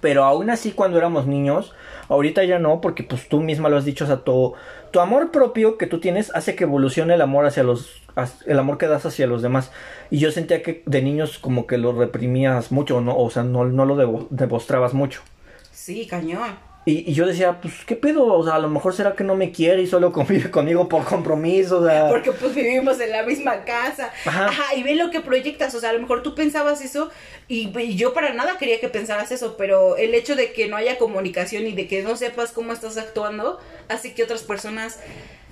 Pero 0.00 0.24
aún 0.24 0.50
así 0.50 0.72
cuando 0.72 0.98
éramos 0.98 1.28
niños, 1.28 1.74
ahorita 2.08 2.44
ya 2.44 2.58
no, 2.58 2.80
porque 2.80 3.02
pues 3.02 3.28
tú 3.28 3.40
misma 3.40 3.68
lo 3.68 3.76
has 3.76 3.84
dicho, 3.84 4.04
o 4.04 4.06
sea, 4.06 4.18
tu, 4.18 4.54
tu 4.90 5.00
amor 5.00 5.30
propio 5.30 5.78
que 5.78 5.86
tú 5.86 6.00
tienes 6.00 6.34
hace 6.34 6.54
que 6.54 6.64
evolucione 6.64 7.14
el 7.14 7.20
amor 7.20 7.46
hacia 7.46 7.62
los, 7.62 8.02
el 8.46 8.58
amor 8.58 8.78
que 8.78 8.86
das 8.86 9.06
hacia 9.06 9.26
los 9.26 9.42
demás. 9.42 9.70
Y 10.10 10.18
yo 10.18 10.30
sentía 10.30 10.62
que 10.62 10.82
de 10.86 11.02
niños 11.02 11.38
como 11.38 11.66
que 11.66 11.78
lo 11.78 11.92
reprimías 11.92 12.72
mucho, 12.72 13.00
¿no? 13.00 13.16
O 13.16 13.30
sea, 13.30 13.42
no, 13.42 13.64
no 13.64 13.84
lo 13.84 14.28
demostrabas 14.30 14.94
mucho. 14.94 15.22
Sí, 15.70 16.06
cañón. 16.06 16.67
Y, 16.88 17.10
y 17.10 17.12
yo 17.12 17.26
decía, 17.26 17.60
pues, 17.60 17.84
¿qué 17.84 17.96
pedo? 17.96 18.24
O 18.24 18.42
sea, 18.42 18.54
a 18.54 18.58
lo 18.58 18.70
mejor 18.70 18.94
será 18.94 19.12
que 19.12 19.22
no 19.22 19.34
me 19.34 19.52
quiere 19.52 19.82
y 19.82 19.86
solo 19.86 20.10
convive 20.18 20.50
conmigo 20.50 20.88
por 20.88 21.04
compromiso, 21.04 21.80
o 21.80 21.86
sea... 21.86 22.08
Porque 22.08 22.32
pues 22.32 22.54
vivimos 22.54 22.98
en 22.98 23.12
la 23.12 23.24
misma 23.24 23.64
casa. 23.64 24.10
Ajá. 24.24 24.46
Ajá. 24.46 24.74
y 24.74 24.82
ve 24.82 24.94
lo 24.94 25.10
que 25.10 25.20
proyectas. 25.20 25.74
O 25.74 25.80
sea, 25.80 25.90
a 25.90 25.92
lo 25.92 26.00
mejor 26.00 26.22
tú 26.22 26.34
pensabas 26.34 26.80
eso 26.80 27.10
y, 27.46 27.78
y 27.78 27.96
yo 27.96 28.14
para 28.14 28.32
nada 28.32 28.56
quería 28.56 28.80
que 28.80 28.88
pensaras 28.88 29.30
eso, 29.32 29.56
pero 29.58 29.98
el 29.98 30.14
hecho 30.14 30.34
de 30.34 30.52
que 30.52 30.66
no 30.66 30.76
haya 30.76 30.96
comunicación 30.96 31.66
y 31.66 31.72
de 31.72 31.86
que 31.86 32.02
no 32.02 32.16
sepas 32.16 32.52
cómo 32.52 32.72
estás 32.72 32.96
actuando 32.96 33.58
hace 33.88 34.14
que 34.14 34.22
otras 34.22 34.42
personas 34.42 34.98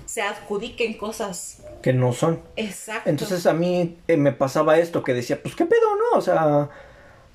se 0.07 0.23
adjudiquen 0.23 0.95
cosas. 0.95 1.59
Que 1.83 1.93
no 1.93 2.15
son. 2.15 2.41
Exacto. 2.57 3.11
Entonces 3.11 3.45
a 3.45 3.53
mí 3.53 3.99
eh, 4.09 4.17
me 4.17 4.33
pasaba 4.33 4.79
esto, 4.79 5.03
que 5.03 5.13
decía, 5.13 5.39
pues, 5.43 5.55
¿qué 5.55 5.67
pedo, 5.67 5.97
no? 5.97 6.19
O 6.19 6.23
sea... 6.23 6.71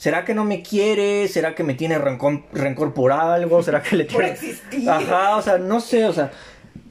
¿Será 0.02 0.26
que 0.26 0.34
no 0.34 0.46
me 0.46 0.64
quiere? 0.64 1.28
¿Será 1.28 1.54
que 1.54 1.64
me 1.64 1.76
tiene 1.76 2.00
rencor, 2.00 2.42
rencor 2.54 2.96
por 2.96 3.12
algo? 3.12 3.62
¿Será 3.62 3.84
que 3.84 3.96
le 3.96 4.06
Por 4.12 4.24
tiene... 4.24 4.32
existir. 4.32 4.90
Ajá, 4.90 5.38
o 5.38 5.44
sea, 5.44 5.60
no 5.60 5.80
sé, 5.80 6.06
o 6.06 6.14
sea... 6.14 6.32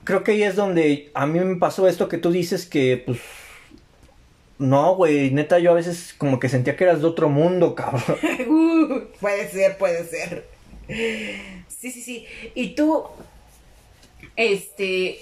Creo 0.04 0.22
que 0.22 0.30
ahí 0.30 0.44
es 0.44 0.54
donde 0.54 1.10
a 1.12 1.26
mí 1.26 1.40
me 1.40 1.56
pasó 1.56 1.88
esto 1.88 2.08
que 2.08 2.18
tú 2.18 2.30
dices 2.30 2.66
que, 2.66 3.02
pues... 3.04 3.18
No, 4.58 4.94
güey, 4.94 5.32
neta, 5.32 5.58
yo 5.58 5.72
a 5.72 5.74
veces 5.74 6.14
como 6.18 6.38
que 6.38 6.48
sentía 6.48 6.76
que 6.76 6.84
eras 6.84 7.00
de 7.00 7.08
otro 7.08 7.28
mundo, 7.28 7.74
cabrón. 7.74 8.16
Uh, 8.46 9.00
puede 9.20 9.50
ser, 9.50 9.76
puede 9.76 10.04
ser. 10.04 10.46
Sí, 10.86 11.90
sí, 11.90 12.02
sí. 12.02 12.26
Y 12.54 12.76
tú, 12.76 13.06
este, 14.36 15.18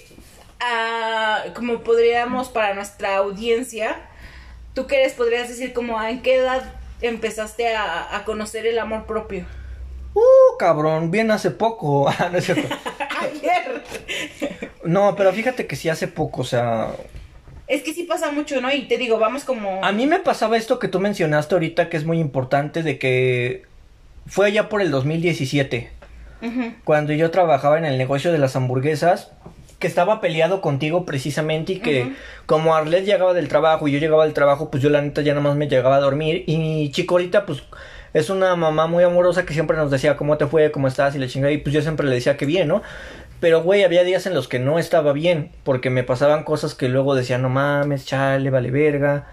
ah, 0.60 1.42
como 1.54 1.80
podríamos 1.80 2.50
para 2.50 2.74
nuestra 2.74 3.16
audiencia, 3.16 3.96
¿tú 4.74 4.86
qué 4.86 4.98
les 4.98 5.14
podrías 5.14 5.48
decir 5.48 5.72
como 5.72 6.02
en 6.02 6.20
qué 6.20 6.34
edad 6.34 6.77
empezaste 7.00 7.74
a, 7.74 8.16
a 8.16 8.24
conocer 8.24 8.66
el 8.66 8.78
amor 8.78 9.06
propio? 9.06 9.44
Uh, 10.14 10.56
cabrón, 10.58 11.10
bien 11.10 11.30
hace 11.30 11.50
poco. 11.50 12.08
Ah, 12.18 12.28
no 12.30 12.38
es 12.38 12.44
cierto. 12.44 12.68
Ayer. 13.20 13.82
No, 14.84 15.14
pero 15.16 15.32
fíjate 15.32 15.66
que 15.66 15.76
sí 15.76 15.88
hace 15.88 16.08
poco, 16.08 16.42
o 16.42 16.44
sea... 16.44 16.92
Es 17.66 17.82
que 17.82 17.92
sí 17.92 18.04
pasa 18.04 18.30
mucho, 18.32 18.60
¿no? 18.62 18.72
Y 18.72 18.88
te 18.88 18.96
digo, 18.96 19.18
vamos 19.18 19.44
como... 19.44 19.84
A 19.84 19.92
mí 19.92 20.06
me 20.06 20.20
pasaba 20.20 20.56
esto 20.56 20.78
que 20.78 20.88
tú 20.88 21.00
mencionaste 21.00 21.54
ahorita, 21.54 21.90
que 21.90 21.98
es 21.98 22.04
muy 22.06 22.18
importante, 22.18 22.82
de 22.82 22.98
que 22.98 23.66
fue 24.26 24.46
allá 24.46 24.70
por 24.70 24.80
el 24.80 24.90
2017, 24.90 25.90
Ujú. 26.40 26.72
cuando 26.84 27.12
yo 27.12 27.30
trabajaba 27.30 27.76
en 27.76 27.84
el 27.84 27.98
negocio 27.98 28.32
de 28.32 28.38
las 28.38 28.56
hamburguesas, 28.56 29.32
que 29.78 29.86
estaba 29.86 30.20
peleado 30.20 30.60
contigo 30.60 31.04
precisamente 31.04 31.74
y 31.74 31.80
que 31.80 32.14
como 32.46 32.74
Arlet 32.74 33.04
llegaba 33.04 33.32
del 33.32 33.48
trabajo 33.48 33.86
y 33.86 33.92
yo 33.92 33.98
llegaba 33.98 34.24
del 34.24 34.34
trabajo, 34.34 34.70
pues 34.70 34.82
yo 34.82 34.90
la 34.90 35.02
neta 35.02 35.22
ya 35.22 35.34
nada 35.34 35.48
más 35.48 35.56
me 35.56 35.68
llegaba 35.68 35.96
a 35.96 36.00
dormir 36.00 36.42
y 36.46 36.56
mi 36.58 36.90
chico 36.90 37.14
ahorita 37.14 37.46
pues 37.46 37.62
es 38.12 38.30
una 38.30 38.56
mamá 38.56 38.86
muy 38.88 39.04
amorosa 39.04 39.46
que 39.46 39.54
siempre 39.54 39.76
nos 39.76 39.90
decía 39.90 40.16
cómo 40.16 40.36
te 40.36 40.46
fue, 40.46 40.72
cómo 40.72 40.88
estás 40.88 41.14
y 41.14 41.18
la 41.18 41.28
chingada 41.28 41.52
y 41.52 41.58
pues 41.58 41.72
yo 41.72 41.82
siempre 41.82 42.06
le 42.06 42.14
decía 42.14 42.36
que 42.36 42.46
bien, 42.46 42.66
¿no? 42.66 42.82
Pero 43.40 43.62
güey, 43.62 43.84
había 43.84 44.02
días 44.02 44.26
en 44.26 44.34
los 44.34 44.48
que 44.48 44.58
no 44.58 44.80
estaba 44.80 45.12
bien 45.12 45.52
porque 45.62 45.90
me 45.90 46.02
pasaban 46.02 46.42
cosas 46.42 46.74
que 46.74 46.88
luego 46.88 47.14
decía, 47.14 47.38
no 47.38 47.48
mames, 47.48 48.04
chale, 48.04 48.50
vale 48.50 48.72
verga. 48.72 49.26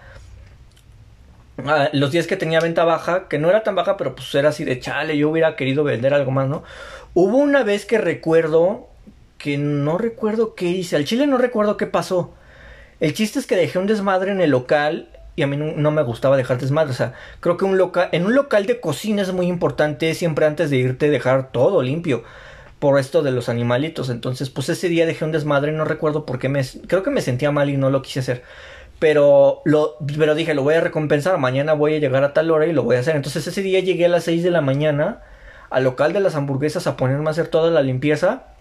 Ah, 1.64 1.88
los 1.92 2.12
días 2.12 2.26
que 2.26 2.36
tenía 2.36 2.60
venta 2.60 2.84
baja, 2.84 3.28
que 3.28 3.38
no 3.38 3.48
era 3.48 3.62
tan 3.64 3.74
baja, 3.74 3.96
pero 3.96 4.14
pues 4.14 4.32
era 4.34 4.50
así 4.50 4.64
de 4.64 4.78
chale, 4.78 5.16
yo 5.16 5.30
hubiera 5.30 5.56
querido 5.56 5.82
vender 5.82 6.14
algo 6.14 6.30
más, 6.30 6.48
¿no? 6.48 6.62
Hubo 7.14 7.38
una 7.38 7.64
vez 7.64 7.86
que 7.86 7.98
recuerdo 7.98 8.88
que 9.38 9.58
no 9.58 9.98
recuerdo 9.98 10.54
qué 10.54 10.66
hice, 10.66 10.96
al 10.96 11.04
chile 11.04 11.26
no 11.26 11.38
recuerdo 11.38 11.76
qué 11.76 11.86
pasó. 11.86 12.34
El 13.00 13.12
chiste 13.12 13.38
es 13.38 13.46
que 13.46 13.56
dejé 13.56 13.78
un 13.78 13.86
desmadre 13.86 14.32
en 14.32 14.40
el 14.40 14.50
local 14.50 15.08
y 15.36 15.42
a 15.42 15.46
mí 15.46 15.56
no, 15.58 15.90
me 15.90 16.02
gustaba 16.02 16.36
dejar 16.36 16.58
desmadre, 16.58 16.92
o 16.92 16.94
sea, 16.94 17.12
creo 17.40 17.58
que 17.58 17.66
un 17.66 17.78
en 18.12 18.24
un 18.24 18.34
local 18.34 18.64
de 18.64 18.80
cocina 18.80 19.20
es 19.20 19.32
muy 19.32 19.46
importante 19.46 20.14
siempre 20.14 20.46
antes 20.46 20.70
de 20.70 20.78
irte 20.78 21.10
dejar 21.10 21.52
todo 21.52 21.82
limpio 21.82 22.24
por 22.78 22.98
esto 22.98 23.22
de 23.22 23.32
los 23.32 23.48
animalitos. 23.50 24.08
Entonces, 24.08 24.48
pues 24.50 24.70
ese 24.70 24.88
día 24.88 25.06
dejé 25.06 25.24
un 25.24 25.32
desmadre, 25.32 25.72
no 25.72 25.84
recuerdo 25.84 26.24
por 26.24 26.38
qué 26.38 26.48
me 26.48 26.62
creo 26.86 27.02
que 27.02 27.10
me 27.10 27.20
sentía 27.20 27.50
mal 27.50 27.68
y 27.68 27.76
no 27.76 27.90
lo 27.90 28.00
quise 28.02 28.20
hacer. 28.20 28.42
Pero 28.98 29.60
lo 29.66 29.96
pero 30.16 30.34
dije, 30.34 30.54
lo 30.54 30.62
voy 30.62 30.74
a 30.74 30.80
recompensar, 30.80 31.36
mañana 31.38 31.74
voy 31.74 31.96
a 31.96 31.98
llegar 31.98 32.24
a 32.24 32.32
tal 32.32 32.50
hora 32.50 32.66
y 32.66 32.72
lo 32.72 32.82
voy 32.82 32.96
a 32.96 33.00
hacer. 33.00 33.14
Entonces, 33.16 33.46
ese 33.46 33.60
día 33.62 33.80
llegué 33.80 34.06
a 34.06 34.08
las 34.08 34.24
6 34.24 34.42
de 34.42 34.50
la 34.50 34.62
mañana 34.62 35.22
al 35.68 35.84
local 35.84 36.14
de 36.14 36.20
las 36.20 36.34
hamburguesas 36.34 36.86
a 36.86 36.96
ponerme 36.96 37.28
a 37.28 37.30
hacer 37.32 37.48
toda 37.48 37.70
la 37.70 37.82
limpieza 37.82 38.55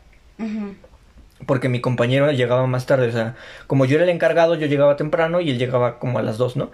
Porque 1.46 1.70
mi 1.70 1.82
compañero 1.82 2.32
llegaba 2.32 2.66
más 2.66 2.86
tarde, 2.86 3.08
o 3.08 3.12
sea, 3.12 3.36
como 3.68 3.86
yo 3.86 3.96
era 3.96 4.06
el 4.06 4.10
encargado, 4.10 4.56
yo 4.56 4.68
llegaba 4.68 4.96
temprano 4.96 5.42
y 5.42 5.52
él 5.52 5.58
llegaba 5.58 6.00
como 6.00 6.18
a 6.18 6.24
las 6.24 6.38
2, 6.38 6.56
¿no? 6.56 6.72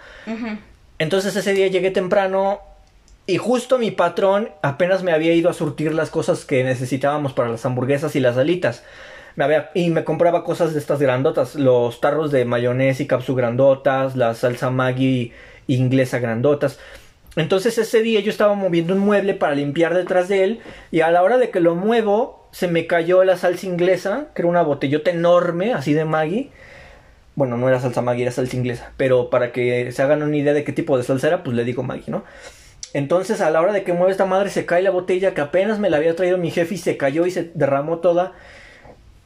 Entonces 1.00 1.36
ese 1.36 1.54
día 1.54 1.68
llegué 1.68 1.92
temprano 1.92 2.60
y 3.26 3.38
justo 3.38 3.78
mi 3.78 3.92
patrón 3.92 4.50
apenas 4.62 5.04
me 5.04 5.12
había 5.12 5.34
ido 5.34 5.50
a 5.50 5.54
surtir 5.54 5.94
las 5.94 6.10
cosas 6.10 6.46
que 6.46 6.64
necesitábamos 6.64 7.34
para 7.34 7.50
las 7.50 7.66
hamburguesas 7.66 8.16
y 8.16 8.20
las 8.20 8.38
alitas. 8.38 8.84
Me 9.36 9.46
había, 9.46 9.72
y 9.74 9.90
me 9.90 10.04
compraba 10.04 10.44
cosas 10.44 10.74
de 10.74 10.80
estas 10.80 11.00
grandotas, 11.00 11.56
los 11.56 12.02
tarros 12.02 12.32
de 12.32 12.46
mayonesa 12.46 13.04
y 13.04 13.08
capsu 13.08 13.34
grandotas, 13.34 14.16
la 14.16 14.34
salsa 14.34 14.70
Maggi 14.70 15.32
inglesa 15.68 16.20
grandotas. 16.20 16.80
Entonces 17.36 17.78
ese 17.78 18.02
día 18.02 18.20
yo 18.20 18.30
estaba 18.30 18.56
moviendo 18.56 18.94
un 18.94 19.00
mueble 19.00 19.34
para 19.34 19.56
limpiar 19.56 19.94
detrás 19.94 20.28
de 20.28 20.44
él 20.44 20.60
y 20.92 21.00
a 21.02 21.12
la 21.12 21.24
hora 21.24 21.38
de 21.38 21.50
que 21.50 21.62
lo 21.62 21.76
muevo 21.76 22.41
se 22.52 22.68
me 22.68 22.88
cayó 22.88 23.24
la 23.24 23.38
salsa 23.38 23.66
inglesa, 23.66 24.28
que 24.36 24.42
era 24.42 24.50
una 24.50 24.62
botellota 24.62 25.12
enorme, 25.12 25.74
así 25.74 25.94
de 25.94 26.06
Maggi. 26.06 26.52
Bueno, 27.36 27.58
no 27.58 27.70
era 27.70 27.80
salsa 27.80 28.02
Maggi, 28.02 28.24
era 28.24 28.32
salsa 28.32 28.56
inglesa. 28.56 28.92
Pero 28.98 29.30
para 29.30 29.52
que 29.52 29.92
se 29.92 30.02
hagan 30.02 30.22
una 30.22 30.36
idea 30.36 30.54
de 30.54 30.64
qué 30.64 30.74
tipo 30.74 30.98
de 30.98 31.04
salsa 31.04 31.28
era, 31.28 31.44
pues 31.44 31.56
le 31.56 31.64
digo 31.64 31.84
Maggi, 31.84 32.12
¿no? 32.12 32.24
Entonces 32.94 33.40
a 33.40 33.50
la 33.52 33.62
hora 33.62 33.72
de 33.72 33.84
que 33.84 33.94
mueve 33.94 34.12
esta 34.12 34.26
madre 34.26 34.50
se 34.50 34.66
cae 34.66 34.82
la 34.82 34.92
botella 34.92 35.34
que 35.34 35.42
apenas 35.42 35.80
me 35.80 35.90
la 35.90 35.98
había 35.98 36.16
traído 36.16 36.38
mi 36.38 36.52
jefe 36.52 36.76
y 36.76 36.78
se 36.78 36.98
cayó 36.98 37.26
y 37.26 37.32
se 37.32 37.52
derramó 37.54 38.00
toda. 38.00 38.34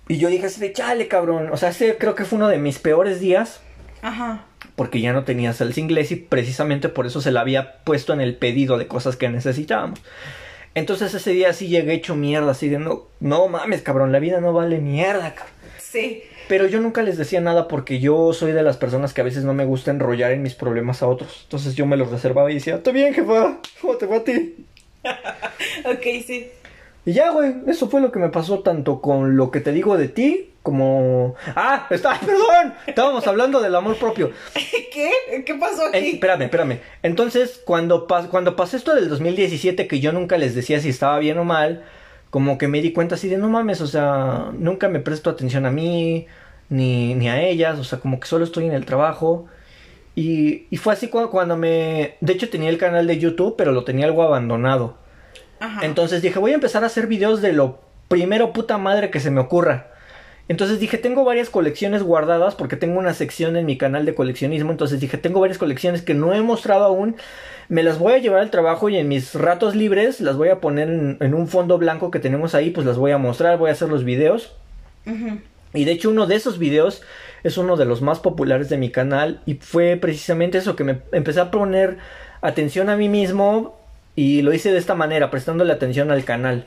Y 0.07 0.17
yo 0.17 0.29
dije 0.29 0.45
así 0.45 0.61
de 0.61 0.71
chale, 0.71 1.07
cabrón. 1.07 1.49
O 1.51 1.57
sea, 1.57 1.69
ese 1.69 1.97
creo 1.97 2.13
que 2.13 2.25
fue 2.25 2.37
uno 2.37 2.47
de 2.47 2.59
mis 2.59 2.77
peores 2.77 3.19
días. 3.19 3.59
Ajá. 4.03 4.45
Porque 4.75 5.01
ya 5.01 5.13
no 5.13 5.23
tenía 5.23 5.53
salsa 5.53 5.79
inglés 5.79 6.11
y 6.11 6.15
precisamente 6.15 6.89
por 6.89 7.07
eso 7.07 7.21
se 7.21 7.31
la 7.31 7.41
había 7.41 7.77
puesto 7.83 8.13
en 8.13 8.21
el 8.21 8.35
pedido 8.35 8.77
de 8.77 8.87
cosas 8.87 9.15
que 9.15 9.29
necesitábamos. 9.29 9.99
Entonces 10.75 11.13
ese 11.13 11.31
día 11.31 11.53
sí 11.53 11.67
llegué 11.67 11.93
hecho 11.93 12.15
mierda, 12.15 12.51
así 12.51 12.69
de 12.69 12.79
no, 12.79 13.07
no 13.21 13.47
mames, 13.47 13.81
cabrón, 13.81 14.11
la 14.11 14.19
vida 14.19 14.41
no 14.41 14.53
vale 14.53 14.79
mierda, 14.79 15.33
cabrón. 15.33 15.55
Sí. 15.79 16.23
Pero 16.47 16.67
yo 16.67 16.79
nunca 16.81 17.01
les 17.01 17.17
decía 17.17 17.41
nada 17.41 17.67
porque 17.67 17.99
yo 17.99 18.33
soy 18.33 18.51
de 18.51 18.61
las 18.61 18.77
personas 18.77 19.13
que 19.13 19.21
a 19.21 19.23
veces 19.23 19.45
no 19.45 19.53
me 19.53 19.65
gusta 19.65 19.91
enrollar 19.91 20.31
en 20.31 20.43
mis 20.43 20.53
problemas 20.53 21.01
a 21.01 21.07
otros. 21.07 21.41
Entonces 21.43 21.75
yo 21.75 21.85
me 21.85 21.97
los 21.97 22.11
reservaba 22.11 22.51
y 22.51 22.55
decía, 22.55 22.75
está 22.75 22.91
bien, 22.91 23.13
jefa, 23.13 23.57
¿cómo 23.81 23.95
te 23.95 24.05
va 24.05 24.17
a 24.17 24.23
ti? 24.23 24.65
Ok, 25.85 26.03
sí. 26.25 26.49
Y 27.05 27.13
ya, 27.13 27.29
güey, 27.31 27.53
eso 27.67 27.87
fue 27.89 28.01
lo 28.01 28.11
que 28.11 28.19
me 28.19 28.29
pasó 28.29 28.59
tanto 28.59 28.99
con 29.01 29.37
lo 29.37 29.51
que 29.51 29.61
te 29.61 29.71
digo 29.71 29.97
de 29.97 30.07
ti 30.07 30.51
como... 30.63 31.35
Ah, 31.55 31.85
está, 31.91 32.19
perdón, 32.25 32.73
estábamos 32.87 33.27
hablando 33.27 33.61
del 33.61 33.75
amor 33.75 33.97
propio. 33.97 34.31
¿Qué? 34.93 35.43
¿Qué 35.45 35.53
pasó 35.55 35.83
Eh, 35.93 35.97
aquí? 35.99 36.09
espérame, 36.15 36.41
espérame. 36.43 36.79
Entonces, 37.03 37.61
cuando, 37.63 38.07
pas- 38.07 38.27
cuando 38.29 38.55
pasó 38.55 38.75
esto 38.75 38.95
del 38.95 39.07
2017, 39.09 39.87
que 39.87 39.99
yo 39.99 40.11
nunca 40.11 40.37
les 40.37 40.55
decía 40.55 40.79
si 40.79 40.89
estaba 40.89 41.19
bien 41.19 41.37
o 41.37 41.43
mal, 41.43 41.83
como 42.31 42.57
que 42.57 42.67
me 42.67 42.81
di 42.81 42.91
cuenta 42.93 43.13
así 43.15 43.27
de 43.29 43.37
no 43.37 43.47
mames, 43.49 43.81
o 43.81 43.87
sea, 43.87 44.49
nunca 44.57 44.89
me 44.89 44.99
presto 44.99 45.29
atención 45.29 45.67
a 45.67 45.71
mí, 45.71 46.25
ni, 46.69 47.13
ni 47.13 47.29
a 47.29 47.41
ellas, 47.43 47.77
o 47.77 47.83
sea, 47.83 47.99
como 47.99 48.19
que 48.19 48.27
solo 48.27 48.43
estoy 48.45 48.65
en 48.65 48.71
el 48.73 48.85
trabajo. 48.85 49.45
Y, 50.15 50.65
y 50.71 50.77
fue 50.77 50.93
así 50.93 51.09
cuando, 51.09 51.29
cuando 51.29 51.57
me... 51.57 52.15
De 52.21 52.33
hecho, 52.33 52.49
tenía 52.49 52.69
el 52.69 52.79
canal 52.79 53.05
de 53.05 53.19
YouTube, 53.19 53.55
pero 53.57 53.71
lo 53.71 53.83
tenía 53.83 54.05
algo 54.07 54.23
abandonado. 54.23 54.97
Ajá. 55.59 55.85
Entonces 55.85 56.21
dije, 56.21 56.39
voy 56.39 56.51
a 56.51 56.55
empezar 56.55 56.83
a 56.83 56.87
hacer 56.87 57.07
videos 57.07 57.41
de 57.41 57.53
lo 57.53 57.79
primero 58.07 58.53
puta 58.53 58.77
madre 58.77 59.09
que 59.09 59.19
se 59.19 59.31
me 59.31 59.41
ocurra. 59.41 59.91
Entonces 60.47 60.79
dije, 60.79 60.99
tengo 60.99 61.23
varias 61.23 61.49
colecciones 61.49 62.03
guardadas 62.03 62.53
porque 62.53 62.75
tengo 62.75 62.99
una 62.99 63.15
sección 63.15 63.57
en 63.57 63.65
mi 63.65 63.77
canal 63.77 64.05
de 64.05 64.13
coleccionismo. 64.13 64.71
Entonces 64.71 64.99
dije, 64.99 65.17
tengo 65.17 65.39
varias 65.39 65.57
colecciones 65.57 66.03
que 66.03 66.13
no 66.13 66.33
he 66.33 66.41
mostrado 66.41 66.83
aún. 66.85 67.15
Me 67.67 67.81
las 67.81 67.97
voy 67.97 68.13
a 68.13 68.19
llevar 68.19 68.41
al 68.41 68.51
trabajo 68.51 68.89
y 68.89 68.97
en 68.97 69.07
mis 69.07 69.33
ratos 69.33 69.75
libres 69.75 70.21
las 70.21 70.37
voy 70.37 70.49
a 70.49 70.61
poner 70.61 70.87
en, 70.89 71.17
en 71.19 71.33
un 71.33 71.47
fondo 71.47 71.79
blanco 71.79 72.11
que 72.11 72.19
tenemos 72.19 72.53
ahí. 72.53 72.69
Pues 72.69 72.85
las 72.85 72.97
voy 72.97 73.11
a 73.11 73.17
mostrar, 73.17 73.57
voy 73.57 73.69
a 73.69 73.73
hacer 73.73 73.89
los 73.89 74.03
videos. 74.03 74.55
Y 75.73 75.85
de 75.85 75.91
hecho 75.91 76.09
uno 76.09 76.27
de 76.27 76.35
esos 76.35 76.57
videos 76.57 77.01
es 77.43 77.57
uno 77.57 77.75
de 77.75 77.85
los 77.85 78.01
más 78.01 78.19
populares 78.19 78.69
de 78.69 78.77
mi 78.77 78.89
canal 78.89 79.41
y 79.45 79.55
fue 79.55 79.97
precisamente 79.97 80.57
eso 80.57 80.75
que 80.75 80.83
me 80.83 81.01
empecé 81.11 81.39
a 81.41 81.51
poner 81.51 81.97
atención 82.41 82.89
a 82.89 82.97
mí 82.97 83.09
mismo 83.09 83.77
y 84.15 84.41
lo 84.41 84.53
hice 84.53 84.71
de 84.71 84.77
esta 84.77 84.95
manera, 84.95 85.29
prestándole 85.29 85.73
atención 85.73 86.11
al 86.11 86.23
canal. 86.23 86.65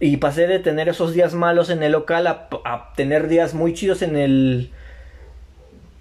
Y 0.00 0.18
pasé 0.18 0.46
de 0.46 0.58
tener 0.58 0.88
esos 0.88 1.14
días 1.14 1.34
malos 1.34 1.70
en 1.70 1.82
el 1.82 1.92
local 1.92 2.26
a, 2.26 2.92
tener 2.96 3.28
días 3.28 3.54
muy 3.54 3.72
chidos 3.74 4.02
en 4.02 4.16
el... 4.16 4.70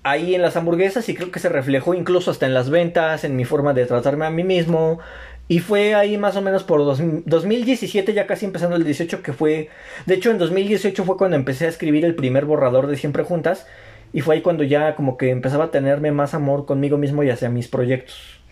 Ahí 0.06 0.36
en 0.36 0.42
las 0.42 0.58
hamburguesas 0.58 1.08
y 1.08 1.16
creo 1.16 1.32
que 1.32 1.40
se 1.40 1.48
reflejó 1.48 1.94
incluso 1.94 2.30
hasta 2.30 2.46
en 2.46 2.54
las 2.54 2.70
ventas, 2.70 3.24
en 3.24 3.38
mi 3.38 3.46
forma 3.46 3.74
de 3.74 3.86
tratarme 3.86 4.26
a 4.26 4.30
mí 4.30 4.44
mismo. 4.44 5.00
Y 5.48 5.60
fue 5.60 5.96
ahí 5.96 6.18
más 6.18 6.36
o 6.36 6.42
menos 6.42 6.64
por 6.64 6.80
dos- 6.82 7.02
2017, 7.26 8.14
ya 8.14 8.28
casi 8.28 8.46
empezando 8.46 8.76
el 8.76 8.84
18, 8.84 9.22
que 9.22 9.32
fue... 9.32 9.70
De 10.06 10.16
hecho, 10.16 10.30
en 10.30 10.40
2018 10.40 11.06
fue 11.06 11.16
cuando 11.16 11.38
empecé 11.38 11.68
a 11.68 11.70
escribir 11.70 12.04
el 12.04 12.16
primer 12.16 12.44
borrador 12.44 12.88
de 12.88 12.98
Siempre 12.98 13.24
Juntas. 13.24 13.66
Y 14.12 14.20
fue 14.20 14.36
ahí 14.36 14.42
cuando 14.42 14.66
ya 14.66 14.96
como 14.96 15.18
que 15.18 15.30
empezaba 15.30 15.66
a 15.66 15.72
tenerme 15.72 16.12
más 16.12 16.34
amor 16.34 16.66
conmigo 16.66 16.98
mismo 16.98 17.24
y 17.24 17.30
hacia 17.30 17.50
mis 17.50 17.70
proyectos. 17.70 18.43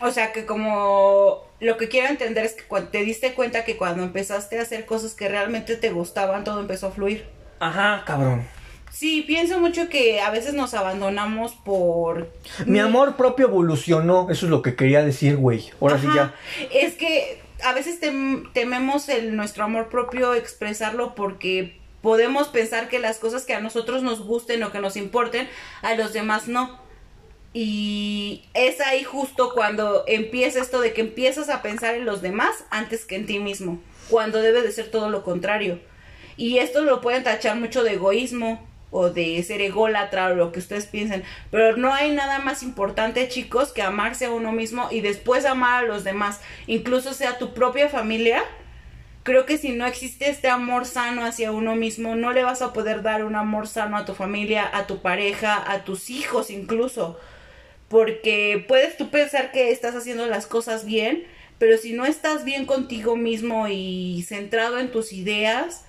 O 0.00 0.10
sea 0.10 0.32
que 0.32 0.44
como 0.44 1.42
lo 1.60 1.76
que 1.78 1.88
quiero 1.88 2.08
entender 2.08 2.44
es 2.44 2.52
que 2.52 2.64
cuando 2.64 2.90
te 2.90 2.98
diste 2.98 3.32
cuenta 3.34 3.64
que 3.64 3.76
cuando 3.76 4.02
empezaste 4.02 4.58
a 4.58 4.62
hacer 4.62 4.84
cosas 4.84 5.14
que 5.14 5.28
realmente 5.28 5.76
te 5.76 5.90
gustaban, 5.90 6.44
todo 6.44 6.60
empezó 6.60 6.88
a 6.88 6.90
fluir. 6.90 7.24
Ajá, 7.60 8.02
cabrón. 8.06 8.46
Sí, 8.92 9.22
pienso 9.26 9.58
mucho 9.60 9.88
que 9.88 10.20
a 10.20 10.30
veces 10.30 10.54
nos 10.54 10.72
abandonamos 10.74 11.52
por... 11.52 12.30
Mi 12.66 12.78
amor 12.78 13.16
propio 13.16 13.46
evolucionó, 13.46 14.28
eso 14.30 14.46
es 14.46 14.50
lo 14.50 14.62
que 14.62 14.74
quería 14.74 15.02
decir, 15.02 15.36
güey. 15.36 15.70
Ahora 15.80 15.98
sí 15.98 16.06
ya. 16.14 16.34
Es 16.72 16.94
que 16.94 17.40
a 17.64 17.72
veces 17.72 18.00
tem- 18.00 18.50
tememos 18.52 19.08
el 19.08 19.36
nuestro 19.36 19.64
amor 19.64 19.88
propio 19.88 20.34
expresarlo 20.34 21.14
porque 21.14 21.78
podemos 22.00 22.48
pensar 22.48 22.88
que 22.88 22.98
las 22.98 23.18
cosas 23.18 23.44
que 23.44 23.54
a 23.54 23.60
nosotros 23.60 24.02
nos 24.02 24.20
gusten 24.24 24.62
o 24.62 24.72
que 24.72 24.78
nos 24.80 24.96
importen, 24.96 25.48
a 25.82 25.94
los 25.94 26.12
demás 26.12 26.48
no. 26.48 26.78
Y 27.58 28.42
es 28.52 28.82
ahí 28.82 29.02
justo 29.02 29.52
cuando 29.54 30.04
empieza 30.06 30.60
esto 30.60 30.78
de 30.82 30.92
que 30.92 31.00
empiezas 31.00 31.48
a 31.48 31.62
pensar 31.62 31.94
en 31.94 32.04
los 32.04 32.20
demás 32.20 32.66
antes 32.68 33.06
que 33.06 33.16
en 33.16 33.24
ti 33.24 33.38
mismo, 33.38 33.80
cuando 34.10 34.42
debe 34.42 34.60
de 34.60 34.70
ser 34.70 34.90
todo 34.90 35.08
lo 35.08 35.24
contrario. 35.24 35.80
Y 36.36 36.58
esto 36.58 36.82
lo 36.82 37.00
pueden 37.00 37.24
tachar 37.24 37.56
mucho 37.56 37.82
de 37.82 37.94
egoísmo 37.94 38.62
o 38.90 39.08
de 39.08 39.42
ser 39.42 39.62
ególatra 39.62 40.26
o 40.26 40.34
lo 40.34 40.52
que 40.52 40.58
ustedes 40.58 40.84
piensen, 40.84 41.24
pero 41.50 41.78
no 41.78 41.94
hay 41.94 42.12
nada 42.12 42.40
más 42.40 42.62
importante, 42.62 43.26
chicos, 43.30 43.72
que 43.72 43.80
amarse 43.80 44.26
a 44.26 44.32
uno 44.32 44.52
mismo 44.52 44.88
y 44.90 45.00
después 45.00 45.46
amar 45.46 45.84
a 45.84 45.86
los 45.86 46.04
demás, 46.04 46.42
incluso 46.66 47.14
sea 47.14 47.38
tu 47.38 47.54
propia 47.54 47.88
familia. 47.88 48.44
Creo 49.22 49.46
que 49.46 49.56
si 49.56 49.70
no 49.70 49.86
existe 49.86 50.28
este 50.28 50.48
amor 50.48 50.84
sano 50.84 51.24
hacia 51.24 51.52
uno 51.52 51.74
mismo, 51.74 52.16
no 52.16 52.34
le 52.34 52.44
vas 52.44 52.60
a 52.60 52.74
poder 52.74 53.00
dar 53.00 53.24
un 53.24 53.34
amor 53.34 53.66
sano 53.66 53.96
a 53.96 54.04
tu 54.04 54.12
familia, 54.12 54.68
a 54.74 54.86
tu 54.86 55.00
pareja, 55.00 55.64
a 55.72 55.84
tus 55.84 56.10
hijos 56.10 56.50
incluso. 56.50 57.18
Porque 57.88 58.64
puedes 58.66 58.96
tú 58.96 59.10
pensar 59.10 59.52
que 59.52 59.70
estás 59.70 59.94
haciendo 59.94 60.26
las 60.26 60.46
cosas 60.46 60.84
bien, 60.84 61.24
pero 61.58 61.78
si 61.78 61.92
no 61.92 62.04
estás 62.04 62.44
bien 62.44 62.66
contigo 62.66 63.16
mismo 63.16 63.68
y 63.68 64.24
centrado 64.26 64.78
en 64.78 64.90
tus 64.90 65.12
ideas, 65.12 65.84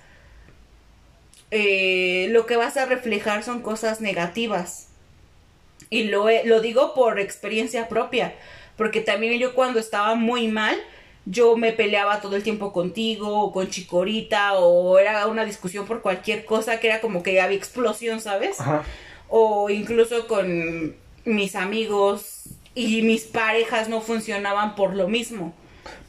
eh, 1.50 2.28
lo 2.30 2.46
que 2.46 2.56
vas 2.56 2.76
a 2.76 2.86
reflejar 2.86 3.42
son 3.42 3.62
cosas 3.62 4.00
negativas. 4.00 4.88
Y 5.90 6.04
lo, 6.04 6.26
lo 6.44 6.60
digo 6.60 6.94
por 6.94 7.18
experiencia 7.18 7.88
propia, 7.88 8.34
porque 8.76 9.00
también 9.00 9.38
yo 9.38 9.54
cuando 9.54 9.80
estaba 9.80 10.14
muy 10.14 10.48
mal, 10.48 10.76
yo 11.24 11.56
me 11.56 11.72
peleaba 11.72 12.20
todo 12.20 12.36
el 12.36 12.42
tiempo 12.42 12.72
contigo, 12.72 13.40
o 13.42 13.52
con 13.52 13.68
Chicorita, 13.68 14.54
o 14.54 14.98
era 14.98 15.26
una 15.26 15.44
discusión 15.44 15.86
por 15.86 16.00
cualquier 16.00 16.44
cosa 16.44 16.80
que 16.80 16.88
era 16.88 17.00
como 17.00 17.22
que 17.22 17.40
había 17.40 17.56
explosión, 17.56 18.20
¿sabes? 18.20 18.60
Ajá. 18.60 18.84
o 19.28 19.68
incluso 19.68 20.26
con 20.26 20.96
mis 21.28 21.54
amigos 21.54 22.44
y 22.74 23.02
mis 23.02 23.24
parejas 23.24 23.88
no 23.88 24.00
funcionaban 24.00 24.74
por 24.74 24.94
lo 24.94 25.08
mismo. 25.08 25.54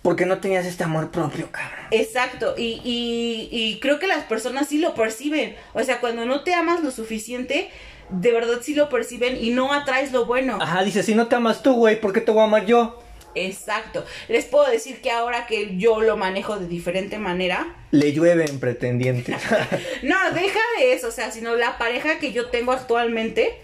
Porque 0.01 0.25
no 0.25 0.39
tenías 0.39 0.65
este 0.65 0.83
amor 0.83 1.11
propio, 1.11 1.51
cabrón. 1.51 1.85
Exacto, 1.91 2.55
y, 2.57 2.81
y, 2.83 3.49
y 3.51 3.79
creo 3.79 3.99
que 3.99 4.07
las 4.07 4.23
personas 4.23 4.67
sí 4.67 4.77
lo 4.77 4.93
perciben. 4.93 5.55
O 5.73 5.83
sea, 5.83 5.99
cuando 5.99 6.25
no 6.25 6.43
te 6.43 6.53
amas 6.53 6.81
lo 6.83 6.91
suficiente, 6.91 7.69
de 8.09 8.31
verdad 8.31 8.59
sí 8.61 8.75
lo 8.75 8.89
perciben 8.89 9.37
y 9.41 9.51
no 9.51 9.73
atraes 9.73 10.11
lo 10.11 10.25
bueno. 10.25 10.57
Ajá, 10.61 10.83
dice, 10.83 11.03
si 11.03 11.15
no 11.15 11.27
te 11.27 11.35
amas 11.35 11.61
tú, 11.61 11.73
güey, 11.73 11.99
¿por 11.99 12.13
qué 12.13 12.21
te 12.21 12.31
voy 12.31 12.41
a 12.41 12.45
amar 12.45 12.65
yo? 12.65 13.01
Exacto. 13.35 14.05
Les 14.27 14.45
puedo 14.45 14.69
decir 14.69 15.01
que 15.01 15.11
ahora 15.11 15.45
que 15.45 15.77
yo 15.77 16.01
lo 16.01 16.17
manejo 16.17 16.57
de 16.57 16.67
diferente 16.67 17.19
manera, 17.19 17.75
Le 17.91 18.13
llueven 18.13 18.59
pretendientes. 18.59 19.35
no, 20.03 20.31
deja 20.33 20.59
de 20.77 20.93
eso, 20.93 21.07
o 21.07 21.11
sea, 21.11 21.31
sino 21.31 21.55
la 21.55 21.77
pareja 21.77 22.19
que 22.19 22.31
yo 22.31 22.49
tengo 22.49 22.71
actualmente 22.71 23.59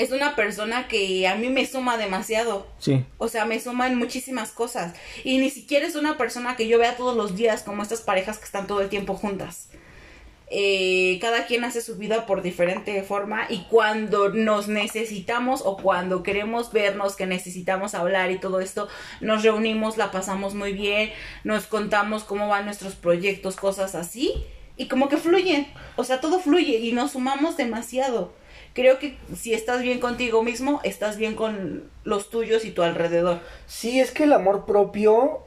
es 0.00 0.12
una 0.12 0.34
persona 0.34 0.88
que 0.88 1.28
a 1.28 1.34
mí 1.34 1.50
me 1.50 1.66
suma 1.66 1.98
demasiado. 1.98 2.66
sí. 2.78 3.04
O 3.18 3.28
sea, 3.28 3.44
me 3.44 3.60
suma 3.60 3.86
en 3.86 3.98
muchísimas 3.98 4.50
cosas. 4.50 4.94
Y 5.24 5.36
ni 5.36 5.50
siquiera 5.50 5.86
es 5.86 5.94
una 5.94 6.16
persona 6.16 6.56
que 6.56 6.66
yo 6.66 6.78
vea 6.78 6.96
todos 6.96 7.14
los 7.14 7.36
días 7.36 7.62
como 7.62 7.82
estas 7.82 8.00
parejas 8.00 8.38
que 8.38 8.46
están 8.46 8.66
todo 8.66 8.80
el 8.80 8.88
tiempo 8.88 9.14
juntas. 9.14 9.68
Eh, 10.48 11.18
cada 11.20 11.44
quien 11.44 11.64
hace 11.64 11.82
su 11.82 11.96
vida 11.96 12.24
por 12.24 12.40
diferente 12.40 13.02
forma 13.02 13.46
y 13.50 13.66
cuando 13.70 14.30
nos 14.30 14.68
necesitamos 14.68 15.60
o 15.64 15.76
cuando 15.76 16.22
queremos 16.22 16.72
vernos, 16.72 17.14
que 17.14 17.26
necesitamos 17.26 17.94
hablar 17.94 18.30
y 18.30 18.40
todo 18.40 18.60
esto, 18.60 18.88
nos 19.20 19.42
reunimos, 19.42 19.98
la 19.98 20.10
pasamos 20.10 20.54
muy 20.54 20.72
bien, 20.72 21.12
nos 21.44 21.66
contamos 21.66 22.24
cómo 22.24 22.48
van 22.48 22.64
nuestros 22.64 22.94
proyectos, 22.94 23.56
cosas 23.56 23.94
así 23.94 24.32
y 24.78 24.88
como 24.88 25.10
que 25.10 25.18
fluyen. 25.18 25.68
O 25.96 26.04
sea, 26.04 26.22
todo 26.22 26.40
fluye 26.40 26.78
y 26.78 26.92
nos 26.92 27.12
sumamos 27.12 27.58
demasiado. 27.58 28.39
Creo 28.72 28.98
que 28.98 29.16
si 29.36 29.52
estás 29.52 29.82
bien 29.82 29.98
contigo 29.98 30.42
mismo, 30.42 30.80
estás 30.84 31.16
bien 31.16 31.34
con 31.34 31.84
los 32.04 32.30
tuyos 32.30 32.64
y 32.64 32.70
tu 32.70 32.82
alrededor. 32.82 33.40
Sí, 33.66 34.00
es 34.00 34.12
que 34.12 34.24
el 34.24 34.32
amor 34.32 34.64
propio 34.64 35.40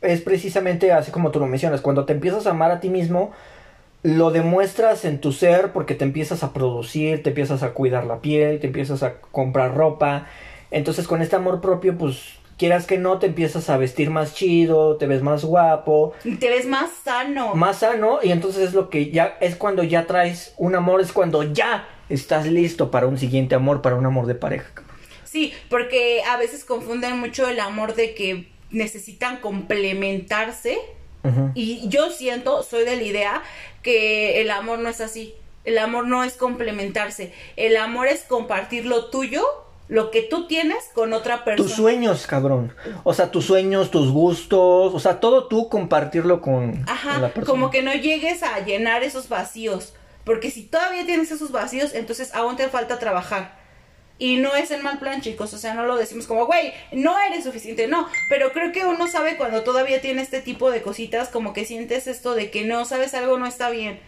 es 0.00 0.20
precisamente 0.20 0.92
así 0.92 1.10
como 1.10 1.30
tú 1.30 1.40
lo 1.40 1.46
mencionas. 1.46 1.80
Cuando 1.80 2.04
te 2.04 2.12
empiezas 2.12 2.46
a 2.46 2.50
amar 2.50 2.70
a 2.70 2.80
ti 2.80 2.88
mismo, 2.90 3.32
lo 4.02 4.30
demuestras 4.30 5.04
en 5.04 5.20
tu 5.20 5.32
ser 5.32 5.72
porque 5.72 5.94
te 5.94 6.04
empiezas 6.04 6.42
a 6.42 6.52
producir, 6.52 7.22
te 7.22 7.30
empiezas 7.30 7.62
a 7.62 7.70
cuidar 7.70 8.04
la 8.04 8.20
piel, 8.20 8.60
te 8.60 8.66
empiezas 8.66 9.02
a 9.02 9.14
comprar 9.20 9.74
ropa. 9.74 10.26
Entonces 10.70 11.06
con 11.06 11.22
este 11.22 11.36
amor 11.36 11.60
propio, 11.60 11.96
pues 11.96 12.34
quieras 12.58 12.86
que 12.86 12.98
no, 12.98 13.18
te 13.18 13.26
empiezas 13.26 13.70
a 13.70 13.76
vestir 13.76 14.10
más 14.10 14.34
chido, 14.34 14.96
te 14.96 15.06
ves 15.06 15.22
más 15.22 15.44
guapo, 15.44 16.12
Y 16.24 16.36
te 16.36 16.50
ves 16.50 16.66
más 16.66 16.90
sano. 17.04 17.54
más 17.54 17.78
sano 17.78 18.18
y 18.22 18.30
entonces 18.32 18.68
es 18.68 18.74
lo 18.74 18.90
que 18.90 19.10
ya 19.10 19.36
es 19.40 19.56
cuando 19.56 19.82
ya 19.82 20.06
traes 20.06 20.54
un 20.58 20.74
amor, 20.74 21.00
es 21.00 21.12
cuando 21.12 21.42
ya 21.42 21.88
estás 22.08 22.46
listo 22.46 22.90
para 22.90 23.06
un 23.06 23.18
siguiente 23.18 23.54
amor, 23.54 23.82
para 23.82 23.96
un 23.96 24.06
amor 24.06 24.26
de 24.26 24.34
pareja. 24.34 24.70
Sí, 25.24 25.52
porque 25.68 26.22
a 26.22 26.36
veces 26.36 26.64
confunden 26.64 27.18
mucho 27.18 27.48
el 27.48 27.58
amor 27.60 27.94
de 27.94 28.14
que 28.14 28.48
necesitan 28.70 29.38
complementarse. 29.38 30.78
Y 31.54 31.88
yo 31.88 32.10
siento, 32.10 32.62
soy 32.62 32.84
de 32.84 32.96
la 32.96 33.02
idea, 33.02 33.42
que 33.82 34.42
el 34.42 34.50
amor 34.50 34.78
no 34.78 34.90
es 34.90 35.00
así. 35.00 35.34
El 35.64 35.78
amor 35.78 36.06
no 36.06 36.22
es 36.22 36.34
complementarse. 36.34 37.32
El 37.56 37.78
amor 37.78 38.08
es 38.08 38.24
compartir 38.24 38.84
lo 38.84 39.06
tuyo, 39.06 39.42
lo 39.88 40.10
que 40.10 40.20
tú 40.20 40.46
tienes 40.46 40.84
con 40.94 41.14
otra 41.14 41.42
persona. 41.42 41.66
Tus 41.66 41.76
sueños, 41.76 42.26
cabrón. 42.26 42.74
O 43.04 43.14
sea, 43.14 43.30
tus 43.30 43.46
sueños, 43.46 43.90
tus 43.90 44.10
gustos, 44.12 44.94
o 44.94 45.00
sea, 45.00 45.18
todo 45.18 45.46
tú 45.46 45.70
compartirlo 45.70 46.42
con, 46.42 46.84
con 46.84 47.22
la 47.22 47.28
persona. 47.28 47.46
como 47.46 47.70
que 47.70 47.80
no 47.82 47.94
llegues 47.94 48.42
a 48.42 48.60
llenar 48.60 49.02
esos 49.02 49.30
vacíos. 49.30 49.94
Porque 50.24 50.50
si 50.50 50.62
todavía 50.64 51.04
tienes 51.04 51.30
esos 51.30 51.52
vacíos, 51.52 51.94
entonces 51.94 52.34
aún 52.34 52.56
te 52.56 52.68
falta 52.68 52.98
trabajar. 52.98 53.62
Y 54.18 54.36
no 54.36 54.54
es 54.54 54.70
en 54.70 54.82
mal 54.82 54.98
plan, 55.00 55.20
chicos, 55.20 55.52
o 55.54 55.58
sea, 55.58 55.74
no 55.74 55.86
lo 55.86 55.96
decimos 55.96 56.26
como, 56.26 56.46
güey, 56.46 56.72
no 56.92 57.18
eres 57.20 57.44
suficiente, 57.44 57.88
no, 57.88 58.08
pero 58.28 58.52
creo 58.52 58.70
que 58.70 58.84
uno 58.84 59.08
sabe 59.08 59.36
cuando 59.36 59.64
todavía 59.64 60.00
tiene 60.00 60.22
este 60.22 60.40
tipo 60.40 60.70
de 60.70 60.82
cositas, 60.82 61.28
como 61.28 61.52
que 61.52 61.64
sientes 61.64 62.06
esto 62.06 62.34
de 62.34 62.50
que 62.50 62.64
no, 62.64 62.84
sabes, 62.84 63.12
algo 63.14 63.38
no 63.38 63.46
está 63.46 63.70
bien. 63.70 63.98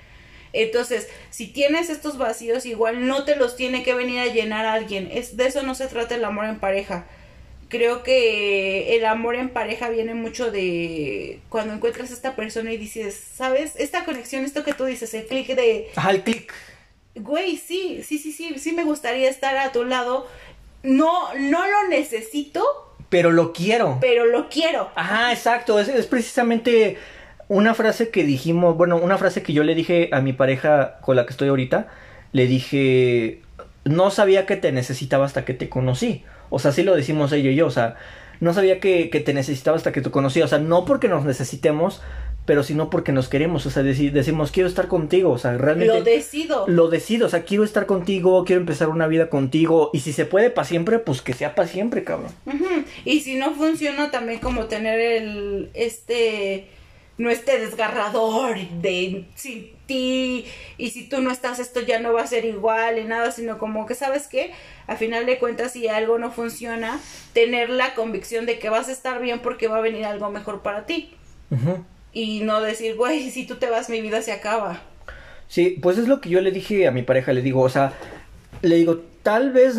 Entonces, 0.52 1.08
si 1.30 1.48
tienes 1.48 1.90
estos 1.90 2.18
vacíos, 2.18 2.66
igual 2.66 3.06
no 3.06 3.24
te 3.24 3.36
los 3.36 3.56
tiene 3.56 3.82
que 3.82 3.94
venir 3.94 4.20
a 4.20 4.26
llenar 4.26 4.64
alguien. 4.64 5.08
Es, 5.12 5.36
de 5.36 5.46
eso 5.46 5.62
no 5.64 5.74
se 5.74 5.88
trata 5.88 6.14
el 6.14 6.24
amor 6.24 6.46
en 6.46 6.60
pareja. 6.60 7.06
Creo 7.68 8.02
que 8.04 8.96
el 8.96 9.04
amor 9.04 9.34
en 9.34 9.48
pareja 9.48 9.88
viene 9.88 10.14
mucho 10.14 10.50
de 10.52 11.40
cuando 11.48 11.74
encuentras 11.74 12.10
a 12.10 12.14
esta 12.14 12.36
persona 12.36 12.72
y 12.72 12.76
dices, 12.76 13.20
¿sabes? 13.34 13.74
Esta 13.76 14.04
conexión, 14.04 14.44
esto 14.44 14.62
que 14.62 14.72
tú 14.72 14.84
dices, 14.84 15.12
el 15.14 15.26
clic 15.26 15.48
de... 15.48 15.88
Ajá, 15.96 16.10
el 16.12 16.22
clic. 16.22 16.52
Güey, 17.16 17.56
sí, 17.56 18.02
sí, 18.06 18.18
sí, 18.18 18.30
sí, 18.32 18.58
sí 18.58 18.72
me 18.72 18.84
gustaría 18.84 19.28
estar 19.28 19.56
a 19.56 19.72
tu 19.72 19.84
lado. 19.84 20.28
No, 20.84 21.34
no 21.34 21.66
lo 21.66 21.88
necesito, 21.88 22.64
Pero 23.08 23.32
lo 23.32 23.52
quiero. 23.52 23.98
pero 24.00 24.26
lo 24.26 24.48
quiero. 24.48 24.90
Ajá, 24.94 25.32
exacto. 25.32 25.80
Es, 25.80 25.88
es 25.88 26.06
precisamente 26.06 26.98
una 27.48 27.74
frase 27.74 28.10
que 28.10 28.22
dijimos, 28.24 28.76
bueno, 28.76 28.96
una 28.96 29.18
frase 29.18 29.42
que 29.42 29.52
yo 29.52 29.64
le 29.64 29.74
dije 29.74 30.08
a 30.12 30.20
mi 30.20 30.32
pareja 30.32 30.98
con 31.00 31.16
la 31.16 31.26
que 31.26 31.32
estoy 31.32 31.48
ahorita. 31.48 31.88
Le 32.32 32.46
dije, 32.46 33.40
no 33.84 34.10
sabía 34.10 34.46
que 34.46 34.56
te 34.56 34.70
necesitaba 34.70 35.24
hasta 35.24 35.44
que 35.44 35.54
te 35.54 35.68
conocí. 35.68 36.22
O 36.50 36.58
sea, 36.58 36.72
sí 36.72 36.82
lo 36.82 36.94
decimos 36.94 37.32
ella 37.32 37.50
y 37.50 37.54
yo. 37.56 37.66
O 37.66 37.70
sea, 37.70 37.96
no 38.40 38.52
sabía 38.54 38.80
que, 38.80 39.10
que 39.10 39.20
te 39.20 39.32
necesitaba 39.34 39.76
hasta 39.76 39.92
que 39.92 40.00
te 40.02 40.10
conocí. 40.10 40.42
O 40.42 40.48
sea, 40.48 40.58
no 40.58 40.84
porque 40.84 41.08
nos 41.08 41.24
necesitemos, 41.24 42.02
pero 42.44 42.62
sino 42.62 42.90
porque 42.90 43.10
nos 43.12 43.28
queremos. 43.28 43.66
O 43.66 43.70
sea, 43.70 43.82
deci- 43.82 44.10
decimos, 44.12 44.52
quiero 44.52 44.68
estar 44.68 44.86
contigo. 44.88 45.30
O 45.32 45.38
sea, 45.38 45.56
realmente 45.58 45.98
Lo 45.98 46.04
decido. 46.04 46.64
lo 46.68 46.88
decido. 46.88 47.26
O 47.26 47.30
sea, 47.30 47.42
quiero 47.44 47.64
estar 47.64 47.86
contigo, 47.86 48.44
quiero 48.44 48.60
empezar 48.60 48.88
una 48.88 49.06
vida 49.06 49.28
contigo. 49.30 49.90
Y 49.92 50.00
si 50.00 50.12
se 50.12 50.26
puede 50.26 50.50
para 50.50 50.66
siempre, 50.66 50.98
pues 50.98 51.22
que 51.22 51.32
sea 51.32 51.54
para 51.54 51.66
siempre, 51.66 52.04
cabrón. 52.04 52.30
Y 53.04 53.20
si 53.20 53.34
no 53.36 53.54
funciona 53.54 54.10
también 54.10 54.38
como 54.40 54.66
tener 54.66 55.00
el 55.00 55.70
este 55.74 56.68
no 57.18 57.30
este 57.30 57.58
desgarrador 57.58 58.56
de 58.82 59.24
sin 59.34 59.70
ti 59.86 60.46
y 60.78 60.90
si 60.90 61.08
tú 61.08 61.20
no 61.20 61.30
estás 61.30 61.58
esto 61.58 61.80
ya 61.80 62.00
no 62.00 62.12
va 62.12 62.22
a 62.22 62.26
ser 62.26 62.44
igual 62.44 62.98
y 62.98 63.04
nada, 63.04 63.30
sino 63.30 63.58
como 63.58 63.86
que 63.86 63.94
sabes 63.94 64.26
que 64.26 64.52
a 64.86 64.96
final 64.96 65.26
de 65.26 65.38
cuentas 65.38 65.72
si 65.72 65.88
algo 65.88 66.18
no 66.18 66.30
funciona, 66.30 67.00
tener 67.32 67.70
la 67.70 67.94
convicción 67.94 68.46
de 68.46 68.58
que 68.58 68.68
vas 68.68 68.88
a 68.88 68.92
estar 68.92 69.20
bien 69.20 69.40
porque 69.40 69.68
va 69.68 69.78
a 69.78 69.80
venir 69.80 70.04
algo 70.04 70.30
mejor 70.30 70.62
para 70.62 70.86
ti. 70.86 71.10
Y 72.12 72.40
no 72.40 72.60
decir, 72.60 72.96
güey, 72.96 73.30
si 73.30 73.46
tú 73.46 73.56
te 73.56 73.70
vas 73.70 73.88
mi 73.88 74.00
vida 74.00 74.22
se 74.22 74.32
acaba. 74.32 74.82
Sí, 75.48 75.78
pues 75.80 75.98
es 75.98 76.08
lo 76.08 76.20
que 76.20 76.28
yo 76.28 76.40
le 76.40 76.50
dije 76.50 76.86
a 76.86 76.90
mi 76.90 77.02
pareja, 77.02 77.32
le 77.32 77.42
digo, 77.42 77.60
o 77.60 77.68
sea, 77.68 77.92
le 78.62 78.76
digo, 78.76 79.02
tal 79.22 79.52
vez, 79.52 79.76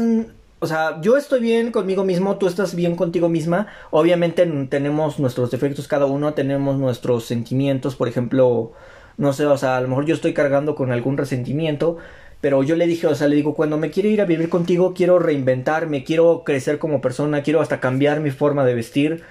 o 0.59 0.67
sea, 0.67 1.01
yo 1.01 1.17
estoy 1.17 1.41
bien 1.41 1.71
conmigo 1.71 2.03
mismo, 2.03 2.37
tú 2.37 2.47
estás 2.47 2.73
bien 2.75 2.95
contigo 2.95 3.27
misma, 3.27 3.67
obviamente 3.91 4.45
tenemos 4.69 5.19
nuestros 5.19 5.51
defectos 5.51 5.87
cada 5.87 6.05
uno, 6.05 6.33
tenemos 6.33 6.77
nuestros 6.77 7.25
sentimientos, 7.25 7.95
por 7.95 8.07
ejemplo, 8.07 8.73
no 9.17 9.33
sé, 9.33 9.45
o 9.45 9.57
sea, 9.57 9.77
a 9.77 9.81
lo 9.81 9.87
mejor 9.87 10.05
yo 10.05 10.15
estoy 10.15 10.33
cargando 10.33 10.75
con 10.75 10.91
algún 10.91 11.17
resentimiento, 11.17 11.97
pero 12.39 12.61
yo 12.63 12.75
le 12.75 12.85
dije, 12.85 13.07
o 13.07 13.15
sea, 13.15 13.27
le 13.27 13.35
digo, 13.35 13.55
cuando 13.55 13.77
me 13.77 13.89
quiero 13.89 14.09
ir 14.09 14.21
a 14.21 14.25
vivir 14.25 14.49
contigo, 14.49 14.93
quiero 14.93 15.17
reinventarme, 15.17 16.03
quiero 16.03 16.43
crecer 16.45 16.77
como 16.77 17.01
persona, 17.01 17.41
quiero 17.41 17.61
hasta 17.61 17.79
cambiar 17.79 18.19
mi 18.19 18.29
forma 18.29 18.63
de 18.63 18.75
vestir, 18.75 19.23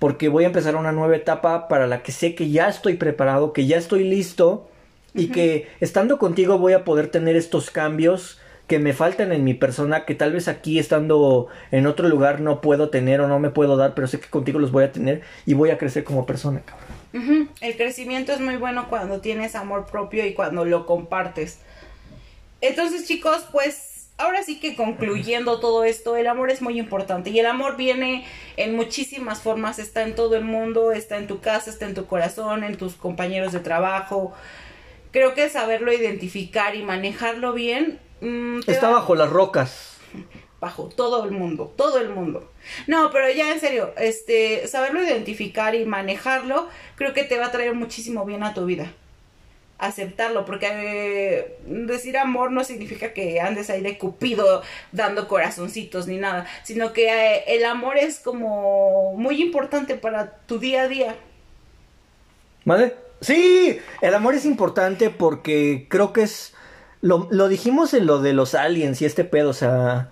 porque 0.00 0.28
voy 0.28 0.44
a 0.44 0.48
empezar 0.48 0.74
una 0.74 0.92
nueva 0.92 1.14
etapa 1.14 1.68
para 1.68 1.86
la 1.86 2.02
que 2.02 2.10
sé 2.10 2.34
que 2.34 2.50
ya 2.50 2.68
estoy 2.68 2.94
preparado, 2.94 3.52
que 3.52 3.66
ya 3.66 3.76
estoy 3.76 4.04
listo 4.04 4.68
y 5.14 5.28
que 5.28 5.68
estando 5.80 6.18
contigo 6.18 6.58
voy 6.58 6.72
a 6.72 6.84
poder 6.84 7.08
tener 7.08 7.36
estos 7.36 7.70
cambios 7.70 8.38
que 8.66 8.78
me 8.78 8.92
faltan 8.92 9.32
en 9.32 9.44
mi 9.44 9.54
persona, 9.54 10.04
que 10.04 10.14
tal 10.14 10.32
vez 10.32 10.48
aquí 10.48 10.78
estando 10.78 11.48
en 11.70 11.86
otro 11.86 12.08
lugar 12.08 12.40
no 12.40 12.60
puedo 12.60 12.88
tener 12.88 13.20
o 13.20 13.28
no 13.28 13.38
me 13.38 13.50
puedo 13.50 13.76
dar, 13.76 13.94
pero 13.94 14.06
sé 14.06 14.20
que 14.20 14.28
contigo 14.28 14.58
los 14.58 14.70
voy 14.70 14.84
a 14.84 14.92
tener 14.92 15.22
y 15.44 15.54
voy 15.54 15.70
a 15.70 15.78
crecer 15.78 16.04
como 16.04 16.24
persona, 16.24 16.62
cabrón. 16.64 16.89
El 17.12 17.76
crecimiento 17.76 18.32
es 18.32 18.40
muy 18.40 18.56
bueno 18.56 18.88
cuando 18.88 19.20
tienes 19.20 19.54
amor 19.56 19.86
propio 19.86 20.24
y 20.26 20.34
cuando 20.34 20.64
lo 20.64 20.86
compartes. 20.86 21.58
Entonces, 22.60 23.06
chicos, 23.06 23.44
pues 23.50 24.08
ahora 24.18 24.42
sí 24.42 24.60
que 24.60 24.76
concluyendo 24.76 25.60
todo 25.60 25.84
esto, 25.84 26.16
el 26.16 26.26
amor 26.26 26.50
es 26.50 26.60
muy 26.60 26.78
importante 26.78 27.30
y 27.30 27.38
el 27.38 27.46
amor 27.46 27.76
viene 27.76 28.26
en 28.56 28.76
muchísimas 28.76 29.40
formas, 29.40 29.78
está 29.78 30.02
en 30.02 30.14
todo 30.14 30.36
el 30.36 30.44
mundo, 30.44 30.92
está 30.92 31.16
en 31.16 31.26
tu 31.26 31.40
casa, 31.40 31.70
está 31.70 31.86
en 31.86 31.94
tu 31.94 32.06
corazón, 32.06 32.62
en 32.64 32.76
tus 32.76 32.94
compañeros 32.94 33.52
de 33.52 33.60
trabajo. 33.60 34.32
Creo 35.10 35.34
que 35.34 35.48
saberlo 35.48 35.92
identificar 35.92 36.76
y 36.76 36.82
manejarlo 36.82 37.52
bien 37.54 37.98
mm, 38.20 38.60
Está 38.66 38.88
va- 38.90 38.96
bajo 38.96 39.14
las 39.14 39.30
rocas. 39.30 39.96
bajo 40.60 40.84
todo 40.94 41.24
el 41.24 41.30
mundo, 41.30 41.72
todo 41.76 41.98
el 41.98 42.10
mundo. 42.10 42.49
No, 42.86 43.10
pero 43.10 43.30
ya 43.30 43.52
en 43.52 43.60
serio, 43.60 43.92
este, 43.96 44.66
saberlo 44.68 45.02
identificar 45.02 45.74
y 45.74 45.84
manejarlo, 45.84 46.68
creo 46.96 47.12
que 47.12 47.24
te 47.24 47.38
va 47.38 47.46
a 47.46 47.52
traer 47.52 47.74
muchísimo 47.74 48.24
bien 48.24 48.42
a 48.42 48.54
tu 48.54 48.66
vida. 48.66 48.92
Aceptarlo, 49.78 50.44
porque 50.44 50.68
eh, 50.70 51.58
decir 51.64 52.18
amor 52.18 52.52
no 52.52 52.64
significa 52.64 53.14
que 53.14 53.40
andes 53.40 53.70
ahí 53.70 53.80
de 53.80 53.96
cupido 53.96 54.62
dando 54.92 55.26
corazoncitos 55.26 56.06
ni 56.06 56.18
nada, 56.18 56.46
sino 56.64 56.92
que 56.92 57.08
eh, 57.08 57.44
el 57.46 57.64
amor 57.64 57.96
es 57.96 58.20
como 58.20 59.14
muy 59.16 59.40
importante 59.40 59.94
para 59.94 60.32
tu 60.46 60.58
día 60.58 60.82
a 60.82 60.88
día. 60.88 61.16
¿Vale? 62.66 62.94
Sí, 63.22 63.78
el 64.02 64.14
amor 64.14 64.34
es 64.34 64.44
importante 64.44 65.10
porque 65.10 65.86
creo 65.88 66.12
que 66.12 66.22
es... 66.22 66.54
Lo, 67.02 67.28
lo 67.30 67.48
dijimos 67.48 67.94
en 67.94 68.04
lo 68.04 68.20
de 68.20 68.34
los 68.34 68.54
aliens 68.54 69.00
y 69.00 69.06
este 69.06 69.24
pedo, 69.24 69.50
o 69.50 69.54
sea... 69.54 70.10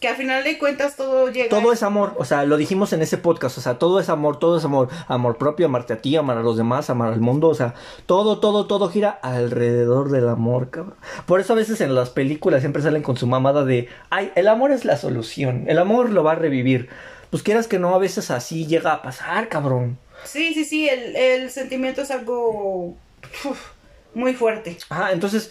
Que 0.00 0.06
al 0.06 0.14
final 0.14 0.44
de 0.44 0.58
cuentas 0.58 0.94
todo 0.94 1.28
llega. 1.28 1.48
Todo 1.48 1.72
es 1.72 1.82
amor, 1.82 2.14
o 2.18 2.24
sea, 2.24 2.44
lo 2.44 2.56
dijimos 2.56 2.92
en 2.92 3.02
ese 3.02 3.18
podcast, 3.18 3.58
o 3.58 3.60
sea, 3.60 3.78
todo 3.78 3.98
es 3.98 4.08
amor, 4.08 4.38
todo 4.38 4.58
es 4.58 4.64
amor, 4.64 4.88
amor 5.08 5.38
propio, 5.38 5.66
amarte 5.66 5.92
a 5.92 6.00
ti, 6.00 6.14
amar 6.14 6.38
a 6.38 6.42
los 6.42 6.56
demás, 6.56 6.88
amar 6.88 7.12
al 7.12 7.20
mundo, 7.20 7.48
o 7.48 7.54
sea, 7.54 7.74
todo, 8.06 8.38
todo, 8.38 8.66
todo 8.66 8.90
gira 8.90 9.10
alrededor 9.22 10.10
del 10.10 10.28
amor, 10.28 10.70
cabrón. 10.70 10.94
Por 11.26 11.40
eso 11.40 11.52
a 11.52 11.56
veces 11.56 11.80
en 11.80 11.96
las 11.96 12.10
películas 12.10 12.60
siempre 12.60 12.80
salen 12.80 13.02
con 13.02 13.16
su 13.16 13.26
mamada 13.26 13.64
de, 13.64 13.88
ay, 14.10 14.30
el 14.36 14.46
amor 14.46 14.70
es 14.70 14.84
la 14.84 14.96
solución, 14.96 15.64
el 15.66 15.78
amor 15.78 16.10
lo 16.10 16.22
va 16.22 16.32
a 16.32 16.36
revivir. 16.36 16.88
Pues 17.30 17.42
quieras 17.42 17.66
que 17.66 17.80
no, 17.80 17.94
a 17.94 17.98
veces 17.98 18.30
así 18.30 18.66
llega 18.66 18.92
a 18.92 19.02
pasar, 19.02 19.48
cabrón. 19.48 19.98
Sí, 20.24 20.54
sí, 20.54 20.64
sí, 20.64 20.88
el, 20.88 21.16
el 21.16 21.50
sentimiento 21.50 22.02
es 22.02 22.10
algo 22.10 22.96
uf, 23.44 23.70
muy 24.14 24.34
fuerte. 24.34 24.78
Ah, 24.90 25.10
entonces, 25.12 25.50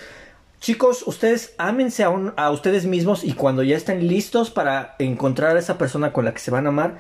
chicos, 0.60 1.04
ustedes 1.06 1.54
ámense 1.58 2.04
a, 2.04 2.10
un- 2.10 2.34
a 2.38 2.50
ustedes 2.52 2.86
mismos 2.86 3.24
y 3.24 3.34
cuando 3.34 3.64
ya 3.64 3.78
estén 3.78 4.08
listos 4.08 4.50
para 4.50 4.96
encontrar 5.00 5.56
a 5.56 5.60
esa 5.60 5.78
persona 5.78 6.12
con 6.14 6.26
la 6.26 6.34
que 6.34 6.40
se 6.40 6.52
van 6.52 6.66
a 6.66 6.70
amar, 6.70 6.98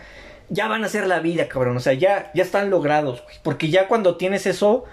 ya 0.50 0.68
van 0.68 0.84
a 0.84 0.88
hacer 0.88 1.08
la 1.08 1.20
vida, 1.20 1.48
cabrón. 1.48 1.76
O 1.78 1.80
sea, 1.80 1.94
ya, 1.94 2.32
ya 2.34 2.44
están 2.44 2.70
logrados. 2.70 3.24
Porque 3.44 3.70
ya 3.70 3.88
cuando 3.88 4.16
tienes 4.16 4.46
eso, 4.46 4.86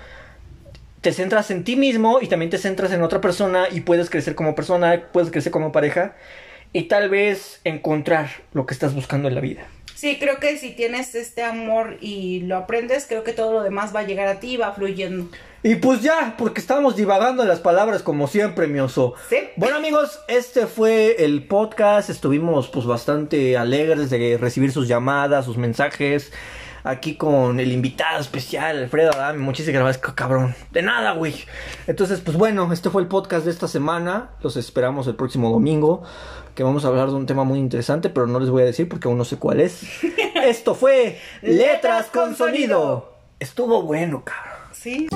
te 1.01 1.13
centras 1.13 1.51
en 1.51 1.65
ti 1.65 1.77
mismo 1.77 2.21
y 2.21 2.27
también 2.29 2.51
te 2.51 2.59
centras 2.59 2.91
en 2.93 3.03
otra 3.03 3.21
persona 3.21 3.67
y 3.71 3.83
puedes 3.83 4.11
crecer 4.11 4.35
como 4.35 4.55
persona, 4.55 5.05
puedes 5.13 5.31
crecer 5.31 5.53
como 5.53 5.71
pareja 5.71 6.17
y 6.73 6.85
tal 6.85 7.09
vez 7.11 7.61
encontrar 7.65 8.31
lo 8.53 8.67
que 8.67 8.75
estás 8.75 8.95
buscando 8.95 9.29
en 9.29 9.35
la 9.35 9.41
vida. 9.41 9.67
Sí, 9.95 10.19
creo 10.19 10.41
que 10.41 10.57
si 10.59 10.73
tienes 10.73 11.15
este 11.15 11.45
amor 11.45 11.99
y 12.01 12.41
lo 12.41 12.57
aprendes, 12.57 13.07
creo 13.07 13.23
que 13.23 13.33
todo 13.33 13.53
lo 13.53 13.63
demás 13.63 13.95
va 13.95 14.01
a 14.01 14.05
llegar 14.05 14.27
a 14.27 14.41
ti 14.41 14.55
y 14.55 14.57
va 14.57 14.73
fluyendo. 14.73 15.29
Y 15.67 15.77
pues 15.77 16.03
ya, 16.03 16.35
porque 16.37 16.61
estamos 16.61 16.95
divagando 16.95 17.43
en 17.43 17.49
las 17.49 17.61
palabras 17.61 18.03
como 18.03 18.27
siempre, 18.27 18.67
mi 18.67 18.81
oso. 18.81 19.15
Sí. 19.31 19.39
Bueno 19.57 19.77
amigos, 19.77 20.21
este 20.29 20.67
fue 20.67 21.25
el 21.25 21.47
podcast. 21.47 22.11
Estuvimos 22.11 22.69
pues 22.69 22.85
bastante 22.85 23.57
alegres 23.57 24.11
de 24.11 24.37
recibir 24.37 24.73
sus 24.73 24.89
llamadas, 24.89 25.47
sus 25.47 25.57
mensajes. 25.57 26.35
Aquí 26.83 27.17
con 27.17 27.61
el 27.61 27.73
invitado 27.73 28.21
especial, 28.21 28.77
Alfredo 28.77 29.13
Adame. 29.13 29.39
Muchísimas 29.39 29.81
gracias, 29.81 30.13
cabrón. 30.15 30.55
De 30.71 30.83
nada, 30.83 31.13
güey. 31.13 31.35
Entonces, 31.87 32.21
pues 32.21 32.37
bueno, 32.37 32.71
este 32.71 32.91
fue 32.91 33.01
el 33.01 33.09
podcast 33.09 33.47
de 33.47 33.51
esta 33.51 33.67
semana. 33.67 34.33
Los 34.43 34.59
esperamos 34.59 35.07
el 35.07 35.15
próximo 35.15 35.49
domingo. 35.49 36.03
Que 36.55 36.63
vamos 36.63 36.85
a 36.85 36.89
hablar 36.89 37.09
de 37.09 37.15
un 37.15 37.25
tema 37.25 37.45
muy 37.45 37.59
interesante, 37.59 38.11
pero 38.11 38.27
no 38.27 38.39
les 38.39 38.51
voy 38.51 38.61
a 38.61 38.67
decir 38.67 38.87
porque 38.87 39.09
aún 39.09 39.17
no 39.17 39.25
sé 39.25 39.39
cuál 39.39 39.61
es. 39.61 39.81
Esto 40.45 40.75
fue 40.75 41.19
Letras 41.41 42.09
con 42.09 42.37
Sonido. 42.37 43.15
Estuvo 43.41 43.81
bueno, 43.81 44.23
cabrón. 44.27 44.54
Sí. 44.85 45.09